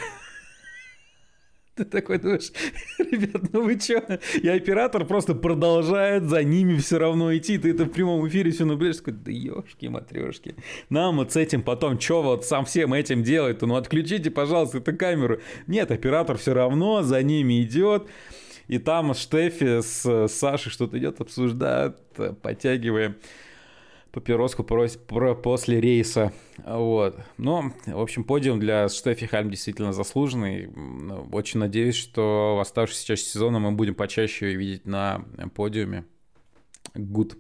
Ты 1.80 1.86
такой 1.86 2.18
думаешь, 2.18 2.52
ребят, 3.00 3.54
ну 3.54 3.64
вы 3.64 3.80
чё? 3.80 4.02
И 4.42 4.50
оператор 4.50 5.06
просто 5.06 5.34
продолжает 5.34 6.26
за 6.26 6.44
ними 6.44 6.76
все 6.78 6.98
равно 6.98 7.34
идти. 7.38 7.58
Ты 7.58 7.72
это 7.72 7.86
в 7.86 7.90
прямом 7.90 8.28
эфире 8.28 8.52
все 8.52 8.66
наблюдаешь. 8.66 8.98
Такой, 8.98 9.14
да 9.14 9.32
ёшки 9.32 9.86
матрешки. 9.86 10.56
Нам 10.90 11.18
вот 11.18 11.32
с 11.32 11.38
этим 11.38 11.62
потом, 11.62 11.98
чё 11.98 12.22
вот 12.22 12.44
сам 12.44 12.66
всем 12.66 12.94
этим 12.94 13.24
делает? 13.24 13.62
Ну 13.62 13.76
отключите, 13.76 14.30
пожалуйста, 14.30 14.80
эту 14.80 14.98
камеру. 14.98 15.40
Нет, 15.68 15.90
оператор 15.92 16.38
все 16.38 16.54
равно 16.54 17.02
за 17.02 17.24
ними 17.24 17.62
идет. 17.62 18.10
И 18.70 18.78
там 18.78 19.16
Штефи 19.16 19.82
с 19.82 20.28
Сашей 20.28 20.72
что-то 20.72 20.98
идет, 21.00 21.20
обсуждают, 21.20 21.98
подтягивая 22.42 23.16
папироску 24.12 24.64
после 24.64 25.82
рейса. 25.82 26.32
Вот. 26.64 27.18
Но, 27.38 27.74
в 27.88 28.00
общем, 28.00 28.24
подиум 28.24 28.60
для 28.60 28.88
Штефи 28.88 29.26
Хальм 29.26 29.50
действительно 29.50 29.92
заслуженный. 29.92 30.70
Очень 31.32 31.60
надеюсь, 31.60 31.96
что 31.96 32.56
в 32.58 32.60
оставшейся 32.60 33.08
части 33.08 33.30
сезона 33.30 33.60
мы 33.60 33.72
будем 33.72 33.96
почаще 33.96 34.52
ее 34.52 34.58
видеть 34.58 34.86
на 34.86 35.26
подиуме. 35.56 36.06
Good. 36.94 37.38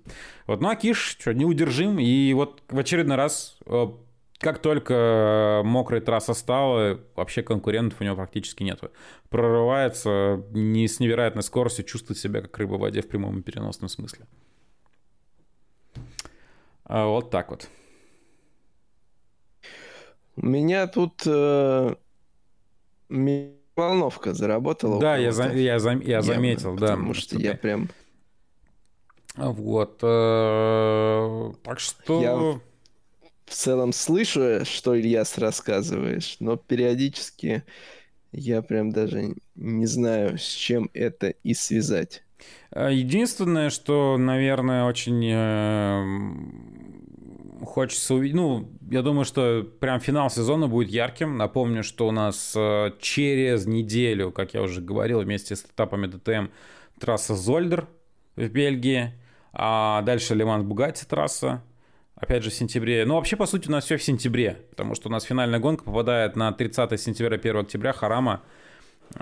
Вот, 0.47 0.61
ну 0.61 0.69
а 0.69 0.75
Киш, 0.75 1.17
что, 1.19 1.33
неудержим. 1.33 1.99
И 1.99 2.33
вот 2.33 2.63
в 2.69 2.77
очередной 2.77 3.17
раз 3.17 3.57
э, 3.65 3.87
как 4.39 4.59
только 4.59 5.61
мокрая 5.65 6.01
трасса 6.01 6.33
стала, 6.33 6.99
вообще 7.15 7.43
конкурентов 7.43 7.99
у 7.99 8.03
него 8.05 8.15
практически 8.15 8.63
нет. 8.63 8.79
Прорывается 9.29 10.43
не 10.51 10.87
с 10.87 11.01
невероятной 11.01 11.43
скоростью, 11.43 11.83
чувствует 11.83 12.17
себя 12.17 12.41
как 12.41 12.57
рыба 12.57 12.75
в 12.75 12.79
воде 12.79 13.01
в 13.01 13.09
прямом 13.09 13.39
и 13.39 13.41
переносном 13.41 13.89
смысле. 13.89 14.25
А 16.85 17.05
вот 17.05 17.29
так 17.29 17.51
вот. 17.51 17.67
У 20.37 20.45
меня 20.45 20.87
тут 20.87 21.21
э, 21.25 21.95
волновка 23.75 24.33
заработала. 24.33 25.01
Да, 25.01 25.17
я, 25.17 25.33
за, 25.33 25.51
я, 25.51 25.79
за, 25.79 25.91
я 25.91 26.21
заметил, 26.21 26.75
да. 26.75 26.87
Потому 26.87 27.13
что 27.13 27.37
я 27.37 27.55
прям... 27.55 27.89
Вот. 29.35 29.99
Э, 30.01 31.51
так 31.61 31.81
что... 31.81 32.21
Я 32.21 32.61
в 33.49 33.53
целом 33.53 33.93
слышу, 33.93 34.63
что 34.63 34.97
Ильяс 34.97 35.37
рассказываешь, 35.37 36.37
но 36.39 36.55
периодически 36.55 37.63
я 38.31 38.61
прям 38.61 38.91
даже 38.91 39.33
не 39.55 39.87
знаю, 39.87 40.37
с 40.37 40.47
чем 40.47 40.89
это 40.93 41.29
и 41.43 41.55
связать. 41.55 42.23
А, 42.71 42.89
единственное, 42.89 43.71
что, 43.71 44.17
наверное, 44.17 44.85
очень 44.85 45.25
э, 45.33 46.05
хочется 47.65 48.13
увидеть, 48.13 48.35
ну, 48.35 48.69
я 48.91 49.01
думаю, 49.01 49.25
что 49.25 49.63
прям 49.79 49.99
финал 49.99 50.29
сезона 50.29 50.67
будет 50.67 50.89
ярким. 50.89 51.37
Напомню, 51.37 51.83
что 51.83 52.07
у 52.07 52.11
нас 52.11 52.53
э, 52.55 52.91
через 53.01 53.65
неделю, 53.65 54.31
как 54.31 54.53
я 54.53 54.61
уже 54.61 54.79
говорил, 54.81 55.21
вместе 55.21 55.55
с 55.55 55.63
этапами 55.63 56.05
ДТМ 56.05 56.49
трасса 56.99 57.33
Зольдер 57.33 57.87
в 58.35 58.47
Бельгии, 58.47 59.13
а 59.53 60.03
дальше 60.03 60.35
Лиман 60.35 60.67
Бугатти 60.67 61.05
трасса, 61.07 61.63
Опять 62.19 62.43
же, 62.43 62.49
в 62.49 62.53
сентябре. 62.53 63.05
Ну, 63.05 63.15
вообще, 63.15 63.37
по 63.37 63.45
сути, 63.45 63.69
у 63.69 63.71
нас 63.71 63.85
все 63.85 63.97
в 63.97 64.03
сентябре, 64.03 64.57
потому 64.71 64.93
что 64.93 65.07
у 65.07 65.11
нас 65.11 65.23
финальная 65.23 65.59
гонка 65.59 65.85
попадает 65.85 66.35
на 66.35 66.51
30 66.51 66.99
сентября, 66.99 67.37
1 67.37 67.57
октября, 67.57 67.93
Харама. 67.93 68.43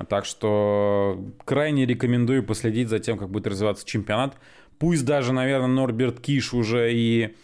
Так 0.10 0.26
что 0.26 1.24
крайне 1.46 1.86
рекомендую 1.86 2.44
последить 2.44 2.90
за 2.90 3.00
тем, 3.00 3.18
как 3.18 3.30
будет 3.30 3.48
развиваться 3.48 3.86
чемпионат. 3.86 4.36
Пусть 4.80 5.06
даже, 5.06 5.32
наверное, 5.32 5.68
Норберт 5.68 6.20
Киш 6.20 6.54
уже 6.54 6.92
и... 6.94 7.36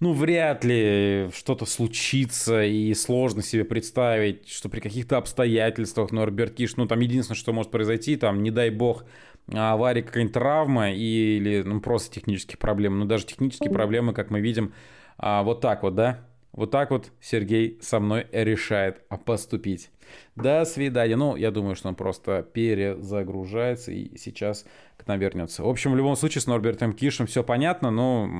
Ну, 0.00 0.12
вряд 0.12 0.64
ли 0.64 1.30
что-то 1.34 1.64
случится, 1.64 2.62
и 2.62 2.92
сложно 2.92 3.42
себе 3.42 3.64
представить, 3.64 4.48
что 4.48 4.68
при 4.68 4.80
каких-то 4.80 5.16
обстоятельствах 5.16 6.12
Норберт 6.12 6.54
Киш, 6.54 6.76
ну, 6.76 6.86
там 6.86 7.00
единственное, 7.00 7.38
что 7.38 7.54
может 7.54 7.70
произойти, 7.70 8.16
там, 8.16 8.42
не 8.42 8.50
дай 8.50 8.68
бог, 8.68 9.04
авария, 9.52 10.02
какая-нибудь 10.02 10.34
травма 10.34 10.92
или 10.92 11.62
ну, 11.62 11.80
просто 11.80 12.14
технические 12.14 12.58
проблемы. 12.58 12.96
Ну, 12.96 13.04
даже 13.04 13.26
технические 13.26 13.70
проблемы, 13.70 14.12
как 14.14 14.30
мы 14.30 14.40
видим, 14.40 14.72
а, 15.18 15.42
вот 15.42 15.60
так 15.60 15.82
вот, 15.82 15.94
да? 15.94 16.26
Вот 16.52 16.70
так 16.70 16.90
вот 16.92 17.10
Сергей 17.20 17.78
со 17.82 17.98
мной 17.98 18.26
решает 18.30 19.02
поступить. 19.24 19.90
До 20.36 20.64
свидания. 20.64 21.16
Ну, 21.16 21.34
я 21.34 21.50
думаю, 21.50 21.74
что 21.74 21.88
он 21.88 21.96
просто 21.96 22.42
перезагружается 22.42 23.90
и 23.90 24.16
сейчас 24.16 24.64
к 24.96 25.06
нам 25.08 25.18
вернется. 25.18 25.64
В 25.64 25.68
общем, 25.68 25.92
в 25.92 25.96
любом 25.96 26.14
случае 26.14 26.42
с 26.42 26.46
Норбертом 26.46 26.92
Кишем 26.92 27.26
все 27.26 27.42
понятно, 27.42 27.90
но 27.90 28.30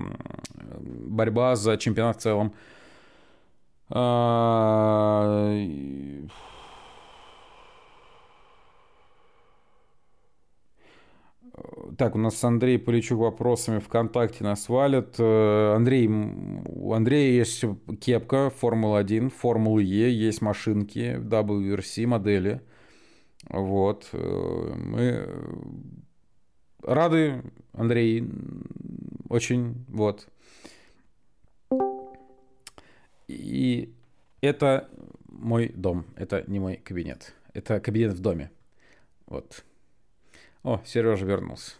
борьба 0.79 1.57
за 1.57 1.77
чемпионат 1.77 2.19
в 2.19 2.21
целом 2.21 2.55
Так, 11.97 12.17
у 12.17 12.19
нас 12.19 12.43
Андрей 12.43 12.79
Поличук 12.79 13.21
вопросами 13.21 13.79
ВКонтакте 13.79 14.43
нас 14.43 14.69
валят. 14.69 15.15
Э, 15.19 15.75
Андрей, 15.77 16.09
у 16.09 16.93
Андрея 16.93 17.39
есть 17.39 17.65
кепка 18.01 18.51
Формула-1, 18.51 19.31
Формулы 19.31 19.85
Е, 19.85 20.13
есть 20.13 20.43
машинки, 20.43 21.17
WRC 21.17 22.07
модели. 22.07 22.61
Вот. 23.49 24.09
Э, 24.13 24.75
мы 24.77 25.29
рады, 26.83 27.43
Андрей, 27.73 28.29
очень, 29.29 29.85
вот. 29.89 30.27
И 33.29 33.95
это 34.41 34.89
мой 35.29 35.69
дом, 35.69 36.07
это 36.17 36.43
не 36.49 36.59
мой 36.59 36.77
кабинет. 36.77 37.35
Это 37.53 37.79
кабинет 37.79 38.15
в 38.15 38.21
доме. 38.21 38.51
Вот. 39.27 39.65
О, 40.65 40.81
Сережа 40.85 41.27
вернулся. 41.27 41.73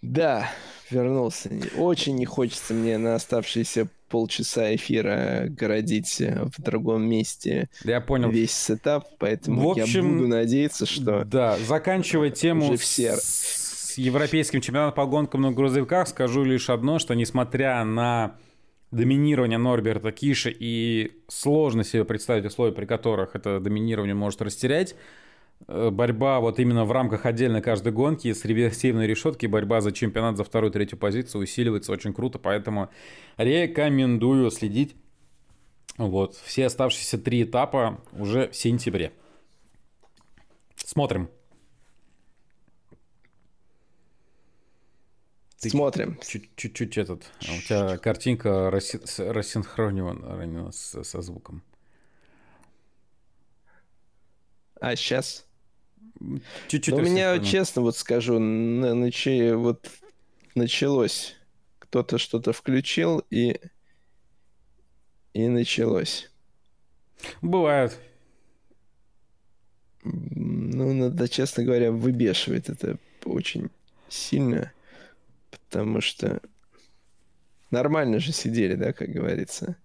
Да, 0.00 0.50
вернулся. 0.90 1.50
Очень 1.76 2.16
не 2.16 2.24
хочется 2.24 2.74
мне 2.74 2.98
на 2.98 3.14
оставшиеся 3.14 3.88
полчаса 4.08 4.74
эфира 4.74 5.46
городить 5.48 6.20
в 6.20 6.60
другом 6.60 7.02
месте 7.08 7.70
я 7.84 8.00
понял. 8.00 8.30
весь 8.30 8.52
сетап, 8.52 9.06
поэтому 9.18 9.68
в 9.68 9.70
общем, 9.70 10.06
я 10.06 10.12
буду 10.12 10.28
надеяться, 10.28 10.84
что... 10.84 11.24
Да, 11.24 11.56
заканчивая 11.58 12.30
тему 12.30 12.76
все... 12.76 13.16
с 13.16 13.94
европейским 13.96 14.60
чемпионатом 14.60 14.94
по 14.94 15.06
гонкам 15.06 15.42
на 15.42 15.52
грузовиках, 15.52 16.08
скажу 16.08 16.42
лишь 16.42 16.68
одно, 16.68 16.98
что 16.98 17.14
несмотря 17.14 17.84
на 17.84 18.36
доминирование 18.90 19.58
Норберта 19.58 20.12
Киша 20.12 20.50
и 20.50 21.12
сложно 21.28 21.84
себе 21.84 22.04
представить 22.04 22.44
условия, 22.44 22.72
при 22.72 22.84
которых 22.84 23.34
это 23.34 23.60
доминирование 23.60 24.14
может 24.14 24.42
растерять, 24.42 24.92
э, 24.92 25.21
борьба 25.68 26.40
вот 26.40 26.58
именно 26.58 26.84
в 26.84 26.92
рамках 26.92 27.26
отдельно 27.26 27.62
каждой 27.62 27.92
гонки 27.92 28.32
с 28.32 28.44
реверсивной 28.44 29.06
решетки, 29.06 29.46
борьба 29.46 29.80
за 29.80 29.92
чемпионат 29.92 30.36
за 30.36 30.44
вторую-третью 30.44 30.98
позицию 30.98 31.42
усиливается 31.42 31.92
очень 31.92 32.12
круто, 32.12 32.38
поэтому 32.38 32.90
рекомендую 33.36 34.50
следить. 34.50 34.96
Вот, 35.98 36.36
все 36.36 36.66
оставшиеся 36.66 37.18
три 37.18 37.42
этапа 37.42 38.00
уже 38.12 38.48
в 38.48 38.56
сентябре. 38.56 39.12
Смотрим. 40.76 41.28
Ты 45.60 45.70
Смотрим. 45.70 46.18
Чуть-чуть 46.56 46.98
этот. 46.98 47.30
А 47.48 47.54
у 47.54 47.60
тебя 47.60 47.98
картинка 47.98 48.70
рассинхронирована 48.70 50.72
со 50.72 51.22
звуком. 51.22 51.62
А 54.80 54.96
сейчас? 54.96 55.46
Чуть-чуть. 56.68 56.94
У 56.94 57.00
меня, 57.00 57.38
честно 57.40 57.82
вот 57.82 57.96
скажу, 57.96 58.38
начи, 58.38 59.52
вот 59.52 59.90
началось. 60.54 61.36
Кто-то 61.78 62.18
что-то 62.18 62.52
включил 62.52 63.22
и 63.30 63.60
и 65.34 65.48
началось. 65.48 66.30
Бывает. 67.40 67.98
Ну, 70.04 70.92
надо, 70.92 71.28
честно 71.28 71.64
говоря, 71.64 71.92
выбешивает 71.92 72.68
это 72.68 72.98
очень 73.24 73.70
сильно 74.08 74.72
потому 75.72 76.02
что 76.02 76.40
нормально 77.70 78.18
же 78.18 78.32
сидели, 78.32 78.74
да, 78.74 78.92
как 78.92 79.08
говорится. 79.08 79.76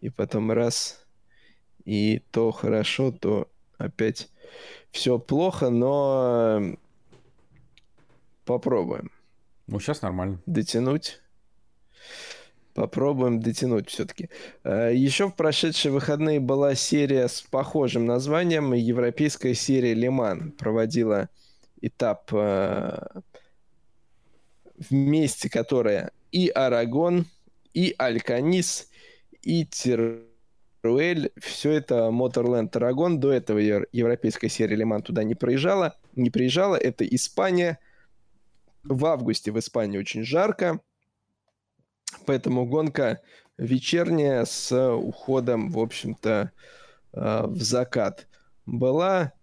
И 0.00 0.08
потом 0.08 0.52
раз, 0.52 1.04
и 1.84 2.22
то 2.30 2.52
хорошо, 2.52 3.10
то 3.10 3.50
опять 3.76 4.28
все 4.90 5.18
плохо, 5.18 5.70
но 5.70 6.76
попробуем. 8.44 9.10
Ну, 9.66 9.78
сейчас 9.78 10.02
нормально. 10.02 10.40
Дотянуть. 10.46 11.20
Попробуем 12.74 13.40
дотянуть 13.40 13.88
все-таки. 13.88 14.30
А, 14.64 14.90
Еще 14.90 15.28
в 15.28 15.34
прошедшие 15.34 15.92
выходные 15.92 16.40
была 16.40 16.74
серия 16.74 17.28
с 17.28 17.42
похожим 17.42 18.06
названием. 18.06 18.72
Европейская 18.72 19.54
серия 19.54 19.94
Лиман 19.94 20.52
проводила 20.52 21.28
этап 21.80 22.30
а, 22.32 23.22
вместе, 24.76 25.50
которая 25.50 26.12
и 26.32 26.48
Арагон, 26.48 27.26
и 27.74 27.94
Альканис, 27.98 28.88
и 29.42 29.64
Теруэль, 30.82 31.30
все 31.36 31.72
это 31.72 32.10
Моторленд 32.10 32.74
Арагон. 32.74 33.20
До 33.20 33.30
этого 33.32 33.58
европейская 33.58 34.48
серия 34.48 34.76
Лиман 34.76 35.02
туда 35.02 35.24
не 35.24 35.34
проезжала. 35.34 35.98
Не 36.16 36.30
приезжала. 36.30 36.76
Это 36.76 37.06
Испания. 37.06 37.78
В 38.82 39.04
августе 39.04 39.52
в 39.52 39.58
Испании 39.58 39.98
очень 39.98 40.24
жарко. 40.24 40.80
Поэтому 42.24 42.64
гонка 42.66 43.20
вечерняя 43.58 44.46
с 44.46 44.74
уходом, 44.94 45.70
в 45.70 45.78
общем-то, 45.78 46.50
э, 47.12 47.42
в 47.46 47.62
закат 47.62 48.26
была. 48.64 49.34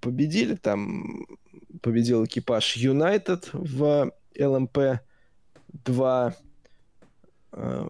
Победили 0.00 0.56
там 0.56 1.24
победил 1.82 2.24
экипаж 2.24 2.76
United 2.76 3.50
в 3.52 4.10
ЛМП-2. 4.34 6.34
Э, 7.52 7.88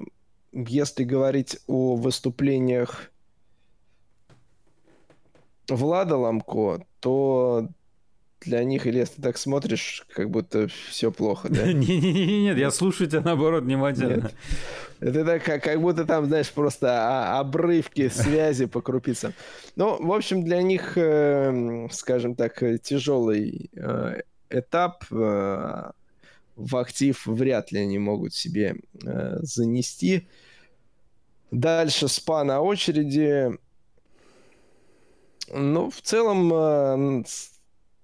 если 0.56 1.04
говорить 1.04 1.58
о 1.66 1.96
выступлениях 1.96 3.10
Влада 5.68 6.16
Ламко, 6.16 6.86
то 7.00 7.68
для 8.40 8.62
них, 8.64 8.86
или 8.86 8.98
если 8.98 9.16
ты 9.16 9.22
так 9.22 9.38
смотришь, 9.38 10.06
как 10.12 10.30
будто 10.30 10.68
все 10.88 11.10
плохо, 11.10 11.48
да? 11.48 11.72
Нет, 11.72 12.56
я 12.56 12.70
слушаю 12.70 13.10
тебя 13.10 13.20
наоборот 13.20 13.64
внимательно. 13.64 14.30
Это 15.00 15.24
так, 15.24 15.44
как, 15.44 15.62
как 15.62 15.80
будто 15.80 16.04
там, 16.04 16.26
знаешь, 16.26 16.50
просто 16.50 17.38
обрывки 17.38 18.08
связи 18.08 18.66
по 18.66 18.80
крупицам. 18.80 19.34
Ну, 19.74 20.02
в 20.02 20.12
общем, 20.12 20.44
для 20.44 20.62
них, 20.62 20.96
э, 20.96 21.88
скажем 21.90 22.34
так, 22.34 22.62
тяжелый 22.82 23.70
э, 23.74 24.20
этап. 24.48 25.04
Э, 25.10 25.90
в 26.56 26.76
актив 26.76 27.26
вряд 27.26 27.70
ли 27.70 27.80
они 27.80 27.98
могут 27.98 28.34
себе 28.34 28.76
э, 29.04 29.36
занести. 29.42 30.26
Дальше 31.50 32.08
СПА 32.08 32.44
на 32.44 32.60
очереди. 32.60 33.50
Ну, 35.52 35.90
в 35.90 36.00
целом, 36.02 36.52
э, 36.52 37.24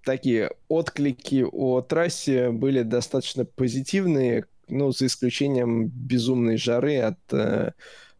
такие 0.04 0.52
отклики 0.68 1.44
о 1.50 1.80
трассе 1.80 2.50
были 2.50 2.82
достаточно 2.82 3.44
позитивные, 3.44 4.46
ну, 4.68 4.92
за 4.92 5.06
исключением 5.06 5.88
безумной 5.88 6.56
жары. 6.56 6.98
От 6.98 7.18
э, 7.32 7.72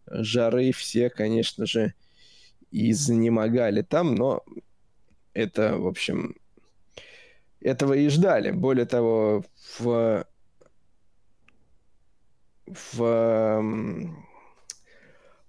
жары 0.07 0.73
все, 0.73 1.09
конечно 1.09 1.67
же, 1.67 1.95
и 2.73 2.93
занемогали 2.93 3.83
там, 3.83 4.17
но 4.17 4.43
это, 5.35 5.77
в 5.77 5.87
общем, 5.87 6.35
этого 7.61 7.93
и 7.95 8.09
ждали. 8.09 8.51
Более 8.51 8.87
того, 8.87 9.45
в, 9.79 10.27
в 12.67 13.63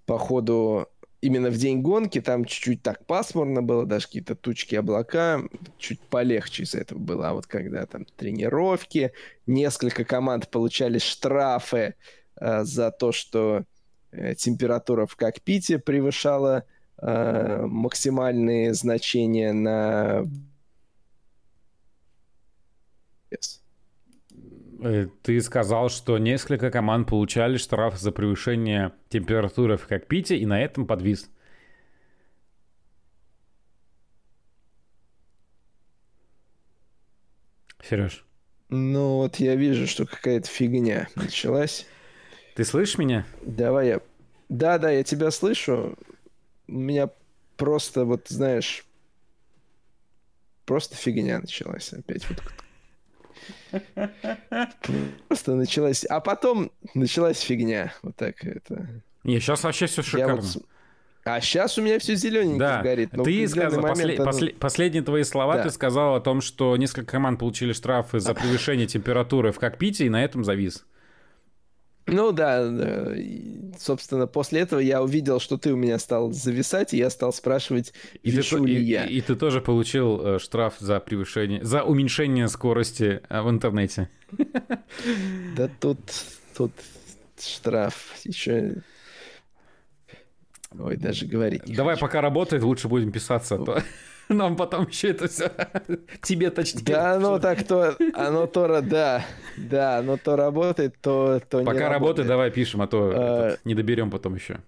по 0.06 0.18
ходу 0.18 0.88
именно 1.20 1.50
в 1.50 1.56
день 1.56 1.80
гонки 1.80 2.20
там 2.20 2.44
чуть-чуть 2.44 2.82
так 2.82 3.06
пасмурно 3.06 3.62
было, 3.62 3.86
даже 3.86 4.06
какие-то 4.06 4.34
тучки, 4.34 4.74
облака, 4.74 5.40
чуть 5.78 6.00
полегче 6.00 6.64
из 6.64 6.74
этого 6.74 6.98
было. 6.98 7.30
А 7.30 7.32
вот 7.34 7.46
когда 7.46 7.86
там 7.86 8.04
тренировки, 8.04 9.12
несколько 9.46 10.04
команд 10.04 10.50
получали 10.50 10.98
штрафы 10.98 11.94
э, 12.36 12.64
за 12.64 12.90
то, 12.90 13.12
что 13.12 13.64
э, 14.12 14.34
температура 14.34 15.06
в 15.06 15.16
кокпите 15.16 15.78
превышала 15.78 16.64
э, 16.98 17.62
максимальные 17.64 18.74
значения 18.74 19.52
на 19.52 20.24
Э, 23.34 23.36
ты 25.22 25.40
сказал, 25.40 25.88
что 25.88 26.18
несколько 26.18 26.70
команд 26.70 27.08
получали 27.08 27.56
штраф 27.56 27.98
за 27.98 28.12
превышение 28.12 28.92
температуры 29.08 29.76
в 29.76 29.86
кокпите 29.86 30.36
и 30.36 30.46
на 30.46 30.60
этом 30.60 30.86
подвис. 30.86 31.30
Сереж. 37.82 38.24
Ну 38.70 39.16
вот 39.18 39.36
я 39.36 39.56
вижу, 39.56 39.86
что 39.86 40.06
какая-то 40.06 40.48
фигня 40.48 41.08
началась. 41.16 41.86
Ты 42.54 42.64
слышишь 42.64 42.98
меня? 42.98 43.26
Давай 43.42 43.88
я... 43.88 44.00
Да, 44.48 44.78
да, 44.78 44.90
я 44.90 45.04
тебя 45.04 45.30
слышу. 45.30 45.96
У 46.66 46.72
меня 46.72 47.10
просто, 47.56 48.04
вот 48.04 48.28
знаешь, 48.28 48.86
просто 50.64 50.96
фигня 50.96 51.40
началась 51.40 51.92
опять. 51.92 52.28
Вот 52.28 52.42
Просто 55.28 55.54
началась... 55.54 56.04
А 56.04 56.20
потом 56.20 56.70
началась 56.94 57.40
фигня. 57.40 57.92
Вот 58.02 58.16
так 58.16 58.44
это... 58.44 59.02
Не, 59.24 59.40
сейчас 59.40 59.64
вообще 59.64 59.86
все 59.86 60.02
шикарно. 60.02 60.42
Вот... 60.42 60.62
А 61.24 61.40
сейчас 61.40 61.78
у 61.78 61.82
меня 61.82 61.98
все 61.98 62.16
зелененькое 62.16 62.58
да. 62.58 62.82
горит. 62.82 63.12
Но 63.14 63.24
ты 63.24 63.48
сказал, 63.48 63.80
момент, 63.80 64.16
после, 64.22 64.48
оно... 64.48 64.58
последние 64.58 65.02
твои 65.02 65.22
слова 65.22 65.56
да. 65.56 65.62
ты 65.62 65.70
сказал 65.70 66.16
о 66.16 66.20
том, 66.20 66.42
что 66.42 66.76
несколько 66.76 67.12
команд 67.12 67.38
получили 67.40 67.72
штрафы 67.72 68.20
за 68.20 68.34
превышение 68.34 68.86
температуры 68.86 69.50
в 69.50 69.58
кокпите, 69.58 70.04
и 70.04 70.10
на 70.10 70.22
этом 70.22 70.44
завис. 70.44 70.84
Ну 72.06 72.32
да, 72.32 72.68
да, 72.68 73.14
собственно, 73.78 74.26
после 74.26 74.60
этого 74.60 74.80
я 74.80 75.02
увидел, 75.02 75.40
что 75.40 75.56
ты 75.56 75.72
у 75.72 75.76
меня 75.76 75.98
стал 75.98 76.32
зависать, 76.32 76.92
и 76.92 76.98
я 76.98 77.08
стал 77.08 77.32
спрашивать, 77.32 77.94
и 78.22 78.30
ты, 78.30 78.58
ли 78.58 78.76
и, 78.76 78.82
я. 78.82 79.04
И, 79.04 79.14
и 79.14 79.20
ты 79.22 79.34
тоже 79.36 79.62
получил 79.62 80.20
э, 80.20 80.38
штраф 80.38 80.74
за 80.80 81.00
превышение, 81.00 81.64
за 81.64 81.82
уменьшение 81.82 82.48
скорости 82.48 83.22
э, 83.28 83.42
в 83.42 83.50
интернете. 83.50 84.08
Да 85.56 85.70
тут, 85.80 85.98
тут 86.56 86.72
штраф 87.40 88.14
еще... 88.24 88.76
Ой, 90.76 90.96
даже 90.96 91.26
говорить. 91.26 91.62
Давай, 91.66 91.96
пока 91.96 92.20
работает, 92.20 92.64
лучше 92.64 92.88
будем 92.88 93.12
писаться, 93.12 93.54
а 93.54 93.58
то 93.58 93.82
нам 94.28 94.56
потом 94.56 94.88
еще 94.88 95.10
это 95.10 95.28
все 95.28 95.50
тебе 96.22 96.50
точнее. 96.50 96.82
Да, 96.82 97.14
оно 97.14 97.38
так 97.38 97.64
то, 97.66 97.96
оно 98.14 98.46
то, 98.46 98.80
да, 98.80 99.24
да, 99.56 99.98
оно 99.98 100.16
то 100.16 100.36
работает, 100.36 100.96
то, 101.00 101.40
то 101.48 101.64
Пока 101.64 101.78
не 101.78 101.88
работает, 101.88 102.28
давай 102.28 102.50
пишем, 102.50 102.82
а 102.82 102.86
то 102.86 103.12
а... 103.14 103.56
не 103.64 103.74
доберем 103.74 104.10
потом 104.10 104.34
еще. 104.34 104.60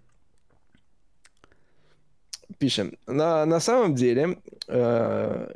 Пишем. 2.59 2.97
На, 3.07 3.45
на 3.45 3.61
самом 3.61 3.95
деле, 3.95 4.39
э, 4.69 5.51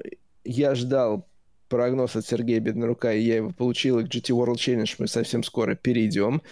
я 0.44 0.74
ждал 0.74 1.27
прогноз 1.68 2.16
от 2.16 2.27
Сергея 2.27 2.60
Беднорука, 2.60 3.14
и 3.14 3.22
я 3.22 3.36
его 3.36 3.52
получил, 3.52 4.01
и 4.01 4.05
к 4.05 4.09
GT 4.09 4.36
World 4.36 4.56
Challenge 4.56 4.94
мы 4.98 5.06
совсем 5.06 5.43
скоро 5.43 5.74
перейдем. 5.77 6.43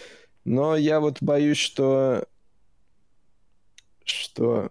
Но 0.45 0.75
я 0.75 0.99
вот 0.99 1.21
боюсь, 1.21 1.57
что... 1.57 2.25
Что... 4.05 4.69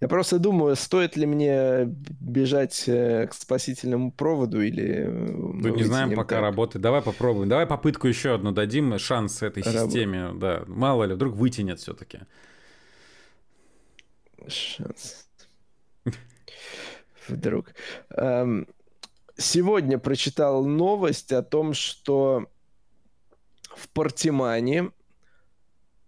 Я 0.00 0.06
просто 0.06 0.38
думаю, 0.38 0.76
стоит 0.76 1.16
ли 1.16 1.26
мне 1.26 1.86
бежать 2.20 2.84
э, 2.86 3.26
к 3.26 3.34
спасительному 3.34 4.12
проводу 4.12 4.62
или... 4.62 5.04
Ну, 5.04 5.74
не 5.74 5.82
знаем, 5.82 6.14
пока 6.14 6.36
так. 6.36 6.42
работает. 6.42 6.82
Давай 6.82 7.02
попробуем. 7.02 7.48
Давай 7.48 7.66
попытку 7.66 8.06
еще 8.06 8.34
одну 8.34 8.52
дадим, 8.52 8.96
шанс 8.98 9.42
этой 9.42 9.64
Раб... 9.64 9.74
системе. 9.74 10.30
Да, 10.34 10.62
мало 10.68 11.04
ли, 11.04 11.14
вдруг 11.14 11.34
вытянет 11.34 11.80
все-таки. 11.80 12.20
Шанс. 14.46 15.28
Вдруг. 17.26 17.74
Сегодня 19.36 19.98
прочитал 19.98 20.64
новость 20.64 21.32
о 21.32 21.42
том, 21.42 21.72
что 21.74 22.46
в 23.62 23.88
Портимане 23.90 24.90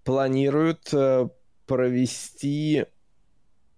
планируют 0.02 0.92
э, 0.92 1.28
провести 1.66 2.86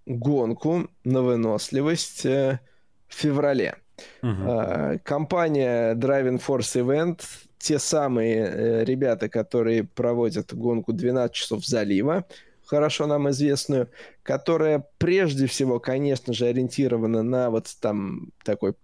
гонку 0.07 0.89
на 1.05 1.23
выносливость 1.23 2.27
э, 2.27 2.61
в 3.09 3.15
феврале. 3.15 3.77
Uh-huh. 4.23 4.99
Компания 5.05 5.95
Driving 5.95 6.43
Force 6.45 6.81
Event, 6.83 7.23
те 7.59 7.79
самые 7.79 8.37
э, 8.37 8.85
ребята, 8.85 9.29
которые 9.29 9.85
проводят 9.85 10.53
гонку 10.53 10.93
12 10.93 11.33
часов 11.33 11.65
залива, 11.65 12.25
хорошо 12.65 13.07
нам 13.07 13.31
известную, 13.31 13.89
которая 14.23 14.85
прежде 14.99 15.47
всего, 15.47 15.79
конечно 15.79 16.33
же, 16.33 16.47
ориентирована 16.47 17.23
на 17.23 17.51
вот 17.51 17.69
там 17.81 18.33
такой 18.45 18.75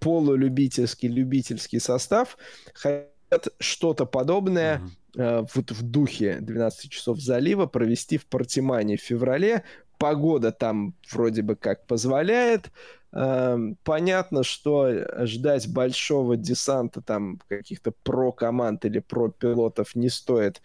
полулюбительский, 0.00 1.08
любительский 1.08 1.78
состав, 1.78 2.36
хотят 2.74 3.48
что-то 3.58 4.04
подобное 4.04 4.82
uh-huh. 5.14 5.48
вот 5.54 5.70
в 5.70 5.82
духе 5.82 6.38
12 6.40 6.90
часов 6.90 7.20
залива 7.20 7.66
провести 7.66 8.18
в 8.18 8.26
Портимане 8.26 8.96
в 8.96 9.00
феврале, 9.00 9.64
погода 10.04 10.52
там 10.52 10.92
вроде 11.10 11.40
бы 11.40 11.56
как 11.56 11.86
позволяет. 11.86 12.70
Эм, 13.12 13.78
понятно, 13.84 14.42
что 14.42 14.90
ждать 15.24 15.66
большого 15.72 16.36
десанта 16.36 17.00
там 17.00 17.40
каких-то 17.48 17.90
про-команд 18.02 18.84
или 18.84 18.98
про-пилотов 18.98 19.94
не 19.94 20.10
стоит. 20.10 20.60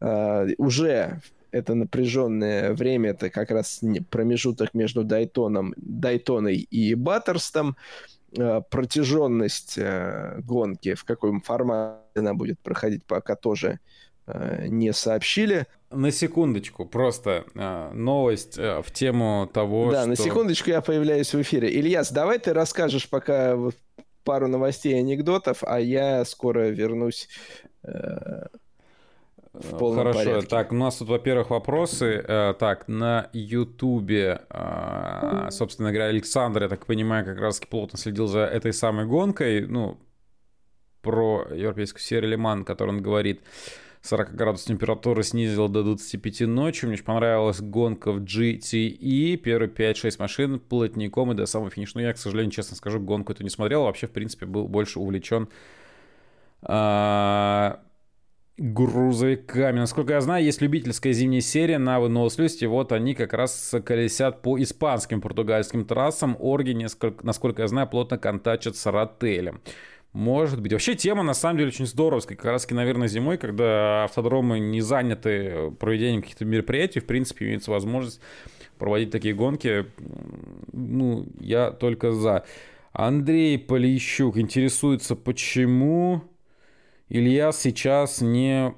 Э, 0.00 0.46
уже 0.56 1.20
это 1.50 1.74
напряженное 1.74 2.72
время, 2.72 3.10
это 3.10 3.28
как 3.28 3.50
раз 3.50 3.82
промежуток 4.08 4.72
между 4.72 5.04
Дайтоном, 5.04 5.74
Дайтоной 5.76 6.56
и 6.56 6.94
Баттерстом. 6.94 7.76
Э, 8.38 8.62
протяженность 8.70 9.76
э, 9.76 10.40
гонки, 10.46 10.94
в 10.94 11.04
каком 11.04 11.42
формате 11.42 12.00
она 12.14 12.32
будет 12.32 12.58
проходить, 12.60 13.04
пока 13.04 13.36
тоже 13.36 13.80
не 14.66 14.92
сообщили. 14.92 15.66
На 15.90 16.10
секундочку, 16.10 16.84
просто 16.84 17.46
э, 17.54 17.90
новость 17.94 18.58
э, 18.58 18.82
в 18.82 18.90
тему 18.92 19.48
того, 19.52 19.90
да, 19.90 20.00
что... 20.00 20.08
на 20.10 20.16
секундочку 20.16 20.68
я 20.68 20.82
появляюсь 20.82 21.32
в 21.32 21.40
эфире. 21.40 21.70
Ильяс, 21.70 22.10
давай 22.12 22.38
ты 22.38 22.52
расскажешь 22.52 23.08
пока 23.08 23.56
пару 24.22 24.48
новостей 24.48 24.96
и 24.96 24.98
анекдотов, 24.98 25.64
а 25.64 25.80
я 25.80 26.26
скоро 26.26 26.68
вернусь 26.68 27.28
э, 27.84 28.48
в 29.54 29.78
полном 29.78 30.04
Хорошо, 30.04 30.18
порядке. 30.18 30.46
так, 30.48 30.72
у 30.72 30.74
нас 30.74 30.96
тут, 30.96 31.08
во-первых, 31.08 31.50
вопросы. 31.50 32.22
Э, 32.28 32.54
так, 32.58 32.86
на 32.86 33.30
Ютубе, 33.32 34.42
э, 34.50 35.48
собственно 35.50 35.90
говоря, 35.90 36.10
Александр, 36.10 36.64
я 36.64 36.68
так 36.68 36.84
понимаю, 36.84 37.24
как 37.24 37.38
раз 37.38 37.60
плотно 37.60 37.98
следил 37.98 38.26
за 38.26 38.40
этой 38.40 38.74
самой 38.74 39.06
гонкой, 39.06 39.66
ну, 39.66 39.98
про 41.00 41.46
европейскую 41.50 42.02
серию 42.02 42.32
Лиман, 42.32 42.64
который 42.64 42.90
он 42.90 43.02
говорит. 43.02 43.40
40 44.02 44.34
градусов 44.34 44.68
температуры 44.68 45.22
снизил 45.22 45.68
до 45.68 45.82
25 45.82 46.40
ночью. 46.42 46.88
Мне 46.88 46.94
очень 46.94 47.04
понравилась 47.04 47.60
гонка 47.60 48.12
в 48.12 48.22
GTE. 48.22 49.36
Первые 49.36 49.70
5-6 49.70 50.16
машин 50.18 50.60
плотником 50.60 51.32
и 51.32 51.34
до 51.34 51.46
самого 51.46 51.70
финиша. 51.70 51.92
Но 51.96 52.02
я, 52.02 52.12
к 52.12 52.18
сожалению, 52.18 52.52
честно 52.52 52.76
скажу, 52.76 53.00
гонку 53.00 53.32
эту 53.32 53.42
не 53.42 53.50
смотрел. 53.50 53.84
Вообще, 53.84 54.06
в 54.06 54.10
принципе, 54.12 54.46
был 54.46 54.68
больше 54.68 55.00
увлечен 55.00 55.48
а, 56.62 57.80
грузовиками. 58.56 59.78
Насколько 59.78 60.14
я 60.14 60.20
знаю, 60.20 60.44
есть 60.44 60.60
любительская 60.60 61.12
зимняя 61.12 61.40
серия 61.40 61.78
на 61.78 62.00
выносливости. 62.00 62.64
Вот 62.64 62.92
они 62.92 63.14
как 63.14 63.32
раз 63.32 63.74
колесят 63.84 64.42
по 64.42 64.60
испанским 64.60 65.20
португальским 65.20 65.84
трассам. 65.84 66.36
Орги, 66.38 66.72
несколько, 66.72 67.24
насколько 67.24 67.62
я 67.62 67.68
знаю, 67.68 67.88
плотно 67.88 68.18
контачат 68.18 68.76
с 68.76 68.86
Ротелем. 68.86 69.60
Может 70.12 70.62
быть. 70.62 70.72
Вообще 70.72 70.94
тема 70.94 71.22
на 71.22 71.34
самом 71.34 71.58
деле 71.58 71.68
очень 71.68 71.86
здоровская. 71.86 72.36
Как 72.36 72.46
раз, 72.46 72.68
наверное, 72.70 73.08
зимой, 73.08 73.36
когда 73.36 74.04
автодромы 74.04 74.58
не 74.58 74.80
заняты 74.80 75.70
проведением 75.78 76.22
каких-то 76.22 76.44
мероприятий, 76.44 77.00
в 77.00 77.06
принципе, 77.06 77.46
имеется 77.46 77.70
возможность 77.70 78.20
проводить 78.78 79.10
такие 79.10 79.34
гонки. 79.34 79.86
Ну, 80.72 81.26
я 81.40 81.70
только 81.70 82.12
за. 82.12 82.44
Андрей 82.92 83.58
Полищук 83.58 84.38
интересуется, 84.38 85.14
почему 85.14 86.22
Илья 87.08 87.52
сейчас 87.52 88.20
не... 88.20 88.74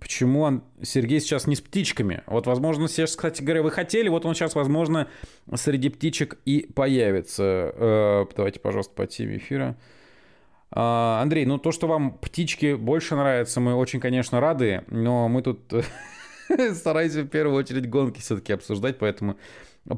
Почему 0.00 0.62
Сергей 0.82 1.20
сейчас 1.20 1.46
не 1.46 1.54
с 1.56 1.60
птичками? 1.60 2.24
Вот, 2.26 2.46
возможно, 2.46 2.88
сейчас, 2.88 3.14
кстати 3.14 3.42
говоря, 3.42 3.62
вы 3.62 3.70
хотели, 3.70 4.08
вот 4.08 4.26
он 4.26 4.34
сейчас, 4.34 4.54
возможно, 4.54 5.08
среди 5.54 5.88
птичек 5.88 6.38
и 6.44 6.68
появится. 6.74 7.72
Э, 7.74 8.24
давайте, 8.36 8.60
пожалуйста, 8.60 8.92
по 8.94 9.06
теме 9.06 9.36
эфира. 9.36 9.78
А, 9.78 9.93
Андрей, 10.76 11.46
ну 11.46 11.58
то, 11.58 11.70
что 11.70 11.86
вам 11.86 12.18
птички 12.18 12.74
больше 12.74 13.14
нравятся, 13.14 13.60
мы 13.60 13.74
очень, 13.74 14.00
конечно, 14.00 14.40
рады, 14.40 14.82
но 14.88 15.28
мы 15.28 15.42
тут 15.42 15.72
стараемся 16.74 17.22
в 17.22 17.28
первую 17.28 17.56
очередь 17.56 17.88
гонки 17.88 18.20
все-таки 18.20 18.52
обсуждать, 18.52 18.98
поэтому 18.98 19.36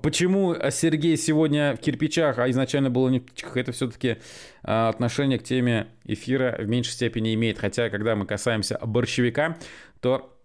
почему 0.03 0.55
Сергей 0.71 1.17
сегодня 1.17 1.75
в 1.77 1.81
кирпичах, 1.81 2.39
а 2.39 2.51
изначально 2.51 2.91
было 2.91 3.09
не 3.09 3.21
в 3.21 3.25
птичках, 3.25 3.57
это 3.57 3.73
все-таки 3.73 4.19
а, 4.63 4.89
отношение 4.89 5.39
к 5.39 5.45
теме 5.45 5.89
эфира 6.05 6.57
в 6.59 6.67
меньшей 6.67 6.93
степени 6.93 7.35
имеет. 7.35 7.59
Хотя, 7.59 7.89
когда 7.89 8.17
мы 8.17 8.27
касаемся 8.27 8.79
борщевика, 8.83 9.57
то 10.01 10.15
а, 10.15 10.36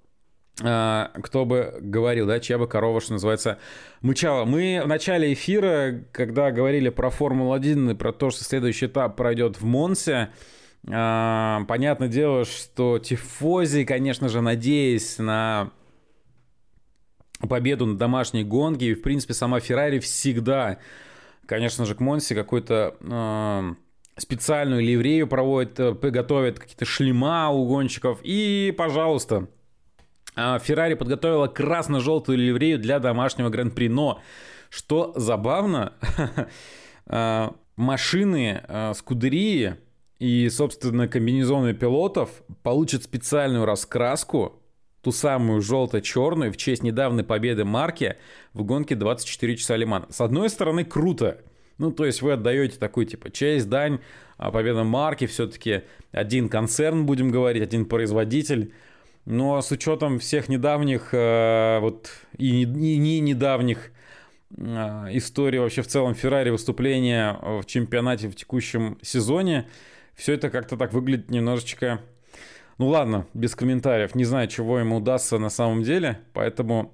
кто 0.57 1.45
бы 1.45 1.77
говорил, 1.79 2.27
да, 2.27 2.39
чья 2.39 2.57
бы 2.57 2.67
корова, 2.67 3.01
что 3.01 3.13
называется, 3.13 3.57
мычала. 4.01 4.45
Мы 4.45 4.81
в 4.83 4.87
начале 4.87 5.33
эфира, 5.33 6.03
когда 6.11 6.51
говорили 6.51 6.89
про 6.89 7.09
Формулу-1 7.09 7.91
и 7.91 7.95
про 7.95 8.11
то, 8.11 8.29
что 8.29 8.43
следующий 8.43 8.85
этап 8.85 9.15
пройдет 9.15 9.59
в 9.59 9.65
Монсе, 9.65 10.29
а, 10.89 11.63
понятное 11.67 12.07
дело, 12.07 12.45
что 12.45 12.99
Тифози, 12.99 13.85
конечно 13.85 14.29
же, 14.29 14.41
надеясь 14.41 15.19
на 15.19 15.71
победу 17.47 17.85
на 17.85 17.97
домашней 17.97 18.43
гонке, 18.43 18.87
и, 18.87 18.93
в 18.93 19.01
принципе, 19.01 19.33
сама 19.33 19.59
Феррари 19.59 19.99
всегда, 19.99 20.79
конечно 21.45 21.85
же, 21.85 21.95
к 21.95 21.99
Монсе 21.99 22.35
какой-то 22.35 22.95
э, 22.99 23.73
специальную 24.17 24.81
ливрею 24.81 25.27
проводит, 25.27 25.79
э, 25.79 25.91
готовит 25.93 26.59
какие-то 26.59 26.85
шлема 26.85 27.49
у 27.49 27.65
гонщиков, 27.67 28.19
и, 28.23 28.73
пожалуйста, 28.77 29.35
а, 29.37 29.60
Феррари 30.35 30.93
подготовила 30.93 31.47
красно-желтую 31.47 32.37
ливрею 32.37 32.79
для 32.79 32.99
домашнего 32.99 33.49
гран-при. 33.49 33.89
Но, 33.89 34.21
что 34.69 35.13
забавно, 35.15 35.93
а, 37.05 37.53
машины 37.75 38.63
а, 38.67 38.93
Скудерии 38.93 39.75
и, 40.19 40.49
собственно, 40.49 41.07
комбинезоны 41.07 41.73
пилотов 41.73 42.29
получат 42.63 43.03
специальную 43.03 43.65
раскраску 43.65 44.61
ту 45.01 45.11
самую 45.11 45.61
желто-черную 45.61 46.51
в 46.53 46.57
честь 46.57 46.83
недавней 46.83 47.23
победы 47.23 47.65
Марки 47.65 48.17
в 48.53 48.63
гонке 48.63 48.95
24 48.95 49.57
часа 49.57 49.75
Лиман. 49.75 50.05
С 50.09 50.21
одной 50.21 50.49
стороны, 50.49 50.85
круто. 50.85 51.41
Ну, 51.77 51.91
то 51.91 52.05
есть 52.05 52.21
вы 52.21 52.33
отдаете 52.33 52.77
такую, 52.77 53.07
типа, 53.07 53.31
честь, 53.31 53.67
дань 53.67 53.99
а 54.37 54.51
победа 54.51 54.83
Марки. 54.83 55.25
Все-таки 55.25 55.81
один 56.11 56.49
концерн, 56.49 57.05
будем 57.05 57.31
говорить, 57.31 57.63
один 57.63 57.85
производитель. 57.85 58.73
Но 59.25 59.61
с 59.61 59.71
учетом 59.71 60.19
всех 60.19 60.49
недавних, 60.49 61.13
э, 61.13 61.79
вот, 61.79 62.11
и 62.37 62.65
не, 62.65 62.97
не 62.97 63.19
недавних 63.19 63.91
э, 64.57 64.61
историй 65.11 65.59
вообще 65.59 65.81
в 65.81 65.87
целом 65.87 66.15
Феррари 66.15 66.49
выступления 66.49 67.37
в 67.41 67.65
чемпионате 67.65 68.29
в 68.29 68.35
текущем 68.35 68.97
сезоне, 69.01 69.67
все 70.15 70.33
это 70.33 70.49
как-то 70.49 70.75
так 70.75 70.93
выглядит 70.93 71.29
немножечко 71.29 72.01
ну 72.81 72.87
ладно, 72.87 73.27
без 73.35 73.53
комментариев. 73.53 74.15
Не 74.15 74.23
знаю, 74.25 74.47
чего 74.47 74.79
ему 74.79 74.97
удастся 74.97 75.37
на 75.37 75.49
самом 75.49 75.83
деле, 75.83 76.19
поэтому... 76.33 76.91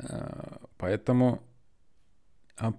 Э, 0.00 0.56
поэтому 0.78 1.40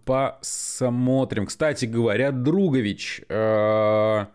посмотрим. 0.03 1.45
Кстати 1.45 1.85
говоря, 1.85 2.31
Другович 2.33 3.21
э, 3.29 4.25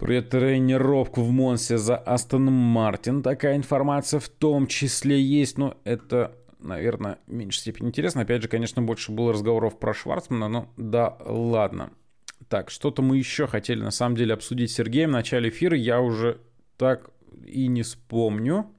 про 0.00 0.22
тренировку 0.22 1.20
в 1.20 1.30
Монсе 1.30 1.76
за 1.76 1.94
Астон 1.94 2.46
Мартин. 2.46 3.22
Такая 3.22 3.56
информация 3.56 4.18
в 4.18 4.30
том 4.30 4.66
числе 4.66 5.20
есть. 5.20 5.58
Но 5.58 5.76
это, 5.84 6.34
наверное, 6.58 7.18
в 7.26 7.32
меньшей 7.34 7.58
степени 7.58 7.88
интересно. 7.88 8.22
Опять 8.22 8.42
же, 8.42 8.48
конечно, 8.48 8.80
больше 8.80 9.12
было 9.12 9.34
разговоров 9.34 9.78
про 9.78 9.92
Шварцмана. 9.92 10.48
Но 10.48 10.72
да, 10.78 11.18
ладно. 11.20 11.90
Так, 12.48 12.70
что-то 12.70 13.02
мы 13.02 13.18
еще 13.18 13.46
хотели 13.46 13.82
на 13.82 13.90
самом 13.90 14.16
деле 14.16 14.32
обсудить 14.32 14.70
с 14.70 14.74
Сергеем 14.74 15.10
в 15.10 15.12
начале 15.12 15.50
эфира. 15.50 15.76
Я 15.76 16.00
уже 16.00 16.40
так 16.78 17.10
и 17.44 17.66
не 17.66 17.82
вспомню. 17.82 18.70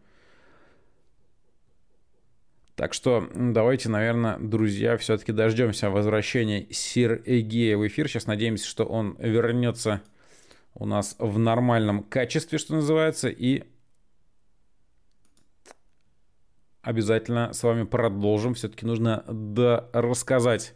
Так 2.75 2.95
что 2.95 3.29
давайте, 3.35 3.89
наверное, 3.89 4.39
друзья, 4.39 4.97
все-таки 4.97 5.31
дождемся 5.31 5.91
возвращения 5.91 6.65
Сергея 6.71 7.77
в 7.77 7.85
эфир. 7.85 8.07
Сейчас 8.07 8.25
надеемся, 8.25 8.65
что 8.65 8.85
он 8.85 9.15
вернется 9.19 10.01
у 10.73 10.85
нас 10.85 11.15
в 11.19 11.37
нормальном 11.37 12.03
качестве, 12.03 12.57
что 12.57 12.75
называется, 12.75 13.29
и 13.29 13.63
обязательно 16.81 17.53
с 17.53 17.63
вами 17.63 17.83
продолжим. 17.83 18.53
Все-таки 18.53 18.85
нужно 18.85 19.23
рассказать 19.93 20.73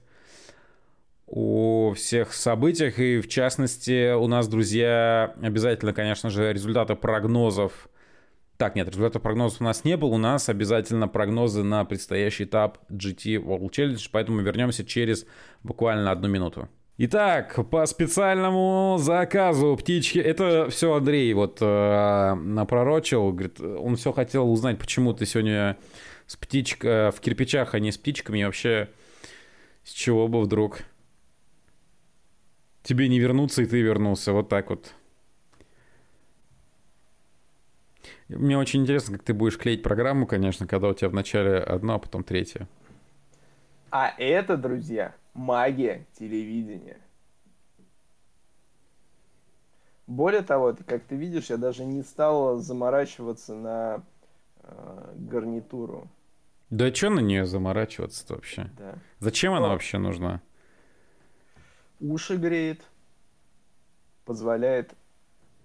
о 1.27 1.93
всех 1.95 2.33
событиях. 2.33 2.99
И 2.99 3.19
в 3.19 3.27
частности, 3.27 4.13
у 4.13 4.27
нас, 4.27 4.47
друзья, 4.47 5.33
обязательно, 5.41 5.93
конечно 5.93 6.29
же, 6.29 6.53
результаты 6.53 6.95
прогнозов. 6.95 7.89
Так, 8.57 8.75
нет, 8.75 8.87
результатов 8.87 9.21
прогнозов 9.21 9.61
у 9.61 9.63
нас 9.65 9.83
не 9.83 9.97
было. 9.97 10.09
У 10.13 10.17
нас 10.17 10.47
обязательно 10.47 11.07
прогнозы 11.07 11.63
на 11.63 11.83
предстоящий 11.83 12.45
этап 12.45 12.79
GT 12.89 13.35
World 13.37 13.69
Challenge. 13.71 14.09
Поэтому 14.11 14.41
вернемся 14.41 14.85
через 14.85 15.25
буквально 15.63 16.11
одну 16.11 16.27
минуту. 16.27 16.69
Итак, 16.97 17.59
по 17.69 17.85
специальному 17.87 18.95
заказу 18.99 19.75
птички, 19.75 20.17
это 20.17 20.69
все 20.69 20.93
Андрей 20.93 21.33
вот 21.33 21.57
э, 21.59 22.33
напророчил, 22.35 23.33
говорит, 23.33 23.59
он 23.59 23.97
все 23.97 24.13
хотел 24.13 24.49
узнать, 24.49 24.79
почему 24.79 25.13
ты 25.13 25.25
сегодня 25.25 25.75
с 26.25 26.37
птичка 26.37 27.11
в 27.13 27.19
кирпичах, 27.19 27.73
а 27.73 27.79
не 27.79 27.91
с 27.91 27.97
птичками, 27.97 28.39
и 28.39 28.45
вообще 28.45 28.89
с 29.83 29.91
чего 29.91 30.29
бы 30.29 30.39
вдруг 30.39 30.83
тебе 32.81 33.09
не 33.09 33.19
вернуться, 33.19 33.63
и 33.63 33.65
ты 33.65 33.81
вернулся. 33.81 34.31
Вот 34.31 34.47
так 34.47 34.69
вот. 34.69 34.93
Мне 38.29 38.57
очень 38.57 38.83
интересно, 38.83 39.17
как 39.17 39.25
ты 39.25 39.33
будешь 39.33 39.57
клеить 39.57 39.83
программу, 39.83 40.25
конечно, 40.25 40.65
когда 40.65 40.87
у 40.87 40.93
тебя 40.93 41.09
вначале 41.09 41.57
одно, 41.57 41.95
а 41.95 41.99
потом 41.99 42.23
третье. 42.23 42.69
А 43.91 44.13
это, 44.17 44.55
друзья, 44.55 45.13
магия 45.35 46.07
телевидения. 46.17 46.99
Более 50.07 50.41
того, 50.41 50.75
как 50.87 51.03
ты 51.03 51.15
видишь, 51.15 51.49
я 51.49 51.57
даже 51.57 51.85
не 51.85 52.01
стал 52.01 52.57
заморачиваться 52.57 53.53
на 53.53 54.03
э, 54.63 55.13
гарнитуру. 55.15 56.07
Да 56.71 56.93
что 56.93 57.09
на 57.09 57.19
нее 57.19 57.45
заморачиваться-то 57.45 58.35
вообще? 58.35 58.69
Да. 58.77 58.95
Зачем 59.19 59.51
Но... 59.53 59.59
она 59.59 59.67
вообще 59.69 59.99
нужна? 59.99 60.41
уши 61.99 62.37
греет, 62.37 62.81
позволяет 64.25 64.93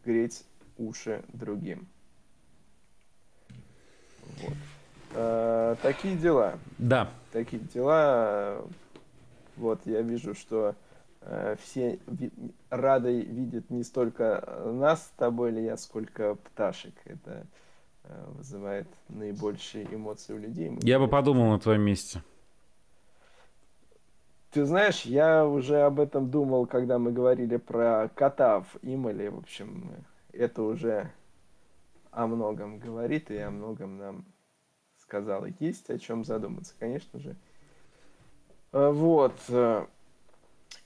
греть 0.05 0.45
уши 0.79 1.23
другим. 1.33 1.89
Вот. 4.43 4.55
А, 5.15 5.77
такие 5.83 6.17
дела. 6.17 6.59
Да. 6.79 7.11
Такие 7.33 7.63
дела. 7.63 8.65
Вот 9.57 9.81
я 9.87 10.03
вижу, 10.03 10.35
что 10.35 10.75
э, 11.23 11.57
все 11.61 11.99
ви- 12.07 12.33
рады 12.71 13.21
видят 13.21 13.71
не 13.71 13.83
столько 13.85 14.63
нас 14.67 15.07
с 15.07 15.11
тобой 15.17 15.51
или 15.51 15.61
я, 15.61 15.77
сколько 15.77 16.35
пташек. 16.35 16.95
Это 17.05 17.47
э, 18.05 18.25
вызывает 18.37 18.89
наибольшие 19.09 19.87
эмоции 19.95 20.33
у 20.35 20.39
людей. 20.39 20.77
Я 20.83 20.99
бы 20.99 21.09
подумал 21.09 21.51
на 21.51 21.59
твоем 21.59 21.83
месте. 21.83 22.23
Ты 24.51 24.65
знаешь, 24.65 25.03
я 25.03 25.47
уже 25.47 25.83
об 25.83 26.01
этом 26.01 26.29
думал, 26.29 26.67
когда 26.67 26.99
мы 26.99 27.13
говорили 27.13 27.57
про 27.57 28.11
кота 28.15 28.63
в 28.63 28.79
Имале. 28.83 29.31
В 29.31 29.39
общем, 29.39 29.93
это 30.33 30.63
уже 30.63 31.11
о 32.11 32.27
многом 32.27 32.81
говорит 32.81 33.31
и 33.31 33.37
о 33.37 33.51
многом 33.51 33.99
нам 33.99 34.25
сказал. 34.99 35.47
Есть 35.61 35.89
о 35.91 35.99
чем 35.99 36.25
задуматься, 36.25 36.75
конечно 36.81 37.21
же. 37.21 37.37
Э, 38.73 38.91
вот. 38.91 39.35
Э, 39.49 39.87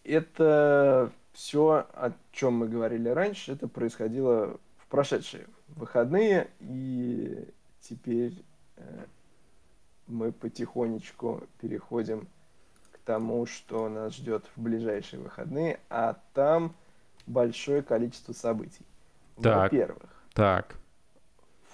это 0.05 1.11
все, 1.33 1.87
о 1.93 2.13
чем 2.33 2.55
мы 2.55 2.69
говорили 2.69 3.09
раньше, 3.09 3.53
это 3.53 3.69
происходило 3.69 4.59
в 4.77 4.87
прошедшие 4.89 5.47
выходные, 5.69 6.51
и 6.61 7.49
теперь 7.81 8.45
э, 8.77 9.05
мы 10.07 10.33
потихонечку 10.33 11.43
переходим 11.61 12.29
тому, 13.05 13.47
что 13.47 13.89
нас 13.89 14.15
ждет 14.15 14.45
в 14.57 14.63
ближайшие 14.63 15.21
выходные, 15.21 15.81
а 15.91 16.17
там 16.33 16.75
большое 17.27 17.83
количество 17.83 18.33
событий. 18.33 18.85
Так, 19.43 19.73
Во-первых, 19.73 20.11
так. 20.33 20.77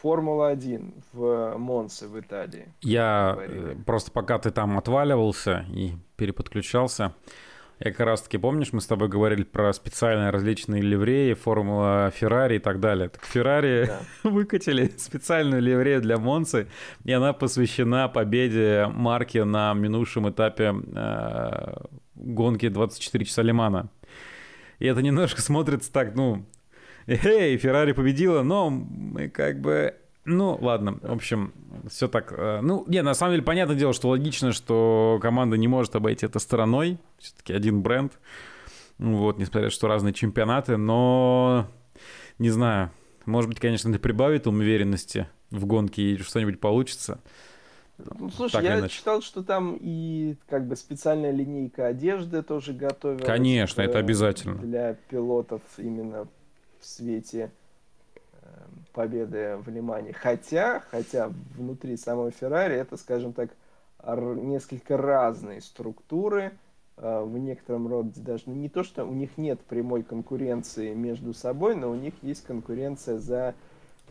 Формула-1 0.03 1.03
в 1.13 1.57
Монце 1.59 2.09
в 2.09 2.19
Италии. 2.19 2.73
Я 2.81 3.33
говорили. 3.35 3.75
просто 3.87 4.11
пока 4.11 4.39
ты 4.39 4.51
там 4.51 4.79
отваливался 4.79 5.67
и 5.69 5.93
переподключался, 6.17 7.15
я 7.83 7.93
как 7.93 8.01
раз 8.01 8.21
таки, 8.21 8.37
помнишь, 8.37 8.75
мы 8.75 8.83
с 8.83 8.87
тобой 8.87 9.09
говорили 9.09 9.43
про 9.43 9.73
специальные 9.73 10.29
различные 10.29 10.83
ливреи, 10.83 11.33
формула 11.33 12.13
Феррари 12.15 12.57
и 12.57 12.59
так 12.59 12.79
далее. 12.79 13.09
Так 13.09 13.25
Феррари 13.25 13.87
да. 13.87 14.01
выкатили 14.31 14.93
специальную 14.99 15.63
ливрею 15.63 16.03
для 16.03 16.19
Монцы, 16.19 16.69
и 17.05 17.13
она 17.13 17.33
посвящена 17.33 18.09
победе 18.09 18.87
марки 18.89 19.39
на 19.39 19.73
минувшем 19.73 20.29
этапе 20.29 20.75
э, 20.95 21.75
гонки 22.17 22.69
24 22.69 23.25
часа 23.25 23.41
Лимана. 23.41 23.89
И 24.79 24.87
это 24.87 25.01
немножко 25.01 25.41
смотрится 25.41 25.91
так, 25.91 26.15
ну, 26.15 26.45
эй, 27.07 27.57
Феррари 27.57 27.93
победила, 27.93 28.43
но 28.43 28.71
мы 28.71 29.29
как 29.29 29.61
бы 29.61 29.95
ну, 30.27 30.59
ладно, 30.61 30.99
в 31.03 31.13
общем, 31.13 31.53
все 31.89 32.07
так. 32.07 32.33
Э, 32.37 32.61
ну, 32.63 32.85
не, 32.87 33.03
на 33.03 33.15
самом 33.15 33.33
деле, 33.33 33.43
понятное 33.43 33.77
дело, 33.77 33.93
что 33.93 34.09
логично, 34.11 34.53
что 34.53 35.19
команда 35.23 35.57
не 35.57 35.67
может 35.67 35.97
обойти 35.97 36.27
это 36.27 36.39
стороной. 36.39 36.99
Все-таки 37.19 37.55
один 37.55 37.81
бренд. 37.81 38.13
Вот, 38.99 39.39
несмотря 39.39 39.65
на 39.65 39.71
что 39.71 39.89
разные 39.89 40.13
чемпионаты, 40.13 40.77
но 40.77 41.67
не 42.39 42.51
знаю. 42.51 42.91
Может 43.25 43.49
быть, 43.49 43.61
конечно, 43.61 43.89
это 43.89 43.99
прибавит 43.99 44.47
уверенности 44.47 45.27
в 45.51 45.65
гонке 45.65 46.03
и 46.03 46.19
что-нибудь 46.19 46.61
получится. 46.61 47.21
Ну, 48.19 48.31
слушай, 48.31 48.53
так 48.53 48.65
я 48.65 48.79
иначе. 48.79 48.95
читал, 48.95 49.23
что 49.23 49.43
там 49.43 49.77
и 49.81 50.37
как 50.49 50.67
бы 50.67 50.77
специальная 50.77 51.33
линейка 51.33 51.87
одежды 51.87 52.43
тоже 52.43 52.73
готовилась. 52.73 53.25
Конечно, 53.25 53.83
это 53.83 53.99
обязательно. 53.99 54.57
Для 54.57 54.95
пилотов 55.09 55.63
именно 55.77 56.29
в 56.81 56.87
свете 56.87 57.51
победы 58.93 59.57
в 59.65 59.69
Лимане. 59.69 60.13
Хотя, 60.13 60.81
хотя 60.91 61.31
внутри 61.57 61.97
самой 61.97 62.31
Феррари 62.31 62.77
это, 62.77 62.97
скажем 62.97 63.33
так, 63.33 63.51
несколько 64.07 64.97
разные 64.97 65.61
структуры. 65.61 66.53
А, 66.97 67.25
в 67.25 67.39
некотором 67.39 67.89
роде 67.89 68.21
даже 68.21 68.45
не 68.47 68.69
то, 68.69 68.83
что 68.83 69.05
у 69.05 69.13
них 69.13 69.39
нет 69.39 69.61
прямой 69.61 70.03
конкуренции 70.03 70.95
между 70.95 71.35
собой, 71.35 71.75
но 71.75 71.91
у 71.91 71.95
них 71.95 72.15
есть 72.23 72.45
конкуренция 72.45 73.19
за 73.19 73.55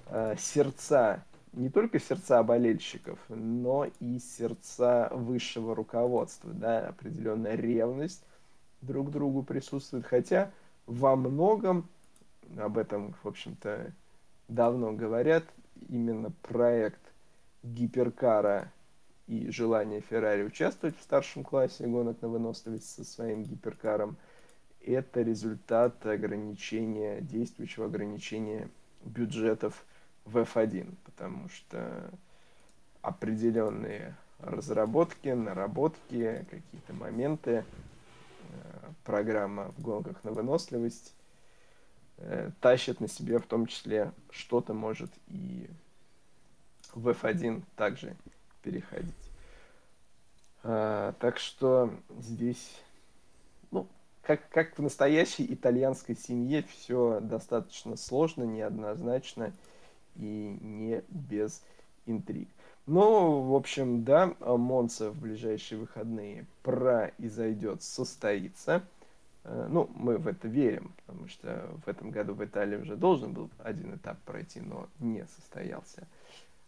э, 0.07 0.35
сердца, 0.39 1.23
не 1.53 1.69
только 1.69 1.99
сердца 1.99 2.41
болельщиков, 2.43 3.19
но 3.29 3.87
и 3.99 4.19
сердца 4.19 5.09
высшего 5.11 5.75
руководства. 5.75 6.51
Да, 6.51 6.87
определенная 6.87 7.55
ревность 7.55 8.23
друг 8.81 9.09
к 9.09 9.11
другу 9.11 9.43
присутствует. 9.43 10.05
Хотя 10.05 10.51
во 10.85 11.15
многом 11.15 11.87
об 12.57 12.77
этом, 12.77 13.15
в 13.23 13.27
общем-то, 13.27 13.91
давно 14.47 14.93
говорят. 14.93 15.43
Именно 15.87 16.31
проект 16.41 16.99
гиперкара 17.63 18.71
и 19.27 19.49
желание 19.49 20.01
Феррари 20.01 20.43
участвовать 20.43 20.97
в 20.97 21.03
старшем 21.03 21.43
классе 21.43 21.87
гонок 21.87 22.21
на 22.21 22.27
выносливость 22.27 22.89
со 22.89 23.03
своим 23.03 23.43
гиперкаром– 23.43 24.17
это 24.85 25.21
результат 25.21 26.05
ограничения, 26.05 27.21
действующего 27.21 27.85
ограничения 27.85 28.69
бюджетов 29.03 29.85
в 30.25 30.37
F1, 30.37 30.95
потому 31.05 31.49
что 31.49 32.11
определенные 33.01 34.15
разработки, 34.39 35.29
наработки, 35.29 36.45
какие-то 36.49 36.93
моменты, 36.93 37.51
э, 37.51 37.63
программа 39.03 39.71
в 39.77 39.81
гонках 39.81 40.23
на 40.23 40.31
выносливость 40.31 41.13
э, 42.19 42.51
тащит 42.61 42.99
на 42.99 43.07
себе 43.07 43.39
в 43.39 43.45
том 43.45 43.65
числе 43.65 44.11
что-то 44.31 44.73
может 44.73 45.11
и 45.27 45.69
в 46.93 47.09
F1 47.09 47.63
также 47.75 48.15
переходить. 48.61 49.13
А, 50.63 51.13
так 51.19 51.37
что 51.39 51.91
здесь, 52.19 52.81
ну, 53.71 53.87
как, 54.21 54.47
как 54.49 54.77
в 54.77 54.81
настоящей 54.81 55.51
итальянской 55.53 56.15
семье, 56.15 56.63
все 56.63 57.19
достаточно 57.21 57.95
сложно, 57.95 58.43
неоднозначно 58.43 59.53
и 60.15 60.57
не 60.61 61.03
без 61.09 61.63
интриг. 62.05 62.49
Ну, 62.85 63.41
в 63.41 63.55
общем, 63.55 64.03
да, 64.03 64.33
Монца 64.39 65.11
в 65.11 65.19
ближайшие 65.19 65.79
выходные 65.79 66.45
произойдет, 66.63 67.83
состоится. 67.83 68.83
Э, 69.49 69.67
ну, 69.67 69.89
мы 69.95 70.17
в 70.17 70.27
это 70.27 70.47
верим, 70.47 70.93
потому 70.97 71.27
что 71.27 71.69
в 71.83 71.87
этом 71.87 72.11
году 72.11 72.33
в 72.33 72.45
Италии 72.45 72.77
уже 72.77 72.95
должен 72.95 73.33
был 73.33 73.49
один 73.57 73.95
этап 73.95 74.19
пройти, 74.21 74.61
но 74.61 74.87
не 74.99 75.25
состоялся. 75.25 76.07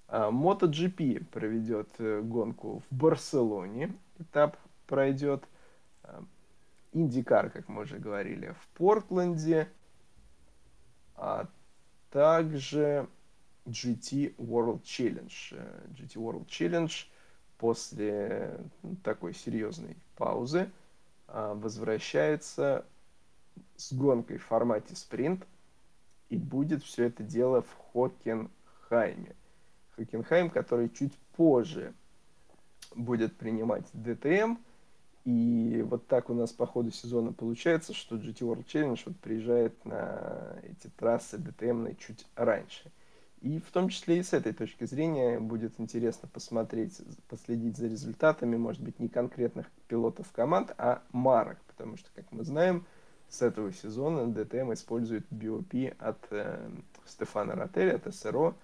А, 0.08 0.32
MotoGP 0.32 1.26
проведет 1.26 1.90
э, 2.00 2.22
гонку 2.22 2.82
в 2.90 2.96
Барселоне, 2.96 3.94
этап 4.20 4.58
пройдет. 4.88 5.44
Индикар, 6.94 7.50
как 7.50 7.70
мы 7.70 7.84
уже 7.84 8.00
говорили, 8.00 8.54
в 8.60 8.68
Портленде, 8.78 9.70
а 11.16 11.48
также 12.10 13.08
GT 13.66 14.36
World 14.36 14.82
Challenge. 14.82 15.34
Э, 15.52 15.88
GT 15.94 16.16
World 16.16 16.48
Challenge 16.48 16.92
после 17.58 18.60
ну, 18.82 18.96
такой 19.04 19.34
серьезной 19.34 19.96
паузы 20.18 20.70
возвращается 21.34 22.86
с 23.76 23.94
гонкой 23.94 24.38
в 24.38 24.46
формате 24.46 24.96
спринт, 24.96 25.46
и 26.30 26.38
будет 26.38 26.84
все 26.84 27.06
это 27.06 27.24
дело 27.24 27.62
в 27.62 27.76
Хокенхайме. 27.92 29.36
Хокенхайм, 29.96 30.50
который 30.50 30.90
чуть 30.90 31.18
позже 31.36 31.94
будет 32.96 33.36
принимать 33.36 33.86
ДТМ. 33.94 34.56
И 35.24 35.86
вот 35.88 36.08
так 36.08 36.30
у 36.30 36.34
нас 36.34 36.52
по 36.52 36.66
ходу 36.66 36.90
сезона 36.92 37.32
получается, 37.32 37.94
что 37.94 38.16
GT 38.16 38.40
World 38.40 38.66
Challenge 38.66 39.00
вот 39.06 39.18
приезжает 39.18 39.86
на 39.86 40.58
эти 40.64 40.90
трассы 40.98 41.38
ДТМные 41.38 41.96
чуть 41.96 42.26
раньше. 42.36 42.92
И 43.42 43.60
в 43.60 43.72
том 43.72 43.90
числе 43.90 44.20
и 44.20 44.24
с 44.24 44.34
этой 44.34 44.54
точки 44.54 44.86
зрения 44.86 45.40
будет 45.40 45.80
интересно 45.80 46.30
посмотреть, 46.32 47.02
последить 47.28 47.76
за 47.76 47.88
результатами, 47.88 48.56
может 48.56 48.82
быть, 48.84 49.00
не 49.00 49.10
конкретных 49.10 49.68
пилотов 49.88 50.32
команд, 50.32 50.74
а 50.78 51.02
марок, 51.12 51.58
потому 51.66 51.98
что, 51.98 52.10
как 52.14 52.32
мы 52.32 52.44
знаем, 52.44 52.86
с 53.30 53.42
этого 53.42 53.74
сезона 53.74 54.32
ДТМ 54.32 54.74
использует 54.74 55.26
BOP 55.32 55.96
от 55.98 56.20
э, 56.30 56.70
Стефана 57.08 57.56
Ротеля, 57.56 57.96
от 57.96 58.14
СРО, 58.14 58.56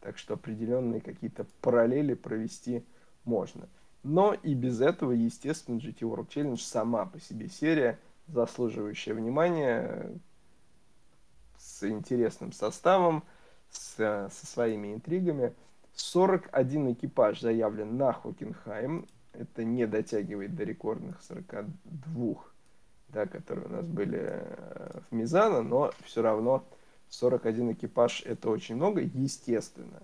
так 0.00 0.16
что 0.16 0.34
определенные 0.34 1.00
какие-то 1.02 1.44
параллели 1.60 2.14
провести 2.14 2.84
можно. 3.24 3.68
Но 4.02 4.32
и 4.32 4.54
без 4.54 4.80
этого, 4.80 5.12
естественно, 5.12 5.76
GT 5.76 6.00
World 6.00 6.28
Challenge 6.28 6.56
сама 6.56 7.04
по 7.04 7.20
себе 7.20 7.48
серия, 7.48 7.98
заслуживающая 8.28 9.14
внимания, 9.14 10.10
с 11.58 11.88
интересным 11.88 12.52
составом, 12.52 13.24
с, 13.72 13.96
со 14.30 14.46
своими 14.46 14.94
интригами. 14.94 15.52
41 15.94 16.92
экипаж 16.92 17.40
заявлен 17.40 17.96
на 17.96 18.12
Хокенхайм. 18.12 19.06
Это 19.32 19.64
не 19.64 19.86
дотягивает 19.86 20.54
до 20.54 20.64
рекордных 20.64 21.22
42, 21.22 22.34
да, 23.08 23.26
которые 23.26 23.66
у 23.66 23.70
нас 23.70 23.84
были 23.84 24.20
э, 24.20 25.00
в 25.10 25.14
Мизано, 25.14 25.62
но 25.62 25.92
все 26.04 26.22
равно 26.22 26.64
41 27.08 27.72
экипаж 27.72 28.22
это 28.24 28.50
очень 28.50 28.76
много, 28.76 29.00
естественно. 29.00 30.02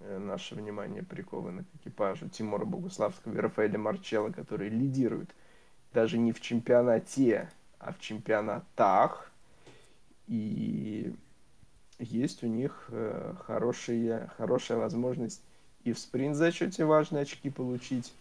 Э, 0.00 0.18
наше 0.18 0.54
внимание 0.54 1.02
приковано 1.02 1.64
к 1.64 1.66
экипажу 1.80 2.28
Тимура 2.28 2.64
Богуславского 2.64 3.34
и 3.34 3.38
Рафаэля 3.38 3.78
Марчелла, 3.78 4.30
которые 4.30 4.70
лидируют 4.70 5.30
даже 5.92 6.18
не 6.18 6.32
в 6.32 6.40
чемпионате, 6.40 7.50
а 7.78 7.92
в 7.92 7.98
чемпионатах. 8.00 9.30
И 10.26 11.14
есть 11.98 12.42
у 12.42 12.46
них 12.46 12.86
э, 12.88 13.34
хорошие, 13.46 14.30
хорошая 14.36 14.78
возможность 14.78 15.42
и 15.84 15.92
в 15.92 15.98
спринт 15.98 16.36
зачете 16.36 16.84
важные 16.84 17.22
очки 17.22 17.50
получить, 17.50 18.12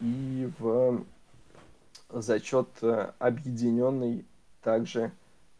и 0.00 0.50
в 0.58 1.04
зачет 2.08 2.68
э, 2.82 3.12
объединенный 3.18 4.24
также 4.62 5.12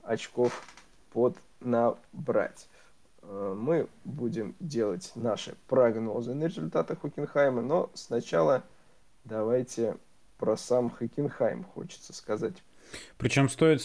очков 0.03 0.65
под 1.13 1.37
набрать. 1.61 2.69
Э, 3.23 3.55
мы 3.57 3.89
будем 4.05 4.55
делать 4.61 5.13
наши 5.15 5.55
прогнозы 5.69 6.35
на 6.35 6.45
результаты 6.45 6.97
Хокенхайма, 6.97 7.63
но 7.63 7.91
сначала 7.95 8.65
давайте 9.25 9.97
про 10.39 10.57
сам 10.57 10.91
Хокенхайм 10.91 11.65
хочется 11.65 12.13
сказать. 12.13 12.63
Причем 13.19 13.49
стоит 13.49 13.83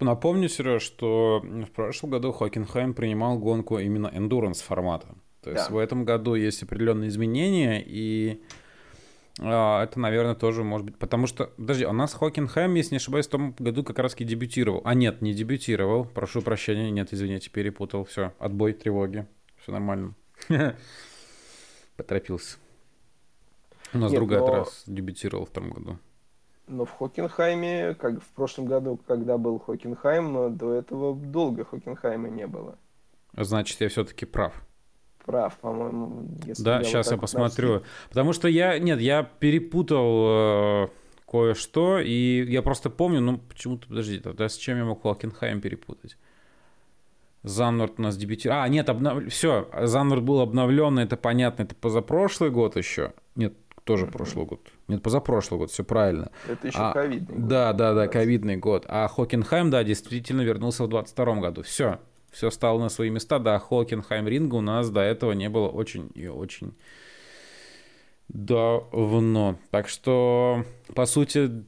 напомнить, 0.00 0.52
Сереж, 0.52 0.82
что 0.82 1.40
в 1.42 1.70
прошлом 1.70 2.10
году 2.10 2.32
Хокенхайм 2.32 2.94
принимал 2.94 3.38
гонку 3.38 3.78
именно 3.78 4.08
endurance 4.08 4.62
формата. 4.62 5.08
То 5.42 5.50
есть 5.50 5.68
да. 5.68 5.74
в 5.74 5.78
этом 5.78 6.04
году 6.04 6.34
есть 6.34 6.62
определенные 6.62 7.08
изменения, 7.08 7.82
и 7.84 8.42
а, 9.40 9.82
это, 9.82 9.98
наверное, 9.98 10.34
тоже 10.34 10.62
может 10.62 10.86
быть... 10.86 10.96
Потому 10.96 11.26
что, 11.26 11.46
подожди, 11.56 11.84
у 11.84 11.92
нас 11.92 12.14
Хокенхайм, 12.14 12.74
если 12.74 12.92
не 12.92 12.96
ошибаюсь, 12.98 13.26
в 13.26 13.30
том 13.30 13.54
году 13.58 13.82
как 13.82 13.98
раз-таки 13.98 14.24
дебютировал. 14.24 14.80
А 14.84 14.94
нет, 14.94 15.22
не 15.22 15.34
дебютировал. 15.34 16.04
Прошу 16.04 16.40
прощения, 16.40 16.90
нет, 16.90 17.08
извините, 17.12 17.50
перепутал. 17.50 18.04
Все, 18.04 18.32
отбой 18.38 18.72
тревоги. 18.72 19.26
Все 19.60 19.72
нормально. 19.72 20.14
Поторопился. 21.96 22.58
У 23.92 23.98
нас 23.98 24.10
нет, 24.12 24.20
другая 24.20 24.40
но... 24.40 24.54
раз 24.54 24.84
дебютировал 24.86 25.46
в 25.46 25.50
том 25.50 25.70
году. 25.70 25.98
Но 26.66 26.84
в 26.84 26.92
Хокенхайме, 26.92 27.94
как 27.94 28.22
в 28.22 28.28
прошлом 28.28 28.66
году, 28.66 28.98
когда 29.06 29.36
был 29.36 29.58
Хокенхайм, 29.58 30.56
до 30.56 30.72
этого 30.72 31.14
долго 31.14 31.64
Хокенхайма 31.64 32.28
не 32.28 32.46
было. 32.46 32.78
Значит, 33.36 33.80
я 33.80 33.88
все-таки 33.88 34.24
прав 34.24 34.54
прав, 35.24 35.56
по-моему. 35.58 36.28
да, 36.58 36.82
сейчас 36.84 37.06
вот 37.06 37.12
я 37.12 37.18
посмотрю. 37.18 37.72
Нашли. 37.74 37.86
Потому 38.08 38.32
что 38.32 38.48
я, 38.48 38.78
нет, 38.78 39.00
я 39.00 39.22
перепутал 39.22 40.84
э, 40.84 40.88
кое-что, 41.26 41.98
и 41.98 42.44
я 42.48 42.62
просто 42.62 42.90
помню, 42.90 43.20
ну, 43.20 43.38
почему-то, 43.38 43.88
подожди, 43.88 44.18
тогда 44.18 44.48
с 44.48 44.56
чем 44.56 44.78
я 44.78 44.84
мог 44.84 45.02
Хокенхайм 45.02 45.60
перепутать? 45.60 46.16
Заннорд 47.42 47.94
у 47.98 48.02
нас 48.02 48.16
дебютировал. 48.16 48.62
А, 48.62 48.68
нет, 48.68 48.88
обнов... 48.88 49.26
все, 49.28 49.68
Заннорд 49.82 50.22
был 50.22 50.40
обновлен, 50.40 50.98
это 50.98 51.16
понятно, 51.16 51.64
это 51.64 51.74
позапрошлый 51.74 52.50
год 52.50 52.76
еще. 52.76 53.12
Нет, 53.36 53.54
тоже 53.84 54.06
прошлый 54.06 54.46
год. 54.46 54.60
Нет, 54.88 55.02
позапрошлый 55.02 55.58
год, 55.58 55.70
все 55.70 55.84
правильно. 55.84 56.30
Это 56.48 56.66
еще 56.66 56.78
а, 56.78 56.92
ковидный 56.92 57.36
год. 57.36 57.46
Да, 57.46 57.72
да, 57.72 57.94
да, 57.94 58.08
ковидный 58.08 58.56
год. 58.56 58.86
А 58.88 59.06
Хокенхайм, 59.08 59.70
да, 59.70 59.84
действительно 59.84 60.40
вернулся 60.40 60.84
в 60.84 60.88
22 60.88 61.36
году. 61.36 61.62
Все, 61.62 62.00
все 62.30 62.50
стало 62.50 62.80
на 62.80 62.88
свои 62.88 63.10
места. 63.10 63.38
Да, 63.38 63.58
Хокенхайм 63.58 64.26
ринга 64.26 64.56
у 64.56 64.60
нас 64.60 64.90
до 64.90 65.00
этого 65.00 65.32
не 65.32 65.48
было 65.48 65.68
очень 65.68 66.10
и 66.14 66.26
очень 66.26 66.74
давно. 68.28 69.58
Так 69.70 69.88
что, 69.88 70.64
по 70.94 71.04
сути, 71.04 71.64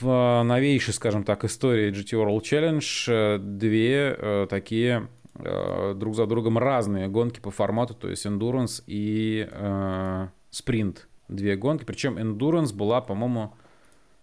в 0.00 0.42
новейшей, 0.42 0.94
скажем 0.94 1.24
так, 1.24 1.44
истории 1.44 1.92
GT 1.92 2.18
World 2.18 2.42
Challenge 2.42 3.04
э, 3.08 3.38
две 3.38 4.16
э, 4.16 4.46
такие 4.48 5.08
э, 5.34 5.94
друг 5.96 6.14
за 6.14 6.26
другом 6.26 6.58
разные 6.58 7.08
гонки 7.08 7.40
по 7.40 7.50
формату, 7.50 7.94
то 7.94 8.08
есть 8.08 8.26
Endurance 8.26 8.82
и 8.86 9.48
э, 9.50 10.28
Sprint. 10.52 11.06
Две 11.30 11.54
гонки, 11.54 11.84
причем 11.84 12.18
Endurance 12.18 12.74
была, 12.74 13.00
по-моему, 13.00 13.52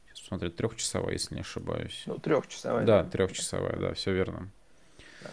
сейчас 0.08 0.20
посмотрю, 0.22 0.52
трехчасовая, 0.52 1.14
если 1.14 1.36
не 1.36 1.42
ошибаюсь. 1.42 2.04
Ну, 2.06 2.18
трехчасовая. 2.18 2.86
Да, 2.86 3.04
да. 3.04 3.10
трехчасовая, 3.10 3.78
да, 3.78 3.94
все 3.94 4.14
верно. 4.14 4.50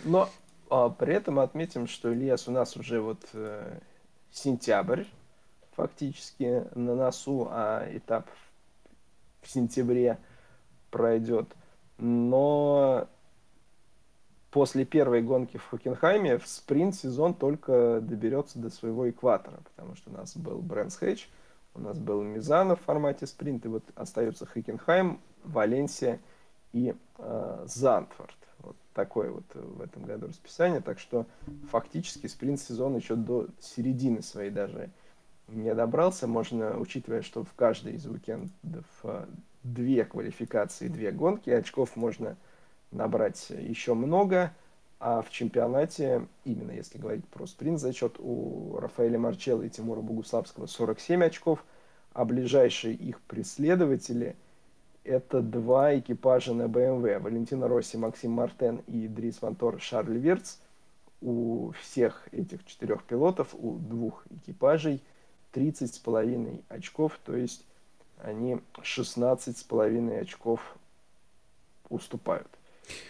Но 0.04 0.30
а 0.70 0.88
при 0.88 1.14
этом 1.14 1.40
отметим, 1.40 1.88
что 1.88 2.12
Ильяс 2.12 2.48
у 2.48 2.52
нас 2.52 2.76
уже 2.76 3.00
вот 3.00 3.20
э, 3.32 3.78
сентябрь 4.30 5.04
фактически 5.72 6.64
на 6.76 6.94
носу, 6.94 7.48
а 7.50 7.84
этап 7.92 8.28
в 9.42 9.50
сентябре 9.50 10.18
пройдет. 10.90 11.48
Но 11.98 13.08
после 14.50 14.84
первой 14.84 15.22
гонки 15.22 15.56
в 15.56 15.68
Хокенхайме 15.68 16.38
в 16.38 16.46
спринт-сезон 16.46 17.34
только 17.34 18.00
доберется 18.00 18.60
до 18.60 18.70
своего 18.70 19.10
экватора, 19.10 19.58
потому 19.64 19.96
что 19.96 20.10
у 20.10 20.12
нас 20.14 20.36
был 20.36 20.60
Брэнс 20.60 20.98
Хейдж, 20.98 21.24
у 21.74 21.80
нас 21.80 21.98
был 21.98 22.22
Мизана 22.22 22.76
в 22.76 22.80
формате 22.80 23.26
спринт, 23.26 23.64
и 23.64 23.68
вот 23.68 23.84
остается 23.96 24.46
Хокенхайм, 24.46 25.20
Валенсия 25.42 26.20
и 26.72 26.94
э, 27.18 27.64
Зандфорд. 27.66 28.36
Вот 28.60 28.76
такое 28.94 29.30
вот 29.30 29.44
в 29.54 29.80
этом 29.82 30.04
году 30.04 30.28
расписание, 30.28 30.80
так 30.80 30.98
что 30.98 31.26
фактически 31.70 32.26
спринт-сезон 32.26 32.96
еще 32.96 33.16
до 33.16 33.48
середины 33.60 34.22
своей 34.22 34.50
даже 34.50 34.90
не 35.48 35.74
добрался. 35.74 36.26
Можно, 36.26 36.78
учитывая, 36.78 37.22
что 37.22 37.44
в 37.44 37.52
каждой 37.54 37.94
из 37.94 38.06
уикендов 38.06 38.86
э, 39.02 39.26
две 39.62 40.04
квалификации, 40.04 40.88
две 40.88 41.10
гонки, 41.10 41.50
очков 41.50 41.96
можно 41.96 42.36
набрать 42.90 43.50
еще 43.50 43.94
много, 43.94 44.52
а 44.98 45.22
в 45.22 45.30
чемпионате, 45.30 46.26
именно 46.44 46.72
если 46.72 46.98
говорить 46.98 47.26
про 47.28 47.46
спринт 47.46 47.80
зачет, 47.80 48.16
у 48.18 48.78
Рафаэля 48.78 49.18
Марчелла 49.18 49.62
и 49.62 49.70
Тимура 49.70 50.00
Богуславского 50.00 50.66
47 50.66 51.24
очков, 51.24 51.64
а 52.12 52.24
ближайшие 52.24 52.94
их 52.94 53.20
преследователи– 53.22 54.36
это 55.04 55.42
два 55.42 55.98
экипажа 55.98 56.54
на 56.54 56.66
БМВ. 56.66 57.22
Валентина 57.22 57.68
Росси, 57.68 57.98
Максим 57.98 58.32
Мартен 58.32 58.82
и 58.86 59.06
Дрис 59.06 59.42
Вантор 59.42 59.80
Шарль 59.80 60.16
Верц. 60.18 60.58
У 61.20 61.72
всех 61.80 62.26
этих 62.32 62.64
четырех 62.64 63.04
пилотов, 63.04 63.54
у 63.54 63.74
двух 63.74 64.26
экипажей 64.30 65.02
30,5 65.52 66.62
очков, 66.68 67.18
то 67.24 67.36
есть 67.36 67.64
они 68.18 68.60
16,5 68.76 70.20
очков 70.20 70.76
уступают. 71.88 72.48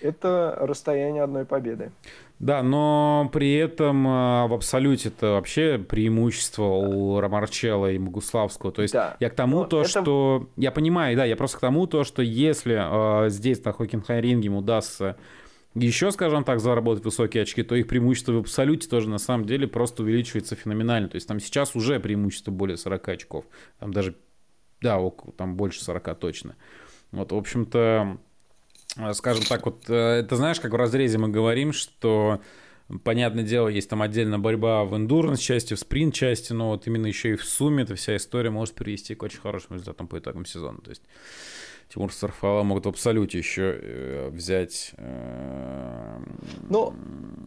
Это 0.01 0.57
расстояние 0.61 1.23
одной 1.23 1.45
победы. 1.45 1.93
Да, 2.41 2.63
но 2.63 3.31
при 3.33 3.55
этом 3.55 4.07
а, 4.09 4.47
в 4.49 4.55
абсолюте 4.55 5.09
это 5.09 5.33
вообще 5.33 5.79
преимущество 5.79 6.65
у 6.65 7.21
Ромарчелла 7.21 7.93
и 7.93 7.99
Богуславского. 7.99 8.73
То 8.73 8.83
есть 8.83 8.93
да. 8.93 9.17
я 9.21 9.31
к 9.31 9.35
тому 9.35 9.61
но 9.61 9.65
то, 9.65 9.81
это... 9.83 9.89
что... 9.89 10.49
Я 10.57 10.73
понимаю, 10.73 11.17
да, 11.17 11.25
я 11.25 11.37
просто 11.37 11.59
к 11.59 11.61
тому 11.61 11.87
то, 11.87 12.03
что 12.05 12.23
если 12.23 13.27
э, 13.27 13.31
здесь 13.31 13.65
на 13.65 13.73
Хокенхайринге 13.73 14.49
им 14.49 14.57
удастся 14.57 15.17
еще, 15.75 16.11
скажем 16.13 16.45
так, 16.45 16.61
заработать 16.61 17.05
высокие 17.05 17.43
очки, 17.43 17.63
то 17.63 17.75
их 17.75 17.89
преимущество 17.89 18.33
в 18.33 18.39
абсолюте 18.39 18.89
тоже 18.89 19.09
на 19.09 19.19
самом 19.19 19.45
деле 19.45 19.67
просто 19.67 20.03
увеличивается 20.03 20.55
феноменально. 20.55 21.09
То 21.09 21.17
есть 21.17 21.27
там 21.27 21.41
сейчас 21.41 21.75
уже 21.75 21.99
преимущество 21.99 22.51
более 22.53 22.77
40 22.77 23.09
очков. 23.09 23.45
Там 23.81 23.93
даже, 23.93 24.17
да, 24.81 24.99
около, 24.99 25.33
там 25.33 25.57
больше 25.57 25.83
40 25.83 26.19
точно. 26.19 26.57
Вот, 27.11 27.33
в 27.33 27.37
общем-то, 27.37 28.19
скажем 29.13 29.45
так, 29.45 29.67
вот 29.67 29.89
э, 29.89 29.95
это 29.95 30.37
знаешь, 30.37 30.61
как 30.61 30.73
в 30.73 30.77
разрезе 30.77 31.19
мы 31.19 31.29
говорим, 31.29 31.73
что 31.73 32.41
Понятное 33.03 33.45
дело, 33.45 33.69
есть 33.69 33.89
там 33.89 34.03
отдельно 34.03 34.39
борьба 34.39 34.85
в 34.85 34.95
эндуранс 34.95 35.41
части, 35.41 35.73
в 35.73 35.79
спринт 35.79 36.13
части, 36.13 36.53
но 36.53 36.69
вот 36.69 36.87
именно 36.87 37.07
еще 37.07 37.31
и 37.31 37.37
в 37.37 37.45
сумме 37.45 37.83
эта 37.83 37.95
вся 37.95 38.15
история 38.17 38.51
может 38.51 38.75
привести 38.75 39.15
к 39.15 39.23
очень 39.23 39.41
хорошим 39.41 39.77
результатам 39.77 40.07
по 40.07 40.19
итогам 40.19 40.45
сезона. 40.45 40.81
То 40.83 40.91
есть 40.91 41.03
Тимур 41.89 42.13
Сарфала 42.13 42.63
могут 42.63 42.85
в 42.85 42.89
абсолюте 42.91 43.39
еще 43.39 43.79
э, 43.81 44.29
взять. 44.29 44.93
Э, 44.99 46.19
ну, 46.69 46.93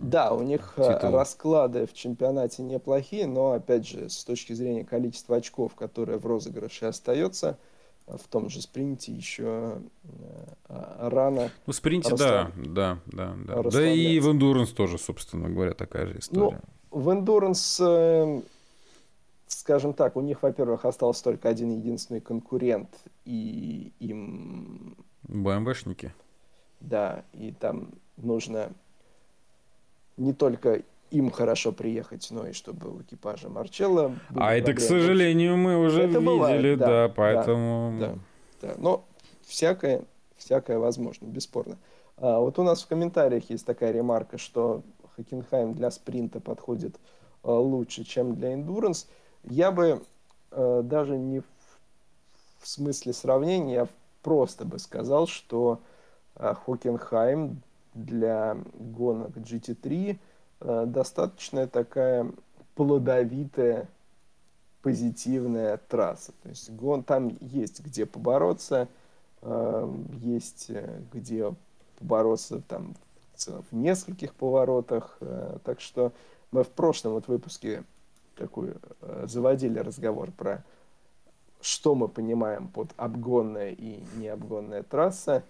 да, 0.02 0.34
у 0.34 0.42
них 0.42 0.74
титул. 0.76 1.12
расклады 1.12 1.86
в 1.86 1.94
чемпионате 1.94 2.64
неплохие, 2.64 3.28
но 3.28 3.52
опять 3.52 3.88
же, 3.88 4.10
с 4.10 4.24
точки 4.24 4.54
зрения 4.54 4.86
количества 4.86 5.38
очков, 5.38 5.76
которые 5.76 6.18
в 6.18 6.26
розыгрыше 6.26 6.86
остается, 6.86 7.60
в 8.08 8.28
том 8.30 8.50
же 8.50 8.62
спринте 8.62 9.12
еще 9.12 9.82
э, 10.70 11.10
рано. 11.10 11.52
Ну, 11.66 11.74
спринте, 11.74 12.12
расслаб... 12.12 12.54
да, 12.56 13.00
да, 13.06 13.36
да, 13.46 13.64
да. 13.64 13.70
Да 13.70 13.92
и 13.92 14.20
в 14.20 14.32
эндуранс 14.32 14.72
тоже, 14.72 14.98
собственно 14.98 15.50
говоря, 15.50 15.74
такая 15.74 16.08
же 16.08 16.20
история. 16.20 16.62
Ну, 16.92 17.00
в 17.02 17.12
эндуранс, 17.12 17.80
э, 17.82 18.42
скажем 19.48 19.94
так, 19.94 20.16
у 20.16 20.22
них, 20.22 20.42
во-первых, 20.42 20.86
остался 20.86 21.24
только 21.24 21.50
один 21.50 21.78
единственный 21.78 22.22
конкурент, 22.22 22.90
и 23.26 23.92
им... 24.00 24.96
БМВшники. 25.24 26.14
Да, 26.80 27.26
и 27.34 27.52
там 27.52 27.90
нужно 28.16 28.72
не 30.16 30.34
только 30.34 30.82
им 31.12 31.32
хорошо 31.32 31.72
приехать, 31.72 32.28
но 32.32 32.48
и 32.48 32.54
чтобы 32.54 32.90
у 32.90 33.02
экипажа 33.02 33.50
Марчелло... 33.50 34.16
А 34.36 34.56
это, 34.56 34.74
к 34.74 34.80
сожалению, 34.80 35.58
мы 35.58 35.78
уже 35.78 36.02
это 36.04 36.20
видели, 36.20 36.26
бывает, 36.26 36.80
да, 36.80 36.86
да, 36.86 37.14
поэтому... 37.14 37.98
Да, 38.00 38.08
да, 38.62 38.68
да. 38.68 38.76
Но 38.78 39.06
всякое, 39.46 40.04
всякое 40.36 40.80
возможно, 40.80 41.26
бесспорно. 41.26 41.78
А, 42.18 42.40
вот 42.40 42.60
у 42.60 42.64
нас 42.64 42.84
в 42.84 42.88
комментариях 42.88 43.50
есть 43.50 43.66
такая 43.66 43.92
ремарка, 43.92 44.38
что 44.38 44.84
Хокенхайм 45.16 45.74
для 45.74 45.92
спринта 45.92 46.40
подходит 46.40 47.00
а, 47.44 47.52
лучше, 47.52 48.04
чем 48.04 48.36
для 48.36 48.54
эндуранс. 48.54 49.08
Я 49.44 49.72
бы 49.72 50.04
а, 50.52 50.82
даже 50.82 51.18
не 51.18 51.40
в, 51.40 51.46
в 52.60 52.68
смысле 52.68 53.14
сравнения, 53.14 53.74
я 53.74 53.88
просто 54.24 54.66
бы 54.66 54.78
сказал, 54.78 55.28
что 55.28 55.80
а, 56.36 56.54
Хокенхайм 56.54 57.62
для 57.94 58.58
гонок 58.74 59.38
GT3 59.38 60.12
Э, 60.12 60.27
достаточно 60.60 61.68
такая 61.68 62.32
плодовитая, 62.78 63.90
позитивная 64.82 65.78
трасса. 65.78 66.32
То 66.44 66.50
есть 66.50 66.70
гон, 66.72 67.04
там 67.04 67.36
есть 67.42 67.82
где 67.82 68.06
побороться, 68.06 68.88
э, 69.42 69.94
есть 70.22 70.68
э, 70.70 71.02
где 71.12 71.54
побороться 72.00 72.62
там 72.62 72.96
в 73.36 73.76
нескольких 73.76 74.34
поворотах. 74.34 75.20
Так 75.64 75.80
что 75.80 76.12
мы 76.52 76.64
в 76.64 76.70
прошлом 76.70 77.14
вот 77.14 77.28
выпуске 77.28 77.84
такую 78.36 78.78
заводили 79.26 79.78
разговор 79.78 80.32
про 80.32 80.64
что 81.62 81.94
мы 81.94 82.08
понимаем 82.08 82.68
под 82.68 82.94
обгонная 82.98 83.72
и 83.72 84.04
необгонная 84.16 84.82
трасса. 84.82 85.44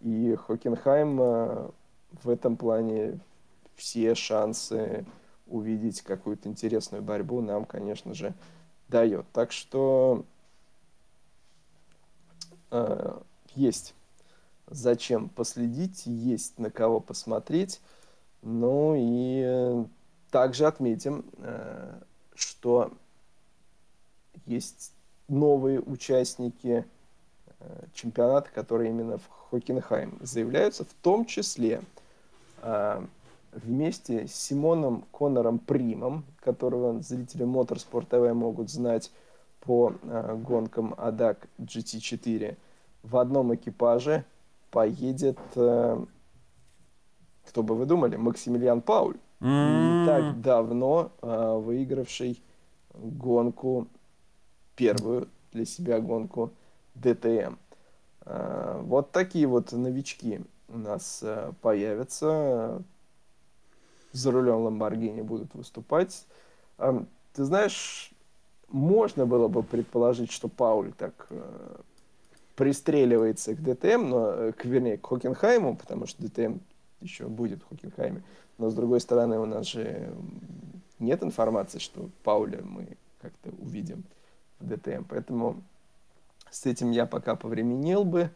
И 0.00 0.34
Хокенхайм 0.34 1.16
в 1.16 2.28
этом 2.28 2.56
плане 2.56 3.20
все 3.78 4.14
шансы 4.14 5.06
увидеть 5.46 6.02
какую-то 6.02 6.48
интересную 6.48 7.02
борьбу 7.02 7.40
нам, 7.40 7.64
конечно 7.64 8.12
же, 8.12 8.34
дает. 8.88 9.24
Так 9.32 9.52
что 9.52 10.24
э, 12.70 13.18
есть 13.54 13.94
зачем 14.66 15.28
последить, 15.28 16.04
есть 16.06 16.58
на 16.58 16.70
кого 16.70 17.00
посмотреть. 17.00 17.80
Ну 18.42 18.94
и 18.96 19.86
также 20.30 20.66
отметим, 20.66 21.24
э, 21.38 22.00
что 22.34 22.92
есть 24.44 24.92
новые 25.28 25.80
участники 25.80 26.84
э, 27.60 27.84
чемпионата, 27.94 28.50
которые 28.54 28.90
именно 28.90 29.18
в 29.18 29.28
Хокенхайм 29.28 30.18
заявляются, 30.20 30.84
в 30.84 30.92
том 31.02 31.26
числе 31.26 31.82
э, 32.62 33.06
вместе 33.52 34.26
с 34.26 34.34
Симоном 34.34 35.04
Конором 35.12 35.58
Примом, 35.58 36.24
которого 36.40 37.00
зрители 37.02 37.44
Motorsport 37.44 38.08
TV 38.08 38.34
могут 38.34 38.70
знать 38.70 39.10
по 39.60 39.92
э, 40.02 40.36
гонкам 40.36 40.94
ADAC 40.94 41.38
GT4, 41.58 42.56
в 43.02 43.16
одном 43.16 43.54
экипаже 43.54 44.24
поедет, 44.70 45.38
э, 45.56 46.04
кто 47.46 47.62
бы 47.62 47.74
вы 47.74 47.86
думали, 47.86 48.16
Максимилиан 48.16 48.80
Пауль. 48.80 49.16
Mm-hmm. 49.40 50.00
Не 50.00 50.06
так 50.06 50.40
давно 50.40 51.12
э, 51.22 51.58
выигравший 51.58 52.42
гонку, 52.94 53.86
первую 54.76 55.28
для 55.52 55.64
себя 55.64 56.00
гонку 56.00 56.52
ДТМ. 56.94 57.56
Э, 58.24 58.80
вот 58.82 59.12
такие 59.12 59.46
вот 59.46 59.72
новички 59.72 60.40
у 60.68 60.78
нас 60.78 61.20
э, 61.22 61.52
появятся 61.62 62.82
за 64.12 64.30
рулем 64.30 64.62
Ламборгини 64.62 65.22
будут 65.22 65.54
выступать. 65.54 66.26
Ты 66.76 67.44
знаешь, 67.44 68.12
можно 68.68 69.26
было 69.26 69.48
бы 69.48 69.62
предположить, 69.62 70.30
что 70.30 70.48
Пауль 70.48 70.92
так 70.92 71.26
э, 71.30 71.76
пристреливается 72.56 73.54
к 73.54 73.62
ДТМ, 73.62 74.08
но, 74.08 74.28
э, 74.30 74.52
к, 74.52 74.64
вернее, 74.64 74.98
к 74.98 75.06
Хокенхайму, 75.06 75.76
потому 75.76 76.06
что 76.06 76.22
ДТМ 76.22 76.58
еще 77.00 77.26
будет 77.26 77.62
в 77.62 77.68
Хокенхайме. 77.68 78.22
Но, 78.58 78.70
с 78.70 78.74
другой 78.74 79.00
стороны, 79.00 79.38
у 79.38 79.46
нас 79.46 79.66
же 79.66 80.12
нет 80.98 81.22
информации, 81.22 81.78
что 81.78 82.10
Пауля 82.24 82.60
мы 82.62 82.96
как-то 83.22 83.50
увидим 83.62 84.04
в 84.58 84.66
ДТМ. 84.66 85.04
Поэтому 85.08 85.62
с 86.50 86.66
этим 86.66 86.90
я 86.90 87.06
пока 87.06 87.36
повременил 87.36 88.04
бы. 88.04 88.30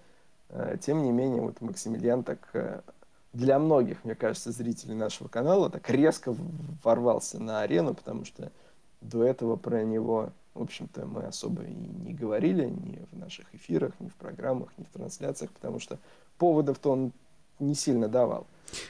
Э, 0.49 0.77
тем 0.81 1.03
не 1.03 1.13
менее, 1.13 1.43
вот 1.43 1.61
Максимилиан 1.61 2.23
так 2.25 2.85
для 3.33 3.59
многих, 3.59 4.05
мне 4.05 4.15
кажется, 4.15 4.53
зрителей 4.53 4.95
нашего 4.95 5.29
канала 5.29 5.71
так 5.71 5.89
резко 5.91 6.35
ворвался 6.83 7.41
на 7.43 7.63
арену, 7.63 7.95
потому 7.95 8.25
что 8.25 8.53
до 9.01 9.25
этого 9.25 9.57
про 9.57 9.83
него, 9.85 10.31
в 10.55 10.63
общем-то, 10.63 11.07
мы 11.07 11.25
особо 11.25 11.63
и 11.63 11.73
не 11.73 12.13
говорили 12.13 12.67
ни 12.67 13.05
в 13.11 13.19
наших 13.19 13.55
эфирах, 13.55 13.93
ни 14.01 14.09
в 14.09 14.15
программах, 14.15 14.69
ни 14.77 14.85
в 14.85 14.91
трансляциях, 14.91 15.51
потому 15.51 15.81
что 15.81 15.99
поводов-то 16.39 16.91
он 16.91 17.13
не 17.59 17.75
сильно 17.75 18.09
давал. 18.09 18.47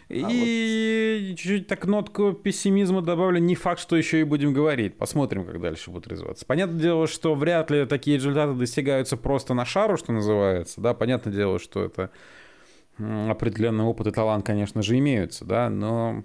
А 0.09 0.14
и 0.14 1.28
вот... 1.31 1.39
чуть-чуть 1.39 1.66
так 1.66 1.86
нотку 1.86 2.32
пессимизма 2.32 3.02
добавлю. 3.02 3.39
Не 3.39 3.55
факт, 3.55 3.81
что 3.81 3.97
еще 3.97 4.20
и 4.20 4.24
будем 4.24 4.52
говорить. 4.52 4.97
Посмотрим, 4.97 5.44
как 5.44 5.60
дальше 5.60 5.90
будет 5.90 6.06
развиваться. 6.06 6.47
Понятное 6.47 6.81
дело, 6.81 7.06
что 7.06 7.35
вряд 7.35 7.70
ли 7.70 7.85
такие 7.86 8.16
результаты 8.16 8.55
достигаются 8.55 9.16
просто 9.16 9.55
на 9.55 9.64
шару, 9.64 9.97
что 9.97 10.12
называется. 10.12 10.81
Да, 10.81 10.94
понятное 10.94 11.32
дело, 11.32 11.59
что 11.59 11.85
это 11.85 12.10
определенный 12.98 13.85
опыт 13.85 14.06
и 14.09 14.10
талант, 14.10 14.44
конечно 14.47 14.82
же, 14.82 14.98
имеются, 14.98 15.44
да, 15.44 15.70
но 15.70 16.24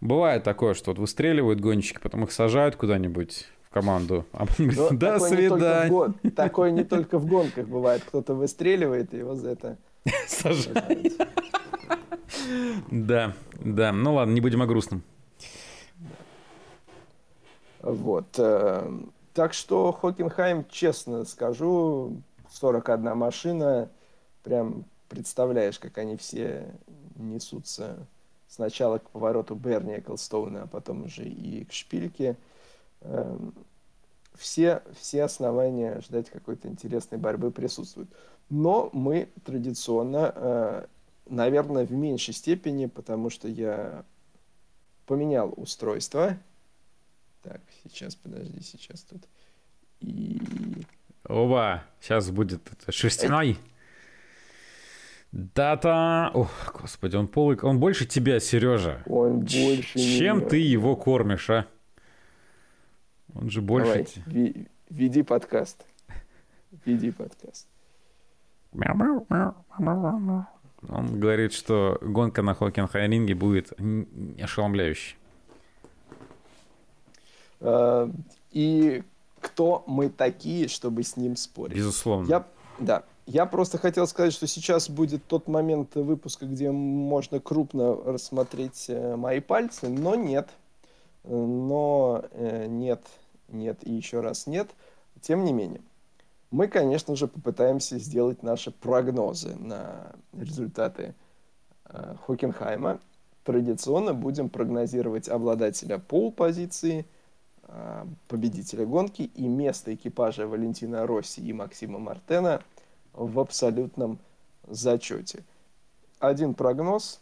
бывает 0.00 0.42
такое, 0.44 0.74
что 0.74 0.90
вот 0.90 0.98
выстреливают 0.98 1.60
гонщики, 1.60 1.98
потом 2.02 2.24
их 2.24 2.32
сажают 2.32 2.76
куда-нибудь 2.76 3.48
в 3.62 3.70
команду. 3.72 4.26
А 4.32 4.42
он 4.42 4.68
говорит, 4.68 4.98
до 4.98 5.18
свидания. 5.20 6.30
Такое 6.34 6.70
не 6.70 6.84
только 6.84 7.18
в 7.18 7.26
гонках 7.26 7.68
бывает. 7.68 8.02
Кто-то 8.04 8.34
выстреливает, 8.34 9.14
и 9.14 9.18
его 9.18 9.36
за 9.36 9.50
это 9.50 9.78
сажают. 10.26 11.12
Да, 12.90 13.34
да. 13.54 13.92
Ну 13.92 14.14
ладно, 14.14 14.32
не 14.32 14.40
будем 14.40 14.62
о 14.62 14.66
грустном. 14.66 15.02
Вот. 17.80 18.26
Э, 18.38 18.90
так 19.32 19.54
что 19.54 19.92
Хокенхайм, 19.92 20.66
честно 20.68 21.24
скажу, 21.24 22.20
41 22.50 23.16
машина, 23.16 23.88
прям 24.42 24.84
представляешь, 25.10 25.78
как 25.78 25.98
они 25.98 26.16
все 26.16 26.74
несутся 27.16 28.06
сначала 28.48 28.96
к 28.96 29.10
повороту 29.10 29.54
Берни 29.54 29.98
Эклстоуна, 29.98 30.62
а 30.62 30.66
потом 30.66 31.04
уже 31.04 31.24
и 31.24 31.64
к 31.66 31.72
шпильке. 31.72 32.38
Эм, 33.02 33.52
все, 34.34 34.82
все 34.98 35.24
основания 35.24 36.00
ждать 36.00 36.30
какой-то 36.30 36.68
интересной 36.68 37.18
борьбы 37.18 37.50
присутствуют. 37.50 38.08
Но 38.48 38.88
мы 38.94 39.28
традиционно 39.44 40.32
э, 40.34 40.86
наверное, 41.30 41.86
в 41.86 41.92
меньшей 41.92 42.34
степени, 42.34 42.86
потому 42.86 43.30
что 43.30 43.48
я 43.48 44.04
поменял 45.06 45.52
устройство. 45.56 46.36
Так, 47.42 47.60
сейчас, 47.84 48.14
подожди, 48.16 48.60
сейчас 48.62 49.02
тут. 49.02 49.22
И... 50.00 50.40
Оба, 51.26 51.84
сейчас 52.00 52.30
будет 52.30 52.60
это 52.72 52.92
шерстяной. 52.92 53.56
Дата. 55.32 56.30
Ох, 56.34 56.72
господи, 56.80 57.16
он 57.16 57.28
полый. 57.28 57.56
Он 57.62 57.78
больше 57.78 58.04
тебя, 58.04 58.40
Сережа. 58.40 59.02
Он 59.06 59.40
больше. 59.40 59.98
Чем 59.98 60.38
меня. 60.38 60.48
ты 60.48 60.56
его 60.58 60.96
кормишь, 60.96 61.50
а? 61.50 61.66
Он 63.34 63.48
же 63.48 63.62
больше. 63.62 64.06
Давай, 64.26 64.66
веди 64.88 65.22
подкаст. 65.22 65.86
Веди 66.84 67.12
подкаст. 67.12 67.68
Он 70.88 71.20
говорит, 71.20 71.52
что 71.52 71.98
гонка 72.00 72.42
на 72.42 72.54
Хокенхайринге 72.54 73.34
будет 73.34 73.72
ошеломляющей. 74.40 75.16
А, 77.60 78.10
и 78.50 79.02
кто 79.40 79.84
мы 79.86 80.08
такие, 80.08 80.68
чтобы 80.68 81.02
с 81.02 81.16
ним 81.16 81.36
спорить? 81.36 81.76
Безусловно. 81.76 82.28
Я, 82.28 82.46
да, 82.78 83.04
я 83.32 83.46
просто 83.46 83.78
хотел 83.78 84.08
сказать, 84.08 84.32
что 84.32 84.48
сейчас 84.48 84.90
будет 84.90 85.24
тот 85.24 85.46
момент 85.46 85.94
выпуска, 85.94 86.46
где 86.46 86.72
можно 86.72 87.38
крупно 87.38 87.94
рассмотреть 87.94 88.86
э, 88.88 89.14
мои 89.14 89.38
пальцы, 89.38 89.88
но 89.88 90.16
нет. 90.16 90.48
Но 91.22 92.24
э, 92.32 92.66
нет, 92.66 93.00
нет 93.48 93.78
и 93.86 93.92
еще 93.92 94.18
раз 94.18 94.48
нет. 94.48 94.68
Тем 95.20 95.44
не 95.44 95.52
менее, 95.52 95.80
мы, 96.50 96.66
конечно 96.66 97.14
же, 97.14 97.28
попытаемся 97.28 98.00
сделать 98.00 98.42
наши 98.42 98.72
прогнозы 98.72 99.54
на 99.54 100.10
результаты 100.32 101.14
э, 101.84 102.16
Хокенхайма. 102.26 102.98
Традиционно 103.44 104.12
будем 104.12 104.48
прогнозировать 104.48 105.28
обладателя 105.28 105.98
пол-позиции, 105.98 107.06
победителя 108.26 108.84
гонки 108.84 109.22
и 109.22 109.46
место 109.46 109.94
экипажа 109.94 110.48
Валентина 110.48 111.06
Росси 111.06 111.40
и 111.40 111.52
Максима 111.52 112.00
Мартена 112.00 112.60
в 113.12 113.38
абсолютном 113.38 114.18
зачете. 114.68 115.44
Один 116.18 116.54
прогноз, 116.54 117.20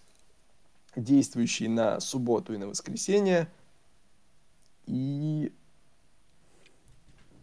действующий 0.97 1.69
на 1.69 2.01
субботу 2.01 2.55
и 2.55 2.57
на 2.57 2.69
воскресенье. 2.69 3.49
И 4.87 5.53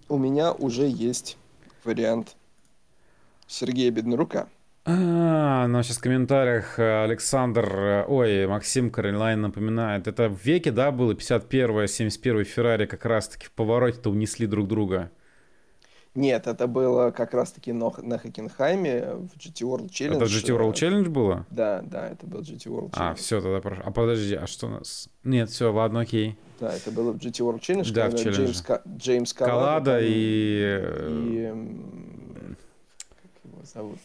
у 0.09 0.17
меня 0.17 0.51
уже 0.51 0.88
есть 0.88 1.38
вариант 1.84 2.35
Сергея 3.47 3.91
Беднорука. 3.91 4.47
А, 4.88 5.65
ну 5.65 5.81
сейчас 5.81 5.97
в 5.97 6.01
комментариях 6.01 6.77
э, 6.77 7.03
Александр, 7.03 7.76
э, 7.76 8.05
ой, 8.07 8.45
Максим 8.45 8.91
Каролайн 8.91 9.41
напоминает, 9.41 10.07
это 10.07 10.30
в 10.30 10.45
веке, 10.45 10.72
да, 10.72 10.91
было 10.91 11.13
51-е, 11.13 11.85
71-й 11.88 12.43
Феррари 12.43 12.85
как 12.85 13.03
раз-таки 13.05 13.47
в 13.47 13.51
повороте-то 13.51 14.11
унесли 14.11 14.45
друг 14.45 14.67
друга. 14.67 15.09
Нет, 16.15 16.47
это 16.47 16.67
было 16.67 17.11
как 17.11 17.33
раз-таки 17.33 17.73
на, 17.73 17.91
на 18.01 18.17
Хокенхайме 18.17 19.15
в 19.15 19.35
GT 19.35 19.63
World 19.63 19.89
Challenge. 19.89 20.15
Это 20.15 20.25
GT 20.25 20.57
World 20.57 20.73
Challenge 20.73 21.09
было? 21.09 21.45
Да, 21.49 21.81
да, 21.81 22.07
это 22.07 22.25
был 22.25 22.39
GT 22.39 22.67
World 22.67 22.91
а, 22.93 23.11
Challenge. 23.11 23.11
А, 23.11 23.15
все, 23.15 23.41
тогда 23.41 23.59
прошу. 23.59 23.81
А 23.83 23.91
подожди, 23.91 24.35
а 24.35 24.47
что 24.47 24.67
у 24.67 24.69
нас? 24.69 25.09
Нет, 25.25 25.49
все, 25.49 25.73
ладно, 25.73 25.99
окей. 25.99 26.37
Да, 26.61 26.73
это 26.73 26.89
было 26.91 27.11
в 27.11 27.17
GT 27.17 27.39
World 27.41 27.59
Challenge, 27.59 27.93
да, 27.93 28.09
когда 28.09 28.31
Джеймс, 28.31 28.61
Ка... 28.61 28.81
Джеймс 28.87 29.33
Калада, 29.33 29.55
Калада 29.57 29.99
и... 30.01 30.79
и... 31.09 31.53
Как 33.09 33.43
его 33.43 33.65
зовут? 33.65 33.99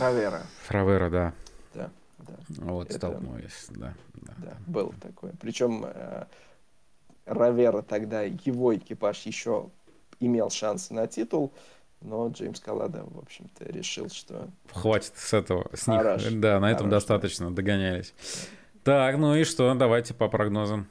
Равера. 0.00 0.42
Равера, 0.68 1.08
да. 1.08 1.34
Да, 1.72 1.90
да. 2.18 2.34
Вот, 2.48 2.88
это... 2.88 2.98
столкнулись, 2.98 3.66
да. 3.70 3.94
Да, 4.14 4.34
да 4.38 4.56
был 4.66 4.92
такой. 5.00 5.30
Причем 5.40 5.84
э, 5.86 6.24
Равера 7.26 7.82
тогда, 7.82 8.22
его 8.22 8.74
экипаж 8.74 9.22
еще 9.22 9.70
имел 10.20 10.50
шансы 10.50 10.94
на 10.94 11.06
титул, 11.06 11.52
но 12.00 12.28
Джеймс 12.28 12.60
Каллада, 12.60 13.04
в 13.04 13.18
общем-то, 13.18 13.64
решил, 13.64 14.08
что... 14.08 14.48
Хватит 14.72 15.12
с 15.16 15.32
этого, 15.32 15.68
с 15.74 15.86
них. 15.86 15.98
Хорош, 15.98 16.24
да, 16.32 16.60
на 16.60 16.70
этом 16.70 16.86
хорош, 16.86 16.90
достаточно, 16.90 17.54
догонялись. 17.54 18.14
Так, 18.84 19.16
ну 19.18 19.34
и 19.34 19.44
что, 19.44 19.74
давайте 19.74 20.14
по 20.14 20.28
прогнозам. 20.28 20.86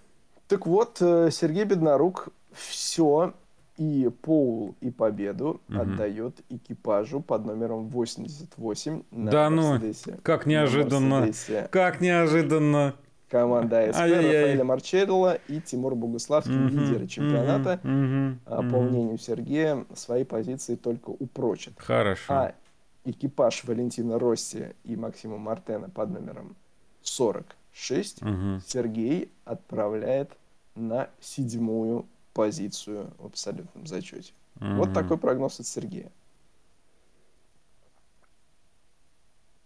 Так 0.47 0.65
вот, 0.65 0.97
э, 1.01 1.29
Сергей 1.31 1.63
Беднорук 1.63 2.29
все 2.53 3.33
и 3.77 4.09
Поул, 4.21 4.75
и 4.81 4.89
победу 4.89 5.61
угу. 5.67 5.79
отдает 5.79 6.41
экипажу 6.49 7.21
под 7.21 7.45
номером 7.45 7.89
88 7.89 9.03
на 9.11 9.31
Да 9.31 9.49
Мерседесе. 9.49 10.11
ну, 10.11 10.19
как 10.23 10.45
неожиданно, 10.45 11.31
как 11.71 12.01
неожиданно 12.01 12.95
команда 13.35 13.89
АСП, 13.89 13.99
Рафаэля 13.99 14.63
Марчелло 14.63 15.39
и 15.49 15.59
Тимур 15.59 15.95
Богуславский, 15.95 16.53
mm-hmm. 16.53 16.69
лидеры 16.69 17.07
чемпионата. 17.07 17.79
Mm-hmm. 17.83 18.37
Mm-hmm. 18.45 18.71
По 18.71 18.81
мнению 18.81 19.17
Сергея, 19.17 19.85
свои 19.93 20.23
позиции 20.23 20.75
только 20.75 21.09
упрочат. 21.09 21.73
Хорошо. 21.77 22.33
А 22.33 22.55
экипаж 23.03 23.65
Валентина 23.65 24.17
Росси 24.17 24.73
и 24.85 24.95
Максима 24.95 25.37
Мартена 25.37 25.89
под 25.89 26.11
номером 26.11 26.55
46 27.01 28.21
mm-hmm. 28.21 28.61
Сергей 28.65 29.31
отправляет 29.43 30.31
на 30.75 31.09
седьмую 31.19 32.05
позицию 32.33 33.11
в 33.17 33.25
абсолютном 33.25 33.85
зачете. 33.85 34.31
Mm-hmm. 34.59 34.77
Вот 34.77 34.93
такой 34.93 35.17
прогноз 35.17 35.59
от 35.59 35.67
Сергея. 35.67 36.09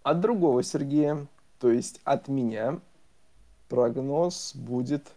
От 0.02 0.22
другого 0.22 0.64
Сергея, 0.64 1.28
то 1.60 1.70
есть 1.70 2.02
от 2.04 2.30
меня, 2.30 2.80
прогноз 3.70 4.54
будет 4.56 5.12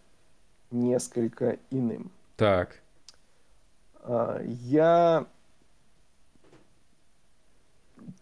несколько 0.71 1.59
иным. 1.71 2.11
Так. 2.37 2.81
А, 4.03 4.41
я 4.45 5.27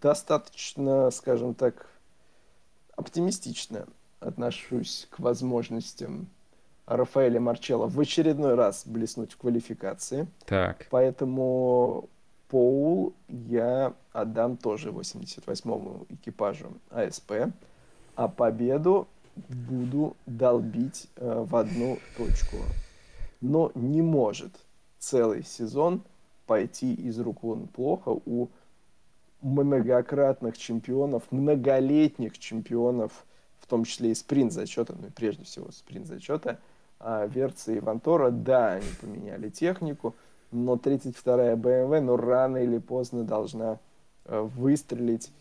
достаточно, 0.00 1.10
скажем 1.10 1.54
так, 1.54 1.86
оптимистично 2.96 3.86
отношусь 4.20 5.06
к 5.10 5.18
возможностям 5.18 6.28
Рафаэля 6.86 7.40
Марчелла 7.40 7.86
в 7.86 7.98
очередной 8.00 8.54
раз 8.54 8.86
блеснуть 8.86 9.32
в 9.32 9.36
квалификации. 9.36 10.26
Так. 10.46 10.86
Поэтому 10.90 12.08
Поул 12.50 13.14
я 13.28 13.94
отдам 14.12 14.56
тоже 14.56 14.90
88-му 14.90 16.06
экипажу 16.08 16.72
АСП, 16.90 17.52
а 18.16 18.26
победу 18.26 19.06
буду 19.48 20.16
долбить 20.26 21.08
э, 21.16 21.44
в 21.46 21.56
одну 21.56 21.98
точку. 22.16 22.58
Но 23.40 23.72
не 23.74 24.02
может 24.02 24.52
целый 24.98 25.42
сезон 25.44 26.02
пойти 26.46 26.94
из 26.94 27.18
рук 27.20 27.42
вон 27.42 27.66
плохо 27.68 28.10
у 28.26 28.48
многократных 29.42 30.58
чемпионов, 30.58 31.22
многолетних 31.30 32.38
чемпионов, 32.38 33.24
в 33.58 33.66
том 33.66 33.84
числе 33.84 34.10
и 34.10 34.14
спринт 34.14 34.52
зачета, 34.52 34.94
ну 35.00 35.08
и 35.08 35.10
прежде 35.10 35.44
всего 35.44 35.70
спринт 35.70 36.06
зачета, 36.06 36.58
а 36.98 37.26
Верца 37.26 37.72
и 37.72 37.80
Вантора, 37.80 38.30
да, 38.30 38.74
они 38.74 38.86
поменяли 39.00 39.48
технику, 39.48 40.14
но 40.50 40.74
32-я 40.74 41.54
BMW, 41.54 42.00
ну, 42.00 42.16
рано 42.16 42.58
или 42.58 42.78
поздно 42.78 43.24
должна 43.24 43.78
э, 44.24 44.40
выстрелить 44.40 45.32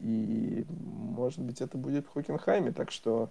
И, 0.00 0.64
может 0.68 1.40
быть, 1.40 1.60
это 1.60 1.76
будет 1.76 2.06
в 2.06 2.12
Хокенхайме. 2.12 2.72
Так 2.72 2.90
что 2.90 3.30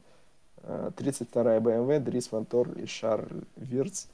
32-я 0.63 1.59
BMW, 1.59 1.99
Дрис 1.99 2.31
Вантор 2.31 2.71
и 2.73 2.85
Шарль 2.85 3.43
Вирц 3.55 4.07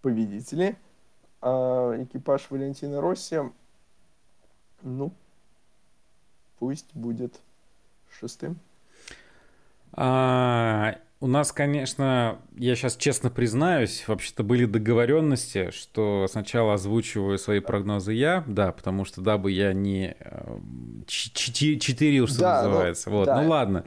победители. 0.00 0.76
А 1.40 1.94
экипаж 2.02 2.50
Валентина 2.50 3.00
Росси, 3.00 3.40
ну, 4.82 5.12
пусть 6.58 6.94
будет 6.94 7.40
шестым. 8.10 8.58
А, 9.92 10.96
у 11.22 11.28
нас, 11.28 11.52
конечно, 11.52 12.38
я 12.56 12.74
сейчас 12.74 12.96
честно 12.96 13.30
признаюсь, 13.30 14.02
вообще-то 14.08 14.42
были 14.42 14.64
договоренности, 14.64 15.70
что 15.70 16.26
сначала 16.28 16.74
озвучиваю 16.74 17.38
свои 17.38 17.60
прогнозы 17.60 18.12
я, 18.12 18.42
да, 18.48 18.72
потому 18.72 19.04
что 19.04 19.20
дабы 19.20 19.52
я 19.52 19.72
не 19.72 20.16
э, 20.18 20.58
читырил, 21.06 22.26
что 22.26 22.40
да, 22.40 22.62
называется. 22.64 23.08
Ну, 23.08 23.16
вот, 23.18 23.26
да. 23.26 23.40
ну 23.40 23.48
ладно. 23.48 23.84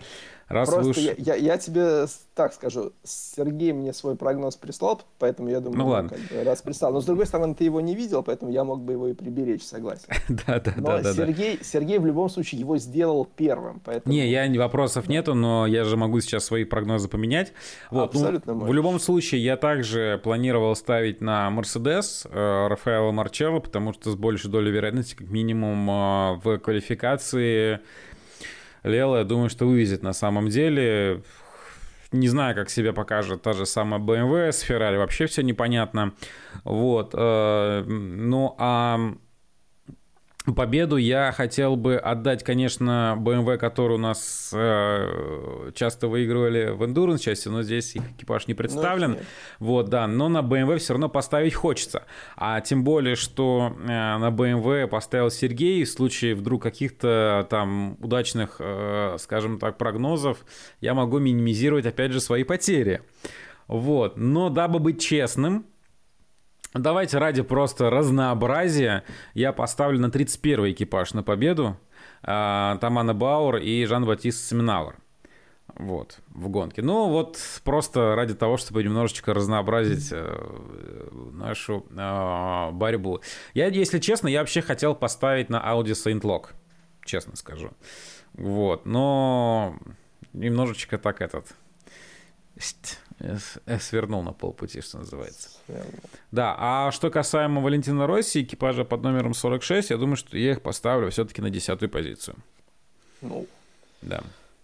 Раз 0.47 0.69
Просто 0.69 0.91
уж... 0.91 0.97
я, 0.97 1.15
я, 1.17 1.35
я 1.35 1.57
тебе 1.57 2.05
так 2.35 2.53
скажу, 2.53 2.91
Сергей 3.03 3.73
мне 3.73 3.93
свой 3.93 4.15
прогноз 4.15 4.55
прислал, 4.57 5.01
поэтому 5.17 5.49
я 5.49 5.59
думаю, 5.59 5.79
ну, 5.79 5.87
ладно. 5.87 6.09
Как 6.09 6.19
бы, 6.19 6.43
раз 6.43 6.61
прислал. 6.61 6.93
Но 6.93 7.01
с 7.01 7.05
другой 7.05 7.25
стороны, 7.25 7.55
ты 7.55 7.63
его 7.63 7.81
не 7.81 7.95
видел, 7.95 8.21
поэтому 8.21 8.51
я 8.51 8.63
мог 8.63 8.81
бы 8.81 8.93
его 8.93 9.07
и 9.07 9.13
приберечь, 9.13 9.63
согласен. 9.63 10.07
да, 10.45 10.59
да, 10.59 10.73
но 10.77 11.01
да, 11.01 11.13
Сергей, 11.13 11.57
да. 11.57 11.63
Сергей 11.63 11.97
в 11.97 12.05
любом 12.05 12.29
случае 12.29 12.59
его 12.59 12.77
сделал 12.77 13.25
первым. 13.25 13.81
Поэтому... 13.83 14.13
Не, 14.13 14.29
я 14.29 14.45
вопросов 14.59 15.07
нету, 15.07 15.33
но 15.33 15.65
я 15.65 15.83
же 15.83 15.97
могу 15.97 16.19
сейчас 16.19 16.45
свои 16.45 16.63
прогнозы 16.63 17.07
поменять. 17.07 17.51
Вот, 17.89 18.13
ну, 18.13 18.19
Абсолютно 18.19 18.53
ну, 18.53 18.65
В 18.65 18.73
любом 18.73 18.99
случае, 18.99 19.43
я 19.43 19.57
также 19.57 20.21
планировал 20.23 20.75
ставить 20.75 21.21
на 21.21 21.49
Мерседес 21.49 22.27
э, 22.29 22.67
Рафаэла 22.67 23.11
Марчелло, 23.11 23.59
потому 23.59 23.93
что 23.93 24.11
с 24.11 24.15
большей 24.15 24.51
долей 24.51 24.71
вероятности, 24.71 25.15
как 25.15 25.29
минимум, 25.29 25.89
э, 25.89 26.39
в 26.43 26.59
квалификации 26.59 27.79
Лела, 28.85 29.19
я 29.19 29.23
думаю, 29.23 29.49
что 29.49 29.65
вывезет 29.65 30.03
на 30.03 30.13
самом 30.13 30.49
деле. 30.49 31.23
Не 32.11 32.27
знаю, 32.27 32.55
как 32.55 32.69
себя 32.69 32.93
покажет 32.93 33.41
та 33.41 33.53
же 33.53 33.65
самая 33.65 33.99
BMW, 33.99 34.51
с 34.51 34.63
Ferrari 34.63 34.97
вообще 34.97 35.25
все 35.25 35.41
непонятно. 35.41 36.13
Вот. 36.63 37.13
Э, 37.13 37.83
ну, 37.85 38.55
а 38.57 39.15
Победу 40.53 40.97
я 40.97 41.31
хотел 41.31 41.75
бы 41.75 41.95
отдать, 41.95 42.43
конечно, 42.43 43.17
BMW, 43.19 43.57
который 43.57 43.93
у 43.93 43.97
нас 43.97 44.51
э, 44.53 45.71
часто 45.73 46.07
выигрывали 46.07 46.69
в 46.69 46.83
Endurance 46.83 47.19
части, 47.19 47.47
но 47.47 47.63
здесь 47.63 47.95
их 47.95 48.03
экипаж 48.11 48.47
не 48.47 48.53
представлен. 48.53 49.11
Ну, 49.11 49.17
вот, 49.59 49.89
да, 49.89 50.05
но 50.07 50.29
на 50.29 50.39
BMW 50.39 50.77
все 50.77 50.93
равно 50.93 51.09
поставить 51.09 51.55
хочется. 51.55 52.03
А 52.37 52.61
тем 52.61 52.83
более, 52.83 53.15
что 53.15 53.75
э, 53.75 53.87
на 53.87 54.29
BMW 54.29 54.87
поставил 54.87 55.31
Сергей, 55.31 55.83
в 55.83 55.89
случае 55.89 56.35
вдруг 56.35 56.61
каких-то 56.61 57.47
там 57.49 57.97
удачных, 57.99 58.57
э, 58.59 59.17
скажем 59.19 59.57
так, 59.57 59.77
прогнозов, 59.77 60.45
я 60.79 60.93
могу 60.93 61.17
минимизировать, 61.17 61.87
опять 61.87 62.11
же, 62.11 62.21
свои 62.21 62.43
потери. 62.43 63.01
Вот, 63.67 64.17
но 64.17 64.49
дабы 64.49 64.77
быть 64.77 65.01
честным, 65.01 65.65
Давайте 66.75 67.19
ради 67.19 67.41
просто 67.41 67.89
разнообразия 67.89 69.05
я 69.33 69.53
поставлю 69.53 69.97
на 69.97 70.11
31 70.11 70.73
экипаж 70.73 71.13
на 71.13 71.23
победу 71.23 71.77
э, 72.21 72.77
Тамана 72.81 73.13
Бауэр 73.13 73.57
и 73.57 73.85
Жан-Батист 73.85 74.49
Семенауэр. 74.49 74.97
Вот, 75.75 76.19
в 76.27 76.49
гонке. 76.49 76.81
Ну, 76.81 77.07
вот 77.07 77.39
просто 77.63 78.15
ради 78.15 78.33
того, 78.33 78.57
чтобы 78.57 78.83
немножечко 78.83 79.33
разнообразить 79.33 80.09
э, 80.11 81.09
нашу 81.31 81.85
э, 81.91 82.71
борьбу. 82.71 83.21
Я, 83.53 83.67
если 83.67 83.99
честно, 83.99 84.27
я 84.27 84.41
вообще 84.41 84.61
хотел 84.61 84.95
поставить 84.95 85.49
на 85.49 85.63
Audi 85.65 85.93
Saint 85.93 86.21
Lock, 86.23 86.47
честно 87.05 87.37
скажу. 87.37 87.71
Вот, 88.33 88.85
но 88.85 89.77
немножечко 90.33 90.97
так 90.97 91.21
этот 91.21 91.55
свернул 93.79 94.23
на 94.23 94.33
полпути, 94.33 94.81
что 94.81 94.99
называется. 94.99 95.49
Свернул. 95.65 96.01
Да, 96.31 96.55
а 96.57 96.91
что 96.91 97.09
касаемо 97.09 97.61
Валентина 97.61 98.07
Росси, 98.07 98.41
экипажа 98.43 98.83
под 98.83 99.03
номером 99.03 99.33
46, 99.33 99.89
я 99.89 99.97
думаю, 99.97 100.15
что 100.15 100.37
я 100.37 100.51
их 100.51 100.61
поставлю 100.61 101.09
все-таки 101.11 101.41
на 101.41 101.49
десятую 101.49 101.89
позицию. 101.89 102.37
Ну, 103.21 103.47
да. 104.01 104.21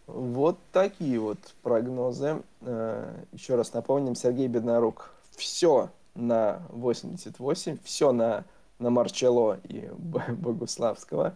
Вот 0.08 0.60
такие 0.72 1.20
вот 1.20 1.40
прогнозы. 1.62 2.42
Э, 2.62 3.14
Еще 3.32 3.56
раз 3.56 3.74
напомним, 3.74 4.16
Сергей 4.16 4.48
Беднорук. 4.48 5.12
Все 5.36 5.90
на 6.16 6.62
88, 6.70 7.78
все 7.84 8.12
на, 8.12 8.44
на 8.80 8.90
Марчелло 8.90 9.60
и 9.64 9.90
Богуславского. 9.98 11.36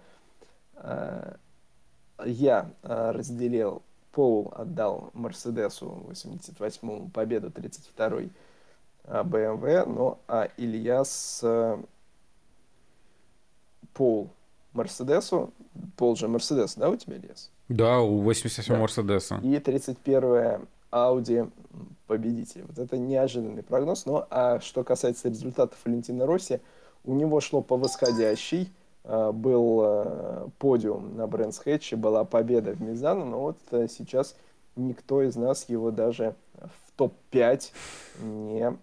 Э, 0.76 1.36
я 2.26 2.70
э, 2.84 3.12
разделил 3.12 3.82
Пол 4.16 4.54
отдал 4.56 5.10
Мерседесу 5.14 6.06
88-му 6.10 7.10
победу 7.10 7.50
32-й 7.50 8.32
BMW, 9.04 9.86
ну 9.86 10.18
а 10.30 10.48
Ильяс 10.56 11.42
э, 11.44 11.78
Пол 13.94 14.30
Мерседесу, 14.72 15.52
Пол 15.98 16.16
же 16.16 16.30
Мерседес, 16.30 16.76
да, 16.76 16.90
у 16.90 16.96
тебя, 16.96 17.18
Ильяс? 17.18 17.52
Да, 17.68 18.00
у 18.00 18.22
87 18.22 18.74
да. 18.74 18.80
Мерседеса. 18.80 19.40
И 19.44 19.54
31-я 19.58 20.62
Audi 20.92 21.52
победитель. 22.08 22.64
Вот 22.70 22.80
это 22.80 22.98
неожиданный 22.98 23.64
прогноз. 23.64 24.06
Но 24.06 24.26
а 24.30 24.62
что 24.62 24.86
касается 24.86 25.28
результатов 25.28 25.78
Валентина 25.84 26.26
Росси, 26.26 26.62
у 27.04 27.14
него 27.14 27.42
шло 27.42 27.62
по 27.62 27.76
восходящей. 27.76 28.72
Э, 29.08 29.32
был 29.32 29.82
э, 29.84 30.48
подиум 30.58 31.16
на 31.16 31.28
Брэнс 31.28 31.60
Хэтче, 31.60 31.96
была 31.96 32.26
победа 32.26 32.72
в 32.72 32.82
Мизану, 32.82 33.26
но 33.26 33.40
вот 33.40 33.58
э, 33.72 33.88
сейчас 33.88 34.36
никто 34.76 35.22
из 35.22 35.36
нас 35.36 35.70
его 35.70 35.92
даже 35.92 36.36
в 36.56 36.98
топ-5 36.98 37.72
не 38.24 38.78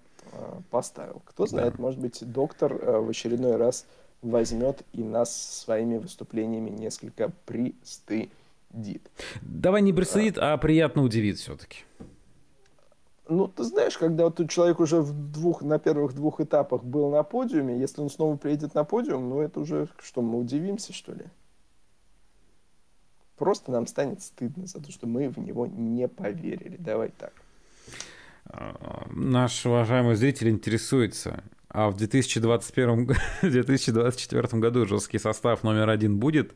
поставил. 0.70 1.23
Кто 1.24 1.47
знает, 1.47 1.74
да. 1.77 1.82
может 1.82 1.99
быть, 1.99 2.19
доктор 2.20 2.74
в 2.74 3.11
очередной 3.11 3.57
раз 3.57 3.86
возьмет 4.23 4.82
и 4.93 5.03
нас 5.03 5.35
своими 5.35 5.99
выступлениями 5.99 6.70
несколько 6.70 7.32
пристыдит. 7.44 8.31
Давай 9.43 9.82
не 9.82 9.93
пристыдит, 9.93 10.39
а, 10.39 10.53
а 10.53 10.59
приятно 10.59 11.03
удивит 11.03 11.39
все-таки. 11.39 11.81
Ну, 13.33 13.49
ты 13.49 13.65
знаешь, 13.65 13.97
когда 13.97 14.25
вот 14.25 14.51
человек 14.51 14.79
уже 14.79 15.01
в 15.01 15.13
двух, 15.33 15.63
на 15.63 15.79
первых 15.79 16.15
двух 16.15 16.41
этапах 16.41 16.85
был 16.85 17.11
на 17.11 17.23
подиуме, 17.23 17.81
если 17.81 18.03
он 18.03 18.11
снова 18.11 18.37
приедет 18.37 18.75
на 18.75 18.85
подиум, 18.85 19.31
ну 19.31 19.41
это 19.41 19.61
уже 19.61 19.89
что, 20.03 20.21
мы 20.21 20.39
удивимся, 20.39 20.93
что 20.93 21.13
ли? 21.13 21.25
Просто 23.37 23.73
нам 23.73 23.87
станет 23.87 24.23
стыдно 24.23 24.67
за 24.67 24.81
то, 24.83 24.93
что 24.93 25.07
мы 25.07 25.31
в 25.31 25.39
него 25.39 25.67
не 25.67 26.09
поверили. 26.09 26.77
Давай 26.77 27.09
так. 27.09 27.33
Наш 29.11 29.65
уважаемый 29.65 30.15
зритель 30.15 30.51
интересуется, 30.51 31.43
а 31.69 31.89
в 31.89 31.97
2021 31.97 33.17
2024 33.41 34.43
году 34.61 34.85
жесткий 34.85 35.19
состав 35.19 35.63
номер 35.63 35.89
один 35.89 36.19
будет? 36.19 36.55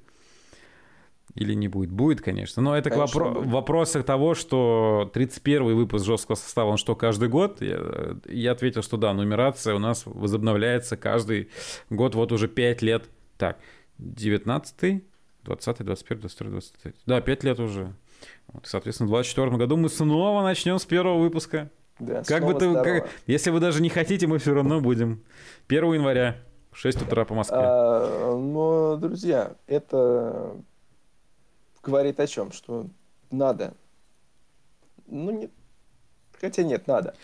Или 1.35 1.55
не 1.55 1.69
будет? 1.69 1.91
Будет, 1.91 2.23
конечно. 2.23 2.63
Но 2.63 2.77
это 2.77 2.89
конечно, 2.89 3.21
к 3.21 3.25
вопро- 3.25 3.49
вопросу 3.49 4.03
того, 4.03 4.35
что 4.35 5.11
31-й 5.15 5.75
выпуск 5.75 6.05
жесткого 6.07 6.37
состава, 6.37 6.71
он 6.71 6.77
что, 6.77 6.95
каждый 6.95 7.29
год? 7.29 7.61
Я, 7.61 8.17
я 8.27 8.53
ответил, 8.53 8.83
что 8.83 8.97
да, 8.97 9.13
нумерация 9.13 9.75
у 9.75 9.79
нас 9.79 10.05
возобновляется 10.07 10.97
каждый 10.97 11.51
год, 11.91 12.15
вот 12.15 12.33
уже 12.33 12.49
5 12.49 12.83
лет. 12.83 13.11
Так, 13.37 13.59
19-й, 14.01 15.05
20 15.43 15.85
21 15.85 16.21
22 16.21 16.51
23 16.51 16.95
Да, 17.05 17.21
5 17.21 17.45
лет 17.45 17.61
уже. 17.61 17.93
Вот, 18.49 18.67
соответственно, 18.67 19.09
в 19.09 19.11
2024 19.13 19.59
году 19.59 19.77
мы 19.77 19.89
снова 19.89 20.43
начнем 20.43 20.79
с 20.79 20.87
первого 20.87 21.19
выпуска. 21.19 21.71
Да, 21.99 22.23
как 22.25 22.45
бы 22.45 22.55
ты, 22.55 22.73
как, 22.75 23.09
если 23.27 23.51
вы 23.51 23.61
даже 23.61 23.83
не 23.83 23.89
хотите, 23.89 24.27
мы 24.27 24.39
все 24.39 24.55
равно 24.55 24.81
будем. 24.81 25.23
1 25.69 25.95
января, 25.95 26.37
6 26.73 27.03
утра 27.03 27.25
по 27.25 27.35
Москве. 27.35 27.59
А, 27.61 28.37
но, 28.37 28.97
друзья, 28.97 29.55
это 29.67 30.57
говорит 31.87 32.19
о 32.19 32.27
чем? 32.27 32.51
Что 32.51 32.87
надо. 33.31 33.75
Ну, 35.07 35.31
не... 35.31 35.51
Хотя 36.33 36.65
нет, 36.65 36.89
надо. 36.89 37.15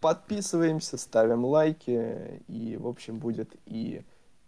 Подписываемся, 0.00 0.98
ставим 0.98 1.44
лайки, 1.44 2.42
и, 2.46 2.76
в 2.76 2.86
общем, 2.86 3.18
будет 3.18 3.54
и 3.64 4.02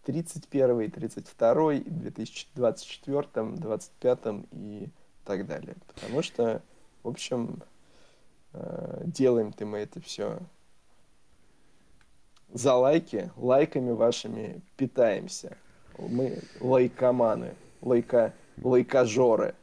31, 0.04 0.80
и 0.82 0.88
32, 0.88 1.74
и 1.74 1.80
2024, 1.80 3.26
25 3.56 4.18
и 4.52 4.88
так 5.24 5.46
далее. 5.46 5.76
Потому 5.94 6.22
что, 6.22 6.62
в 7.02 7.08
общем, 7.08 7.62
э, 8.52 9.02
делаем-то 9.04 9.64
мы 9.64 9.78
это 9.78 10.00
все 10.00 10.40
за 12.52 12.74
лайки, 12.74 13.30
лайками 13.36 13.92
вашими 13.92 14.60
питаемся. 14.76 15.56
Мы 15.96 16.42
лайкоманы, 16.60 17.54
лайка 17.80 18.34
лайкожоры. 18.62 19.54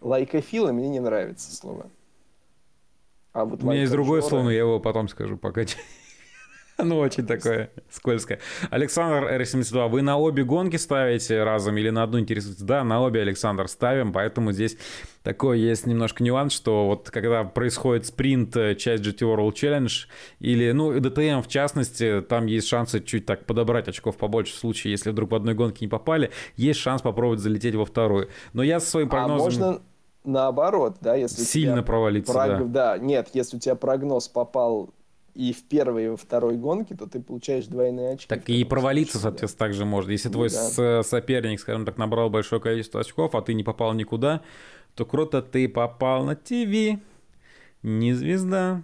Лайкофилы 0.00 0.72
мне 0.72 0.88
не 0.88 1.00
нравится 1.00 1.54
слово. 1.54 1.90
А 3.32 3.44
вот 3.44 3.62
У 3.62 3.66
меня 3.66 3.80
есть 3.80 3.92
другое 3.92 4.22
слово, 4.22 4.44
но 4.44 4.50
я 4.50 4.60
его 4.60 4.80
потом 4.80 5.08
скажу, 5.08 5.36
пока... 5.36 5.62
Ну, 6.82 6.98
очень 6.98 7.26
такое 7.26 7.70
скользкое. 7.90 8.40
Александр 8.70 9.28
R72, 9.40 9.88
вы 9.88 10.02
на 10.02 10.18
обе 10.18 10.44
гонки 10.44 10.76
ставите 10.76 11.42
разом 11.42 11.76
или 11.76 11.90
на 11.90 12.02
одну 12.02 12.18
интересуетесь? 12.18 12.62
Да, 12.62 12.84
на 12.84 13.02
обе, 13.02 13.20
Александр, 13.20 13.68
ставим, 13.68 14.12
поэтому 14.12 14.52
здесь 14.52 14.76
такой 15.22 15.60
есть 15.60 15.86
немножко 15.86 16.22
нюанс, 16.22 16.52
что 16.52 16.86
вот 16.86 17.10
когда 17.10 17.44
происходит 17.44 18.06
спринт, 18.06 18.56
э, 18.56 18.74
часть 18.74 19.04
GT 19.04 19.20
World 19.20 19.52
Challenge, 19.54 20.06
или, 20.40 20.72
ну, 20.72 20.92
DTM 20.96 21.42
в 21.42 21.48
частности, 21.48 22.22
там 22.28 22.46
есть 22.46 22.68
шансы 22.68 23.00
чуть 23.00 23.24
так 23.24 23.46
подобрать 23.46 23.88
очков 23.88 24.16
побольше 24.16 24.54
в 24.54 24.56
случае, 24.56 24.90
если 24.90 25.10
вдруг 25.10 25.30
в 25.30 25.34
одной 25.34 25.54
гонке 25.54 25.84
не 25.84 25.88
попали, 25.88 26.30
есть 26.56 26.80
шанс 26.80 27.02
попробовать 27.02 27.40
залететь 27.40 27.74
во 27.74 27.84
вторую. 27.84 28.28
Но 28.52 28.62
я 28.62 28.80
со 28.80 28.90
своим 28.90 29.08
прогнозом... 29.08 29.40
А 29.40 29.44
можно 29.44 29.82
наоборот, 30.24 30.96
да, 31.00 31.14
если 31.14 31.42
сильно 31.42 31.82
провалиться, 31.82 32.32
прог... 32.32 32.46
да. 32.46 32.64
Да, 32.64 32.98
нет, 32.98 33.28
если 33.32 33.56
у 33.56 33.60
тебя 33.60 33.76
прогноз 33.76 34.28
попал 34.28 34.90
и 35.34 35.52
в 35.52 35.64
первой, 35.64 36.04
и 36.04 36.08
во 36.08 36.16
второй 36.16 36.56
гонке, 36.56 36.94
то 36.94 37.06
ты 37.06 37.20
получаешь 37.20 37.66
двойные 37.66 38.14
очки. 38.14 38.28
Так 38.28 38.48
и 38.48 38.64
провалиться, 38.64 39.18
случае, 39.18 39.30
соответственно, 39.30 39.58
да. 39.58 39.64
также 39.66 39.84
можно. 39.84 40.10
Если 40.12 40.28
твой 40.28 40.48
да. 40.48 41.02
соперник, 41.02 41.60
скажем 41.60 41.84
так, 41.84 41.98
набрал 41.98 42.30
большое 42.30 42.60
количество 42.60 43.00
очков, 43.00 43.34
а 43.34 43.42
ты 43.42 43.54
не 43.54 43.64
попал 43.64 43.94
никуда, 43.94 44.42
то 44.94 45.04
круто, 45.04 45.42
ты 45.42 45.68
попал 45.68 46.24
на 46.24 46.36
ТВ, 46.36 47.00
не 47.82 48.14
звезда. 48.14 48.82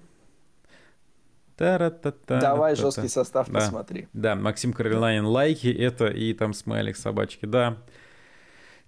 Та-ра-та-та, 1.56 2.40
Давай 2.40 2.74
та-та. 2.74 2.82
жесткий 2.86 3.09
состав 3.09 3.47
да. 3.51 3.60
посмотри. 3.60 4.09
Да, 4.12 4.35
Максим 4.35 4.72
Каролинин 4.72 5.27
лайки, 5.27 5.68
это 5.68 6.06
и 6.06 6.32
там 6.32 6.55
смайлик 6.55 6.97
собачки, 6.97 7.47
да. 7.47 7.77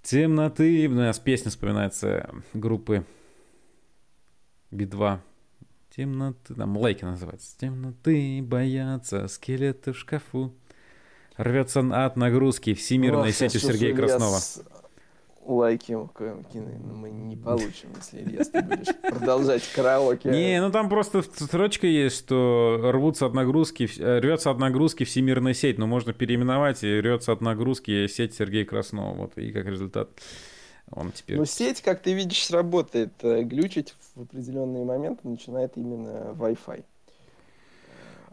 Темноты, 0.03 0.89
у 0.89 0.95
нас 0.95 1.19
песня 1.21 1.51
вспоминается 1.51 2.31
группы 2.55 3.05
Би-2. 4.71 5.19
Темноты, 5.95 6.55
там 6.55 6.77
лайки 6.79 7.05
называется. 7.05 7.59
Темноты 7.59 8.41
боятся 8.43 9.29
скелеты 9.29 9.93
в 9.93 9.99
шкафу. 9.99 10.55
Рвется 11.37 11.81
от 12.05 12.17
нагрузки 12.17 12.73
всемирной 12.73 13.29
Ох, 13.29 13.35
сетью 13.35 13.61
Сергея 13.61 13.95
Краснова. 13.95 14.39
С... 14.39 14.63
Лайки 15.45 15.93
мы 15.93 17.11
не 17.11 17.37
получим, 17.37 17.89
если 17.97 18.21
Ильяс, 18.21 18.49
ты 18.49 18.63
будешь 18.63 18.95
продолжать 19.03 19.63
караоке. 19.75 20.31
Не, 20.31 20.61
ну 20.63 20.71
там 20.71 20.89
просто 20.89 21.21
строчка 21.23 21.87
есть, 21.87 22.17
что 22.17 22.79
рвутся 22.93 23.27
от 23.27 23.35
нагрузки, 23.35 23.89
рвется 23.99 24.51
от 24.51 24.59
нагрузки 24.59 25.05
всемирная 25.05 25.53
сеть, 25.53 25.79
но 25.79 25.87
можно 25.87 26.13
переименовать 26.13 26.85
и 26.85 27.01
рвется 27.01 27.33
от 27.33 27.41
нагрузки 27.41 28.07
сеть 28.07 28.35
Сергея 28.35 28.65
Краснова. 28.65 29.15
Вот, 29.15 29.37
и 29.37 29.51
как 29.51 29.67
результат 29.67 30.11
он 30.91 31.13
теперь... 31.13 31.39
Ну, 31.39 31.45
сеть, 31.45 31.81
как 31.81 32.03
ты 32.03 32.13
видишь, 32.13 32.45
сработает. 32.45 33.13
Э, 33.23 33.43
глючить 33.43 33.95
в 34.15 34.23
определенные 34.23 34.85
моменты 34.85 35.27
начинает 35.29 35.77
именно 35.77 36.35
Wi-Fi. 36.39 36.85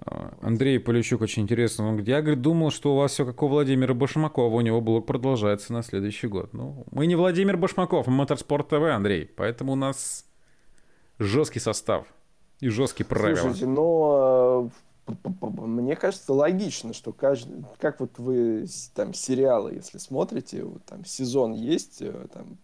А, 0.05 0.33
Андрей 0.41 0.79
Полищук 0.79 1.21
очень 1.21 1.43
интересно. 1.43 1.85
Он 1.85 1.91
говорит, 1.91 2.07
я 2.07 2.21
говорит, 2.21 2.41
думал, 2.41 2.71
что 2.71 2.93
у 2.93 2.97
вас 2.97 3.11
все 3.11 3.25
как 3.25 3.41
у 3.43 3.47
Владимира 3.47 3.93
Башмакова, 3.93 4.55
у 4.55 4.61
него 4.61 4.81
блог 4.81 5.05
продолжается 5.05 5.73
на 5.73 5.83
следующий 5.83 6.27
год. 6.27 6.53
Ну, 6.53 6.85
мы 6.91 7.05
не 7.05 7.15
Владимир 7.15 7.57
Башмаков, 7.57 8.07
мы 8.07 8.13
Моторспорт 8.13 8.69
ТВ, 8.69 8.83
Андрей. 8.83 9.29
Поэтому 9.35 9.73
у 9.73 9.75
нас 9.75 10.25
жесткий 11.17 11.59
состав 11.59 12.07
и 12.59 12.69
жесткие 12.69 13.05
правила. 13.05 13.37
Слушайте, 13.37 13.67
но 13.67 14.69
мне 15.41 15.95
кажется 15.95 16.33
логично, 16.33 16.93
что 16.93 17.11
каждый, 17.13 17.63
как 17.79 17.99
вот 17.99 18.17
вы 18.17 18.65
там 18.93 19.13
сериалы, 19.13 19.73
если 19.73 19.97
смотрите, 19.97 20.63
вот, 20.63 20.83
там 20.85 21.05
сезон 21.05 21.53
есть, 21.53 22.01
э, 22.01 22.27
там 22.33 22.57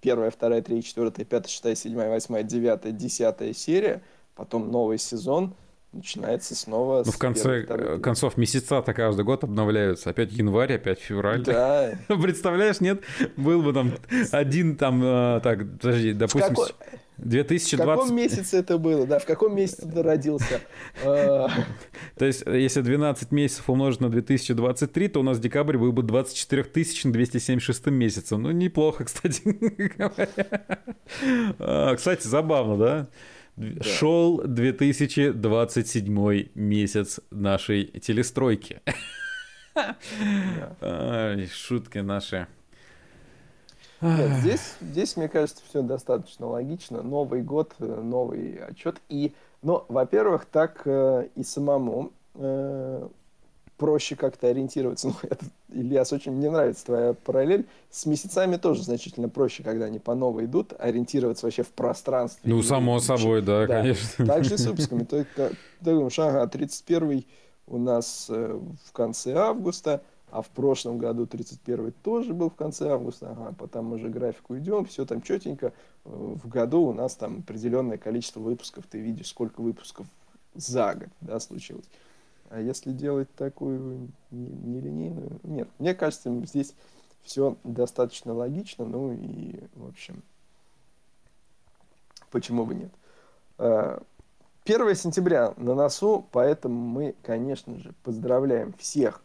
первая, 0.00 0.30
вторая, 0.30 0.62
третья, 0.62 0.88
четвертая, 0.88 1.24
пятая, 1.24 1.48
шестая, 1.48 1.74
седьмая, 1.74 2.10
восьмая, 2.10 2.42
девятая, 2.42 2.92
десятая 2.92 3.52
серия, 3.52 4.02
потом 4.34 4.70
новый 4.70 4.98
сезон, 4.98 5.54
начинается 5.92 6.54
снова. 6.54 7.02
Ну, 7.04 7.12
в 7.12 7.18
конце 7.18 7.62
первой, 7.62 8.00
концов 8.00 8.36
месяца-то 8.36 8.92
каждый 8.94 9.24
год 9.24 9.44
обновляются. 9.44 10.10
Опять 10.10 10.32
январь, 10.32 10.74
опять 10.74 10.98
февраль. 10.98 11.42
Да. 11.42 11.92
Представляешь, 12.08 12.80
нет? 12.80 13.02
Был 13.36 13.62
бы 13.62 13.72
там 13.72 13.92
один 14.32 14.76
там, 14.76 15.02
э, 15.04 15.40
так, 15.42 15.58
подожди, 15.58 16.12
допустим... 16.12 16.54
2020... 17.18 17.78
В 17.78 17.78
каком 17.78 18.16
месяце 18.16 18.58
это 18.58 18.78
было? 18.78 19.06
Да, 19.06 19.18
в 19.18 19.26
каком 19.26 19.54
месяце 19.54 19.88
ты 19.88 20.02
родился? 20.02 20.60
А. 21.04 21.48
То 22.16 22.24
есть, 22.24 22.42
если 22.46 22.80
12 22.80 23.30
месяцев 23.32 23.68
умножить 23.68 24.00
на 24.00 24.08
2023, 24.08 25.08
то 25.08 25.20
у 25.20 25.22
нас 25.22 25.38
декабрь 25.38 25.76
был 25.76 25.92
бы 25.92 26.02
24 26.02 26.64
276 27.04 27.86
месяцем. 27.86 28.42
Ну, 28.42 28.50
неплохо, 28.50 29.04
кстати 29.12 29.42
а, 31.58 31.94
Кстати, 31.94 32.26
забавно, 32.26 32.76
да? 32.76 33.08
Да. 33.56 33.84
Шел 33.84 34.42
2027 34.44 36.48
месяц 36.54 37.20
нашей 37.30 37.84
телестройки. 37.84 38.80
Да. 39.74 39.96
Шутки 41.50 41.96
наши. 41.96 42.46
Нет, 44.02 44.30
здесь, 44.40 44.74
здесь, 44.80 45.16
мне 45.16 45.28
кажется, 45.28 45.62
все 45.68 45.82
достаточно 45.82 46.46
логично. 46.48 47.02
Новый 47.02 47.42
год, 47.42 47.74
э, 47.78 47.84
новый 47.84 48.56
отчет. 48.56 49.00
И, 49.08 49.32
ну, 49.62 49.84
во-первых, 49.88 50.44
так 50.44 50.82
э, 50.84 51.28
и 51.36 51.44
самому 51.44 52.10
э, 52.34 53.08
проще 53.76 54.16
как-то 54.16 54.48
ориентироваться. 54.48 55.08
Ну, 55.12 55.14
это, 55.22 55.44
Ильяс, 55.72 56.12
очень 56.12 56.32
мне 56.32 56.50
нравится 56.50 56.84
твоя 56.84 57.14
параллель. 57.14 57.66
С 57.90 58.06
месяцами 58.06 58.56
тоже 58.56 58.82
значительно 58.82 59.28
проще, 59.28 59.62
когда 59.62 59.86
они 59.86 59.98
по 59.98 60.14
новой 60.14 60.44
идут, 60.44 60.72
ориентироваться 60.78 61.46
вообще 61.46 61.62
в 61.62 61.70
пространстве. 61.70 62.40
Ну, 62.44 62.62
само 62.62 62.98
и, 62.98 63.00
собой, 63.00 63.40
да, 63.40 63.66
да, 63.66 63.80
конечно. 63.80 64.26
Так 64.26 64.44
же 64.44 64.58
с 64.58 64.66
выпусками. 64.66 65.04
Ты, 65.04 65.26
ты 65.36 65.56
думаешь, 65.80 66.18
ага, 66.18 66.46
31 66.46 67.24
у 67.66 67.78
нас 67.78 68.26
э, 68.28 68.60
в 68.84 68.92
конце 68.92 69.34
августа, 69.34 70.02
а 70.32 70.40
в 70.40 70.48
прошлом 70.48 70.96
году 70.96 71.26
31 71.26 71.92
тоже 72.02 72.32
был 72.32 72.48
в 72.48 72.54
конце 72.54 72.88
августа, 72.88 73.32
ага, 73.32 73.52
по 73.52 73.68
тому 73.68 73.98
же 73.98 74.08
графику 74.08 74.56
идем, 74.56 74.86
все 74.86 75.04
там 75.04 75.20
четенько. 75.20 75.74
Э, 76.06 76.08
в 76.10 76.48
году 76.48 76.84
у 76.84 76.94
нас 76.94 77.14
там 77.16 77.40
определенное 77.40 77.98
количество 77.98 78.40
выпусков, 78.40 78.86
ты 78.86 78.98
видишь, 78.98 79.28
сколько 79.28 79.60
выпусков 79.60 80.06
за 80.54 80.94
год, 80.94 81.10
да, 81.20 81.38
случилось. 81.38 81.84
А 82.48 82.62
если 82.62 82.92
делать 82.92 83.28
такую 83.34 84.08
нелинейную... 84.30 85.38
Нет, 85.42 85.68
мне 85.78 85.94
кажется, 85.94 86.34
здесь 86.46 86.74
все 87.22 87.58
достаточно 87.62 88.32
логично, 88.32 88.86
ну 88.86 89.12
и, 89.12 89.60
в 89.74 89.86
общем, 89.86 90.22
почему 92.30 92.64
бы 92.64 92.74
нет. 92.74 92.92
1 93.58 94.00
э, 94.64 94.94
сентября 94.94 95.52
на 95.58 95.74
носу, 95.74 96.26
поэтому 96.32 96.74
мы, 96.74 97.14
конечно 97.22 97.78
же, 97.78 97.92
поздравляем 98.02 98.72
всех, 98.78 99.20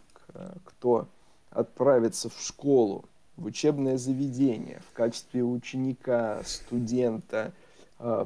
кто 0.65 1.07
отправится 1.51 2.30
в 2.30 2.39
школу, 2.39 3.05
в 3.35 3.45
учебное 3.45 3.97
заведение 3.97 4.81
в 4.91 4.93
качестве 4.95 5.43
ученика, 5.43 6.41
студента, 6.43 7.53
э, 7.99 8.26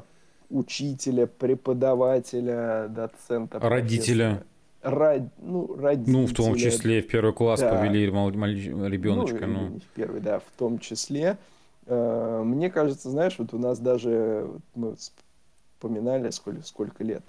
учителя, 0.50 1.26
преподавателя, 1.26 2.88
доцента, 2.88 3.58
родителя. 3.60 4.42
Род, 4.82 5.22
ну, 5.38 5.76
родителя. 5.76 6.12
Ну, 6.12 6.26
в 6.26 6.34
том 6.34 6.56
числе 6.56 7.02
в 7.02 7.06
первый 7.06 7.32
класс 7.32 7.60
да. 7.60 7.72
повели 7.72 8.04
ребеночка. 8.04 9.46
Ну, 9.46 9.68
ну. 9.68 9.78
в 9.78 9.94
первый, 9.94 10.20
да, 10.20 10.40
в 10.40 10.58
том 10.58 10.78
числе. 10.78 11.38
Э, 11.86 12.42
мне 12.44 12.70
кажется, 12.70 13.10
знаешь, 13.10 13.36
вот 13.38 13.54
у 13.54 13.58
нас 13.58 13.78
даже, 13.78 14.50
мы 14.74 14.96
вспоминали, 14.96 16.30
сколько, 16.30 16.62
сколько 16.62 17.04
лет, 17.04 17.22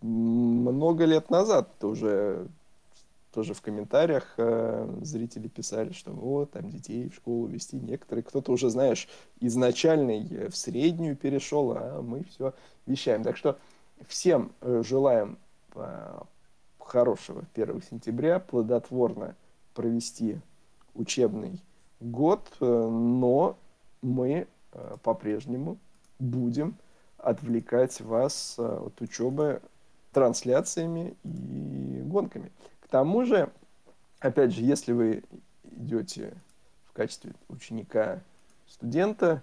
много 0.00 1.04
лет 1.04 1.30
назад 1.30 1.68
-то 1.78 1.88
уже 1.88 2.46
тоже 3.32 3.54
в 3.54 3.62
комментариях 3.62 4.34
э, 4.36 4.98
зрители 5.00 5.48
писали, 5.48 5.92
что 5.92 6.12
вот, 6.12 6.52
там 6.52 6.70
детей 6.70 7.08
в 7.08 7.14
школу 7.14 7.46
вести. 7.46 7.76
Некоторые, 7.76 8.22
кто-то 8.22 8.52
уже, 8.52 8.70
знаешь, 8.70 9.08
изначальный 9.40 10.26
э, 10.30 10.48
в 10.48 10.56
среднюю 10.56 11.16
перешел, 11.16 11.72
а 11.72 12.02
мы 12.02 12.24
все 12.24 12.52
вещаем. 12.86 13.22
Так 13.24 13.36
что 13.36 13.58
всем 14.06 14.52
э, 14.60 14.82
желаем 14.84 15.38
э, 15.74 16.18
хорошего 16.78 17.44
1 17.54 17.82
сентября, 17.82 18.38
плодотворно 18.38 19.34
провести 19.74 20.38
учебный 20.94 21.60
год, 22.00 22.52
э, 22.60 22.64
но 22.64 23.56
мы 24.02 24.46
э, 24.72 24.96
по-прежнему 25.02 25.78
будем 26.18 26.76
отвлекать 27.16 28.00
вас 28.00 28.56
э, 28.58 28.62
от 28.62 29.00
учебы 29.00 29.62
трансляциями 30.12 31.16
и 31.24 32.02
гонками 32.04 32.50
тому 32.92 33.24
же, 33.24 33.50
опять 34.20 34.52
же, 34.52 34.60
если 34.60 34.92
вы 34.92 35.24
идете 35.64 36.34
в 36.84 36.92
качестве 36.92 37.32
ученика, 37.48 38.20
студента, 38.68 39.42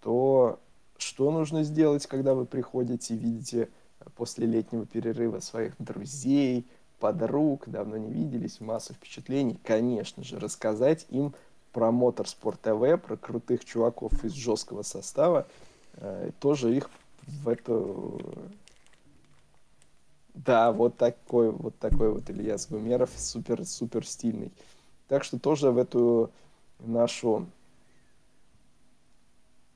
то 0.00 0.58
что 0.96 1.30
нужно 1.30 1.64
сделать, 1.64 2.06
когда 2.06 2.34
вы 2.34 2.46
приходите 2.46 3.12
и 3.12 3.18
видите 3.18 3.68
после 4.16 4.46
летнего 4.46 4.86
перерыва 4.86 5.40
своих 5.40 5.74
друзей, 5.78 6.66
подруг, 6.98 7.64
давно 7.66 7.98
не 7.98 8.10
виделись, 8.10 8.58
массу 8.58 8.94
впечатлений, 8.94 9.58
конечно 9.62 10.24
же, 10.24 10.40
рассказать 10.40 11.04
им 11.10 11.34
про 11.72 11.92
Моторспорт 11.92 12.58
ТВ, 12.62 13.02
про 13.06 13.18
крутых 13.18 13.66
чуваков 13.66 14.24
из 14.24 14.32
жесткого 14.32 14.80
состава, 14.80 15.46
э, 15.96 16.30
тоже 16.40 16.74
их 16.74 16.88
в 17.26 17.50
эту 17.50 18.18
Да, 20.44 20.72
вот 20.72 20.96
такой 20.96 21.50
вот 21.50 21.78
такой 21.78 22.12
вот 22.12 22.30
Ильяс 22.30 22.68
Гумеров, 22.68 23.10
супер-супер 23.16 24.06
стильный. 24.06 24.52
Так 25.08 25.24
что 25.24 25.38
тоже 25.38 25.70
в 25.70 25.78
эту 25.78 26.30
нашу 26.78 27.46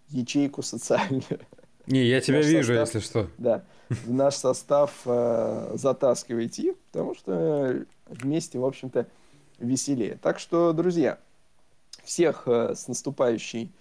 ячейку 0.09 0.63
социальную. 0.63 1.41
Не, 1.87 2.05
я 2.05 2.21
тебя 2.21 2.41
вижу, 2.41 2.75
состав, 2.75 2.95
если 2.95 3.01
что. 3.01 3.31
Да, 3.39 3.65
в 3.89 4.13
наш 4.13 4.37
состав 4.37 5.01
э, 5.05 5.73
затаскивайте 5.75 6.75
потому 6.93 7.17
что 7.17 7.85
вместе, 8.07 8.59
в 8.59 8.65
общем-то, 8.65 9.09
веселее. 9.59 10.17
Так 10.23 10.39
что, 10.39 10.73
друзья, 10.73 11.19
всех 12.05 12.45
э, 12.47 12.75
с 12.77 12.87
наступающей 12.87 13.73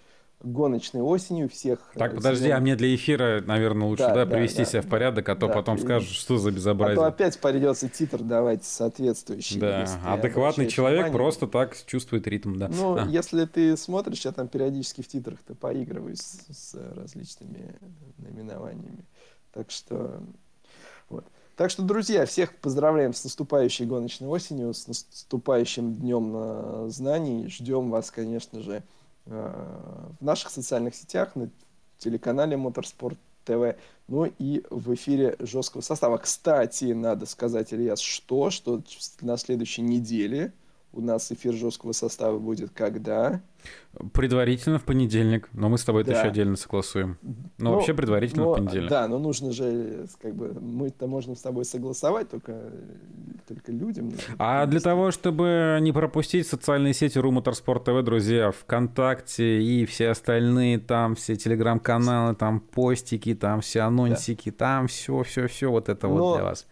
гоночной 0.42 1.00
осенью 1.00 1.48
всех... 1.48 1.78
Так, 1.94 2.14
подожди, 2.14 2.50
а 2.50 2.60
мне 2.60 2.76
для 2.76 2.94
эфира, 2.94 3.42
наверное, 3.46 3.86
лучше 3.86 4.04
да, 4.04 4.24
да, 4.24 4.26
привести 4.26 4.58
да, 4.58 4.64
себя 4.64 4.82
да, 4.82 4.88
в 4.88 4.90
порядок, 4.90 5.28
а 5.28 5.36
то 5.36 5.46
да, 5.46 5.54
потом 5.54 5.78
скажут, 5.78 6.08
что 6.10 6.38
за 6.38 6.50
безобразие. 6.50 6.98
А 6.98 7.00
то 7.00 7.06
опять 7.06 7.38
придется 7.38 7.88
титр 7.88 8.22
давать 8.22 8.64
соответствующий. 8.64 9.60
Да, 9.60 9.86
адекватный 10.06 10.68
человек 10.68 11.06
внимание. 11.06 11.18
просто 11.18 11.46
так 11.46 11.76
чувствует 11.86 12.26
ритм, 12.26 12.56
да. 12.56 12.68
Ну, 12.68 12.96
а. 12.96 13.06
если 13.06 13.44
ты 13.44 13.76
смотришь, 13.76 14.24
я 14.24 14.32
там 14.32 14.48
периодически 14.48 15.02
в 15.02 15.08
титрах-то 15.08 15.54
поигрываю 15.54 16.16
с, 16.16 16.40
с 16.50 16.74
различными 16.94 17.74
наименованиями. 18.18 19.04
Так 19.52 19.70
что... 19.70 20.20
Вот. 21.08 21.24
Так 21.56 21.70
что, 21.70 21.82
друзья, 21.82 22.24
всех 22.24 22.56
поздравляем 22.56 23.12
с 23.12 23.22
наступающей 23.24 23.84
гоночной 23.84 24.26
осенью, 24.26 24.72
с 24.72 24.88
наступающим 24.88 25.94
днем 25.96 26.90
знаний. 26.90 27.46
Ждем 27.48 27.90
вас, 27.90 28.10
конечно 28.10 28.62
же, 28.62 28.82
Э, 28.82 29.01
в 29.26 30.16
наших 30.20 30.50
социальных 30.50 30.94
сетях, 30.94 31.36
на 31.36 31.50
телеканале 31.98 32.56
Моторспорт 32.56 33.18
ТВ, 33.44 33.76
ну 34.08 34.24
и 34.38 34.64
в 34.70 34.94
эфире 34.94 35.36
жесткого 35.38 35.80
состава. 35.80 36.18
Кстати, 36.18 36.86
надо 36.92 37.26
сказать, 37.26 37.72
Ильяс, 37.72 38.00
что, 38.00 38.50
что 38.50 38.82
на 39.20 39.36
следующей 39.36 39.82
неделе 39.82 40.52
у 40.92 41.00
нас 41.00 41.32
эфир 41.32 41.54
жесткого 41.54 41.92
состава 41.92 42.38
будет 42.38 42.70
когда? 42.70 43.40
Предварительно 44.12 44.78
в 44.78 44.84
понедельник, 44.84 45.48
но 45.52 45.68
мы 45.68 45.78
с 45.78 45.84
тобой 45.84 46.04
да. 46.04 46.12
это 46.12 46.20
еще 46.20 46.30
отдельно 46.30 46.56
согласуем. 46.56 47.18
Но 47.22 47.70
ну, 47.70 47.72
вообще 47.72 47.94
предварительно 47.94 48.44
но, 48.44 48.52
в 48.52 48.56
понедельник. 48.56 48.90
Да, 48.90 49.06
но 49.06 49.18
нужно 49.18 49.52
же, 49.52 50.06
как 50.20 50.34
бы, 50.34 50.52
мы-то 50.60 51.06
можем 51.06 51.36
с 51.36 51.42
тобой 51.42 51.64
согласовать, 51.64 52.28
только, 52.30 52.72
только 53.46 53.70
людям. 53.72 54.12
А 54.38 54.66
для 54.66 54.80
того, 54.80 55.10
чтобы 55.10 55.78
не 55.80 55.92
пропустить 55.92 56.46
социальные 56.46 56.94
сети 56.94 57.18
Ру 57.18 57.30
Моторспорт 57.30 57.84
ТВ, 57.84 58.02
друзья, 58.02 58.50
ВКонтакте 58.50 59.62
и 59.62 59.86
все 59.86 60.08
остальные, 60.10 60.78
там 60.78 61.14
все 61.14 61.36
телеграм-каналы, 61.36 62.34
там 62.34 62.60
постики, 62.60 63.34
там 63.34 63.60
все 63.60 63.80
анонсики, 63.80 64.50
да. 64.50 64.56
там 64.56 64.86
все, 64.88 65.22
все, 65.22 65.46
все 65.46 65.70
вот 65.70 65.88
это 65.88 66.08
но... 66.08 66.14
вот 66.14 66.36
для 66.36 66.44
вас 66.44 66.66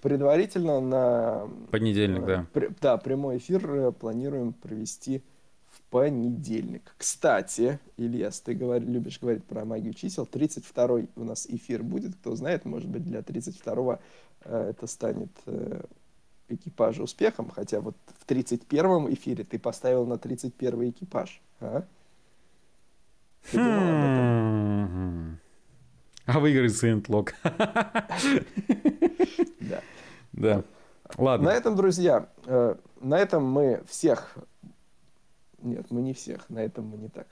предварительно 0.00 0.80
на... 0.80 1.48
Понедельник, 1.70 2.24
да. 2.24 2.46
При, 2.52 2.70
да, 2.80 2.96
прямой 2.96 3.38
эфир 3.38 3.70
э, 3.70 3.92
планируем 3.92 4.52
провести 4.52 5.22
в 5.70 5.80
понедельник. 5.90 6.94
Кстати, 6.96 7.78
Ильяс, 7.96 8.40
ты 8.40 8.54
говор, 8.54 8.82
любишь 8.82 9.20
говорить 9.20 9.44
про 9.44 9.64
магию 9.64 9.94
чисел. 9.94 10.28
32-й 10.30 11.08
у 11.16 11.24
нас 11.24 11.46
эфир 11.46 11.82
будет. 11.82 12.16
Кто 12.16 12.34
знает, 12.36 12.64
может 12.64 12.88
быть, 12.88 13.04
для 13.04 13.20
32-го 13.20 13.98
э, 14.44 14.70
это 14.70 14.86
станет 14.86 15.30
э, 15.46 15.82
экипажа 16.48 17.02
успехом. 17.02 17.50
Хотя 17.50 17.80
вот 17.80 17.96
в 18.18 18.26
31-м 18.26 19.12
эфире 19.14 19.44
ты 19.44 19.58
поставил 19.58 20.06
на 20.06 20.14
31-й 20.14 20.90
экипаж. 20.90 21.40
А? 21.60 21.84
Ты 23.50 23.56
думал 23.56 23.88
об 23.88 24.04
этом? 24.04 25.40
А 26.26 26.38
выиграет 26.38 26.76
Сейнтлок. 26.76 27.34
Да. 29.60 29.82
Да. 30.32 30.64
Ладно. 31.16 31.50
На 31.50 31.54
этом, 31.54 31.76
друзья, 31.76 32.28
э, 32.46 32.76
на 33.00 33.18
этом 33.18 33.44
мы 33.44 33.82
всех... 33.86 34.36
Нет, 35.62 35.90
мы 35.90 36.00
не 36.02 36.14
всех, 36.14 36.48
на 36.48 36.60
этом 36.60 36.86
мы 36.86 36.96
не 36.96 37.08
так. 37.08 37.26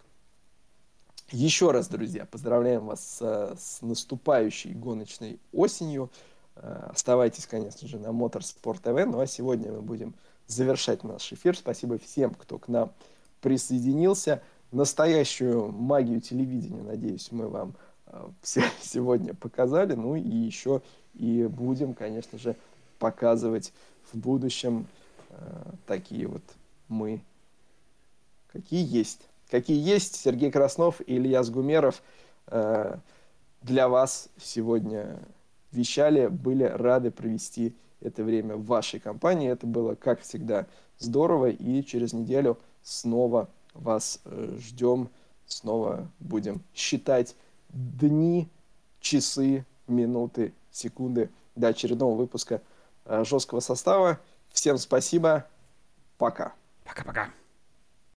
Еще 1.30 1.70
раз, 1.70 1.88
друзья, 1.88 2.26
поздравляем 2.26 2.86
вас 2.86 3.18
с, 3.18 3.56
с 3.58 3.82
наступающей 3.82 4.72
гоночной 4.72 5.40
осенью. 5.52 6.10
Э, 6.56 6.88
оставайтесь, 6.90 7.46
конечно 7.46 7.86
же, 7.86 7.98
на 7.98 8.12
Моторспорт 8.12 8.82
ТВ. 8.82 9.06
Ну 9.06 9.20
а 9.20 9.26
сегодня 9.26 9.72
мы 9.72 9.82
будем 9.82 10.14
завершать 10.46 11.04
наш 11.04 11.32
эфир. 11.32 11.56
Спасибо 11.56 11.98
всем, 11.98 12.34
кто 12.34 12.58
к 12.58 12.68
нам 12.68 12.92
присоединился. 13.40 14.42
Настоящую 14.72 15.70
магию 15.72 16.20
телевидения, 16.20 16.82
надеюсь, 16.82 17.32
мы 17.32 17.48
вам 17.48 17.74
э, 18.56 18.60
сегодня 18.80 19.34
показали. 19.34 19.94
Ну 19.94 20.16
и 20.16 20.28
еще 20.28 20.82
и 21.14 21.44
будем, 21.44 21.94
конечно 21.94 22.38
же, 22.38 22.56
показывать 22.98 23.72
в 24.12 24.18
будущем 24.18 24.86
э, 25.30 25.72
такие 25.86 26.26
вот 26.26 26.42
мы, 26.88 27.20
какие 28.52 28.84
есть. 28.86 29.20
Какие 29.50 29.78
есть 29.78 30.16
Сергей 30.16 30.50
Краснов 30.50 31.00
и 31.00 31.16
Илья 31.16 31.42
Сгумеров 31.42 32.02
э, 32.48 32.96
для 33.62 33.88
вас 33.88 34.28
сегодня 34.40 35.18
вещали, 35.72 36.26
были 36.26 36.64
рады 36.64 37.10
провести 37.10 37.74
это 38.00 38.22
время 38.24 38.56
в 38.56 38.66
вашей 38.66 39.00
компании. 39.00 39.50
Это 39.50 39.66
было, 39.66 39.94
как 39.94 40.20
всегда, 40.20 40.66
здорово. 40.98 41.50
И 41.50 41.82
через 41.84 42.12
неделю 42.12 42.58
снова 42.82 43.48
вас 43.74 44.20
э, 44.24 44.56
ждем, 44.60 45.08
снова 45.46 46.08
будем 46.20 46.62
считать 46.74 47.34
дни, 47.68 48.48
часы, 49.00 49.64
минуты, 49.86 50.52
секунды 50.70 51.30
до 51.54 51.68
очередного 51.68 52.14
выпуска 52.14 52.62
Э, 53.08 53.24
жесткого 53.24 53.60
состава. 53.60 54.20
Всем 54.50 54.76
спасибо. 54.76 55.46
Пока. 56.18 56.52
Пока-пока. 56.84 57.30